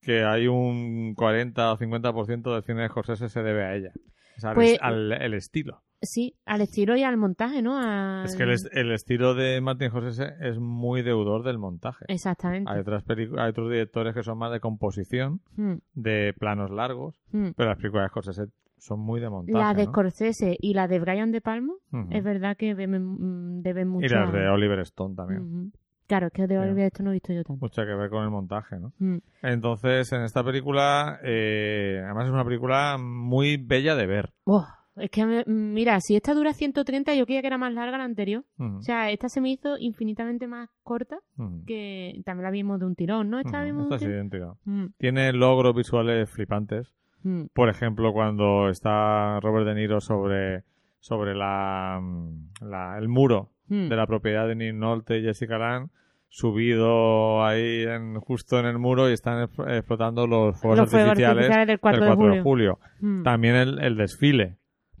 que 0.00 0.24
hay 0.24 0.46
un 0.48 1.14
40 1.14 1.72
o 1.72 1.76
50% 1.78 2.52
del 2.54 2.62
cine 2.62 2.82
de 2.82 2.88
Scorsese 2.88 3.28
se 3.28 3.42
debe 3.42 3.64
a 3.64 3.74
ella. 3.74 3.92
O 4.36 4.40
sea, 4.40 4.54
Pues- 4.54 4.72
es- 4.72 4.78
al, 4.82 5.12
el 5.12 5.34
estilo. 5.34 5.82
Sí, 6.02 6.34
al 6.44 6.60
estilo 6.60 6.94
y 6.96 7.02
al 7.02 7.16
montaje, 7.16 7.62
¿no? 7.62 8.22
Es 8.24 8.36
que 8.36 8.42
el, 8.42 8.50
es- 8.50 8.68
el 8.72 8.92
estilo 8.92 9.34
de 9.34 9.60
Martin 9.60 9.88
Scorsese 9.88 10.34
es 10.40 10.58
muy 10.58 11.02
deudor 11.02 11.42
del 11.42 11.58
montaje. 11.58 12.04
Exactamente. 12.08 12.70
Hay, 12.70 12.80
otras 12.80 13.04
hay 13.08 13.48
otros 13.50 13.70
directores 13.70 14.14
que 14.14 14.22
son 14.22 14.38
más 14.38 14.52
de 14.52 14.60
composición, 14.60 15.40
Mm, 15.56 15.74
de 15.94 16.34
planos 16.38 16.70
largos, 16.70 17.20
mm. 17.32 17.50
pero 17.56 17.70
las 17.70 17.78
películas 17.78 18.04
de 18.04 18.08
Scorsese 18.10 18.42
son 18.78 19.00
muy 19.00 19.20
de 19.20 19.30
montaje. 19.30 19.58
La 19.58 19.72
de 19.74 19.86
¿no? 19.86 19.90
Scorsese 19.90 20.56
y 20.60 20.74
la 20.74 20.86
de 20.86 21.00
Brian 21.00 21.32
De 21.32 21.40
Palma, 21.40 21.72
es 22.10 22.22
verdad 22.22 22.56
que 22.58 22.74
deben, 22.74 23.62
deben 23.62 23.88
mucho. 23.88 24.04
Y 24.06 24.08
las 24.10 24.30
de 24.32 24.48
Oliver 24.48 24.80
Stone 24.80 25.14
también. 25.16 25.72
Claro, 26.06 26.26
es 26.28 26.32
que 26.32 26.46
de 26.46 26.54
Sí. 26.54 26.60
Oliver 26.60 26.84
esto 26.86 27.02
no 27.02 27.10
he 27.10 27.14
visto 27.14 27.32
yo 27.32 27.42
tanto. 27.42 27.58
Mucho 27.64 27.82
que 27.84 27.94
ver 27.94 28.10
con 28.10 28.22
el 28.22 28.30
montaje, 28.30 28.78
¿no? 28.78 28.92
Mm. 28.98 29.16
Entonces, 29.42 30.12
en 30.12 30.22
esta 30.22 30.44
película, 30.44 31.18
eh, 31.24 32.00
además 32.04 32.26
es 32.26 32.32
una 32.32 32.44
película 32.44 32.96
muy 32.98 33.56
bella 33.56 33.96
de 33.96 34.06
ver. 34.06 34.32
Oh, 34.44 34.64
es 34.96 35.10
que, 35.10 35.44
mira, 35.46 36.00
si 36.00 36.16
esta 36.16 36.34
dura 36.34 36.52
130, 36.52 37.14
yo 37.14 37.26
creía 37.26 37.40
que 37.42 37.46
era 37.48 37.58
más 37.58 37.72
larga 37.72 37.98
la 37.98 38.04
anterior. 38.04 38.44
O 38.58 38.80
sea, 38.82 39.10
esta 39.10 39.28
se 39.28 39.40
me 39.40 39.50
hizo 39.50 39.76
infinitamente 39.78 40.46
más 40.46 40.68
corta 40.82 41.18
que 41.66 42.20
también 42.24 42.44
la 42.44 42.50
vimos 42.50 42.78
de 42.80 42.86
un 42.86 42.94
tirón, 42.94 43.28
¿no? 43.30 43.38
Esta 43.38 43.58
la 43.58 43.64
vimos 43.64 43.84
esta 43.84 43.98
tirón. 43.98 44.14
idéntica. 44.14 44.54
Mm, 44.64 44.86
Tiene 44.98 45.32
logros 45.32 45.74
visuales 45.74 46.30
flipantes. 46.30 46.92
mm, 47.22 47.46
Por 47.52 47.68
ejemplo, 47.68 48.12
cuando 48.12 48.68
está 48.68 49.38
Robert 49.40 49.66
De 49.66 49.74
Niro 49.74 50.00
sobre, 50.00 50.62
sobre 51.00 51.34
la, 51.34 51.98
mm, 52.02 52.64
la- 52.68 52.96
el 52.98 53.08
muro 53.08 53.50
de 53.68 53.96
la 53.96 54.06
propiedad 54.06 54.46
de 54.46 54.54
Nick 54.54 54.74
Nolte 54.74 55.18
y 55.18 55.22
Jessica 55.24 55.58
Lange, 55.58 55.90
subido 56.28 57.44
ahí 57.44 57.82
en, 57.84 58.18
justo 58.20 58.58
en 58.60 58.66
el 58.66 58.78
muro 58.78 59.10
y 59.10 59.12
están 59.12 59.44
exp- 59.48 59.68
explotando 59.76 60.26
los 60.26 60.60
fuegos 60.60 60.78
Los 60.78 60.94
artificiales, 60.94 61.28
artificiales 61.44 61.66
del 61.66 61.80
4 61.80 62.04
de 62.30 62.42
julio. 62.42 62.78
Mm, 63.00 63.22
También 63.22 63.54
el, 63.56 63.78
el 63.80 63.96
desfile. 63.96 64.56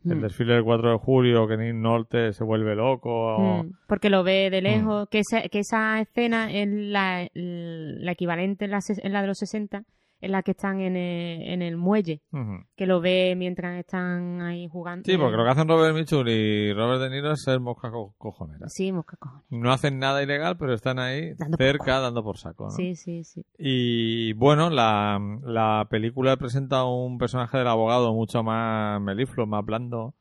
El 0.08 0.16
mm, 0.18 0.20
desfile 0.22 0.54
del 0.54 0.64
4 0.64 0.90
de 0.92 0.98
julio, 0.98 1.46
que 1.48 1.56
Nick 1.56 1.74
Nolte 1.74 2.32
se 2.32 2.44
vuelve 2.44 2.74
loco. 2.76 3.10
o- 3.36 3.64
mm, 3.64 3.72
Porque 3.88 4.08
lo 4.10 4.22
ve 4.24 4.50
de 4.50 4.60
Mm. 4.60 4.64
lejos. 4.64 5.08
Que, 5.10 5.18
esa, 5.20 5.42
que 5.48 5.58
esa 5.60 6.00
escena 6.00 6.52
es 6.52 6.68
la, 6.68 7.28
la 7.34 8.12
equivalente 8.12 8.64
en 8.66 8.70
la, 8.70 8.80
en 8.88 9.12
la 9.12 9.20
de 9.22 9.26
los 9.26 9.38
60, 9.38 9.82
en 10.20 10.32
la 10.32 10.42
que 10.42 10.52
están 10.52 10.80
en 10.80 10.96
el, 10.96 11.42
en 11.42 11.62
el 11.62 11.76
muelle. 11.76 12.22
Que 12.74 12.86
lo 12.86 13.00
ve 13.00 13.34
mientras 13.36 13.78
están 13.78 14.40
ahí 14.40 14.66
jugando. 14.68 15.04
Sí, 15.04 15.16
porque 15.18 15.36
lo 15.36 15.44
que 15.44 15.50
hacen 15.50 15.68
Robert 15.68 15.94
Mitchum 15.94 16.26
y 16.26 16.72
Robert 16.72 17.00
De 17.02 17.10
Niro 17.10 17.32
es 17.32 17.42
ser 17.42 17.60
mosca 17.60 17.90
co- 17.90 18.14
cojonera. 18.18 18.68
Sí, 18.68 18.92
mosca 18.92 19.16
cojones. 19.18 19.44
No 19.50 19.70
hacen 19.72 19.98
nada 19.98 20.22
ilegal, 20.22 20.56
pero 20.56 20.72
están 20.74 20.98
ahí 20.98 21.34
Dando 21.34 21.56
cerca 21.58 22.00
dando 22.00 22.22
por 22.24 22.38
saco. 22.38 22.64
¿no? 22.64 22.70
Sí, 22.70 22.94
sí, 22.96 23.24
sí. 23.24 23.44
Y 23.58 24.32
bueno, 24.34 24.70
la, 24.70 25.20
la 25.42 25.86
película 25.90 26.36
presenta 26.36 26.84
un 26.84 27.18
personaje 27.18 27.58
del 27.58 27.68
abogado 27.68 28.14
mucho 28.14 28.42
más 28.42 29.00
melifluo, 29.00 29.46
más 29.46 29.64
blando, 29.64 30.14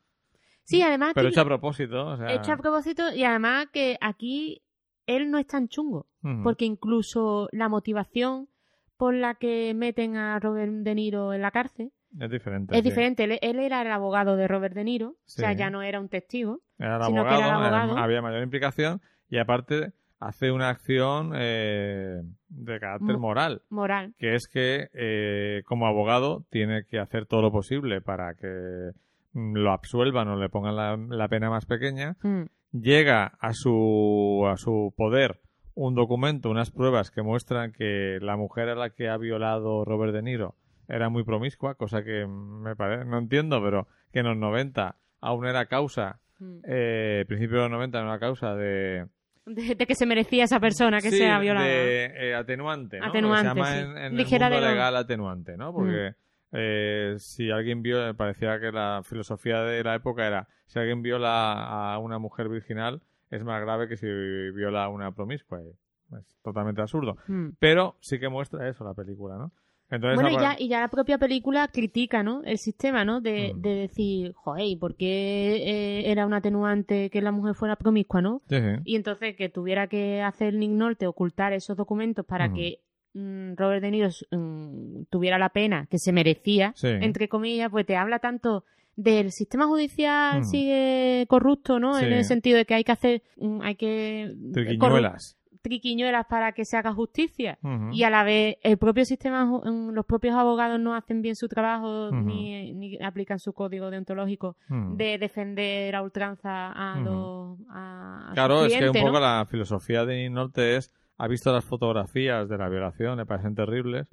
Sí, 0.68 0.82
además 0.82 1.12
pero 1.14 1.30
hecho 1.30 1.42
a 1.42 1.46
propósito. 1.46 2.08
O 2.08 2.18
sea, 2.18 2.34
hecho 2.34 2.52
a 2.52 2.58
propósito 2.58 3.14
y 3.14 3.24
además 3.24 3.68
que 3.72 3.98
aquí 4.02 4.64
él 5.06 5.30
no 5.30 5.38
es 5.38 5.46
tan 5.48 5.68
chungo. 5.68 6.08
Porque 6.44 6.66
incluso 6.66 7.48
la 7.52 7.70
motivación 7.70 8.50
por 8.98 9.14
la 9.14 9.36
que 9.36 9.74
meten 9.76 10.16
a 10.18 10.40
Robert 10.40 10.72
De 10.72 10.96
Niro 10.96 11.34
en 11.34 11.42
la 11.42 11.52
cárcel 11.52 11.92
es 12.20 12.30
diferente. 12.32 12.74
es 12.76 12.82
sí. 12.84 12.90
diferente. 12.90 13.24
Él, 13.26 13.40
él 13.42 13.60
era 13.60 13.82
el 13.82 13.92
abogado 13.92 14.38
de 14.38 14.48
Robert 14.48 14.74
De 14.74 14.84
Niro, 14.86 15.10
o 15.10 15.16
sea, 15.26 15.52
ya 15.54 15.70
no 15.70 15.82
era 15.82 16.00
un 16.00 16.08
testigo. 16.10 16.62
Era 16.80 16.98
el 16.98 17.04
sino 17.04 17.24
que 17.24 17.30
abogado, 17.30 17.42
era 17.42 17.68
el 17.68 17.74
abogado. 17.76 17.98
había 17.98 18.22
mayor 18.22 18.42
implicación 18.44 19.02
y 19.30 19.38
aparte 19.38 19.92
hace 20.20 20.52
una 20.52 20.70
acción 20.70 21.34
eh, 21.36 22.22
de 22.48 22.80
carácter 22.80 23.16
Mo- 23.16 23.28
moral. 23.28 23.62
Moral. 23.70 24.14
que 24.18 24.36
es 24.36 24.48
que 24.48 24.88
eh, 24.94 25.62
como 25.66 25.88
abogado 25.88 26.46
tiene 26.50 26.86
que 26.86 27.00
hacer 27.00 27.26
todo 27.26 27.42
lo 27.42 27.52
posible 27.52 28.00
para 28.02 28.34
que 28.36 28.92
mm, 29.34 29.56
lo 29.58 29.72
absuelvan 29.72 30.30
o 30.30 30.38
le 30.38 30.48
pongan 30.50 30.76
la, 30.78 30.96
la 30.98 31.28
pena 31.28 31.50
más 31.50 31.66
pequeña, 31.66 32.16
Mm, 32.24 32.44
llega 32.72 33.26
a 33.40 33.52
su, 33.54 34.46
a 34.50 34.56
su 34.58 34.94
poder 34.96 35.42
un 35.76 35.94
documento, 35.96 36.50
unas 36.50 36.72
pruebas 36.72 37.12
que 37.12 37.22
muestran 37.22 37.72
que 37.72 38.18
la 38.22 38.36
mujer 38.38 38.70
a 38.70 38.76
la 38.76 38.90
que 38.90 39.10
ha 39.10 39.18
violado 39.18 39.86
Robert 39.86 40.14
De 40.14 40.22
Niro 40.24 40.56
era 40.88 41.10
muy 41.10 41.24
promiscua, 41.24 41.76
cosa 41.76 42.04
que 42.04 42.26
me 42.28 42.76
parece, 42.76 43.06
no 43.06 43.18
entiendo, 43.18 43.62
pero 43.62 43.88
que 44.14 44.20
en 44.20 44.28
los 44.28 44.38
90 44.38 44.96
aún 45.22 45.46
era 45.46 45.66
causa, 45.68 46.20
Mm. 46.38 46.60
eh, 46.68 47.24
principio 47.30 47.58
de 47.58 47.62
los 47.64 47.72
90 47.72 47.98
era 47.98 48.08
una 48.08 48.20
causa 48.20 48.56
de... 48.56 49.06
De, 49.46 49.76
de 49.76 49.86
que 49.88 49.96
se 49.96 50.06
merecía 50.06 50.44
esa 50.44 50.60
persona 50.60 51.00
que 51.00 51.10
Sí, 51.12 51.18
sea 51.18 51.40
violada. 51.40 51.66
de 51.66 52.06
eh, 52.14 52.36
atenuante, 52.36 53.00
¿no? 53.00 53.06
Atenuante, 53.06 53.42
Se 53.50 53.56
llama 53.56 53.72
sí. 53.74 53.80
en, 53.80 53.98
en 53.98 54.18
Ligera 54.18 54.48
el 54.48 54.54
mundo 54.54 54.68
de- 54.68 54.74
legal 54.74 54.96
atenuante, 54.98 55.56
¿no? 55.56 55.72
Porque 55.72 56.14
eh, 56.52 57.16
si 57.20 57.52
alguien 57.52 57.82
vio, 57.82 58.14
parecía 58.16 58.60
que 58.60 58.72
la 58.72 59.02
filosofía 59.06 59.62
de 59.62 59.82
la 59.84 59.96
época 59.96 60.28
era, 60.28 60.48
si 60.66 60.78
alguien 60.80 61.02
viola 61.02 61.54
a 61.94 61.98
una 62.00 62.18
mujer 62.20 62.50
virginal, 62.50 63.02
es 63.36 63.44
más 63.44 63.62
grave 63.62 63.88
que 63.88 63.98
si 63.98 64.08
viola 64.56 64.86
a 64.86 64.90
una 64.90 65.12
promiscua. 65.12 65.62
y 65.62 66.16
Es 66.16 66.26
totalmente 66.44 66.82
absurdo. 66.82 67.18
Mm. 67.28 67.50
Pero 67.60 67.96
sí 68.00 68.20
que 68.20 68.30
muestra 68.30 68.68
eso 68.70 68.84
la 68.84 68.94
película, 68.94 69.38
¿no? 69.38 69.52
Entonces, 69.90 70.20
Bueno, 70.20 70.36
y 70.36 70.42
ya, 70.42 70.56
y 70.58 70.68
ya 70.68 70.80
la 70.80 70.88
propia 70.88 71.20
película 71.20 71.68
critica, 71.68 72.24
¿no? 72.24 72.42
El 72.44 72.58
sistema, 72.58 73.06
¿no? 73.06 73.22
De, 73.22 73.54
Mm. 73.54 73.62
de 73.62 73.70
decir, 73.76 74.34
joder, 74.34 74.66
¿y 74.66 74.76
¿por 74.78 74.96
qué 74.96 75.58
eh, 75.58 76.12
era 76.12 76.26
un 76.26 76.34
atenuante 76.34 77.12
que 77.12 77.22
la 77.22 77.32
mujer 77.32 77.54
fuera 77.54 77.76
promiscua, 77.76 78.20
¿no? 78.22 78.42
Sí, 78.50 78.56
sí. 78.60 78.82
Y 78.84 78.96
entonces 78.96 79.36
que 79.36 79.48
tuviera 79.50 79.86
que 79.88 80.24
hacer 80.24 80.56
Nick 80.56 80.72
Nolte 80.72 81.06
ocultar 81.06 81.54
esos 81.54 81.78
documentos 81.78 82.26
para 82.26 82.48
Ujú. 82.48 82.56
que 82.56 82.80
mm, 83.14 83.54
Robert 83.58 83.82
De 83.84 83.92
Niro 83.92 84.10
mm, 84.32 85.04
tuviera 85.12 85.38
la 85.38 85.50
pena 85.50 85.86
que 85.90 86.00
se 86.00 86.12
merecía, 86.12 86.74
Sí. 86.76 86.88
entre 86.90 87.30
comillas, 87.30 87.70
pues 87.70 87.86
te 87.86 87.96
habla 87.96 88.18
tanto 88.20 88.66
del 88.96 89.32
sistema 89.32 89.66
judicial 89.68 90.42
Ujú. 90.42 90.50
sigue 90.50 91.26
corrupto, 91.28 91.80
¿no? 91.80 91.96
Sí. 92.00 92.06
En 92.06 92.14
el 92.14 92.24
sentido 92.24 92.58
de 92.58 92.66
que 92.66 92.74
hay 92.76 92.84
que 92.84 92.92
hacer, 92.92 93.24
mm, 93.38 93.62
hay 93.62 93.76
que 93.76 94.34
Triquiñuelas. 94.54 95.38
corru- 95.38 95.46
triquiñuelas 95.62 96.28
para 96.28 96.52
que 96.52 96.64
se 96.64 96.78
haga 96.78 96.94
justicia 96.94 97.58
y 97.92 98.04
a 98.04 98.12
la 98.12 98.24
vez 98.24 98.58
el 98.62 98.78
propio 98.78 99.04
sistema, 99.04 99.46
mm, 99.46 99.90
los 99.94 100.06
propios 100.06 100.36
abogados 100.36 100.80
no 100.80 100.94
hacen 100.94 101.24
bien 101.24 101.36
su 101.36 101.48
trabajo 101.48 102.12
ni, 102.12 102.72
ni 102.74 102.98
aplican 103.04 103.40
su 103.40 103.52
código 103.52 103.90
deontológico 103.90 104.58
de 104.70 105.18
defender 105.18 105.96
a 105.96 106.04
ultranza 106.04 106.72
a 106.72 107.00
los 107.00 107.58
a, 107.70 108.30
a 108.30 108.34
Claro, 108.36 108.66
es 108.66 108.78
que 108.78 108.90
un 108.90 109.06
poco 109.08 109.20
la 109.20 109.48
filosofía 109.50 110.06
de 110.06 110.30
Nolte 110.30 110.76
es, 110.78 110.92
ha 111.18 111.28
visto 111.28 111.52
las 111.52 111.66
fotografías 111.66 112.48
de 112.48 112.58
la 112.60 112.70
violación, 112.70 113.18
le 113.18 113.26
parecen 113.26 113.56
terribles, 113.56 114.08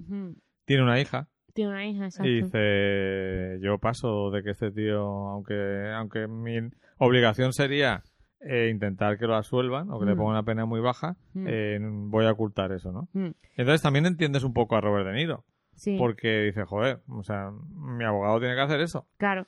tiene 0.64 0.82
una 0.82 1.00
hija, 1.00 1.28
Tiene 1.54 1.70
una 1.70 1.86
hija, 1.86 2.04
exacto. 2.06 2.28
Y 2.28 2.42
dice, 2.42 3.58
yo 3.60 3.78
paso 3.78 4.30
de 4.30 4.42
que 4.42 4.50
este 4.50 4.70
tío, 4.70 5.00
aunque, 5.02 5.90
aunque 5.94 6.26
mi 6.28 6.58
obligación 6.98 7.52
sería 7.52 8.02
eh, 8.44 8.70
intentar 8.72 9.18
que 9.18 9.26
lo 9.28 9.36
absuelvan 9.36 9.88
o 9.90 10.00
que 10.00 10.06
le 10.06 10.14
Mm. 10.14 10.18
pongan 10.18 10.32
una 10.32 10.42
pena 10.42 10.64
muy 10.66 10.80
baja, 10.80 11.14
Mm. 11.34 11.46
eh, 11.48 11.78
voy 11.80 12.26
a 12.26 12.32
ocultar 12.32 12.72
eso, 12.72 12.90
¿no? 12.90 13.08
Mm, 13.12 13.30
Entonces 13.56 13.82
también 13.82 14.04
entiendes 14.06 14.42
un 14.42 14.52
poco 14.52 14.74
a 14.74 14.80
Robert 14.80 15.06
De 15.06 15.12
Niro, 15.12 15.44
Sí, 15.76 15.96
porque 15.96 16.40
dice, 16.46 16.64
joder, 16.64 16.98
o 17.08 17.22
sea, 17.22 17.52
mi 17.76 18.02
abogado 18.04 18.40
tiene 18.40 18.56
que 18.56 18.60
hacer 18.62 18.80
eso. 18.80 19.06
claro. 19.16 19.46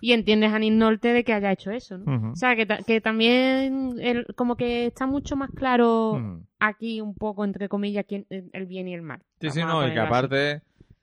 Y 0.00 0.12
entiendes 0.12 0.50
a 0.52 0.58
Nick 0.58 0.72
Nolte 0.74 1.08
de 1.12 1.24
que 1.24 1.34
haya 1.34 1.52
hecho 1.52 1.70
eso, 1.70 1.98
¿no? 1.98 2.32
O 2.32 2.36
sea, 2.36 2.56
que, 2.56 2.64
ta- 2.64 2.78
que 2.86 3.02
también 3.02 3.94
el- 4.00 4.26
como 4.34 4.56
que 4.56 4.86
está 4.86 5.06
mucho 5.06 5.36
más 5.36 5.50
claro 5.50 6.40
aquí 6.58 7.00
un 7.02 7.14
poco, 7.14 7.44
entre 7.44 7.68
comillas, 7.68 8.04
quién, 8.08 8.26
el 8.30 8.66
bien 8.66 8.88
y 8.88 8.94
el 8.94 9.02
mal. 9.02 9.20
Sí, 9.40 9.50
sí, 9.50 9.60
Vamos 9.60 9.74
no, 9.84 9.88
y 9.88 9.92
que 9.92 10.00
así. 10.00 10.08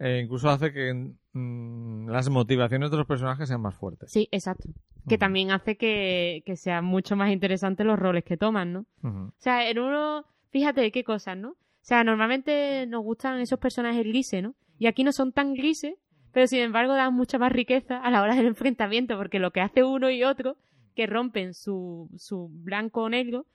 Eh, 0.04 0.22
incluso 0.24 0.50
hace 0.50 0.74
que 0.74 1.14
mm, 1.34 2.10
las 2.10 2.28
motivaciones 2.30 2.90
de 2.90 2.98
los 2.98 3.06
personajes 3.06 3.48
sean 3.48 3.62
más 3.62 3.76
fuertes. 3.76 4.12
Sí, 4.12 4.28
exacto. 4.32 4.70
Que 5.08 5.20
también 5.20 5.52
hace 5.52 5.78
que, 5.78 6.42
que 6.44 6.56
sean 6.56 6.86
mucho 6.86 7.16
más 7.16 7.32
interesantes 7.32 7.86
los 7.86 8.00
roles 8.00 8.24
que 8.24 8.36
toman, 8.36 8.74
¿no? 8.74 8.86
O 9.04 9.32
sea, 9.38 9.70
en 9.70 9.78
uno, 9.78 10.26
fíjate 10.50 10.92
qué 10.92 11.04
cosas, 11.04 11.38
¿no? 11.38 11.50
O 11.50 11.84
sea, 11.84 12.04
normalmente 12.04 12.88
nos 12.88 13.04
gustan 13.04 13.40
esos 13.42 13.60
personajes 13.60 14.04
grises, 14.04 14.42
¿no? 14.42 14.56
Y 14.80 14.88
aquí 14.88 15.04
no 15.04 15.12
son 15.12 15.34
tan 15.34 15.54
grises, 15.54 15.94
pero 16.32 16.48
sin 16.48 16.62
embargo 16.62 16.94
dan 16.96 17.14
mucha 17.14 17.38
más 17.38 17.52
riqueza 17.52 17.98
a 17.98 18.10
la 18.10 18.24
hora 18.24 18.36
del 18.36 18.48
enfrentamiento, 18.56 19.18
porque 19.18 19.38
lo 19.38 19.52
que 19.52 19.62
hace 19.62 19.84
uno 19.84 20.10
y 20.10 20.24
otro, 20.24 20.58
que 20.96 21.06
rompen 21.06 21.54
su, 21.54 22.10
su 22.18 22.50
blanco 22.52 23.04
o 23.04 23.10
negro, 23.10 23.46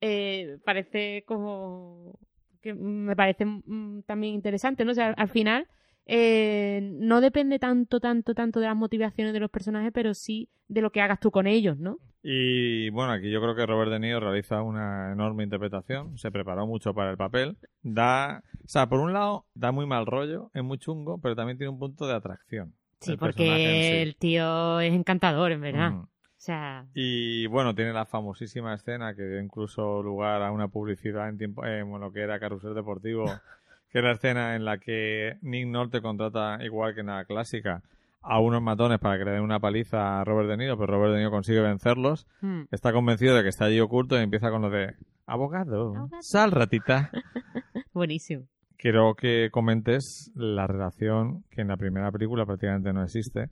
eh, 0.00 0.58
parece 0.64 1.24
como 1.26 2.18
que 2.62 2.74
me 2.74 3.16
parece 3.16 3.44
mm, 3.44 4.02
también 4.06 4.34
interesante, 4.34 4.84
¿no? 4.84 4.92
O 4.92 4.94
sea, 4.94 5.10
al 5.10 5.28
final 5.28 5.66
eh, 6.06 6.80
no 6.94 7.20
depende 7.20 7.58
tanto, 7.58 8.00
tanto, 8.00 8.34
tanto 8.34 8.60
de 8.60 8.66
las 8.66 8.76
motivaciones 8.76 9.32
de 9.32 9.40
los 9.40 9.50
personajes, 9.50 9.92
pero 9.92 10.14
sí 10.14 10.48
de 10.68 10.80
lo 10.80 10.90
que 10.90 11.00
hagas 11.00 11.20
tú 11.20 11.30
con 11.30 11.46
ellos, 11.46 11.78
¿no? 11.78 11.98
Y 12.22 12.88
bueno, 12.90 13.12
aquí 13.12 13.30
yo 13.30 13.40
creo 13.40 13.56
que 13.56 13.66
Robert 13.66 13.90
De 13.90 13.98
Niro 13.98 14.20
realiza 14.20 14.62
una 14.62 15.12
enorme 15.12 15.42
interpretación, 15.42 16.16
se 16.18 16.30
preparó 16.30 16.66
mucho 16.66 16.94
para 16.94 17.10
el 17.10 17.16
papel, 17.16 17.56
da, 17.82 18.44
o 18.64 18.68
sea, 18.68 18.88
por 18.88 19.00
un 19.00 19.12
lado 19.12 19.44
da 19.54 19.72
muy 19.72 19.86
mal 19.86 20.06
rollo, 20.06 20.50
es 20.54 20.62
muy 20.62 20.78
chungo, 20.78 21.18
pero 21.18 21.34
también 21.34 21.58
tiene 21.58 21.70
un 21.70 21.80
punto 21.80 22.06
de 22.06 22.14
atracción. 22.14 22.74
Sí, 23.00 23.12
el 23.12 23.18
porque 23.18 23.82
sí. 23.82 23.96
el 23.96 24.16
tío 24.16 24.78
es 24.78 24.94
encantador, 24.94 25.50
en 25.50 25.60
verdad. 25.60 25.92
Ujú. 25.92 26.08
Sea, 26.42 26.86
Y 26.92 27.46
bueno, 27.46 27.72
tiene 27.72 27.92
la 27.92 28.04
famosísima 28.04 28.74
escena 28.74 29.14
que 29.14 29.22
dio 29.22 29.40
incluso 29.40 30.02
lugar 30.02 30.42
a 30.42 30.50
una 30.50 30.66
publicidad 30.66 31.28
en 31.28 31.38
tiempo, 31.38 31.64
en 31.64 31.88
lo 32.00 32.10
que 32.10 32.20
era 32.20 32.40
Carrusel 32.40 32.74
Deportivo, 32.74 33.26
que 33.92 33.98
es 33.98 34.04
la 34.04 34.10
escena 34.10 34.56
en 34.56 34.64
la 34.64 34.78
que 34.78 35.38
Nick 35.40 35.68
Nolte 35.68 36.02
contrata, 36.02 36.58
igual 36.64 36.94
que 36.94 37.02
en 37.02 37.06
la 37.06 37.24
clásica, 37.26 37.84
a 38.22 38.40
unos 38.40 38.60
matones 38.60 38.98
para 38.98 39.18
que 39.18 39.24
le 39.24 39.30
den 39.30 39.42
una 39.42 39.60
paliza 39.60 40.20
a 40.20 40.24
Robert 40.24 40.48
De 40.48 40.56
Niro, 40.56 40.76
pero 40.76 40.94
Robert 40.94 41.12
De 41.12 41.18
Niro 41.18 41.30
consigue 41.30 41.60
vencerlos 41.60 42.26
mm, 42.40 42.62
está 42.72 42.92
convencido 42.92 43.36
de 43.36 43.44
que 43.44 43.48
está 43.48 43.66
allí 43.66 43.78
oculto 43.78 44.18
y 44.18 44.22
empieza 44.24 44.50
con 44.50 44.62
lo 44.62 44.70
de 44.70 44.96
abogado, 45.26 45.94
Abogado. 45.94 46.08
sal 46.22 46.50
ratita. 46.50 47.12
buenísimo. 47.94 48.48
Quiero 48.76 49.14
que 49.14 49.50
comentes 49.52 50.32
la 50.34 50.66
relación 50.66 51.44
que 51.50 51.60
en 51.60 51.68
la 51.68 51.76
primera 51.76 52.10
película 52.10 52.44
prácticamente 52.46 52.92
no 52.92 53.04
existe 53.04 53.48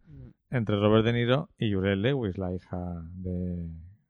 entre 0.50 0.76
Robert 0.76 1.04
De 1.04 1.12
Niro 1.12 1.48
y 1.58 1.72
Juliette 1.72 1.98
Lewis, 1.98 2.36
la 2.38 2.52
hija 2.54 2.78
de, 3.14 3.68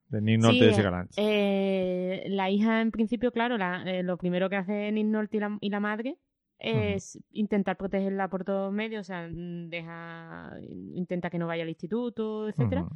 de 0.08 0.20
Nick 0.22 0.40
Nolte 0.40 0.72
Sí, 0.74 0.80
y 0.80 0.82
Lange. 0.82 1.10
Eh, 1.16 2.24
la 2.28 2.50
hija, 2.50 2.80
en 2.80 2.90
principio, 2.90 3.30
claro, 3.32 3.56
la- 3.58 3.82
eh, 3.84 4.02
lo 4.02 4.16
primero 4.16 4.48
que 4.48 4.56
hace 4.56 4.90
Nick 4.92 5.06
Nolte 5.06 5.36
y 5.36 5.40
la, 5.40 5.58
y 5.60 5.70
la 5.70 5.80
madre 5.80 6.16
es 6.58 7.18
intentar 7.30 7.76
protegerla 7.78 8.28
por 8.28 8.44
todos 8.44 8.70
medios, 8.70 9.00
o 9.00 9.04
sea, 9.04 9.26
deja, 9.30 10.52
intenta 10.94 11.30
que 11.30 11.38
no 11.38 11.46
vaya 11.46 11.62
al 11.62 11.70
instituto, 11.70 12.48
etcétera. 12.50 12.86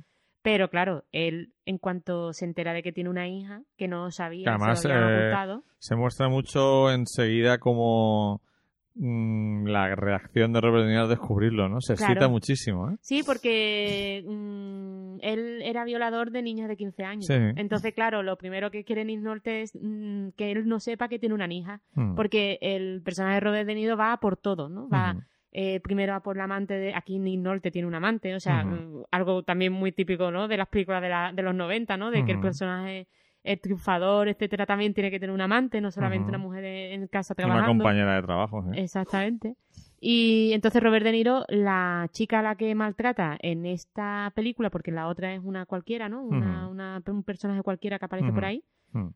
Pero 0.43 0.69
claro, 0.69 1.05
él, 1.13 1.55
en 1.65 1.79
cuanto 1.79 2.35
se 2.35 2.45
entera 2.45 2.75
de 2.75 2.83
que 2.83 2.93
tiene 2.93 3.09
una 3.09 3.27
hija, 3.27 3.63
que 3.79 3.89
no 3.89 4.11
sabía, 4.11 4.45
Que 4.45 4.51
además, 4.51 4.83
se 4.83 4.89
lo 4.89 4.95
habían 4.97 5.51
eh, 5.59 5.63
Se 5.79 5.97
muestra 5.97 6.29
mucho 6.29 6.91
enseguida 6.93 7.57
como 7.57 8.43
mm, 8.95 9.67
la 9.67 9.95
reacción 9.95 10.53
de 10.53 10.61
Robert 10.61 10.85
De 10.85 10.91
Niro 10.91 11.03
al 11.03 11.09
descubrirlo, 11.09 11.69
¿no? 11.69 11.81
Se 11.81 11.95
excita 11.95 12.29
muchísimo, 12.29 12.91
¿eh? 12.91 12.97
Sí, 13.01 13.23
porque 13.25 14.25
mm, 14.27 15.17
él 15.21 15.63
era 15.63 15.85
violador 15.85 16.31
de 16.31 16.43
niñas 16.43 16.69
de 16.69 16.77
15 16.77 17.05
años. 17.05 17.27
Sí. 17.27 17.35
Entonces, 17.35 17.93
claro, 17.95 18.23
lo 18.23 18.37
primero 18.37 18.71
que 18.71 18.85
quiere 18.85 19.05
Nick 19.05 19.21
Nolte 19.21 19.63
es 19.63 19.73
mm, 19.81 20.29
que 20.37 20.53
él 20.53 20.67
no 20.69 20.81
sepa 20.81 21.09
que 21.09 21.19
tiene 21.19 21.35
una 21.35 21.53
hija. 21.53 21.81
Mm. 21.95 22.15
Porque 22.15 22.59
el 22.61 23.03
personaje 23.03 23.35
de 23.37 23.41
Robert 23.41 23.67
De 23.67 23.75
Niro 23.75 23.97
va 23.97 24.13
a 24.13 24.21
por 24.21 24.37
todo, 24.37 24.69
¿no? 24.69 24.89
Va 24.89 25.13
Ujú. 25.13 25.23
eh, 25.53 25.81
primero 25.81 26.15
a 26.15 26.21
por 26.23 26.37
la 26.37 26.45
amante 26.45 26.75
de... 26.75 26.95
Aquí 26.95 27.19
Nick 27.19 27.41
Nolte 27.41 27.71
tiene 27.71 27.87
un 27.89 27.95
amante, 27.95 28.35
o 28.35 28.41
sea, 28.41 28.65
Ujú. 28.65 28.75
mm, 28.75 29.03
algo 29.11 29.43
también 29.43 29.73
muy 29.73 29.93
típico, 29.93 30.31
¿no? 30.31 30.49
De 30.49 30.57
las 30.57 30.69
películas 30.69 31.03
de, 31.03 31.09
la- 31.09 31.33
de 31.33 31.43
los 31.43 31.55
90, 31.55 31.97
¿no? 31.97 32.11
De 32.11 32.25
que 32.25 32.33
el 32.33 32.41
personaje 32.41 33.07
es 33.45 33.61
triunfador, 33.61 34.29
etcétera, 34.29 34.67
también 34.67 34.95
tiene 34.95 35.11
que 35.11 35.21
tener 35.21 35.33
un 35.35 35.41
amante, 35.43 35.81
no 35.81 35.91
solamente 35.91 36.29
una 36.31 36.39
mujer 36.39 36.65
en 36.65 37.07
casa 37.09 37.35
Una 37.39 37.45
trabajando. 37.47 37.69
compañera 37.85 38.17
de 38.17 38.23
trabajo, 38.23 38.65
¿eh? 38.73 38.83
Exactamente. 38.83 39.55
Y 40.01 40.53
entonces 40.53 40.83
Robert 40.83 41.05
De 41.05 41.13
Niro, 41.13 41.45
la 41.49 42.09
chica 42.13 42.41
a 42.41 42.43
la 42.43 42.57
que 42.57 42.75
maltrata 42.75 43.37
en 43.41 43.65
esta 43.67 44.33
película, 44.35 44.71
porque 44.71 44.91
la 44.91 45.09
otra 45.09 45.33
es 45.35 45.41
una 45.45 45.65
cualquiera, 45.67 46.09
¿no? 46.09 46.23
Una, 46.25 46.69
una- 46.69 47.03
un 47.07 47.23
personaje 47.23 47.63
cualquiera 47.63 47.99
que 47.99 48.05
aparece 48.07 48.33
por 48.33 48.45
ahí. 48.45 48.65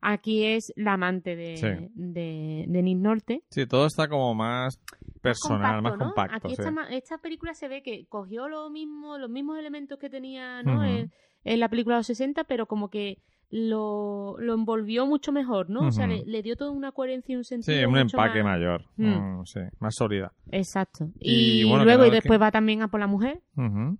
Aquí 0.01 0.45
es 0.45 0.73
la 0.77 0.95
amante 0.95 1.37
de, 1.37 1.57
Sí. 1.57 1.67
de, 1.95 2.65
de 2.67 2.83
Nick 2.83 2.99
Nolte. 2.99 3.43
Sí, 3.51 3.65
todo 3.67 3.87
está 3.87 4.09
como 4.09 4.35
más 4.35 4.81
personal, 5.23 5.83
más 5.83 5.93
¿no? 5.97 6.05
compacto. 6.07 6.37
Aquí 6.37 6.57
sí. 6.57 6.63
esta, 6.63 6.89
esta 6.91 7.19
película 7.19 7.55
se 7.55 7.69
ve 7.69 7.83
que 7.83 8.07
cogió 8.09 8.49
lo 8.49 8.71
mismo, 8.71 9.19
los 9.19 9.31
mismos 9.31 9.59
elementos 9.59 9.99
que 9.99 10.11
tenía 10.11 10.63
¿no? 10.65 10.85
En 10.85 11.61
la 11.61 11.69
película 11.69 11.95
de 11.97 12.01
los 12.01 12.07
60, 12.09 12.45
pero 12.45 12.67
como 12.67 12.89
que 12.91 13.19
lo, 13.51 14.37
lo 14.39 14.55
envolvió 14.55 15.07
mucho 15.07 15.33
mejor, 15.33 15.71
¿no? 15.71 15.87
O 15.89 15.93
sea, 15.93 16.07
le, 16.07 16.25
le 16.27 16.43
dio 16.43 16.55
toda 16.57 16.71
una 16.71 16.93
coherencia 16.93 17.33
y 17.33 17.37
un 17.37 17.45
sentido. 17.45 17.79
Sí, 17.79 17.85
un 17.85 17.93
mucho 17.93 18.03
empaque 18.17 18.43
más- 18.43 18.59
mayor. 18.59 18.85
Mm. 18.97 19.41
mm, 19.41 19.47
sí, 19.47 19.61
más 19.81 19.95
sólida. 19.95 20.33
Exacto. 20.51 21.09
Y 21.19 21.61
Y, 21.63 21.65
bueno, 21.65 21.85
luego, 21.85 22.05
y 22.07 22.11
después 22.11 22.39
que- 22.39 22.43
va 22.43 22.51
también 22.51 22.83
a 22.83 22.89
por 22.89 23.01
la 23.01 23.07
mujer, 23.07 23.41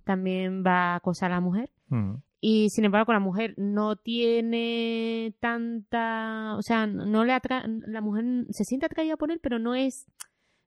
también 0.03 0.63
va 0.65 0.93
a 0.93 0.95
acosar 0.95 1.31
a 1.31 1.35
la 1.35 1.41
mujer. 1.41 1.71
Y 2.41 2.69
sin 2.69 2.85
embargo, 2.85 3.11
la 3.11 3.19
mujer 3.19 3.53
no 3.57 3.95
tiene 3.97 5.33
tanta. 5.39 6.55
O 6.57 6.61
sea, 6.61 6.87
no 6.87 7.25
le 7.25 7.33
atra 7.33 7.65
la 7.67 8.01
mujer 8.01 8.25
se 8.51 8.63
siente 8.63 8.85
atraída 8.85 9.17
por 9.17 9.31
él, 9.31 9.39
pero 9.41 9.59
no 9.59 9.75
es. 9.75 10.05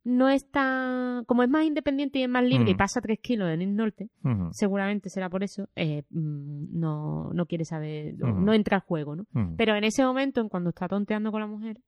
No 0.05 0.29
es 0.29 0.51
tan... 0.51 1.25
Como 1.27 1.43
es 1.43 1.49
más 1.49 1.65
independiente 1.65 2.19
y 2.19 2.23
es 2.25 2.29
más 2.29 2.45
libre 2.45 2.71
y 2.71 2.75
Mm. 2.75 2.79
pasa 2.79 3.01
tres 3.01 3.19
kilos 3.21 3.49
en 3.51 3.63
el 3.63 3.75
norte, 3.77 4.09
seguramente 4.53 5.11
será 5.11 5.29
por 5.31 5.43
eso, 5.45 5.69
eh, 5.77 6.03
mm, 6.11 6.79
no, 6.81 7.33
no 7.33 7.47
quiere 7.47 7.65
saber, 7.65 8.15
no- 8.19 8.53
entra 8.53 8.77
al 8.79 8.83
juego, 8.83 9.15
¿no? 9.17 9.25
Pero 9.57 9.75
en 9.77 9.85
ese 9.85 10.05
momento, 10.05 10.41
en 10.41 10.49
cuando 10.49 10.71
está 10.71 10.89
tonteando 10.89 11.31
con 11.31 11.41
la 11.41 11.47
mujer, 11.47 11.79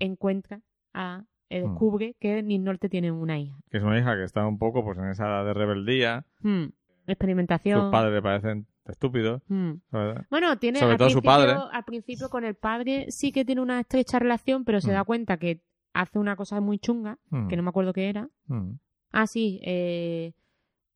encuentra 0.00 0.60
a... 0.94 1.24
eh, 1.50 1.60
descubre 1.62 2.14
que 2.20 2.42
Nick 2.42 2.62
Norte 2.62 2.88
tiene 2.88 3.10
una 3.12 3.38
hija. 3.38 3.56
Que 3.70 3.78
es 3.78 3.82
una 3.82 3.98
hija 3.98 4.16
que 4.16 4.24
está 4.24 4.46
un 4.46 4.58
poco 4.58 4.82
pues 4.84 4.96
en 4.98 5.08
esa 5.10 5.26
edad 5.26 5.44
de 5.44 5.54
rebeldía. 5.54 6.24
Mm. 6.40 6.64
Experimentación. 7.06 7.80
Sus 7.80 7.90
padres 7.90 8.12
le 8.14 8.22
parecen 8.22 8.66
estúpidos. 8.86 9.42
Mm. 9.48 9.72
¿verdad? 9.90 10.26
Bueno, 10.30 10.56
tiene 10.58 10.78
Sobre 10.78 10.92
al 10.92 10.98
todo 10.98 11.10
su 11.10 11.22
padre. 11.22 11.52
Al 11.72 11.84
principio 11.84 12.28
con 12.30 12.44
el 12.44 12.54
padre 12.54 13.06
sí 13.10 13.32
que 13.32 13.44
tiene 13.44 13.60
una 13.60 13.80
estrecha 13.80 14.18
relación, 14.18 14.64
pero 14.64 14.80
se 14.80 14.90
Mm. 14.90 14.94
da 14.94 15.04
cuenta 15.04 15.36
que 15.36 15.60
hace 15.94 16.18
una 16.18 16.36
cosa 16.36 16.60
muy 16.60 16.78
chunga, 16.78 17.18
Mm, 17.30 17.48
que 17.48 17.56
no 17.56 17.62
me 17.62 17.68
acuerdo 17.70 17.92
qué 17.92 18.08
era. 18.08 18.28
mm. 18.46 18.70
Ah, 19.12 19.26
sí, 19.26 19.60
eh, 19.62 20.32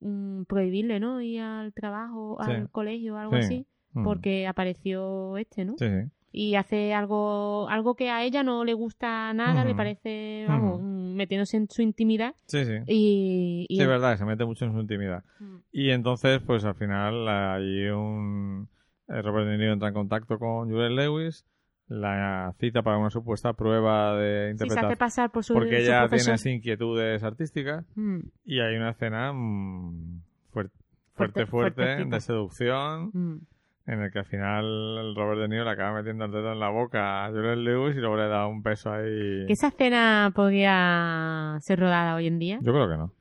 mm, 0.00 0.44
prohibirle, 0.44 1.00
¿no? 1.00 1.20
Ir 1.20 1.40
al 1.42 1.72
trabajo, 1.74 2.38
Sí. 2.44 2.50
al 2.52 2.70
colegio, 2.70 3.16
algo 3.18 3.32
Sí. 3.36 3.38
así, 3.38 3.66
Mm. 3.92 4.04
porque 4.04 4.46
apareció 4.46 5.36
este, 5.36 5.64
¿no? 5.64 5.74
Sí. 5.78 5.86
Y 6.32 6.54
hace 6.56 6.92
algo 6.92 7.66
algo 7.70 7.94
que 7.94 8.10
a 8.10 8.22
ella 8.24 8.42
no 8.42 8.64
le 8.64 8.74
gusta 8.74 9.32
nada, 9.32 9.64
le 9.64 9.74
parece, 9.74 10.44
vamos, 10.48 10.80
mm, 10.82 11.14
metiéndose 11.14 11.56
en 11.56 11.68
su 11.70 11.80
intimidad 11.82 12.34
Sí, 12.46 12.64
sí. 12.66 12.72
y... 12.86 13.66
y 13.70 13.76
Sí, 13.76 13.80
es 13.82 13.88
verdad, 13.88 14.18
se 14.18 14.24
mete 14.26 14.44
mucho 14.44 14.66
en 14.66 14.72
su 14.72 14.80
intimidad. 14.80 15.24
Mm. 15.40 15.56
Y 15.72 15.90
entonces, 15.90 16.40
pues 16.44 16.64
al 16.64 16.74
final, 16.74 17.26
hay 17.28 17.86
un. 17.88 18.68
eh, 19.08 19.22
Robert 19.22 19.46
De 19.48 19.56
Niro 19.56 19.72
entra 19.72 19.88
en 19.88 19.94
contacto 19.94 20.38
con 20.38 20.68
Juliette 20.70 20.92
Lewis, 20.92 21.46
la 21.88 22.52
cita 22.58 22.82
para 22.82 22.98
una 22.98 23.10
supuesta 23.10 23.52
prueba 23.52 24.16
de 24.16 24.52
Sí, 24.52 24.58
se 24.58 24.64
interpretación. 24.64 24.84
hace 24.86 24.96
pasar 24.96 25.30
por 25.30 25.44
su 25.44 25.54
porque 25.54 25.76
su 25.76 25.82
ella 25.90 26.08
tiene 26.08 26.32
así 26.32 26.50
inquietudes 26.50 27.22
artísticas 27.22 27.84
Mm, 27.94 28.18
y 28.44 28.60
hay 28.60 28.76
una 28.76 28.90
escena 28.90 29.32
mm, 29.32 30.20
fuer- 30.52 30.70
Fuerte- 31.14 31.46
fuerte, 31.46 31.46
fuerte, 31.46 32.04
de 32.04 32.20
seducción 32.20 33.10
mm. 33.12 33.40
en 33.86 34.02
el 34.02 34.10
que 34.12 34.18
al 34.18 34.24
final 34.26 34.64
el 34.98 35.14
Robert 35.14 35.40
De 35.40 35.48
Niro 35.48 35.64
le 35.64 35.70
acaba 35.70 35.94
metiendo 35.94 36.24
el 36.24 36.32
dedo 36.32 36.52
en 36.52 36.58
la 36.60 36.70
boca 36.70 37.24
a 37.24 37.30
Juliette 37.30 37.58
Lewis 37.58 37.96
y 37.96 38.00
luego 38.00 38.16
le 38.16 38.26
da 38.28 38.46
un 38.48 38.62
beso 38.62 38.92
ahí. 38.92 39.46
¿Que 39.46 39.52
esa 39.52 39.68
escena 39.68 40.32
podría 40.34 41.56
ser 41.60 41.78
rodada 41.80 42.16
hoy 42.16 42.26
en 42.26 42.38
día? 42.40 42.58
Yo 42.62 42.72
creo 42.72 42.88
que 42.88 42.96
no. 42.96 43.12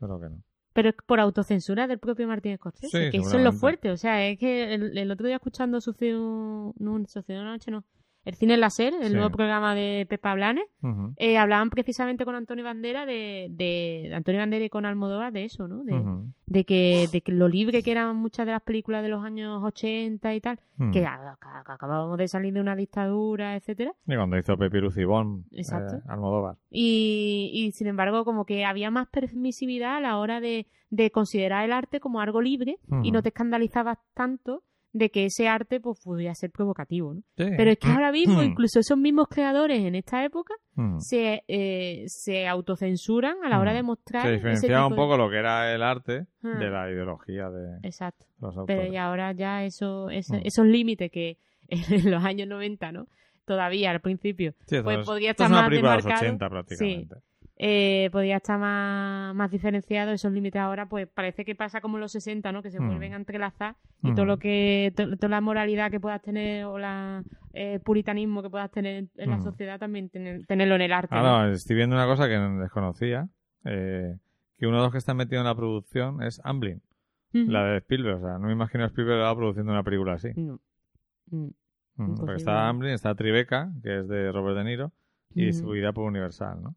Yo 0.00 0.06
creo 0.06 0.20
que 0.20 0.28
no. 0.30 0.42
Pero 0.72 0.88
es 0.90 0.94
por 1.06 1.20
autocensura 1.20 1.86
del 1.86 1.98
propio 1.98 2.26
Martín 2.28 2.56
Scorsese, 2.56 3.06
Sí, 3.06 3.10
que 3.10 3.18
eso 3.18 3.36
es 3.36 3.44
lo 3.44 3.52
fuerte. 3.52 3.90
O 3.90 3.96
sea, 3.96 4.26
es 4.26 4.38
que 4.38 4.72
el, 4.74 4.96
el 4.96 5.10
otro 5.10 5.26
día 5.26 5.36
escuchando 5.36 5.80
Sucedió... 5.80 6.72
No, 6.78 7.04
Sucedió 7.06 7.40
una 7.42 7.50
noche, 7.52 7.70
no. 7.70 7.84
El 8.28 8.34
Cine 8.34 8.56
Láser, 8.58 8.92
el 9.00 9.08
Sí. 9.08 9.14
nuevo 9.14 9.30
programa 9.30 9.74
de 9.74 10.06
Pepa 10.08 10.34
Blanes, 10.34 10.64
eh, 11.16 11.38
hablaban 11.38 11.70
precisamente 11.70 12.24
con 12.24 12.34
Antonio 12.34 12.62
Bandera 12.64 13.06
de, 13.06 13.48
de, 13.50 14.12
Antonio 14.14 14.40
Bandera 14.40 14.64
y 14.64 14.68
con 14.68 14.84
Almodóvar 14.84 15.32
de 15.32 15.44
eso, 15.46 15.66
¿no? 15.66 15.82
De, 15.84 15.94
de 16.46 16.64
que 16.64 17.08
de 17.10 17.20
que 17.22 17.32
lo 17.32 17.48
libre 17.48 17.82
que 17.82 17.90
eran 17.90 18.14
muchas 18.16 18.44
de 18.46 18.52
las 18.52 18.62
películas 18.62 19.02
de 19.02 19.08
los 19.08 19.24
años 19.24 19.62
80 19.64 20.34
y 20.34 20.40
tal, 20.40 20.60
que, 20.92 21.04
a- 21.06 21.14
a- 21.32 21.38
que 21.64 21.72
acabábamos 21.72 22.18
de 22.18 22.28
salir 22.28 22.52
de 22.52 22.60
una 22.60 22.76
dictadura, 22.76 23.56
etcétera 23.56 23.92
Y 24.06 24.14
cuando 24.14 24.36
hizo 24.38 24.56
Pepi 24.56 24.78
Lucibón, 24.78 25.44
Exacto. 25.52 25.96
eh, 25.96 26.00
Almodóvar. 26.08 26.56
y, 26.70 27.50
y 27.52 27.72
sin 27.72 27.86
embargo 27.86 28.24
como 28.24 28.44
que 28.44 28.64
había 28.64 28.90
más 28.90 29.08
permisividad 29.08 29.96
a 29.96 30.00
la 30.00 30.18
hora 30.18 30.40
de, 30.40 30.66
de 30.90 31.10
considerar 31.10 31.64
el 31.64 31.72
arte 31.72 31.98
como 32.00 32.20
algo 32.20 32.40
libre 32.42 32.78
y 33.02 33.10
no 33.10 33.22
te 33.22 33.30
escandalizabas 33.30 33.98
tanto 34.14 34.62
de 34.92 35.10
que 35.10 35.26
ese 35.26 35.48
arte 35.48 35.80
pues 35.80 36.00
pudiera 36.02 36.34
ser 36.34 36.50
provocativo, 36.50 37.12
¿no? 37.14 37.20
Sí. 37.36 37.44
Pero 37.56 37.70
es 37.70 37.78
que 37.78 37.88
ahora 37.88 38.10
mismo 38.10 38.40
Mm. 38.40 38.44
incluso 38.44 38.80
esos 38.80 38.96
mismos 38.98 39.28
creadores 39.28 39.80
en 39.80 39.94
esta 39.94 40.24
época 40.24 40.54
Ujú. 40.76 41.00
se, 41.00 41.44
eh, 41.46 42.04
se 42.06 42.46
autocensuran 42.48 43.36
a 43.44 43.48
la 43.48 43.60
hora 43.60 43.72
Mm. 43.72 43.74
de 43.76 43.82
mostrar 43.82 44.22
Se 44.22 44.32
diferenciaba 44.32 44.86
un 44.86 44.92
de- 44.92 44.96
poco 44.96 45.16
lo 45.16 45.28
que 45.30 45.36
era 45.36 45.74
el 45.74 45.82
arte 45.82 46.26
Mm. 46.42 46.58
de 46.58 46.70
la 46.70 46.90
ideología 46.90 47.50
de 47.50 47.78
Exacto. 47.86 48.26
los 48.40 48.54
Pero 48.54 48.60
autores. 48.62 48.92
y 48.92 48.96
ahora 48.96 49.32
ya 49.32 49.64
eso, 49.64 50.06
Mm. 50.08 50.40
esos 50.44 50.66
límites 50.66 51.10
que 51.10 51.36
en 51.68 52.10
los 52.10 52.24
años 52.24 52.48
90, 52.48 52.90
¿no? 52.92 53.06
Todavía 53.44 53.90
al 53.90 54.00
principio, 54.00 54.54
Sí, 54.66 54.76
pues 54.82 54.98
es- 55.00 55.06
podría 55.06 55.30
estar 55.32 55.46
es 55.46 55.50
una 55.50 55.60
más 55.62 55.68
película 55.68 55.90
de 55.92 55.96
los 55.96 56.04
demarcado. 56.04 56.26
80 56.28 56.48
prácticamente. 56.50 57.14
Eh, 57.60 58.08
podría 58.12 58.36
estar 58.36 58.58
más, 58.58 59.34
más 59.34 59.50
diferenciado 59.50 60.12
esos 60.12 60.32
límites 60.32 60.60
ahora 60.60 60.88
pues 60.88 61.08
parece 61.08 61.44
que 61.44 61.56
pasa 61.56 61.80
como 61.80 61.96
en 61.96 62.02
los 62.02 62.12
60 62.12 62.52
no 62.52 62.62
que 62.62 62.70
se 62.70 62.78
Mm. 62.80 62.86
vuelven 62.86 63.12
a 63.14 63.16
entrelazar 63.16 63.74
y 64.02 64.12
Mm. 64.12 64.14
todo 64.14 64.26
lo 64.26 64.38
que 64.38 64.92
to- 64.96 65.16
toda 65.16 65.28
la 65.28 65.40
moralidad 65.40 65.90
que 65.90 65.98
puedas 65.98 66.22
tener 66.22 66.64
o 66.66 66.78
la 66.78 67.22
eh, 67.54 67.80
puritanismo 67.84 68.42
que 68.42 68.50
puedas 68.50 68.70
tener 68.70 69.08
en 69.16 69.30
la 69.30 69.38
Mm. 69.38 69.42
sociedad 69.42 69.78
también 69.80 70.08
tener- 70.08 70.46
tenerlo 70.46 70.76
en 70.76 70.82
el 70.82 70.92
arte 70.92 71.12
¿no? 71.16 71.20
Ahora, 71.26 71.50
estoy 71.52 71.74
viendo 71.74 71.96
una 71.96 72.06
cosa 72.06 72.28
que 72.28 72.38
desconocía, 72.38 73.28
eh, 73.64 74.16
que 74.56 74.66
uno 74.66 74.76
de 74.76 74.82
los 74.84 74.92
que 74.92 74.98
está 74.98 75.14
metido 75.14 75.40
en 75.40 75.46
la 75.46 75.54
producción 75.56 76.22
es 76.22 76.40
Amblin, 76.44 76.80
la 77.32 77.64
de 77.64 77.78
Spielberg. 77.78 78.18
O 78.18 78.20
sea, 78.20 78.38
no 78.38 78.46
me 78.46 78.52
imagino 78.52 78.84
a 78.84 78.86
Spielberg 78.86 79.36
produciendo 79.36 79.72
una 79.72 79.82
película 79.82 80.12
así. 80.14 80.28
No. 80.36 80.60
Mm. 81.30 81.48
Porque 82.16 82.36
está 82.36 82.68
Amblin, 82.68 82.92
está 82.92 83.14
Tribeca, 83.16 83.72
que 83.82 83.98
es 84.00 84.08
de 84.08 84.30
Robert 84.30 84.56
De 84.58 84.64
Niro, 84.64 84.92
y 85.34 85.42
Mm. 85.42 85.46
distribuida 85.46 85.92
por 85.92 86.04
Universal, 86.04 86.62
¿no? 86.62 86.76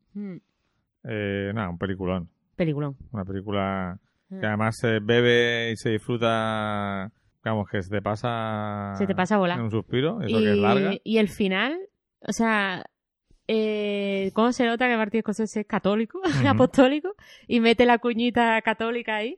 Eh, 1.04 1.52
nada, 1.54 1.70
un 1.70 1.78
peliculón. 1.78 2.30
peliculón 2.56 2.96
Una 3.12 3.26
película 3.26 3.98
que 4.30 4.46
además 4.46 4.78
se 4.78 5.00
bebe 5.00 5.72
y 5.72 5.76
se 5.78 5.90
disfruta, 5.90 7.12
digamos, 7.44 7.68
que 7.70 7.82
se 7.84 7.90
te 7.90 8.02
pasa... 8.02 8.94
Se 8.98 9.06
te 9.06 9.14
pasa 9.16 9.38
volar. 9.38 9.58
En 9.58 9.66
un 9.66 9.72
suspiro, 9.72 10.22
eso 10.22 10.38
que 10.40 10.52
es 10.52 10.58
larga. 10.58 10.94
y 11.04 11.18
el 11.18 11.28
final 11.28 11.78
o 12.26 12.32
sea 12.34 12.86
eh, 13.48 14.32
¿Cómo 14.34 14.52
se 14.54 14.66
nota 14.66 14.88
que 14.88 14.96
Martín 14.96 15.22
Scorsese 15.22 15.62
es 15.62 15.68
católico, 15.68 16.20
Ujú. 16.26 16.48
apostólico, 16.48 17.16
y 17.48 17.60
mete 17.60 17.86
la 17.86 17.98
cuñita 17.98 18.62
católica 18.62 19.16
ahí? 19.18 19.38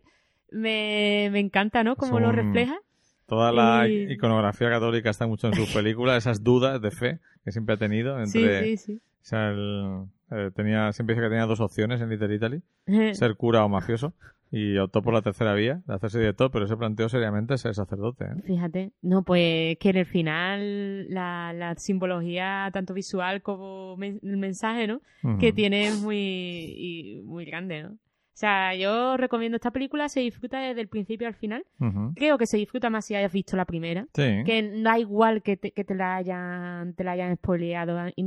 Me, 0.51 1.30
me 1.32 1.39
encanta, 1.39 1.84
¿no? 1.84 1.95
Cómo 1.95 2.20
lo 2.20 2.32
refleja. 2.32 2.78
Toda 3.26 3.51
la 3.51 3.88
y- 3.88 4.11
iconografía 4.14 4.70
católica 4.70 5.09
está 5.09 5.26
mucho 5.26 5.47
en 5.47 5.55
sus 5.55 5.68
películas, 5.74 6.18
esas 6.18 6.43
dudas 6.43 6.80
de 6.82 6.91
fe 6.91 7.20
que 7.43 7.51
siempre 7.51 7.74
ha 7.76 7.78
tenido 7.80 8.24
Sí, 8.28 8.38
entre... 8.38 8.64
sí, 8.66 8.78
sí. 8.78 8.93
O 8.97 9.26
sea, 9.26 9.49
él, 9.49 10.05
eh, 10.32 10.51
tenía, 10.55 10.91
siempre 10.93 11.15
dice 11.15 11.26
que 11.26 11.30
tenía 11.30 11.45
dos 11.45 11.59
opciones 11.59 12.01
en 12.01 12.09
Little 12.09 12.34
Italy, 12.36 12.61
ser 13.15 13.36
cura 13.36 13.63
o 13.65 13.69
mafioso, 13.69 14.13
y 14.51 14.78
optó 14.78 15.01
por 15.01 15.13
la 15.15 15.21
tercera 15.24 15.53
vía, 15.55 15.82
de 15.88 15.93
hacerse 15.95 16.19
director, 16.19 16.51
pero 16.51 16.67
se 16.67 16.78
planteó 16.78 17.09
seriamente 17.09 17.57
ser 17.57 17.74
sacerdote. 17.74 18.26
¿eh? 18.26 18.41
Fíjate, 18.45 18.91
no, 19.01 19.24
pues 19.24 19.78
que 19.80 19.89
en 19.89 19.97
el 19.97 20.05
final 20.05 21.09
la, 21.09 21.53
la 21.53 21.76
simbología, 21.76 22.69
tanto 22.71 22.93
visual 22.93 23.41
como 23.41 23.97
men- 23.97 24.19
el 24.21 24.38
mensaje, 24.38 24.86
¿no? 24.88 25.01
Que 25.39 25.53
tiene 25.53 25.88
es 25.88 25.99
muy, 25.99 26.17
y 26.17 27.21
muy 27.24 27.45
grande, 27.45 27.84
¿no? 27.84 27.97
O 28.34 28.36
sea, 28.36 28.73
yo 28.75 29.15
recomiendo 29.15 29.55
esta 29.57 29.69
película, 29.69 30.09
se 30.09 30.21
disfruta 30.21 30.59
desde 30.59 30.81
el 30.81 30.88
principio 30.88 31.27
al 31.27 31.36
final. 31.36 31.63
Creo 32.15 32.38
que 32.39 32.47
se 32.47 32.57
disfruta 32.57 32.89
más 32.89 33.05
si 33.05 33.13
hayas 33.13 33.31
visto 33.31 33.55
la 33.55 33.65
primera. 33.65 34.07
Sí. 34.15 34.41
Que 34.43 34.81
da 34.81 34.97
igual 34.97 35.43
que 35.43 35.55
te, 35.55 35.71
que 35.71 35.84
te 35.84 35.93
la 35.93 36.15
hayan, 36.15 36.93
te 36.95 37.03
la 37.03 37.11
hayan 37.11 37.36
spoileado 37.36 37.95
y- 38.15 38.25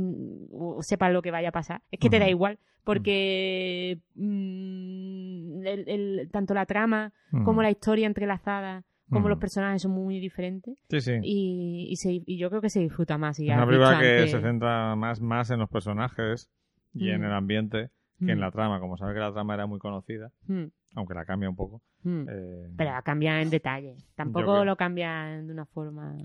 o 0.53 0.81
sepas 0.81 1.11
lo 1.11 1.21
que 1.21 1.31
vaya 1.31 1.49
a 1.49 1.51
pasar. 1.51 1.81
Es 1.91 1.99
que 1.99 2.09
te 2.09 2.19
da 2.19 2.29
igual. 2.29 2.57
Porque 2.85 3.99
mm, 4.15 5.65
el- 5.65 5.89
el- 5.89 6.29
tanto 6.31 6.53
la 6.53 6.65
trama 6.65 7.11
como 7.43 7.61
la 7.61 7.69
historia 7.69 8.07
entrelazada, 8.07 8.83
como 9.09 9.27
los 9.29 9.37
personajes 9.39 9.81
son 9.81 9.91
muy 9.91 10.19
diferentes. 10.19 10.77
Sí, 10.89 11.01
sí. 11.01 11.13
Y, 11.23 11.87
y, 11.91 11.95
se- 11.97 12.23
y 12.25 12.37
yo 12.37 12.49
creo 12.49 12.61
que 12.61 12.69
se 12.69 12.79
disfruta 12.79 13.17
más. 13.17 13.39
y 13.39 13.45
es 13.47 13.51
has 13.51 13.57
una 13.57 13.65
película 13.65 13.99
que 13.99 14.15
antes- 14.17 14.31
se 14.31 14.41
centra 14.41 14.95
más, 14.95 15.21
más 15.21 15.49
en 15.49 15.59
los 15.59 15.69
personajes 15.69 16.49
y 16.93 17.09
en 17.09 17.23
el 17.23 17.31
ambiente 17.33 17.89
que 18.19 18.31
en 18.31 18.37
Mm. 18.37 18.41
la 18.41 18.51
trama. 18.51 18.79
Como 18.79 18.97
sabe 18.97 19.13
que 19.13 19.19
la 19.19 19.31
trama 19.31 19.53
era 19.53 19.65
muy 19.67 19.79
conocida, 19.79 20.31
Mm, 20.47 20.65
aunque 20.95 21.13
la 21.13 21.25
cambia 21.25 21.49
un 21.49 21.55
poco. 21.55 21.81
mm. 22.03 22.25
eh, 22.29 22.69
Pero 22.77 22.91
la 22.91 23.01
cambian 23.01 23.39
en 23.41 23.49
detalle. 23.49 23.95
Tampoco 24.15 24.45
creo- 24.53 24.65
lo 24.65 24.75
cambian 24.75 25.45
de 25.47 25.53
una 25.53 25.65
forma. 25.65 26.15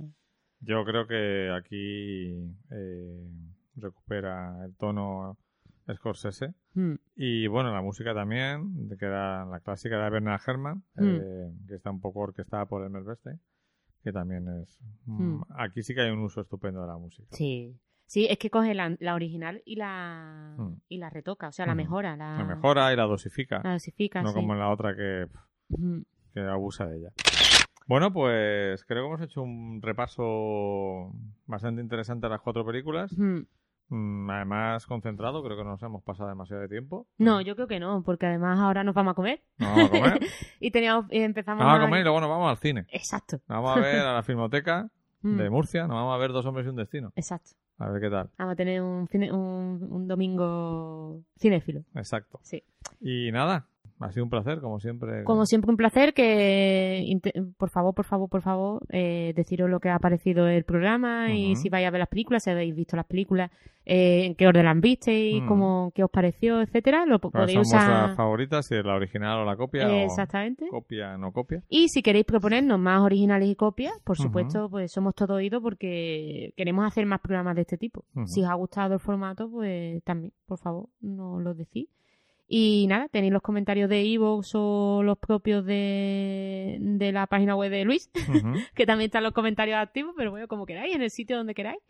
Yo 0.61 0.84
creo 0.84 1.07
que 1.07 1.51
aquí 1.51 2.55
eh, 2.70 3.28
recupera 3.76 4.64
el 4.64 4.74
tono 4.76 5.36
Scorsese. 5.93 6.55
Mm, 6.74 6.95
Y 7.16 7.47
bueno, 7.49 7.72
la 7.72 7.82
música 7.82 8.14
también, 8.14 8.88
que 8.99 9.05
era 9.05 9.45
la 9.45 9.61
clásica 9.61 10.03
de 10.03 10.11
Bernard 10.11 10.40
Herrmann, 10.47 10.84
eh, 10.97 11.51
que 11.68 11.74
está 11.74 11.90
un 11.90 12.01
poco 12.01 12.20
orquestada 12.20 12.66
por 12.66 12.84
Elmer 12.84 13.03
Bernstein, 13.03 13.40
que 14.05 14.12
también 14.12 14.47
es... 14.62 14.78
Aquí 15.57 15.82
sí 15.82 15.95
que 15.95 16.03
hay 16.03 16.11
un 16.11 16.20
uso 16.20 16.40
estupendo 16.40 16.80
de 16.82 16.86
la 16.86 16.97
música. 16.97 17.26
Sí. 17.32 17.76
Sí, 18.12 18.26
es 18.28 18.36
que 18.36 18.50
coge 18.50 18.74
la, 18.74 18.94
la 19.00 19.14
original 19.14 19.62
y 19.64 19.76
la, 19.76 20.54
Mm. 20.58 20.74
y 20.90 20.98
la 20.98 21.08
retoca, 21.08 21.48
o 21.48 21.52
sea, 21.52 21.64
la 21.64 21.74
mejora. 21.74 22.14
La, 22.14 22.36
La 22.36 22.44
mejora 22.44 22.92
y 22.92 22.96
la 22.96 23.04
dosifica, 23.04 23.62
La 23.64 23.72
dosifica, 23.72 24.20
no 24.20 24.28
sí. 24.28 24.34
como 24.34 24.52
en 24.52 24.58
la 24.58 24.68
otra 24.68 24.94
que, 24.94 25.28
que 26.34 26.40
abusa 26.40 26.84
de 26.84 26.98
ella. 26.98 27.08
Bueno, 27.86 28.12
pues 28.12 28.84
creo 28.84 29.02
que 29.05 29.06
hemos 29.09 29.20
hecho 29.22 29.40
un 29.40 29.80
repaso 29.80 31.10
bastante 31.47 31.80
interesante 31.80 32.26
de 32.26 32.30
las 32.32 32.43
cuatro 32.43 32.66
películas. 32.66 33.16
Mm, 33.16 34.28
Además, 34.30 34.86
concentrado, 34.86 35.43
creo 35.43 35.56
que 35.56 35.64
no 35.64 35.70
nos 35.70 35.82
hemos 35.82 36.02
pasado 36.02 36.28
demasiado 36.28 36.60
de 36.62 36.68
tiempo. 36.68 37.06
No, 37.16 37.40
yo 37.40 37.55
creo 37.56 37.66
que 37.66 37.80
no, 37.80 38.02
porque 38.02 38.26
además 38.26 38.59
ahora 38.59 38.84
nos 38.84 38.94
vamos 38.94 39.12
a 39.12 39.14
comer. 39.14 39.43
Nos 39.59 39.70
vamos 39.70 39.84
a 39.86 39.90
comer. 39.90 40.20
y 40.60 40.70
teníamos, 40.70 41.06
y 41.10 41.18
empezamos 41.20 41.64
Vamos 41.64 41.80
a 41.80 41.84
comer 41.84 42.01
y 42.01 42.02
luego 42.05 42.20
nos 42.20 42.28
vamos 42.28 42.51
al 42.51 42.59
cine. 42.59 42.84
Exacto. 42.90 43.39
Nos 43.48 43.62
vamos 43.62 43.76
a 43.78 43.80
ver 43.80 44.01
a 44.01 44.12
la 44.14 44.22
Filmoteca 44.22 44.90
Mm, 45.24 45.36
de 45.36 45.51
Murcia, 45.51 45.82
nos 45.86 45.94
vamos 45.94 46.14
a 46.16 46.18
ver 46.18 46.32
Dos 46.32 46.44
hombres 46.47 46.66
y 46.66 46.70
un 46.70 46.74
destino. 46.74 47.12
Exacto. 47.14 47.51
A 47.82 47.90
ver 47.90 48.00
qué 48.00 48.10
tal. 48.10 48.30
Vamos 48.38 48.52
a 48.52 48.56
tener 48.56 48.80
un, 48.80 49.09
cine- 49.09 49.32
un, 49.32 49.88
un 49.90 50.06
domingo 50.09 51.20
cinéfilo. 51.38 51.82
Exacto. 51.94 52.38
Sí. 52.42 52.62
Y 53.00 53.32
nada, 53.32 53.66
ha 54.00 54.10
sido 54.10 54.24
un 54.24 54.30
placer, 54.30 54.60
como 54.60 54.80
siempre. 54.80 55.22
Como 55.24 55.46
siempre, 55.46 55.70
un 55.70 55.76
placer 55.76 56.12
que, 56.12 57.06
por 57.56 57.70
favor, 57.70 57.94
por 57.94 58.04
favor, 58.04 58.28
por 58.28 58.42
favor, 58.42 58.82
eh, 58.90 59.32
deciros 59.36 59.70
lo 59.70 59.78
que 59.80 59.90
ha 59.90 59.98
parecido 60.00 60.48
el 60.48 60.64
programa 60.64 61.32
y 61.32 61.54
si 61.56 61.68
vais 61.68 61.86
a 61.86 61.90
ver 61.90 62.00
las 62.00 62.09
películas, 62.09 62.42
si 62.42 62.50
habéis 62.50 62.74
visto 62.74 62.96
las 62.96 63.06
películas, 63.06 63.50
eh, 63.84 64.26
en 64.26 64.34
qué 64.34 64.46
orden 64.46 64.64
las 64.64 64.80
visteis, 64.80 65.42
Mm. 65.42 65.46
cómo, 65.46 65.92
qué 65.94 66.02
os 66.04 66.10
pareció, 66.10 66.60
etcétera. 66.62 67.06
Lo 67.06 67.20
po- 67.20 67.30
¿Cuáles 67.30 67.54
podéis 67.54 67.68
son 67.70 67.78
usar. 67.78 68.16
favoritas? 68.16 68.66
Si 68.66 68.74
es 68.76 68.84
la 68.84 68.94
original 68.94 69.38
o 69.40 69.44
la 69.44 69.56
copia. 69.56 69.88
Eh, 69.88 70.02
o 70.02 70.06
exactamente. 70.06 70.66
Copia, 70.68 71.16
no 71.16 71.32
copia. 71.32 71.62
Y 71.68 71.88
si 71.88 72.02
queréis 72.02 72.24
proponernos 72.24 72.78
más 72.80 73.00
originales 73.02 73.48
y 73.48 73.54
copias, 73.56 73.92
por 74.04 74.16
supuesto, 74.16 74.68
pues 74.70 74.90
somos 74.92 75.14
todo 75.14 75.34
oídos 75.34 75.62
porque 75.62 76.52
queremos 76.56 76.84
hacer 76.86 77.06
más 77.06 77.20
programas 77.20 77.54
de 77.56 77.62
este 77.62 77.78
tipo. 77.78 78.04
Si 78.26 78.42
os 78.42 78.48
ha 78.50 78.54
gustado 78.54 78.94
el 78.94 79.00
formato, 79.00 79.48
pues 79.50 80.02
también, 80.04 80.32
por 80.46 80.59
favor, 80.59 80.88
nos 81.00 81.40
lo 81.42 81.54
decís. 81.54 81.88
Y 82.54 82.86
nada, 82.86 83.08
tenéis 83.08 83.32
los 83.32 83.40
comentarios 83.40 83.88
de 83.88 84.02
Evox 84.02 84.50
o 84.54 85.02
los 85.02 85.16
propios 85.16 85.64
de, 85.64 86.76
de 86.78 87.10
la 87.10 87.26
página 87.26 87.56
web 87.56 87.70
de 87.70 87.82
Luis, 87.86 88.10
que 88.74 88.84
también 88.84 89.06
están 89.08 89.22
los 89.22 89.32
comentarios 89.32 89.78
activos, 89.78 90.12
pero 90.18 90.30
bueno, 90.32 90.46
como 90.48 90.66
queráis, 90.66 90.94
en 90.94 91.00
el 91.00 91.08
sitio 91.08 91.38
donde 91.38 91.54
queráis. 91.54 91.80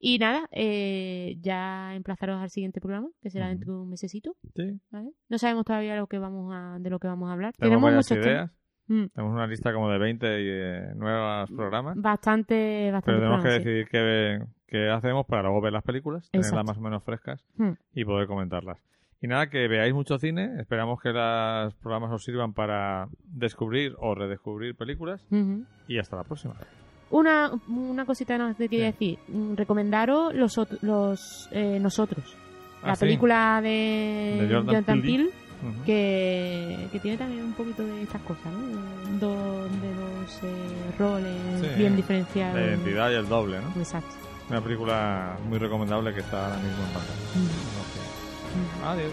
Y 0.00 0.18
nada, 0.18 0.48
eh, 0.50 1.36
ya 1.40 1.94
emplazaros 1.94 2.40
al 2.42 2.50
siguiente 2.50 2.80
programa, 2.80 3.08
que 3.22 3.30
será 3.30 3.46
dentro 3.46 3.74
de 3.74 3.78
un 3.82 3.90
mesecito. 3.90 4.34
Sí. 4.56 4.80
¿vale? 4.90 5.10
No 5.28 5.38
sabemos 5.38 5.64
todavía 5.64 5.94
lo 5.94 6.08
que 6.08 6.18
vamos 6.18 6.52
a, 6.52 6.78
de 6.80 6.90
lo 6.90 6.98
que 6.98 7.06
vamos 7.06 7.30
a 7.30 7.34
hablar. 7.34 7.54
Tenemos 7.56 7.88
temas. 8.08 8.10
ideas. 8.10 8.50
Mm. 8.88 9.04
Tenemos 9.14 9.34
una 9.34 9.46
lista 9.46 9.72
como 9.72 9.88
de 9.88 9.98
20 9.98 10.26
y, 10.26 10.46
eh, 10.48 10.94
nuevos 10.96 11.48
programas. 11.52 11.96
Bastante, 11.96 12.90
bastante. 12.90 13.20
Pero 13.20 13.20
tenemos 13.20 13.44
que 13.44 13.50
sí. 13.50 13.58
decidir 13.58 13.88
qué, 13.88 14.40
qué 14.66 14.88
hacemos 14.88 15.26
para 15.26 15.42
luego 15.42 15.60
ver 15.60 15.74
las 15.74 15.84
películas, 15.84 16.28
tenerlas 16.32 16.50
Exacto. 16.50 16.66
más 16.66 16.76
o 16.76 16.80
menos 16.80 17.04
frescas 17.04 17.44
Hmm. 17.56 17.74
y 17.94 18.04
poder 18.04 18.26
comentarlas. 18.26 18.78
Y 19.20 19.26
nada, 19.26 19.48
que 19.50 19.66
veáis 19.66 19.92
mucho 19.92 20.18
cine. 20.18 20.60
Esperamos 20.60 21.00
que 21.00 21.10
los 21.10 21.74
programas 21.74 22.12
os 22.12 22.22
sirvan 22.24 22.52
para 22.52 23.08
descubrir 23.24 23.94
o 23.98 24.14
redescubrir 24.14 24.76
películas. 24.76 25.26
Y 25.88 25.98
hasta 25.98 26.16
la 26.16 26.24
próxima. 26.24 26.54
Una, 27.10 27.50
una 27.68 28.04
cosita 28.04 28.36
que 28.36 28.54
te 28.54 28.68
quería 28.68 28.86
decir. 28.86 29.18
Mm, 29.28 29.54
Recomendaros 29.56 30.34
los, 30.34 30.60
los 30.82 31.48
eh, 31.52 31.78
Nosotros. 31.80 32.36
Ah, 32.82 32.88
la 32.88 32.96
sí. 32.96 33.00
película 33.06 33.60
de, 33.62 34.46
De 34.48 34.54
Jordan 34.54 35.02
Peele. 35.02 35.30
Que, 35.84 36.86
que 36.92 37.00
tiene 37.00 37.16
también 37.18 37.42
un 37.44 37.52
poquito 37.52 37.84
de 37.84 38.02
estas 38.02 38.22
cosas, 38.22 38.46
¿no? 38.52 38.60
De 38.68 39.18
dos, 39.18 39.82
de 39.82 39.94
dos 39.94 40.40
eh, 40.44 40.92
roles 40.96 41.60
Sí, 41.60 41.66
bien 41.76 41.96
diferenciados. 41.96 42.54
La 42.54 42.66
identidad 42.66 43.10
y 43.10 43.14
el 43.14 43.28
doble, 43.28 43.58
¿no? 43.60 43.80
Exacto. 43.80 44.14
Una 44.48 44.60
película 44.60 45.36
muy 45.48 45.58
recomendable 45.58 46.14
que 46.14 46.20
está 46.20 46.44
ahora 46.46 46.58
mismo 46.58 46.84
en 46.84 46.92
pantalla. 46.92 48.07
No 48.54 48.64
sé. 48.64 48.68
Ujú. 48.80 48.86
Adiós. 48.86 49.12